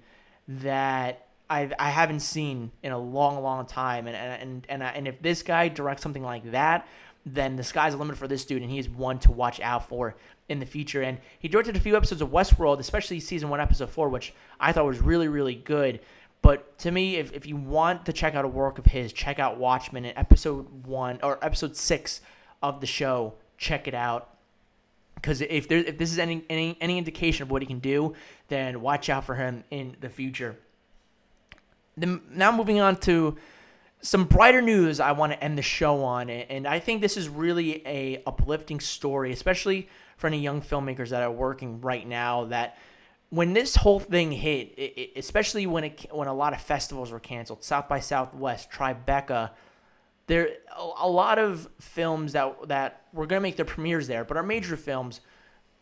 that 0.47 1.27
I 1.49 1.71
I 1.79 1.89
haven't 1.89 2.21
seen 2.21 2.71
in 2.83 2.91
a 2.91 2.99
long 2.99 3.41
long 3.41 3.65
time, 3.65 4.07
and 4.07 4.15
and 4.15 4.65
and 4.69 4.81
and, 4.81 4.83
and 4.83 5.07
if 5.07 5.21
this 5.21 5.43
guy 5.43 5.67
directs 5.67 6.01
something 6.01 6.23
like 6.23 6.51
that, 6.51 6.87
then 7.25 7.55
the 7.55 7.63
sky's 7.63 7.93
the 7.93 7.99
limit 7.99 8.17
for 8.17 8.27
this 8.27 8.45
dude, 8.45 8.61
and 8.61 8.71
he's 8.71 8.89
one 8.89 9.19
to 9.19 9.31
watch 9.31 9.59
out 9.59 9.87
for 9.87 10.15
in 10.47 10.59
the 10.59 10.65
future. 10.65 11.01
And 11.01 11.19
he 11.37 11.47
directed 11.47 11.75
a 11.75 11.79
few 11.79 11.95
episodes 11.95 12.21
of 12.21 12.29
Westworld, 12.29 12.79
especially 12.79 13.19
season 13.19 13.49
one, 13.49 13.59
episode 13.59 13.89
four, 13.89 14.09
which 14.09 14.33
I 14.59 14.71
thought 14.71 14.85
was 14.85 14.99
really, 14.99 15.27
really 15.27 15.55
good. 15.55 15.99
But 16.41 16.77
to 16.79 16.91
me, 16.91 17.17
if, 17.17 17.33
if 17.33 17.45
you 17.45 17.57
want 17.57 18.05
to 18.05 18.13
check 18.13 18.33
out 18.33 18.45
a 18.45 18.47
work 18.47 18.79
of 18.79 18.85
his, 18.85 19.11
check 19.11 19.39
out 19.39 19.57
Watchmen 19.57 20.05
in 20.05 20.17
episode 20.17 20.85
one 20.85 21.19
or 21.21 21.43
episode 21.43 21.75
six 21.75 22.21
of 22.63 22.79
the 22.79 22.87
show. 22.87 23.33
Check 23.57 23.87
it 23.87 23.93
out. 23.93 24.38
Because 25.21 25.41
if 25.41 25.67
there, 25.67 25.79
if 25.79 25.97
this 25.97 26.11
is 26.11 26.19
any, 26.19 26.45
any 26.49 26.77
any 26.79 26.97
indication 26.97 27.43
of 27.43 27.51
what 27.51 27.61
he 27.61 27.65
can 27.65 27.79
do, 27.79 28.13
then 28.47 28.81
watch 28.81 29.09
out 29.09 29.25
for 29.25 29.35
him 29.35 29.63
in 29.69 29.97
the 29.99 30.09
future. 30.09 30.57
Then 31.97 32.21
now 32.31 32.51
moving 32.51 32.79
on 32.79 32.95
to 33.01 33.37
some 34.01 34.23
brighter 34.25 34.61
news 34.61 34.99
I 34.99 35.11
want 35.11 35.33
to 35.33 35.43
end 35.43 35.57
the 35.57 35.61
show 35.61 36.03
on, 36.03 36.29
and 36.29 36.65
I 36.65 36.79
think 36.79 37.01
this 37.01 37.17
is 37.17 37.27
really 37.27 37.85
a 37.85 38.23
uplifting 38.25 38.79
story, 38.79 39.33
especially 39.33 39.89
for 40.15 40.27
any 40.27 40.39
young 40.39 40.61
filmmakers 40.61 41.09
that 41.09 41.21
are 41.21 41.31
working 41.31 41.81
right 41.81 42.07
now. 42.07 42.45
That 42.45 42.77
when 43.29 43.53
this 43.53 43.75
whole 43.75 43.99
thing 43.99 44.31
hit, 44.31 44.73
it, 44.77 45.11
especially 45.17 45.67
when 45.67 45.83
it 45.83 46.05
when 46.11 46.29
a 46.29 46.33
lot 46.33 46.53
of 46.53 46.61
festivals 46.61 47.11
were 47.11 47.19
canceled, 47.19 47.63
South 47.63 47.89
by 47.89 47.99
Southwest, 47.99 48.71
Tribeca, 48.71 49.51
there 50.29 50.49
a, 50.77 50.91
a 50.99 51.09
lot 51.09 51.37
of 51.37 51.67
films 51.79 52.31
that 52.33 52.69
that 52.69 53.01
were 53.11 53.25
gonna 53.25 53.41
make 53.41 53.57
their 53.57 53.65
premieres 53.65 54.07
there, 54.07 54.23
but 54.23 54.37
our 54.37 54.43
major 54.43 54.77
films. 54.77 55.19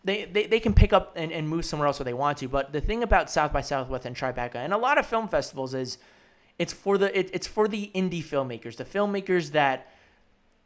They, 0.04 0.24
they, 0.24 0.46
they 0.48 0.62
can 0.62 0.74
pick 0.74 0.94
up 0.94 1.14
and, 1.18 1.34
and 1.34 1.50
move 1.50 1.66
somewhere 1.66 1.86
else 1.86 2.00
if 2.00 2.06
they 2.06 2.14
want 2.14 2.38
to. 2.38 2.48
But 2.48 2.72
the 2.72 2.80
thing 2.80 3.04
about 3.04 3.30
South 3.30 3.52
by 3.52 3.60
Southwest 3.60 4.06
and 4.06 4.16
Tribeca 4.16 4.56
and 4.56 4.72
a 4.72 4.78
lot 4.78 4.98
of 4.98 5.06
film 5.06 5.28
festivals 5.28 5.74
is 5.74 5.98
it's 6.58 6.72
for 6.72 6.98
the 6.98 7.18
it, 7.18 7.30
it's 7.34 7.48
for 7.48 7.68
the 7.68 7.92
indie 7.94 8.24
filmmakers, 8.24 8.78
the 8.78 8.86
filmmakers 8.86 9.52
that 9.52 9.92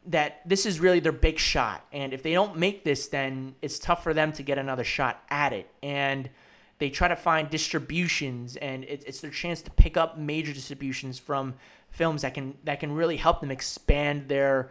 that 0.06 0.42
this 0.46 0.64
is 0.64 0.78
really 0.78 1.00
their 1.00 1.12
big 1.12 1.38
shot. 1.38 1.84
And 1.92 2.12
if 2.12 2.22
they 2.22 2.32
don't 2.32 2.56
make 2.56 2.84
this, 2.84 3.08
then 3.08 3.56
it's 3.62 3.80
tough 3.80 4.02
for 4.04 4.14
them 4.14 4.32
to 4.32 4.42
get 4.44 4.58
another 4.58 4.84
shot 4.84 5.24
at 5.28 5.52
it. 5.52 5.68
And 5.82 6.30
they 6.78 6.90
try 6.90 7.08
to 7.08 7.16
find 7.16 7.48
distributions, 7.48 8.56
and 8.56 8.84
it, 8.84 9.04
it's 9.06 9.20
their 9.20 9.30
chance 9.30 9.62
to 9.62 9.70
pick 9.70 9.96
up 9.96 10.18
major 10.18 10.52
distributions 10.52 11.18
from 11.18 11.54
films 11.92 12.22
that 12.22 12.34
can 12.34 12.56
that 12.64 12.80
can 12.80 12.92
really 12.92 13.18
help 13.18 13.40
them 13.40 13.50
expand 13.50 14.28
their 14.28 14.70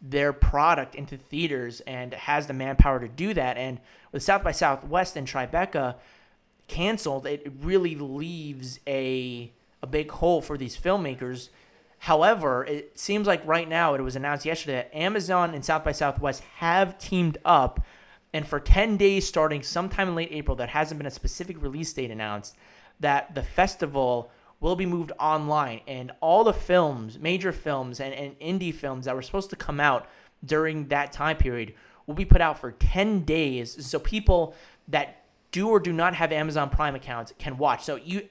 their 0.00 0.32
product 0.32 0.94
into 0.94 1.16
theaters 1.16 1.80
and 1.80 2.14
has 2.14 2.46
the 2.46 2.52
manpower 2.52 3.00
to 3.00 3.08
do 3.08 3.34
that. 3.34 3.56
And 3.56 3.80
with 4.12 4.22
South 4.22 4.44
by 4.44 4.52
Southwest 4.52 5.16
and 5.16 5.26
Tribeca 5.26 5.96
canceled, 6.68 7.26
it 7.26 7.50
really 7.60 7.96
leaves 7.96 8.78
a 8.86 9.52
a 9.82 9.86
big 9.86 10.10
hole 10.10 10.40
for 10.40 10.56
these 10.56 10.76
filmmakers. 10.76 11.48
However, 12.00 12.64
it 12.64 12.98
seems 12.98 13.26
like 13.26 13.44
right 13.46 13.68
now 13.68 13.94
it 13.94 14.00
was 14.00 14.14
announced 14.14 14.46
yesterday 14.46 14.74
that 14.74 14.96
Amazon 14.96 15.54
and 15.54 15.64
South 15.64 15.82
by 15.82 15.92
Southwest 15.92 16.42
have 16.56 16.98
teamed 16.98 17.38
up, 17.44 17.80
and 18.32 18.46
for 18.46 18.60
10 18.60 18.96
days 18.96 19.26
starting 19.26 19.62
sometime 19.62 20.08
in 20.08 20.14
late 20.14 20.28
April, 20.30 20.56
that 20.56 20.68
hasn't 20.68 20.98
been 20.98 21.06
a 21.06 21.10
specific 21.10 21.60
release 21.60 21.92
date 21.92 22.10
announced, 22.10 22.56
that 23.00 23.34
the 23.34 23.42
festival 23.42 24.30
will 24.60 24.76
be 24.76 24.86
moved 24.86 25.12
online, 25.20 25.80
and 25.86 26.10
all 26.20 26.44
the 26.44 26.52
films, 26.52 27.18
major 27.18 27.52
films, 27.52 28.00
and, 28.00 28.12
and 28.12 28.38
indie 28.40 28.74
films 28.74 29.04
that 29.04 29.14
were 29.14 29.22
supposed 29.22 29.50
to 29.50 29.56
come 29.56 29.78
out 29.78 30.08
during 30.44 30.88
that 30.88 31.12
time 31.12 31.36
period 31.36 31.74
will 32.06 32.14
be 32.14 32.24
put 32.24 32.40
out 32.40 32.58
for 32.58 32.72
10 32.72 33.24
days 33.24 33.86
so 33.86 33.98
people 33.98 34.54
that 34.88 35.24
do 35.52 35.68
or 35.68 35.78
do 35.78 35.92
not 35.92 36.14
have 36.14 36.32
Amazon 36.32 36.70
Prime 36.70 36.94
accounts 36.94 37.32
can 37.38 37.56
watch. 37.58 37.84
So 37.84 37.96
you 37.96 38.28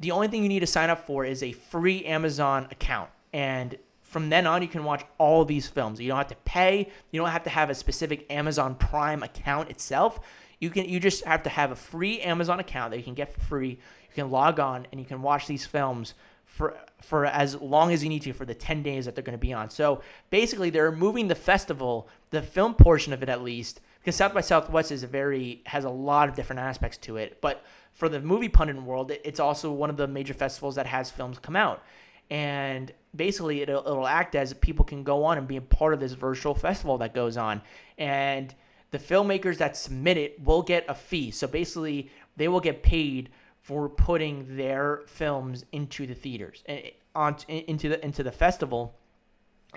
the 0.00 0.10
only 0.10 0.28
thing 0.28 0.42
you 0.42 0.48
need 0.48 0.60
to 0.60 0.66
sign 0.66 0.90
up 0.90 1.06
for 1.06 1.24
is 1.24 1.42
a 1.42 1.52
free 1.52 2.04
Amazon 2.04 2.66
account. 2.70 3.10
And 3.32 3.78
from 4.02 4.28
then 4.28 4.46
on, 4.46 4.60
you 4.60 4.68
can 4.68 4.84
watch 4.84 5.04
all 5.18 5.44
these 5.44 5.68
films. 5.68 6.00
You 6.00 6.08
don't 6.08 6.18
have 6.18 6.26
to 6.28 6.36
pay. 6.44 6.90
You 7.10 7.20
don't 7.20 7.30
have 7.30 7.44
to 7.44 7.50
have 7.50 7.70
a 7.70 7.74
specific 7.74 8.26
Amazon 8.30 8.74
Prime 8.74 9.22
account 9.22 9.70
itself. 9.70 10.20
You 10.60 10.70
can 10.70 10.88
you 10.88 11.00
just 11.00 11.24
have 11.24 11.42
to 11.44 11.50
have 11.50 11.70
a 11.70 11.76
free 11.76 12.20
Amazon 12.20 12.60
account 12.60 12.90
that 12.90 12.98
you 12.98 13.04
can 13.04 13.14
get 13.14 13.32
for 13.32 13.40
free. 13.40 13.78
You 14.14 14.22
can 14.22 14.30
log 14.30 14.60
on 14.60 14.86
and 14.90 15.00
you 15.00 15.06
can 15.06 15.22
watch 15.22 15.46
these 15.46 15.66
films 15.66 16.14
for 16.44 16.76
for 17.02 17.26
as 17.26 17.60
long 17.60 17.92
as 17.92 18.02
you 18.02 18.08
need 18.08 18.22
to 18.22 18.32
for 18.32 18.44
the 18.44 18.54
10 18.54 18.82
days 18.82 19.04
that 19.04 19.14
they're 19.14 19.24
going 19.24 19.38
to 19.38 19.38
be 19.38 19.52
on. 19.52 19.68
So 19.68 20.00
basically 20.30 20.70
they're 20.70 20.92
moving 20.92 21.28
the 21.28 21.34
festival, 21.34 22.08
the 22.30 22.40
film 22.40 22.74
portion 22.74 23.12
of 23.12 23.22
it 23.22 23.28
at 23.28 23.42
least, 23.42 23.80
because 23.98 24.16
South 24.16 24.32
by 24.32 24.40
Southwest 24.40 24.92
is 24.92 25.02
a 25.02 25.06
very 25.06 25.62
has 25.66 25.84
a 25.84 25.90
lot 25.90 26.28
of 26.28 26.34
different 26.34 26.60
aspects 26.60 26.96
to 26.98 27.16
it, 27.16 27.40
but 27.40 27.64
for 27.92 28.08
the 28.08 28.20
movie 28.20 28.48
pundit 28.48 28.80
world, 28.82 29.12
it's 29.22 29.40
also 29.40 29.72
one 29.72 29.88
of 29.88 29.96
the 29.96 30.08
major 30.08 30.34
festivals 30.34 30.74
that 30.74 30.86
has 30.86 31.10
films 31.10 31.38
come 31.38 31.56
out. 31.56 31.82
And 32.28 32.92
basically, 33.14 33.62
it'll, 33.62 33.80
it'll 33.80 34.06
act 34.06 34.34
as 34.34 34.52
people 34.54 34.84
can 34.84 35.04
go 35.04 35.24
on 35.24 35.38
and 35.38 35.46
be 35.46 35.56
a 35.56 35.60
part 35.60 35.94
of 35.94 36.00
this 36.00 36.12
virtual 36.12 36.54
festival 36.54 36.98
that 36.98 37.14
goes 37.14 37.36
on. 37.36 37.62
And 37.96 38.54
the 38.90 38.98
filmmakers 38.98 39.58
that 39.58 39.76
submit 39.76 40.16
it 40.16 40.42
will 40.42 40.62
get 40.62 40.84
a 40.88 40.94
fee. 40.94 41.30
So 41.30 41.46
basically, 41.46 42.10
they 42.36 42.48
will 42.48 42.60
get 42.60 42.82
paid 42.82 43.30
for 43.64 43.88
putting 43.88 44.58
their 44.58 45.00
films 45.06 45.64
into 45.72 46.06
the 46.06 46.14
theaters 46.14 46.62
and 46.66 46.82
on 47.14 47.34
into 47.48 47.88
the 47.88 48.04
into 48.04 48.22
the 48.22 48.30
festival. 48.30 48.94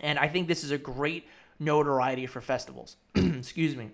And 0.03 0.19
I 0.19 0.27
think 0.27 0.49
this 0.49 0.63
is 0.63 0.71
a 0.71 0.77
great 0.77 1.25
notoriety 1.57 2.25
for 2.25 2.41
festivals. 2.41 2.97
Excuse 3.15 3.77
me. 3.77 3.91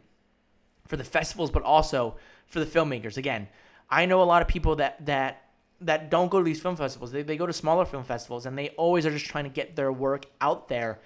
For 0.87 0.97
the 0.97 1.03
festivals, 1.03 1.51
but 1.51 1.61
also 1.61 2.15
for 2.47 2.59
the 2.59 2.65
filmmakers. 2.65 3.17
Again, 3.17 3.47
I 3.87 4.07
know 4.07 4.21
a 4.21 4.25
lot 4.25 4.41
of 4.41 4.47
people 4.47 4.75
that 4.77 5.05
that 5.05 5.43
that 5.79 6.09
don't 6.09 6.31
go 6.31 6.39
to 6.39 6.43
these 6.43 6.59
film 6.59 6.75
festivals. 6.75 7.11
They, 7.11 7.21
they 7.21 7.37
go 7.37 7.45
to 7.45 7.53
smaller 7.53 7.85
film 7.85 8.03
festivals 8.03 8.47
and 8.47 8.57
they 8.57 8.69
always 8.69 9.05
are 9.05 9.11
just 9.11 9.27
trying 9.27 9.43
to 9.43 9.51
get 9.51 9.75
their 9.75 9.91
work 9.91 10.25
out 10.41 10.69
there. 10.69 11.01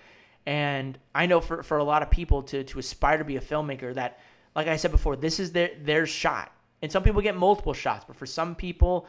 And 0.46 0.98
I 1.14 1.26
know 1.26 1.42
for, 1.42 1.62
for 1.62 1.78
a 1.78 1.84
lot 1.84 2.04
of 2.04 2.10
people 2.10 2.42
to, 2.44 2.64
to 2.64 2.80
aspire 2.80 3.18
to 3.18 3.26
be 3.26 3.36
a 3.36 3.42
filmmaker 3.42 3.94
that, 3.96 4.20
like 4.56 4.68
I 4.68 4.78
said 4.78 4.92
before, 4.92 5.18
this 5.18 5.42
is 5.42 5.52
their, 5.52 5.72
their 5.82 6.06
shot. 6.06 6.54
And 6.82 6.92
some 6.92 7.04
people 7.04 7.22
get 7.22 7.36
multiple 7.36 7.74
shots, 7.74 8.06
but 8.06 8.16
for 8.16 8.26
some 8.26 8.56
people, 8.56 9.08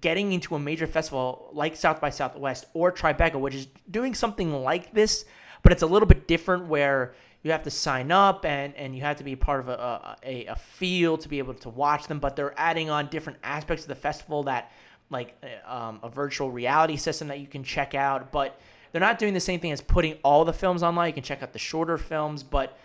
getting 0.00 0.32
into 0.32 0.54
a 0.54 0.58
major 0.58 0.86
festival 0.86 1.50
like 1.52 1.74
South 1.76 2.00
by 2.00 2.10
Southwest 2.10 2.66
or 2.74 2.92
Tribeca, 2.92 3.34
which 3.40 3.54
is 3.54 3.66
doing 3.90 4.14
something 4.14 4.62
like 4.62 4.92
this, 4.94 5.24
but 5.62 5.72
it's 5.72 5.82
a 5.82 5.86
little 5.86 6.06
bit 6.06 6.28
different 6.28 6.66
where 6.66 7.14
you 7.42 7.50
have 7.52 7.62
to 7.62 7.70
sign 7.70 8.12
up 8.12 8.44
and, 8.44 8.74
and 8.76 8.94
you 8.94 9.02
have 9.02 9.16
to 9.16 9.24
be 9.24 9.34
part 9.34 9.60
of 9.60 9.68
a, 9.68 10.16
a, 10.22 10.46
a 10.46 10.56
field 10.56 11.22
to 11.22 11.28
be 11.28 11.38
able 11.38 11.54
to 11.54 11.68
watch 11.68 12.06
them. 12.06 12.18
But 12.18 12.36
they're 12.36 12.58
adding 12.58 12.90
on 12.90 13.08
different 13.08 13.38
aspects 13.42 13.84
of 13.84 13.88
the 13.88 13.94
festival 13.94 14.42
that, 14.44 14.70
like 15.08 15.34
uh, 15.42 15.74
um, 15.74 16.00
a 16.02 16.08
virtual 16.08 16.50
reality 16.50 16.96
system 16.96 17.28
that 17.28 17.40
you 17.40 17.46
can 17.46 17.64
check 17.64 17.94
out. 17.94 18.30
But 18.30 18.60
they're 18.92 19.00
not 19.00 19.18
doing 19.18 19.34
the 19.34 19.40
same 19.40 19.58
thing 19.58 19.72
as 19.72 19.80
putting 19.80 20.18
all 20.22 20.44
the 20.44 20.52
films 20.52 20.82
online. 20.82 21.08
You 21.08 21.14
can 21.14 21.22
check 21.22 21.42
out 21.42 21.52
the 21.52 21.58
shorter 21.58 21.96
films. 21.96 22.42
But 22.42 22.78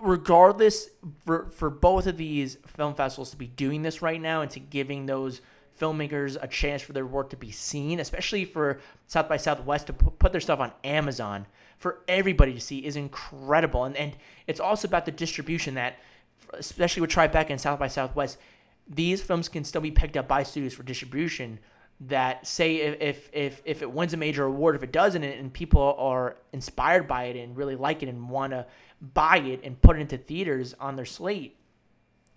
regardless, 0.00 0.88
for, 1.24 1.50
for 1.50 1.70
both 1.70 2.06
of 2.06 2.16
these 2.16 2.56
film 2.66 2.94
festivals 2.94 3.30
to 3.30 3.36
be 3.36 3.46
doing 3.46 3.82
this 3.82 4.02
right 4.02 4.20
now 4.20 4.42
and 4.42 4.50
to 4.52 4.60
giving 4.60 5.06
those 5.06 5.40
filmmakers 5.78 6.36
a 6.42 6.48
chance 6.48 6.82
for 6.82 6.92
their 6.92 7.06
work 7.06 7.30
to 7.30 7.36
be 7.36 7.50
seen, 7.50 8.00
especially 8.00 8.44
for 8.44 8.80
South 9.06 9.28
by 9.28 9.36
Southwest 9.36 9.86
to 9.86 9.92
put 9.92 10.32
their 10.32 10.40
stuff 10.40 10.60
on 10.60 10.72
Amazon 10.82 11.46
for 11.78 12.00
everybody 12.08 12.52
to 12.52 12.60
see 12.60 12.84
is 12.84 12.96
incredible. 12.96 13.84
And, 13.84 13.96
and 13.96 14.16
it's 14.46 14.60
also 14.60 14.88
about 14.88 15.06
the 15.06 15.12
distribution 15.12 15.74
that, 15.74 15.98
especially 16.52 17.00
with 17.00 17.10
Tribeca 17.10 17.50
and 17.50 17.60
South 17.60 17.78
by 17.78 17.88
Southwest, 17.88 18.38
these 18.88 19.22
films 19.22 19.48
can 19.48 19.64
still 19.64 19.80
be 19.80 19.90
picked 19.90 20.16
up 20.16 20.26
by 20.28 20.42
studios 20.42 20.74
for 20.74 20.82
distribution. 20.82 21.60
That 22.00 22.46
say 22.46 22.76
if 22.76 23.28
if 23.32 23.60
if 23.64 23.82
it 23.82 23.90
wins 23.90 24.14
a 24.14 24.16
major 24.16 24.44
award, 24.44 24.76
if 24.76 24.84
it 24.84 24.92
doesn't, 24.92 25.24
and 25.24 25.52
people 25.52 25.96
are 25.98 26.36
inspired 26.52 27.08
by 27.08 27.24
it 27.24 27.36
and 27.36 27.56
really 27.56 27.74
like 27.74 28.04
it 28.04 28.08
and 28.08 28.30
want 28.30 28.52
to 28.52 28.66
buy 29.00 29.38
it 29.38 29.60
and 29.62 29.80
put 29.80 29.96
it 29.96 30.00
into 30.00 30.18
theaters 30.18 30.74
on 30.80 30.96
their 30.96 31.04
slate, 31.04 31.56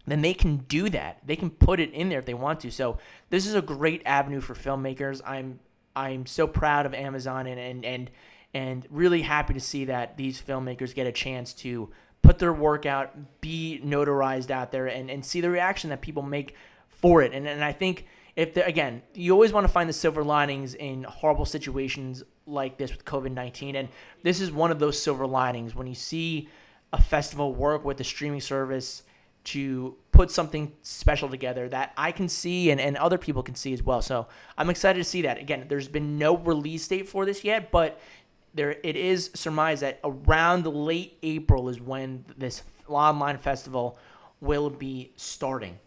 then 0.05 0.22
they 0.22 0.34
can 0.34 0.57
do 0.57 0.89
that. 0.89 1.20
They 1.26 1.36
can 1.36 1.49
put 1.49 1.80
it 1.80 1.91
in 1.91 2.09
there 2.09 2.20
if 2.20 2.26
they 2.26 2.34
want 2.34 2.59
to. 2.62 2.72
So 2.72 2.97
this 3.30 3.45
is 3.45 3.55
a 3.55 3.62
great 3.62 4.01
avenue 4.05 4.41
for 4.41 4.53
filmmakers. 4.53 5.22
I'm 5.26 5.59
I'm 5.95 6.26
so 6.26 6.47
proud 6.47 6.86
of 6.86 6.93
Amazon 6.93 7.47
and 7.47 7.59
and 7.59 7.86
and 7.86 8.12
and 8.53 8.88
really 8.89 9.22
happy 9.22 9.53
to 9.53 9.59
see 9.59 9.86
that 9.86 10.18
these 10.18 10.41
filmmakers 10.41 10.93
get 10.93 11.07
a 11.07 11.12
chance 11.12 11.53
to 11.53 11.89
put 12.22 12.39
their 12.39 12.53
work 12.53 12.86
out, 12.86 13.41
be 13.41 13.82
notarized 13.84 14.51
out 14.51 14.72
there, 14.72 14.88
and, 14.88 15.09
and 15.09 15.26
see 15.26 15.41
the 15.41 15.49
reaction 15.49 15.89
that 15.89 16.01
people 16.01 16.22
make 16.22 16.55
for 16.89 17.22
it. 17.22 17.34
And, 17.34 17.47
and 17.47 17.64
I 17.64 17.72
think 17.72 18.05
if 18.36 18.55
again, 18.57 19.01
you 19.14 19.34
always 19.34 19.53
want 19.53 19.66
to 19.66 19.72
find 19.72 19.89
the 19.89 19.93
silver 19.93 20.24
linings 20.24 20.74
in 20.74 21.03
horrible 21.03 21.45
situations 21.45 22.24
like 22.46 22.78
this 22.78 22.92
with 22.92 23.06
COVID 23.06 23.32
19. 23.32 23.76
And 23.76 23.89
this 24.24 24.42
is 24.42 24.52
one 24.52 24.72
of 24.72 24.80
those 24.80 25.02
silver 25.02 25.28
linings 25.28 25.76
when 25.76 25.88
you 25.88 25.96
see 25.96 26.50
a 26.94 27.02
festival 27.02 27.54
work 27.54 27.86
with 27.86 28.00
a 28.00 28.04
streaming 28.04 28.42
service 28.42 29.04
to 29.44 29.96
put 30.12 30.30
something 30.30 30.72
special 30.84 31.28
together 31.28 31.68
that 31.70 31.94
I 31.98 32.12
can 32.12 32.30
see 32.30 32.70
and, 32.70 32.80
and 32.80 32.96
other 32.98 33.18
people 33.18 33.42
can 33.42 33.56
see 33.56 33.74
as 33.74 33.82
well. 33.82 34.02
So 34.02 34.28
I'm 34.58 34.70
excited 34.70 35.00
to 35.00 35.04
see 35.04 35.24
that. 35.24 35.39
Again, 35.39 35.66
there's 35.68 35.88
been 35.88 36.18
no 36.20 36.38
release 36.38 36.88
date 36.88 37.10
for 37.10 37.26
this 37.26 37.44
yet, 37.44 37.72
but 37.72 38.00
there 38.54 38.76
it 38.84 38.96
is 38.96 39.32
surmised 39.34 39.82
that 39.82 40.00
around 40.04 40.68
late 40.68 41.18
April 41.24 41.70
is 41.70 41.80
when 41.82 42.26
this 42.38 42.64
online 42.88 43.38
festival 43.38 43.98
will 44.42 44.70
be 44.70 45.12
starting. 45.16 45.80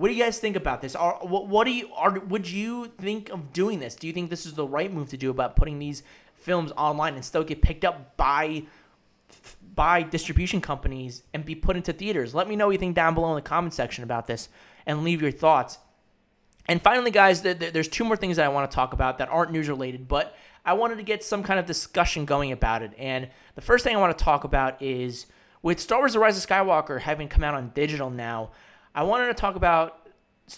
What 0.00 0.08
do 0.08 0.14
you 0.14 0.24
guys 0.24 0.38
think 0.38 0.56
about 0.56 0.80
this? 0.80 0.96
Are 0.96 1.18
what, 1.20 1.46
what 1.46 1.64
do 1.64 1.72
you 1.72 1.90
are 1.94 2.18
would 2.20 2.48
you 2.48 2.86
think 2.86 3.28
of 3.28 3.52
doing 3.52 3.80
this? 3.80 3.94
Do 3.94 4.06
you 4.06 4.14
think 4.14 4.30
this 4.30 4.46
is 4.46 4.54
the 4.54 4.66
right 4.66 4.90
move 4.90 5.10
to 5.10 5.18
do 5.18 5.28
about 5.28 5.56
putting 5.56 5.78
these 5.78 6.02
films 6.36 6.72
online 6.72 7.16
and 7.16 7.22
still 7.22 7.44
get 7.44 7.60
picked 7.60 7.84
up 7.84 8.16
by 8.16 8.62
by 9.74 10.02
distribution 10.02 10.62
companies 10.62 11.22
and 11.34 11.44
be 11.44 11.54
put 11.54 11.76
into 11.76 11.92
theaters. 11.92 12.34
Let 12.34 12.48
me 12.48 12.56
know 12.56 12.68
what 12.68 12.72
you 12.72 12.78
think 12.78 12.96
down 12.96 13.14
below 13.14 13.28
in 13.28 13.34
the 13.34 13.42
comment 13.42 13.74
section 13.74 14.02
about 14.02 14.26
this 14.26 14.48
and 14.86 15.04
leave 15.04 15.20
your 15.20 15.30
thoughts. 15.30 15.78
And 16.66 16.80
finally, 16.80 17.10
guys, 17.10 17.42
there's 17.42 17.88
two 17.88 18.04
more 18.04 18.16
things 18.16 18.38
that 18.38 18.46
I 18.46 18.48
want 18.48 18.70
to 18.70 18.74
talk 18.74 18.94
about 18.94 19.18
that 19.18 19.28
aren't 19.28 19.52
news 19.52 19.68
related, 19.68 20.08
but 20.08 20.34
I 20.64 20.72
wanted 20.72 20.96
to 20.96 21.02
get 21.02 21.22
some 21.22 21.42
kind 21.42 21.60
of 21.60 21.66
discussion 21.66 22.24
going 22.24 22.52
about 22.52 22.82
it. 22.82 22.92
And 22.96 23.28
the 23.54 23.60
first 23.60 23.84
thing 23.84 23.94
I 23.94 24.00
want 24.00 24.16
to 24.16 24.24
talk 24.24 24.44
about 24.44 24.80
is 24.80 25.26
with 25.62 25.78
Star 25.78 25.98
Wars 25.98 26.14
The 26.14 26.20
Rise 26.20 26.42
of 26.42 26.48
Skywalker 26.48 27.02
having 27.02 27.28
come 27.28 27.44
out 27.44 27.52
on 27.52 27.72
digital 27.74 28.08
now, 28.08 28.50
I 28.94 29.02
wanted 29.04 29.28
to 29.28 29.34
talk 29.34 29.56
about 29.56 30.08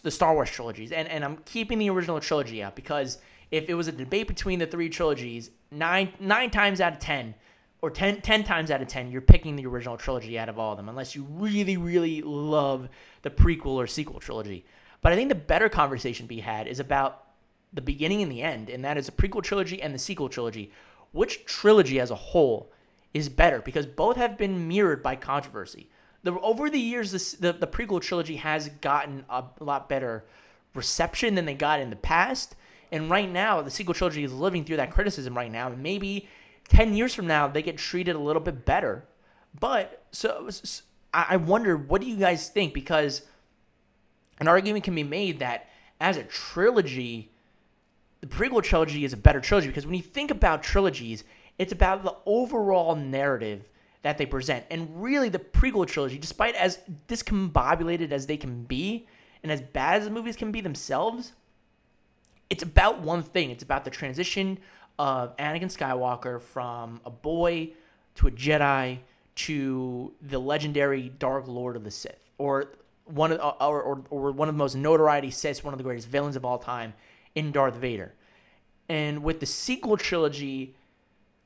the 0.00 0.10
Star 0.10 0.34
Wars 0.34 0.50
trilogies. 0.50 0.92
And, 0.92 1.08
and 1.08 1.24
I'm 1.24 1.38
keeping 1.44 1.78
the 1.78 1.90
original 1.90 2.20
trilogy 2.20 2.62
out 2.62 2.74
because 2.74 3.18
if 3.50 3.68
it 3.68 3.74
was 3.74 3.88
a 3.88 3.92
debate 3.92 4.28
between 4.28 4.58
the 4.58 4.66
three 4.66 4.88
trilogies, 4.88 5.50
nine, 5.70 6.12
nine 6.18 6.50
times 6.50 6.80
out 6.80 6.94
of 6.94 6.98
10, 6.98 7.34
or 7.82 7.90
10, 7.90 8.22
10 8.22 8.44
times 8.44 8.70
out 8.70 8.80
of 8.80 8.88
10, 8.88 9.10
you're 9.10 9.20
picking 9.20 9.56
the 9.56 9.66
original 9.66 9.96
trilogy 9.96 10.38
out 10.38 10.48
of 10.48 10.58
all 10.58 10.72
of 10.72 10.76
them, 10.78 10.88
unless 10.88 11.14
you 11.14 11.26
really, 11.28 11.76
really 11.76 12.22
love 12.22 12.88
the 13.22 13.30
prequel 13.30 13.74
or 13.74 13.86
sequel 13.86 14.20
trilogy. 14.20 14.64
But 15.02 15.12
I 15.12 15.16
think 15.16 15.28
the 15.28 15.34
better 15.34 15.68
conversation 15.68 16.26
to 16.26 16.28
be 16.28 16.40
had 16.40 16.68
is 16.68 16.78
about 16.80 17.24
the 17.72 17.82
beginning 17.82 18.22
and 18.22 18.30
the 18.30 18.42
end, 18.42 18.70
and 18.70 18.84
that 18.84 18.96
is 18.96 19.06
the 19.06 19.12
prequel 19.12 19.42
trilogy 19.42 19.82
and 19.82 19.92
the 19.92 19.98
sequel 19.98 20.28
trilogy. 20.28 20.70
Which 21.10 21.44
trilogy 21.44 21.98
as 21.98 22.10
a 22.10 22.16
whole 22.16 22.70
is 23.12 23.28
better? 23.28 23.60
Because 23.60 23.84
both 23.84 24.16
have 24.16 24.38
been 24.38 24.68
mirrored 24.68 25.02
by 25.02 25.16
controversy. 25.16 25.90
The, 26.24 26.38
over 26.40 26.70
the 26.70 26.78
years, 26.78 27.12
this, 27.12 27.32
the, 27.32 27.52
the 27.52 27.66
prequel 27.66 28.00
trilogy 28.00 28.36
has 28.36 28.68
gotten 28.68 29.24
a 29.28 29.44
lot 29.60 29.88
better 29.88 30.24
reception 30.74 31.34
than 31.34 31.44
they 31.44 31.54
got 31.54 31.80
in 31.80 31.90
the 31.90 31.96
past. 31.96 32.54
And 32.90 33.10
right 33.10 33.30
now, 33.30 33.62
the 33.62 33.70
sequel 33.70 33.94
trilogy 33.94 34.22
is 34.22 34.32
living 34.32 34.64
through 34.64 34.76
that 34.76 34.90
criticism 34.90 35.36
right 35.36 35.50
now. 35.50 35.68
And 35.68 35.82
maybe 35.82 36.28
10 36.68 36.94
years 36.94 37.14
from 37.14 37.26
now, 37.26 37.48
they 37.48 37.62
get 37.62 37.78
treated 37.78 38.14
a 38.14 38.20
little 38.20 38.42
bit 38.42 38.64
better. 38.64 39.04
But 39.58 40.04
so, 40.12 40.48
so 40.48 40.82
I 41.12 41.36
wonder, 41.36 41.76
what 41.76 42.00
do 42.00 42.06
you 42.06 42.16
guys 42.16 42.48
think? 42.48 42.72
Because 42.72 43.22
an 44.38 44.48
argument 44.48 44.84
can 44.84 44.94
be 44.94 45.02
made 45.02 45.40
that 45.40 45.68
as 46.00 46.16
a 46.16 46.24
trilogy, 46.24 47.30
the 48.20 48.26
prequel 48.26 48.62
trilogy 48.62 49.04
is 49.04 49.12
a 49.12 49.16
better 49.16 49.40
trilogy 49.40 49.68
because 49.68 49.86
when 49.86 49.94
you 49.94 50.02
think 50.02 50.30
about 50.30 50.62
trilogies, 50.62 51.24
it's 51.58 51.72
about 51.72 52.02
the 52.02 52.16
overall 52.24 52.96
narrative 52.96 53.68
that 54.03 54.18
they 54.18 54.26
present. 54.26 54.64
And 54.70 55.03
really, 55.03 55.28
the 55.28 55.38
prequel 55.38 55.86
trilogy, 55.86 56.18
despite 56.18 56.55
as 56.57 56.78
discombobulated 57.09 58.12
as 58.12 58.26
they 58.26 58.36
can 58.36 58.64
be, 58.64 59.07
and 59.42 59.50
as 59.50 59.61
bad 59.61 59.98
as 59.98 60.05
the 60.05 60.11
movies 60.11 60.36
can 60.36 60.53
be 60.53 60.61
themselves, 60.61 61.32
it's 62.50 62.62
about 62.62 63.00
one 63.00 63.22
thing. 63.22 63.50
It's 63.50 63.62
about 63.62 63.84
the 63.84 63.90
transition 63.90 64.59
of 64.98 65.36
Anakin 65.36 65.74
Skywalker 65.74 66.40
from 66.40 67.00
a 67.05 67.11
boy 67.11 67.70
to 68.16 68.26
a 68.26 68.30
Jedi 68.30 68.98
to 69.34 70.12
the 70.20 70.38
legendary 70.38 71.09
Dark 71.09 71.48
Lord 71.48 71.76
of 71.76 71.84
the 71.84 71.90
Sith, 71.90 72.28
or 72.38 72.72
one 73.07 73.32
of 73.32 73.40
uh, 73.40 73.66
or, 73.66 73.82
or, 73.82 74.03
or 74.11 74.32
one 74.32 74.48
of 74.48 74.55
the 74.55 74.59
most 74.59 74.74
notoriety 74.74 75.30
Siths, 75.30 75.64
one 75.64 75.72
of 75.72 75.78
the 75.78 75.84
greatest 75.84 76.09
villains 76.09 76.36
of 76.36 76.44
all 76.44 76.59
time, 76.59 76.92
in 77.34 77.53
Darth 77.53 77.76
Vader. 77.76 78.12
And 78.88 79.22
with 79.22 79.40
the 79.40 79.46
sequel 79.46 79.96
trilogy, 79.96 80.74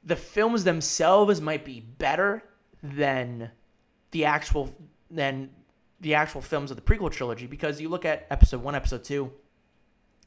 the 0.07 0.17
films 0.17 0.65
themselves 0.65 1.41
might 1.41 1.65
be 1.65 1.81
better 1.81 2.45
than 2.83 3.51
the 4.13 4.25
actual 4.25 4.75
than 5.11 5.51
the 6.01 6.15
actual 6.15 6.41
films 6.41 6.71
of 6.71 6.77
the 6.77 6.83
prequel 6.83 7.11
trilogy 7.11 7.47
because 7.47 7.81
you 7.81 7.89
look 7.89 8.05
at 8.05 8.27
episode 8.31 8.63
one, 8.63 8.75
episode 8.75 9.03
two, 9.03 9.33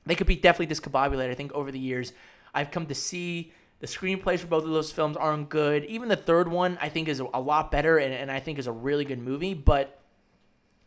they 0.05 0.15
could 0.15 0.27
be 0.27 0.35
definitely 0.35 0.73
discombobulated. 0.73 1.31
I 1.31 1.35
think 1.35 1.53
over 1.53 1.71
the 1.71 1.79
years, 1.79 2.11
I've 2.53 2.71
come 2.71 2.87
to 2.87 2.95
see 2.95 3.53
the 3.79 3.87
screenplays 3.87 4.39
for 4.39 4.47
both 4.47 4.65
of 4.65 4.71
those 4.71 4.91
films 4.91 5.15
aren't 5.15 5.49
good. 5.49 5.85
Even 5.85 6.09
the 6.09 6.17
third 6.17 6.49
one, 6.49 6.77
I 6.81 6.89
think, 6.89 7.07
is 7.07 7.19
a 7.19 7.39
lot 7.39 7.71
better 7.71 7.97
and, 7.97 8.13
and 8.13 8.29
I 8.29 8.39
think 8.39 8.59
is 8.59 8.67
a 8.67 8.71
really 8.71 9.05
good 9.05 9.19
movie, 9.19 9.53
but 9.53 10.01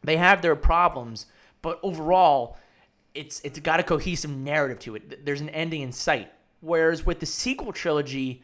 they 0.02 0.16
have 0.18 0.42
their 0.42 0.56
problems. 0.56 1.26
But 1.62 1.80
overall, 1.82 2.58
it's 3.14 3.40
it's 3.40 3.58
got 3.60 3.80
a 3.80 3.84
cohesive 3.84 4.30
narrative 4.30 4.80
to 4.80 4.96
it. 4.96 5.24
There's 5.24 5.40
an 5.40 5.48
ending 5.50 5.80
in 5.80 5.92
sight. 5.92 6.30
Whereas 6.60 7.06
with 7.06 7.20
the 7.20 7.26
sequel 7.26 7.72
trilogy, 7.72 8.42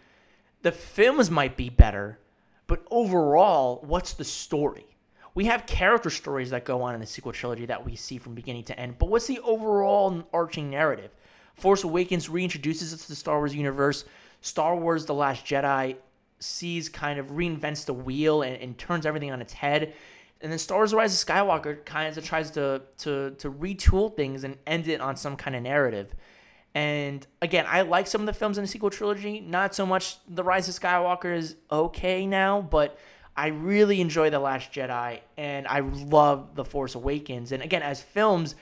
the 0.62 0.72
films 0.72 1.30
might 1.30 1.56
be 1.56 1.68
better, 1.68 2.18
but 2.66 2.84
overall, 2.90 3.82
what's 3.86 4.12
the 4.12 4.24
story? 4.24 4.96
We 5.34 5.44
have 5.44 5.66
character 5.66 6.10
stories 6.10 6.50
that 6.50 6.64
go 6.64 6.82
on 6.82 6.94
in 6.94 7.00
the 7.00 7.06
sequel 7.06 7.32
trilogy 7.32 7.66
that 7.66 7.84
we 7.84 7.94
see 7.94 8.18
from 8.18 8.34
beginning 8.34 8.64
to 8.64 8.78
end, 8.78 8.98
but 8.98 9.08
what's 9.08 9.26
the 9.26 9.38
overall 9.40 10.24
arching 10.32 10.70
narrative? 10.70 11.10
Force 11.54 11.84
Awakens 11.84 12.28
reintroduces 12.28 12.92
us 12.92 13.02
to 13.02 13.08
the 13.08 13.16
Star 13.16 13.38
Wars 13.38 13.54
universe. 13.54 14.04
Star 14.40 14.76
Wars 14.76 15.06
The 15.06 15.14
Last 15.14 15.44
Jedi 15.44 15.96
sees 16.38 16.88
kind 16.88 17.18
of 17.18 17.26
reinvents 17.28 17.84
the 17.84 17.94
wheel 17.94 18.42
and, 18.42 18.56
and 18.56 18.78
turns 18.78 19.04
everything 19.04 19.32
on 19.32 19.40
its 19.40 19.54
head. 19.54 19.92
And 20.40 20.52
then 20.52 20.58
Star 20.58 20.78
Wars: 20.78 20.94
Rise 20.94 21.20
of 21.20 21.28
Skywalker 21.28 21.84
kind 21.84 22.16
of 22.16 22.24
tries 22.24 22.52
to 22.52 22.82
to 22.98 23.32
to 23.38 23.50
retool 23.50 24.16
things 24.16 24.44
and 24.44 24.56
end 24.66 24.86
it 24.86 25.00
on 25.00 25.16
some 25.16 25.36
kind 25.36 25.56
of 25.56 25.62
narrative. 25.62 26.14
And 26.78 27.26
again, 27.42 27.66
I 27.68 27.82
like 27.82 28.06
some 28.06 28.20
of 28.20 28.28
the 28.28 28.32
films 28.32 28.56
in 28.56 28.62
the 28.62 28.68
sequel 28.68 28.88
trilogy. 28.88 29.40
Not 29.40 29.74
so 29.74 29.84
much 29.84 30.18
The 30.28 30.44
Rise 30.44 30.68
of 30.68 30.76
Skywalker 30.76 31.36
is 31.36 31.56
okay 31.72 32.24
now, 32.24 32.60
but 32.60 32.96
I 33.36 33.48
really 33.48 34.00
enjoy 34.00 34.30
The 34.30 34.38
Last 34.38 34.70
Jedi 34.70 35.18
and 35.36 35.66
I 35.66 35.80
love 35.80 36.54
The 36.54 36.64
Force 36.64 36.94
Awakens. 36.94 37.50
And 37.50 37.64
again, 37.64 37.82
as 37.82 38.00
films, 38.00 38.54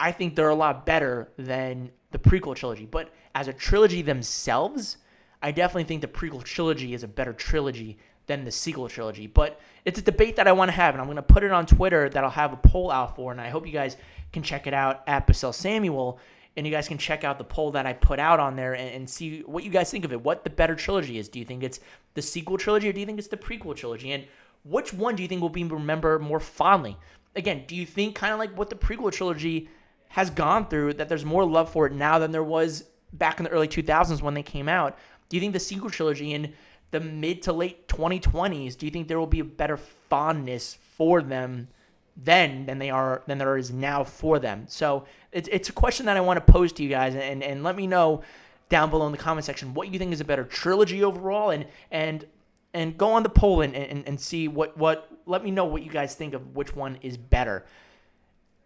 I 0.00 0.12
think 0.12 0.34
they're 0.34 0.48
a 0.48 0.54
lot 0.54 0.86
better 0.86 1.28
than 1.36 1.90
the 2.10 2.18
prequel 2.18 2.56
trilogy. 2.56 2.86
But 2.86 3.12
as 3.34 3.48
a 3.48 3.52
trilogy 3.52 4.00
themselves, 4.00 4.96
I 5.42 5.52
definitely 5.52 5.84
think 5.84 6.00
the 6.00 6.08
prequel 6.08 6.42
trilogy 6.42 6.94
is 6.94 7.02
a 7.02 7.08
better 7.08 7.34
trilogy 7.34 7.98
than 8.28 8.44
the 8.44 8.50
sequel 8.50 8.88
trilogy. 8.88 9.26
But 9.26 9.60
it's 9.84 9.98
a 9.98 10.02
debate 10.02 10.36
that 10.36 10.48
I 10.48 10.52
want 10.52 10.70
to 10.70 10.72
have, 10.72 10.94
and 10.94 11.02
I'm 11.02 11.06
going 11.06 11.16
to 11.16 11.22
put 11.22 11.44
it 11.44 11.52
on 11.52 11.66
Twitter 11.66 12.08
that 12.08 12.24
I'll 12.24 12.30
have 12.30 12.54
a 12.54 12.56
poll 12.56 12.90
out 12.90 13.14
for, 13.14 13.30
and 13.30 13.42
I 13.42 13.50
hope 13.50 13.66
you 13.66 13.74
guys 13.74 13.98
can 14.32 14.42
check 14.42 14.66
it 14.66 14.72
out 14.72 15.02
at 15.06 15.26
Bussell 15.26 15.52
Samuel, 15.52 16.18
and 16.56 16.66
you 16.66 16.72
guys 16.72 16.88
can 16.88 16.98
check 16.98 17.24
out 17.24 17.38
the 17.38 17.44
poll 17.44 17.70
that 17.72 17.86
I 17.86 17.92
put 17.92 18.18
out 18.18 18.40
on 18.40 18.56
there 18.56 18.74
and, 18.74 18.88
and 18.90 19.10
see 19.10 19.40
what 19.40 19.64
you 19.64 19.70
guys 19.70 19.90
think 19.90 20.04
of 20.04 20.12
it. 20.12 20.22
What 20.22 20.44
the 20.44 20.50
better 20.50 20.74
trilogy 20.74 21.18
is? 21.18 21.28
Do 21.28 21.38
you 21.38 21.44
think 21.44 21.62
it's 21.62 21.80
the 22.14 22.22
sequel 22.22 22.58
trilogy, 22.58 22.88
or 22.88 22.92
do 22.92 23.00
you 23.00 23.06
think 23.06 23.18
it's 23.18 23.28
the 23.28 23.36
prequel 23.36 23.74
trilogy? 23.74 24.12
And 24.12 24.24
which 24.64 24.92
one 24.92 25.16
do 25.16 25.22
you 25.22 25.28
think 25.28 25.40
will 25.40 25.48
be 25.48 25.64
remembered 25.64 26.22
more 26.22 26.40
fondly? 26.40 26.96
Again, 27.34 27.64
do 27.66 27.74
you 27.74 27.86
think 27.86 28.14
kind 28.14 28.32
of 28.32 28.38
like 28.38 28.56
what 28.56 28.70
the 28.70 28.76
prequel 28.76 29.12
trilogy 29.12 29.68
has 30.08 30.28
gone 30.28 30.68
through 30.68 30.94
that 30.94 31.08
there's 31.08 31.24
more 31.24 31.44
love 31.44 31.72
for 31.72 31.86
it 31.86 31.92
now 31.92 32.18
than 32.18 32.32
there 32.32 32.44
was 32.44 32.84
back 33.12 33.38
in 33.38 33.44
the 33.44 33.50
early 33.50 33.68
2000s 33.68 34.20
when 34.20 34.34
they 34.34 34.42
came 34.42 34.68
out? 34.68 34.98
Do 35.30 35.36
you 35.36 35.40
think 35.40 35.54
the 35.54 35.60
sequel 35.60 35.88
trilogy 35.88 36.34
in 36.34 36.52
the 36.92 37.00
mid 37.00 37.42
to 37.42 37.52
late 37.52 37.88
2020s, 37.88 38.76
do 38.76 38.86
you 38.86 38.92
think 38.92 39.08
there 39.08 39.18
will 39.18 39.26
be 39.26 39.40
a 39.40 39.44
better 39.44 39.76
fondness 39.76 40.78
for 40.96 41.20
them 41.20 41.68
then 42.16 42.66
than 42.66 42.78
they 42.78 42.90
are 42.90 43.22
than 43.26 43.38
there 43.38 43.56
is 43.56 43.70
now 43.70 44.04
for 44.04 44.38
them? 44.38 44.64
So 44.68 45.04
it's 45.30 45.48
it's 45.52 45.68
a 45.68 45.72
question 45.72 46.06
that 46.06 46.16
I 46.16 46.20
want 46.20 46.44
to 46.44 46.52
pose 46.52 46.72
to 46.72 46.82
you 46.82 46.88
guys 46.88 47.14
and 47.14 47.42
and 47.42 47.62
let 47.62 47.76
me 47.76 47.86
know 47.86 48.22
down 48.68 48.90
below 48.90 49.06
in 49.06 49.12
the 49.12 49.18
comment 49.18 49.44
section 49.44 49.74
what 49.74 49.92
you 49.92 49.98
think 49.98 50.12
is 50.12 50.20
a 50.20 50.24
better 50.24 50.44
trilogy 50.44 51.04
overall 51.04 51.50
and 51.50 51.66
and 51.90 52.24
and 52.74 52.96
go 52.96 53.12
on 53.12 53.22
the 53.22 53.28
poll 53.28 53.60
and, 53.60 53.74
and, 53.74 54.06
and 54.06 54.20
see 54.20 54.48
what 54.48 54.76
what 54.76 55.08
let 55.26 55.44
me 55.44 55.50
know 55.50 55.64
what 55.64 55.82
you 55.82 55.90
guys 55.90 56.14
think 56.14 56.34
of 56.34 56.54
which 56.54 56.74
one 56.74 56.98
is 57.02 57.16
better. 57.16 57.64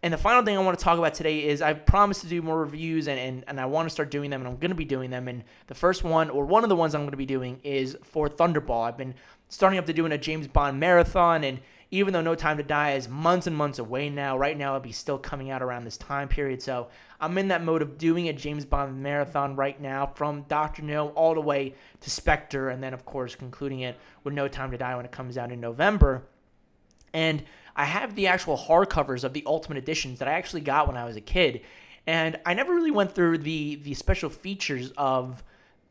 And 0.03 0.13
the 0.13 0.17
final 0.17 0.43
thing 0.43 0.55
I 0.55 0.61
want 0.61 0.77
to 0.77 0.83
talk 0.83 0.99
about 0.99 1.15
today 1.15 1.45
is 1.45 1.61
I 1.61 1.73
promised 1.73 2.21
to 2.21 2.27
do 2.27 2.41
more 2.41 2.59
reviews 2.59 3.07
and, 3.07 3.19
and, 3.19 3.43
and 3.47 3.59
I 3.59 3.65
want 3.65 3.87
to 3.87 3.89
start 3.89 4.11
doing 4.11 4.29
them 4.29 4.41
and 4.41 4.47
I'm 4.47 4.57
going 4.57 4.69
to 4.69 4.75
be 4.75 4.85
doing 4.85 5.09
them. 5.09 5.27
And 5.27 5.43
the 5.65 5.75
first 5.75 6.03
one, 6.03 6.29
or 6.29 6.45
one 6.45 6.63
of 6.63 6.69
the 6.69 6.75
ones 6.75 6.93
I'm 6.93 7.01
going 7.01 7.11
to 7.11 7.17
be 7.17 7.25
doing, 7.25 7.59
is 7.63 7.97
for 8.03 8.29
Thunderball. 8.29 8.87
I've 8.87 8.97
been 8.97 9.15
starting 9.49 9.79
up 9.79 9.87
to 9.87 9.93
doing 9.93 10.11
a 10.11 10.17
James 10.17 10.47
Bond 10.47 10.79
marathon. 10.79 11.43
And 11.43 11.59
even 11.89 12.13
though 12.13 12.21
No 12.21 12.35
Time 12.35 12.57
to 12.57 12.63
Die 12.63 12.91
is 12.93 13.07
months 13.07 13.47
and 13.47 13.55
months 13.55 13.79
away 13.79 14.09
now, 14.09 14.37
right 14.37 14.57
now 14.57 14.75
it'll 14.75 14.81
be 14.81 14.91
still 14.91 15.17
coming 15.17 15.49
out 15.49 15.61
around 15.61 15.85
this 15.85 15.97
time 15.97 16.27
period. 16.27 16.61
So 16.61 16.87
I'm 17.19 17.37
in 17.37 17.47
that 17.47 17.63
mode 17.63 17.81
of 17.81 17.97
doing 17.97 18.27
a 18.27 18.33
James 18.33 18.65
Bond 18.65 19.01
marathon 19.01 19.55
right 19.55 19.79
now 19.79 20.07
from 20.15 20.43
Dr. 20.43 20.81
No 20.81 21.09
all 21.09 21.33
the 21.33 21.41
way 21.41 21.75
to 22.01 22.09
Spectre. 22.09 22.69
And 22.69 22.83
then, 22.83 22.93
of 22.93 23.05
course, 23.05 23.35
concluding 23.35 23.79
it 23.81 23.97
with 24.23 24.33
No 24.33 24.47
Time 24.47 24.71
to 24.71 24.77
Die 24.77 24.95
when 24.95 25.05
it 25.05 25.11
comes 25.11 25.37
out 25.37 25.51
in 25.51 25.61
November. 25.61 26.23
And 27.13 27.43
I 27.77 27.85
have 27.85 28.15
the 28.15 28.27
actual 28.27 28.57
hardcovers 28.57 29.23
of 29.23 29.33
the 29.33 29.43
Ultimate 29.45 29.77
Editions 29.77 30.19
that 30.19 30.27
I 30.27 30.33
actually 30.33 30.61
got 30.61 30.87
when 30.87 30.97
I 30.97 31.05
was 31.05 31.15
a 31.15 31.21
kid, 31.21 31.61
and 32.07 32.39
I 32.45 32.55
never 32.55 32.73
really 32.73 32.91
went 32.91 33.13
through 33.13 33.37
the 33.39 33.75
the 33.75 33.93
special 33.93 34.29
features 34.29 34.91
of 34.97 35.43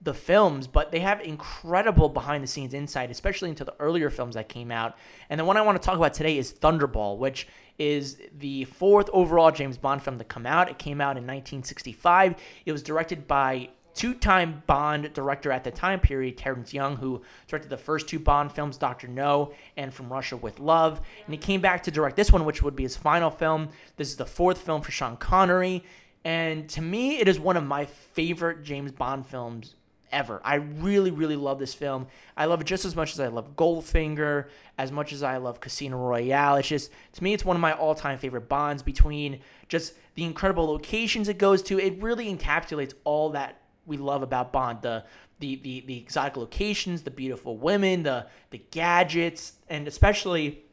the 0.07 0.15
films, 0.15 0.67
but 0.67 0.91
they 0.91 1.01
have 1.01 1.21
incredible 1.21 2.09
behind 2.09 2.43
the 2.43 2.49
scenes 2.49 2.73
insight, 2.73 3.11
especially 3.11 3.51
into 3.51 3.65
the 3.65 3.75
earlier 3.79 4.09
films 4.09 4.37
that 4.37 4.49
came 4.49 4.71
out. 4.71 4.97
And 5.29 5.39
the 5.39 5.45
one 5.45 5.59
I 5.59 5.61
want 5.61 5.81
to 5.81 5.85
talk 5.85 5.97
about 5.97 6.15
today 6.15 6.39
is 6.39 6.53
Thunderball, 6.53 7.19
which 7.19 7.47
is 7.79 8.17
the 8.35 8.65
fourth 8.65 9.11
overall 9.13 9.51
James 9.51 9.77
Bond 9.77 10.03
film 10.03 10.17
to 10.17 10.25
come 10.25 10.47
out. 10.47 10.71
It 10.71 10.79
came 10.79 11.03
out 11.03 11.19
in 11.19 11.25
1965. 11.25 12.37
It 12.65 12.73
was 12.73 12.83
directed 12.83 13.29
by 13.29 13.69
two-time 13.93 14.63
Bond 14.67 15.13
director 15.13 15.51
at 15.51 15.65
the 15.65 15.71
time 15.71 16.01
period, 16.01 16.39
Terence 16.39 16.73
Young, 16.73 16.97
who 16.97 17.23
directed 17.49 17.69
the 17.69 17.77
first 17.77 18.09
two 18.09 18.19
Bond 18.19 18.53
films, 18.53 18.77
Doctor 18.77 19.09
No 19.09 19.53
and 19.77 19.93
From 19.93 20.13
Russia 20.13 20.37
with 20.37 20.61
Love, 20.61 21.01
and 21.25 21.35
he 21.35 21.39
came 21.39 21.61
back 21.61 21.83
to 21.85 21.91
direct 21.91 22.17
this 22.17 22.31
one, 22.31 22.45
which 22.45 22.63
would 22.63 22.77
be 22.77 22.83
his 22.83 22.97
final 22.97 23.31
film. 23.31 23.71
This 23.97 24.09
is 24.09 24.17
the 24.17 24.27
fourth 24.27 24.59
film 24.59 24.83
for 24.83 24.93
Sean 24.93 25.17
Connery, 25.17 25.83
and 26.25 26.69
to 26.71 26.83
me, 26.83 27.19
it 27.19 27.27
is 27.27 27.41
one 27.41 27.57
of 27.57 27.65
my 27.65 27.87
favorite 27.87 28.63
James 28.63 28.93
Bond 28.93 29.27
films 29.27 29.75
ever. 30.13 30.41
I 30.45 30.57
really, 30.57 31.11
really 31.11 31.37
love 31.37 31.59
this 31.59 31.75
film. 31.75 32.07
I 32.37 32.47
love 32.47 32.61
it 32.61 32.67
just 32.67 32.85
as 32.85 32.97
much 32.97 33.13
as 33.13 33.21
I 33.21 33.29
love 33.29 33.57
Goldfinger, 33.57 34.49
as 34.79 34.93
much 34.93 35.13
as 35.13 35.23
I 35.23 35.37
love 35.37 35.61
Casino 35.61 35.97
Royale. 35.97 36.57
It's 36.57 36.69
just, 36.69 36.91
to 37.13 37.25
me, 37.25 37.33
it's 37.33 37.45
one 37.45 37.57
of 37.57 37.61
my 37.61 37.73
all 37.73 37.95
time 37.95 38.19
favorite 38.19 38.49
Bonds 38.49 38.83
between 38.83 39.41
just 39.69 39.95
the 40.15 40.25
incredible 40.25 40.67
locations 40.67 41.29
it 41.29 41.39
goes 41.39 41.63
to. 41.65 41.79
It 41.79 42.01
really 42.03 42.35
encapsulates 42.35 42.95
all 43.05 43.31
that 43.31 43.61
we 43.87 43.97
love 43.97 44.23
about 44.23 44.53
Bond. 44.53 44.83
The 44.83 45.05
the, 45.39 45.57
the, 45.57 45.85
the 45.87 45.99
exotic 45.99 46.39
locations, 46.39 47.03
the 47.03 47.11
beautiful 47.11 47.59
women, 47.59 48.03
the 48.05 48.27
the 48.51 48.63
gadgets, 48.71 49.55
and 49.69 49.87
especially 49.87 50.65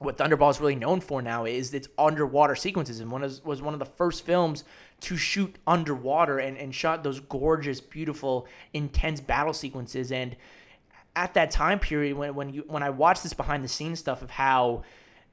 what 0.00 0.16
Thunderball 0.16 0.50
is 0.50 0.60
really 0.60 0.76
known 0.76 1.02
for 1.02 1.20
now 1.20 1.44
is 1.44 1.74
its 1.74 1.86
underwater 1.98 2.54
sequences, 2.54 3.00
and 3.00 3.10
one 3.10 3.22
is, 3.22 3.44
was 3.44 3.60
one 3.60 3.74
of 3.74 3.78
the 3.78 3.84
first 3.84 4.24
films 4.24 4.64
to 5.00 5.18
shoot 5.18 5.56
underwater 5.66 6.38
and, 6.38 6.56
and 6.56 6.74
shot 6.74 7.04
those 7.04 7.20
gorgeous, 7.20 7.82
beautiful, 7.82 8.48
intense 8.72 9.20
battle 9.20 9.52
sequences. 9.52 10.10
And 10.10 10.36
at 11.14 11.34
that 11.34 11.50
time 11.50 11.78
period, 11.78 12.16
when 12.16 12.34
when 12.34 12.48
you 12.48 12.64
when 12.66 12.82
I 12.82 12.88
watched 12.88 13.22
this 13.22 13.34
behind 13.34 13.62
the 13.62 13.68
scenes 13.68 13.98
stuff 13.98 14.22
of 14.22 14.30
how 14.30 14.84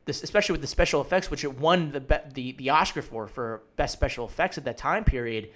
this, 0.03 0.21
especially 0.21 0.51
with 0.51 0.61
the 0.61 0.67
special 0.67 0.99
effects, 0.99 1.31
which 1.31 1.45
it 1.45 1.57
won 1.57 1.93
the 1.93 2.01
the 2.33 2.51
the 2.51 2.69
Oscar 2.69 3.01
for 3.01 3.25
for 3.27 3.61
best 3.77 3.93
special 3.93 4.25
effects 4.25 4.57
at 4.57 4.65
that 4.65 4.77
time 4.77 5.05
period, 5.05 5.49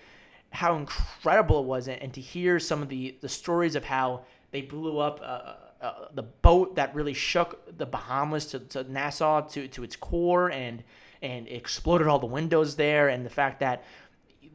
how 0.51 0.77
incredible 0.77 1.59
it 1.59 1.65
was, 1.65 1.89
and, 1.89 2.01
and 2.01 2.13
to 2.13 2.21
hear 2.21 2.61
some 2.61 2.81
of 2.81 2.87
the 2.87 3.17
the 3.19 3.27
stories 3.27 3.75
of 3.75 3.83
how 3.83 4.21
they 4.51 4.61
blew 4.61 4.99
up. 4.99 5.19
Uh, 5.21 5.55
uh, 5.81 6.05
the 6.13 6.23
boat 6.23 6.75
that 6.75 6.93
really 6.93 7.13
shook 7.13 7.77
the 7.77 7.85
Bahamas 7.85 8.45
to, 8.47 8.59
to 8.59 8.83
Nassau 8.83 9.41
to, 9.41 9.67
to 9.67 9.83
its 9.83 9.95
core 9.95 10.51
and 10.51 10.83
and 11.21 11.47
exploded 11.47 12.07
all 12.07 12.19
the 12.19 12.25
windows 12.25 12.75
there. 12.75 13.07
And 13.07 13.25
the 13.25 13.29
fact 13.29 13.59
that 13.59 13.83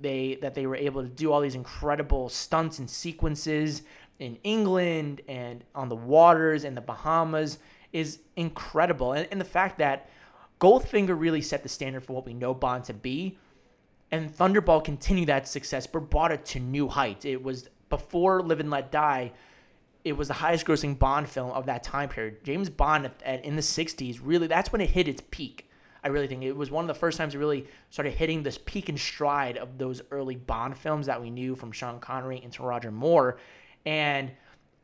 they 0.00 0.38
that 0.42 0.54
they 0.54 0.66
were 0.66 0.76
able 0.76 1.02
to 1.02 1.08
do 1.08 1.32
all 1.32 1.40
these 1.40 1.54
incredible 1.54 2.28
stunts 2.28 2.78
and 2.78 2.88
sequences 2.88 3.82
in 4.18 4.38
England 4.42 5.20
and 5.28 5.64
on 5.74 5.88
the 5.88 5.96
waters 5.96 6.64
and 6.64 6.76
the 6.76 6.80
Bahamas 6.80 7.58
is 7.92 8.20
incredible. 8.36 9.12
And, 9.12 9.28
and 9.30 9.40
the 9.40 9.44
fact 9.44 9.78
that 9.78 10.08
Goldfinger 10.60 11.18
really 11.18 11.42
set 11.42 11.62
the 11.62 11.68
standard 11.68 12.04
for 12.04 12.14
what 12.14 12.24
we 12.24 12.34
know 12.34 12.54
Bond 12.54 12.84
to 12.84 12.94
be 12.94 13.36
and 14.10 14.32
Thunderball 14.34 14.84
continued 14.84 15.28
that 15.28 15.48
success 15.48 15.86
but 15.86 16.10
brought 16.10 16.32
it 16.32 16.44
to 16.46 16.60
new 16.60 16.88
heights. 16.88 17.24
It 17.24 17.42
was 17.42 17.68
before 17.88 18.42
Live 18.42 18.60
and 18.60 18.70
Let 18.70 18.92
Die 18.92 19.32
it 20.06 20.16
was 20.16 20.28
the 20.28 20.34
highest 20.34 20.64
grossing 20.64 20.96
Bond 20.96 21.28
film 21.28 21.50
of 21.50 21.66
that 21.66 21.82
time 21.82 22.08
period. 22.08 22.44
James 22.44 22.70
Bond 22.70 23.06
at, 23.06 23.20
at, 23.24 23.44
in 23.44 23.56
the 23.56 23.60
60s, 23.60 24.20
really, 24.22 24.46
that's 24.46 24.70
when 24.70 24.80
it 24.80 24.90
hit 24.90 25.08
its 25.08 25.20
peak. 25.32 25.68
I 26.04 26.08
really 26.08 26.28
think 26.28 26.44
it 26.44 26.52
was 26.52 26.70
one 26.70 26.84
of 26.84 26.86
the 26.86 26.94
first 26.94 27.18
times 27.18 27.34
it 27.34 27.38
really 27.38 27.66
started 27.90 28.12
hitting 28.12 28.44
this 28.44 28.56
peak 28.56 28.88
and 28.88 29.00
stride 29.00 29.58
of 29.58 29.78
those 29.78 30.02
early 30.12 30.36
Bond 30.36 30.78
films 30.78 31.06
that 31.06 31.20
we 31.20 31.28
knew 31.28 31.56
from 31.56 31.72
Sean 31.72 31.98
Connery 31.98 32.40
into 32.40 32.62
Roger 32.62 32.92
Moore. 32.92 33.38
And 33.84 34.30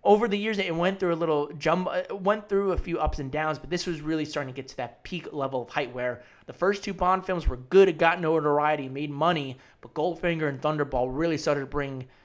over 0.02 0.26
the 0.26 0.36
years, 0.36 0.58
it 0.58 0.74
went 0.74 0.98
through 0.98 1.14
a 1.14 1.14
little 1.14 1.52
jump, 1.52 1.86
uh, 1.86 2.16
went 2.16 2.48
through 2.48 2.72
a 2.72 2.76
few 2.76 2.98
ups 2.98 3.20
and 3.20 3.30
downs, 3.30 3.60
but 3.60 3.70
this 3.70 3.86
was 3.86 4.00
really 4.00 4.24
starting 4.24 4.52
to 4.52 4.60
get 4.60 4.66
to 4.70 4.76
that 4.78 5.04
peak 5.04 5.32
level 5.32 5.62
of 5.62 5.68
height 5.68 5.94
where 5.94 6.24
the 6.46 6.52
first 6.52 6.82
two 6.82 6.94
Bond 6.94 7.24
films 7.24 7.46
were 7.46 7.58
good, 7.58 7.88
it 7.88 7.96
got 7.96 8.20
notoriety, 8.20 8.88
made 8.88 9.12
money, 9.12 9.56
but 9.82 9.94
Goldfinger 9.94 10.48
and 10.48 10.60
Thunderball 10.60 11.06
really 11.12 11.38
started 11.38 11.60
to 11.60 11.66
bring– 11.66 12.08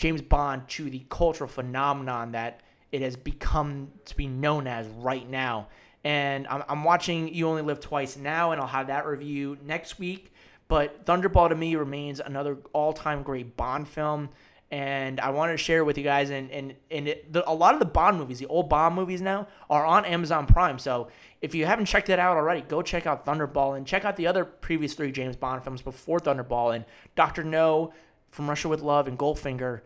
James 0.00 0.22
Bond 0.22 0.66
to 0.66 0.88
the 0.88 1.04
cultural 1.10 1.46
phenomenon 1.46 2.32
that 2.32 2.60
it 2.90 3.02
has 3.02 3.16
become 3.16 3.90
to 4.06 4.16
be 4.16 4.26
known 4.26 4.66
as 4.66 4.86
right 4.88 5.28
now. 5.28 5.68
And 6.04 6.46
I'm, 6.48 6.64
I'm 6.70 6.84
watching 6.84 7.32
You 7.34 7.46
Only 7.46 7.60
Live 7.60 7.80
Twice 7.80 8.16
now, 8.16 8.52
and 8.52 8.60
I'll 8.60 8.66
have 8.66 8.86
that 8.86 9.04
review 9.04 9.58
next 9.62 9.98
week. 9.98 10.32
But 10.68 11.04
Thunderball 11.04 11.50
to 11.50 11.54
me 11.54 11.76
remains 11.76 12.18
another 12.18 12.56
all 12.72 12.94
time 12.94 13.22
great 13.22 13.58
Bond 13.58 13.86
film. 13.86 14.30
And 14.70 15.20
I 15.20 15.30
wanted 15.30 15.52
to 15.52 15.58
share 15.58 15.80
it 15.80 15.84
with 15.84 15.98
you 15.98 16.04
guys. 16.04 16.30
And, 16.30 16.50
and, 16.50 16.74
and 16.90 17.08
it, 17.08 17.30
the, 17.30 17.46
a 17.46 17.52
lot 17.52 17.74
of 17.74 17.80
the 17.80 17.86
Bond 17.86 18.16
movies, 18.16 18.38
the 18.38 18.46
old 18.46 18.70
Bond 18.70 18.94
movies 18.94 19.20
now, 19.20 19.48
are 19.68 19.84
on 19.84 20.06
Amazon 20.06 20.46
Prime. 20.46 20.78
So 20.78 21.08
if 21.42 21.54
you 21.54 21.66
haven't 21.66 21.86
checked 21.86 22.08
it 22.08 22.18
out 22.18 22.38
already, 22.38 22.62
go 22.62 22.80
check 22.80 23.06
out 23.06 23.26
Thunderball 23.26 23.76
and 23.76 23.86
check 23.86 24.06
out 24.06 24.16
the 24.16 24.26
other 24.26 24.46
previous 24.46 24.94
three 24.94 25.12
James 25.12 25.36
Bond 25.36 25.62
films 25.62 25.82
before 25.82 26.20
Thunderball 26.20 26.74
and 26.74 26.86
Dr. 27.16 27.44
No, 27.44 27.92
from 28.30 28.48
Russia 28.48 28.68
with 28.68 28.80
Love 28.80 29.08
and 29.08 29.18
Goldfinger 29.18 29.80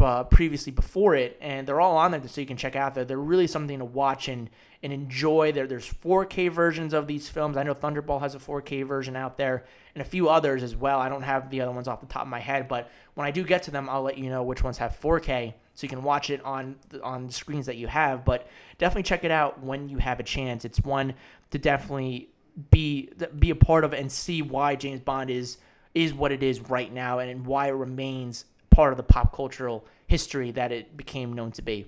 uh, 0.00 0.24
previously 0.24 0.72
before 0.72 1.14
it, 1.14 1.36
and 1.40 1.66
they're 1.66 1.80
all 1.80 1.96
on 1.96 2.12
there 2.12 2.26
so 2.28 2.40
you 2.40 2.46
can 2.46 2.56
check 2.56 2.76
out 2.76 2.94
there. 2.94 3.04
They're 3.04 3.18
really 3.18 3.46
something 3.46 3.78
to 3.78 3.84
watch 3.84 4.28
and 4.28 4.50
and 4.80 4.92
enjoy. 4.92 5.50
There, 5.50 5.66
there's 5.66 5.92
4K 5.92 6.52
versions 6.52 6.94
of 6.94 7.08
these 7.08 7.28
films. 7.28 7.56
I 7.56 7.64
know 7.64 7.74
Thunderball 7.74 8.20
has 8.20 8.36
a 8.36 8.38
4K 8.38 8.86
version 8.86 9.16
out 9.16 9.36
there, 9.36 9.64
and 9.94 10.02
a 10.02 10.04
few 10.04 10.28
others 10.28 10.62
as 10.62 10.76
well. 10.76 11.00
I 11.00 11.08
don't 11.08 11.22
have 11.22 11.50
the 11.50 11.60
other 11.60 11.72
ones 11.72 11.88
off 11.88 12.00
the 12.00 12.06
top 12.06 12.22
of 12.22 12.28
my 12.28 12.38
head, 12.38 12.68
but 12.68 12.88
when 13.14 13.26
I 13.26 13.32
do 13.32 13.42
get 13.42 13.64
to 13.64 13.72
them, 13.72 13.88
I'll 13.88 14.02
let 14.02 14.18
you 14.18 14.30
know 14.30 14.44
which 14.44 14.62
ones 14.62 14.78
have 14.78 14.98
4K, 15.00 15.54
so 15.74 15.84
you 15.84 15.88
can 15.88 16.04
watch 16.04 16.30
it 16.30 16.44
on 16.44 16.76
on 17.02 17.30
screens 17.30 17.66
that 17.66 17.76
you 17.76 17.88
have. 17.88 18.24
But 18.24 18.46
definitely 18.78 19.02
check 19.04 19.24
it 19.24 19.32
out 19.32 19.62
when 19.62 19.88
you 19.88 19.98
have 19.98 20.20
a 20.20 20.24
chance. 20.24 20.64
It's 20.64 20.80
one 20.80 21.14
to 21.50 21.58
definitely 21.58 22.28
be 22.70 23.10
be 23.36 23.50
a 23.50 23.56
part 23.56 23.84
of 23.84 23.92
and 23.92 24.10
see 24.12 24.42
why 24.42 24.76
James 24.76 25.00
Bond 25.00 25.30
is 25.30 25.58
is 25.94 26.12
what 26.14 26.32
it 26.32 26.42
is 26.42 26.60
right 26.60 26.92
now 26.92 27.18
and 27.18 27.46
why 27.46 27.68
it 27.68 27.72
remains 27.72 28.44
part 28.70 28.92
of 28.92 28.96
the 28.96 29.02
pop 29.02 29.34
cultural 29.34 29.84
history 30.06 30.50
that 30.52 30.72
it 30.72 30.96
became 30.96 31.32
known 31.32 31.52
to 31.52 31.62
be. 31.62 31.86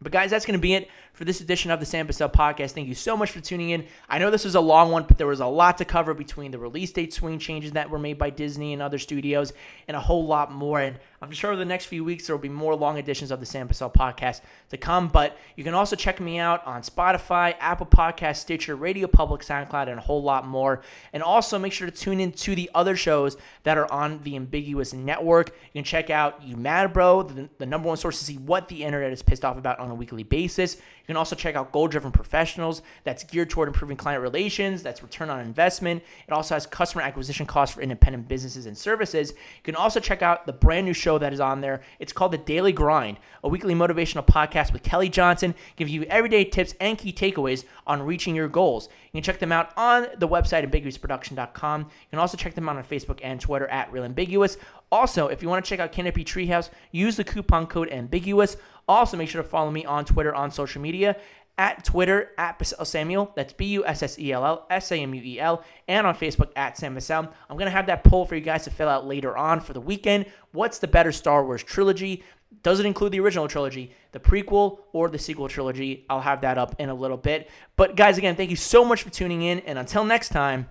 But 0.00 0.12
guys, 0.12 0.30
that's 0.30 0.46
going 0.46 0.58
to 0.58 0.62
be 0.62 0.74
it 0.74 0.88
for 1.12 1.24
this 1.24 1.40
edition 1.40 1.72
of 1.72 1.80
the 1.80 1.86
Sam 1.86 2.06
Bussell 2.06 2.32
podcast. 2.32 2.70
Thank 2.70 2.86
you 2.86 2.94
so 2.94 3.16
much 3.16 3.32
for 3.32 3.40
tuning 3.40 3.70
in. 3.70 3.84
I 4.08 4.18
know 4.18 4.30
this 4.30 4.44
was 4.44 4.54
a 4.54 4.60
long 4.60 4.92
one, 4.92 5.04
but 5.08 5.18
there 5.18 5.26
was 5.26 5.40
a 5.40 5.46
lot 5.46 5.78
to 5.78 5.84
cover 5.84 6.14
between 6.14 6.52
the 6.52 6.58
release 6.58 6.92
date 6.92 7.12
swing 7.12 7.40
changes 7.40 7.72
that 7.72 7.90
were 7.90 7.98
made 7.98 8.16
by 8.16 8.30
Disney 8.30 8.72
and 8.72 8.80
other 8.80 8.98
studios, 8.98 9.52
and 9.88 9.96
a 9.96 10.00
whole 10.00 10.24
lot 10.24 10.52
more. 10.52 10.80
And 10.80 10.98
I'm 11.20 11.32
sure 11.32 11.50
over 11.50 11.58
the 11.58 11.64
next 11.64 11.86
few 11.86 12.04
weeks 12.04 12.26
there 12.26 12.36
will 12.36 12.42
be 12.42 12.48
more 12.48 12.76
long 12.76 12.96
editions 12.96 13.32
of 13.32 13.40
the 13.40 13.46
Sam 13.46 13.68
Bussell 13.68 13.92
podcast 13.92 14.40
to 14.70 14.76
come. 14.76 15.08
But 15.08 15.36
you 15.56 15.64
can 15.64 15.74
also 15.74 15.96
check 15.96 16.20
me 16.20 16.38
out 16.38 16.64
on 16.64 16.82
Spotify, 16.82 17.56
Apple 17.58 17.86
Podcast, 17.86 18.36
Stitcher, 18.36 18.76
Radio 18.76 19.08
Public, 19.08 19.42
SoundCloud, 19.42 19.88
and 19.88 19.98
a 19.98 20.02
whole 20.02 20.22
lot 20.22 20.46
more. 20.46 20.80
And 21.12 21.22
also 21.22 21.58
make 21.58 21.72
sure 21.72 21.90
to 21.90 21.96
tune 21.96 22.20
in 22.20 22.30
to 22.32 22.54
the 22.54 22.70
other 22.72 22.94
shows 22.94 23.36
that 23.64 23.76
are 23.76 23.90
on 23.90 24.20
the 24.22 24.36
Ambiguous 24.36 24.92
Network. 24.92 25.48
You 25.48 25.80
can 25.80 25.84
check 25.84 26.08
out 26.08 26.40
You 26.44 26.56
Mad 26.56 26.92
Bro, 26.92 27.24
the, 27.24 27.48
the 27.58 27.66
number 27.66 27.88
one 27.88 27.96
source 27.96 28.18
to 28.20 28.24
see 28.24 28.36
what 28.36 28.68
the 28.68 28.84
internet 28.84 29.12
is 29.12 29.22
pissed 29.22 29.44
off 29.44 29.58
about 29.58 29.80
on 29.80 29.90
a 29.90 29.94
weekly 29.94 30.22
basis. 30.22 30.76
You 30.76 31.06
can 31.06 31.16
also 31.16 31.34
check 31.34 31.56
out 31.56 31.72
Goal 31.72 31.88
Driven 31.88 32.12
Professionals. 32.12 32.82
That's 33.02 33.24
geared 33.24 33.50
toward 33.50 33.66
improving 33.66 33.96
client 33.96 34.22
relations. 34.22 34.84
That's 34.84 35.02
return 35.02 35.30
on 35.30 35.40
investment. 35.40 36.04
It 36.28 36.32
also 36.32 36.54
has 36.54 36.66
customer 36.66 37.02
acquisition 37.02 37.46
costs 37.46 37.74
for 37.74 37.80
independent 37.80 38.28
businesses 38.28 38.66
and 38.66 38.78
services. 38.78 39.30
You 39.30 39.62
can 39.64 39.74
also 39.74 39.98
check 39.98 40.22
out 40.22 40.46
the 40.46 40.52
brand 40.52 40.86
new 40.86 40.92
show 40.92 41.07
that 41.16 41.32
is 41.32 41.40
on 41.40 41.62
there. 41.62 41.80
It's 41.98 42.12
called 42.12 42.32
The 42.32 42.38
Daily 42.38 42.72
Grind, 42.72 43.18
a 43.42 43.48
weekly 43.48 43.74
motivational 43.74 44.26
podcast 44.26 44.72
with 44.72 44.82
Kelly 44.82 45.08
Johnson, 45.08 45.54
giving 45.76 45.94
you 45.94 46.02
everyday 46.02 46.44
tips 46.44 46.74
and 46.80 46.98
key 46.98 47.12
takeaways 47.12 47.64
on 47.86 48.02
reaching 48.02 48.34
your 48.34 48.48
goals. 48.48 48.88
You 49.12 49.18
can 49.18 49.22
check 49.22 49.38
them 49.38 49.52
out 49.52 49.70
on 49.76 50.08
the 50.18 50.28
website 50.28 50.68
ambiguousproduction.com. 50.68 51.80
You 51.82 52.10
can 52.10 52.18
also 52.18 52.36
check 52.36 52.54
them 52.54 52.68
out 52.68 52.76
on 52.76 52.84
Facebook 52.84 53.20
and 53.22 53.40
Twitter 53.40 53.68
at 53.68 53.90
Real 53.92 54.04
Ambiguous. 54.04 54.58
Also, 54.90 55.28
if 55.28 55.42
you 55.42 55.48
want 55.48 55.64
to 55.64 55.68
check 55.68 55.80
out 55.80 55.92
Canopy 55.92 56.24
Treehouse, 56.24 56.70
use 56.90 57.16
the 57.16 57.24
coupon 57.24 57.66
code 57.66 57.90
ambiguous. 57.90 58.56
Also, 58.88 59.16
make 59.16 59.28
sure 59.28 59.42
to 59.42 59.48
follow 59.48 59.70
me 59.70 59.84
on 59.84 60.04
Twitter 60.04 60.34
on 60.34 60.50
social 60.50 60.80
media 60.80 61.16
at 61.58 61.84
Twitter 61.84 62.30
at 62.38 62.58
Bussell 62.58 62.86
Samuel. 62.86 63.32
That's 63.34 63.52
B 63.52 63.66
U 63.66 63.84
S 63.84 64.02
S 64.02 64.18
E 64.18 64.32
L 64.32 64.46
L 64.46 64.66
S 64.70 64.90
A 64.92 64.96
M 64.96 65.14
U 65.14 65.22
E 65.22 65.40
L. 65.40 65.62
And 65.88 66.06
on 66.06 66.14
Facebook 66.14 66.50
at 66.56 66.78
Sam 66.78 66.94
Bussell. 66.94 67.30
I'm 67.50 67.58
to 67.58 67.70
have 67.70 67.86
that 67.86 68.04
poll 68.04 68.24
for 68.24 68.36
you 68.36 68.40
guys 68.40 68.64
to 68.64 68.70
fill 68.70 68.88
out 68.88 69.06
later 69.06 69.36
on 69.36 69.60
for 69.60 69.72
the 69.72 69.80
weekend. 69.80 70.26
What's 70.52 70.78
the 70.78 70.88
better 70.88 71.12
Star 71.12 71.44
Wars 71.44 71.62
trilogy? 71.62 72.22
Does 72.62 72.80
it 72.80 72.86
include 72.86 73.12
the 73.12 73.20
original 73.20 73.46
trilogy, 73.46 73.92
the 74.12 74.20
prequel, 74.20 74.78
or 74.92 75.10
the 75.10 75.18
sequel 75.18 75.48
trilogy? 75.48 76.06
I'll 76.08 76.22
have 76.22 76.40
that 76.40 76.56
up 76.56 76.74
in 76.78 76.88
a 76.88 76.94
little 76.94 77.18
bit. 77.18 77.50
But 77.76 77.94
guys, 77.94 78.16
again, 78.16 78.36
thank 78.36 78.50
you 78.50 78.56
so 78.56 78.84
much 78.84 79.02
for 79.02 79.10
tuning 79.10 79.42
in. 79.42 79.58
And 79.60 79.78
until 79.78 80.04
next 80.04 80.30
time, 80.30 80.68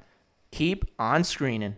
keep 0.51 0.85
on 0.97 1.23
screening. 1.23 1.75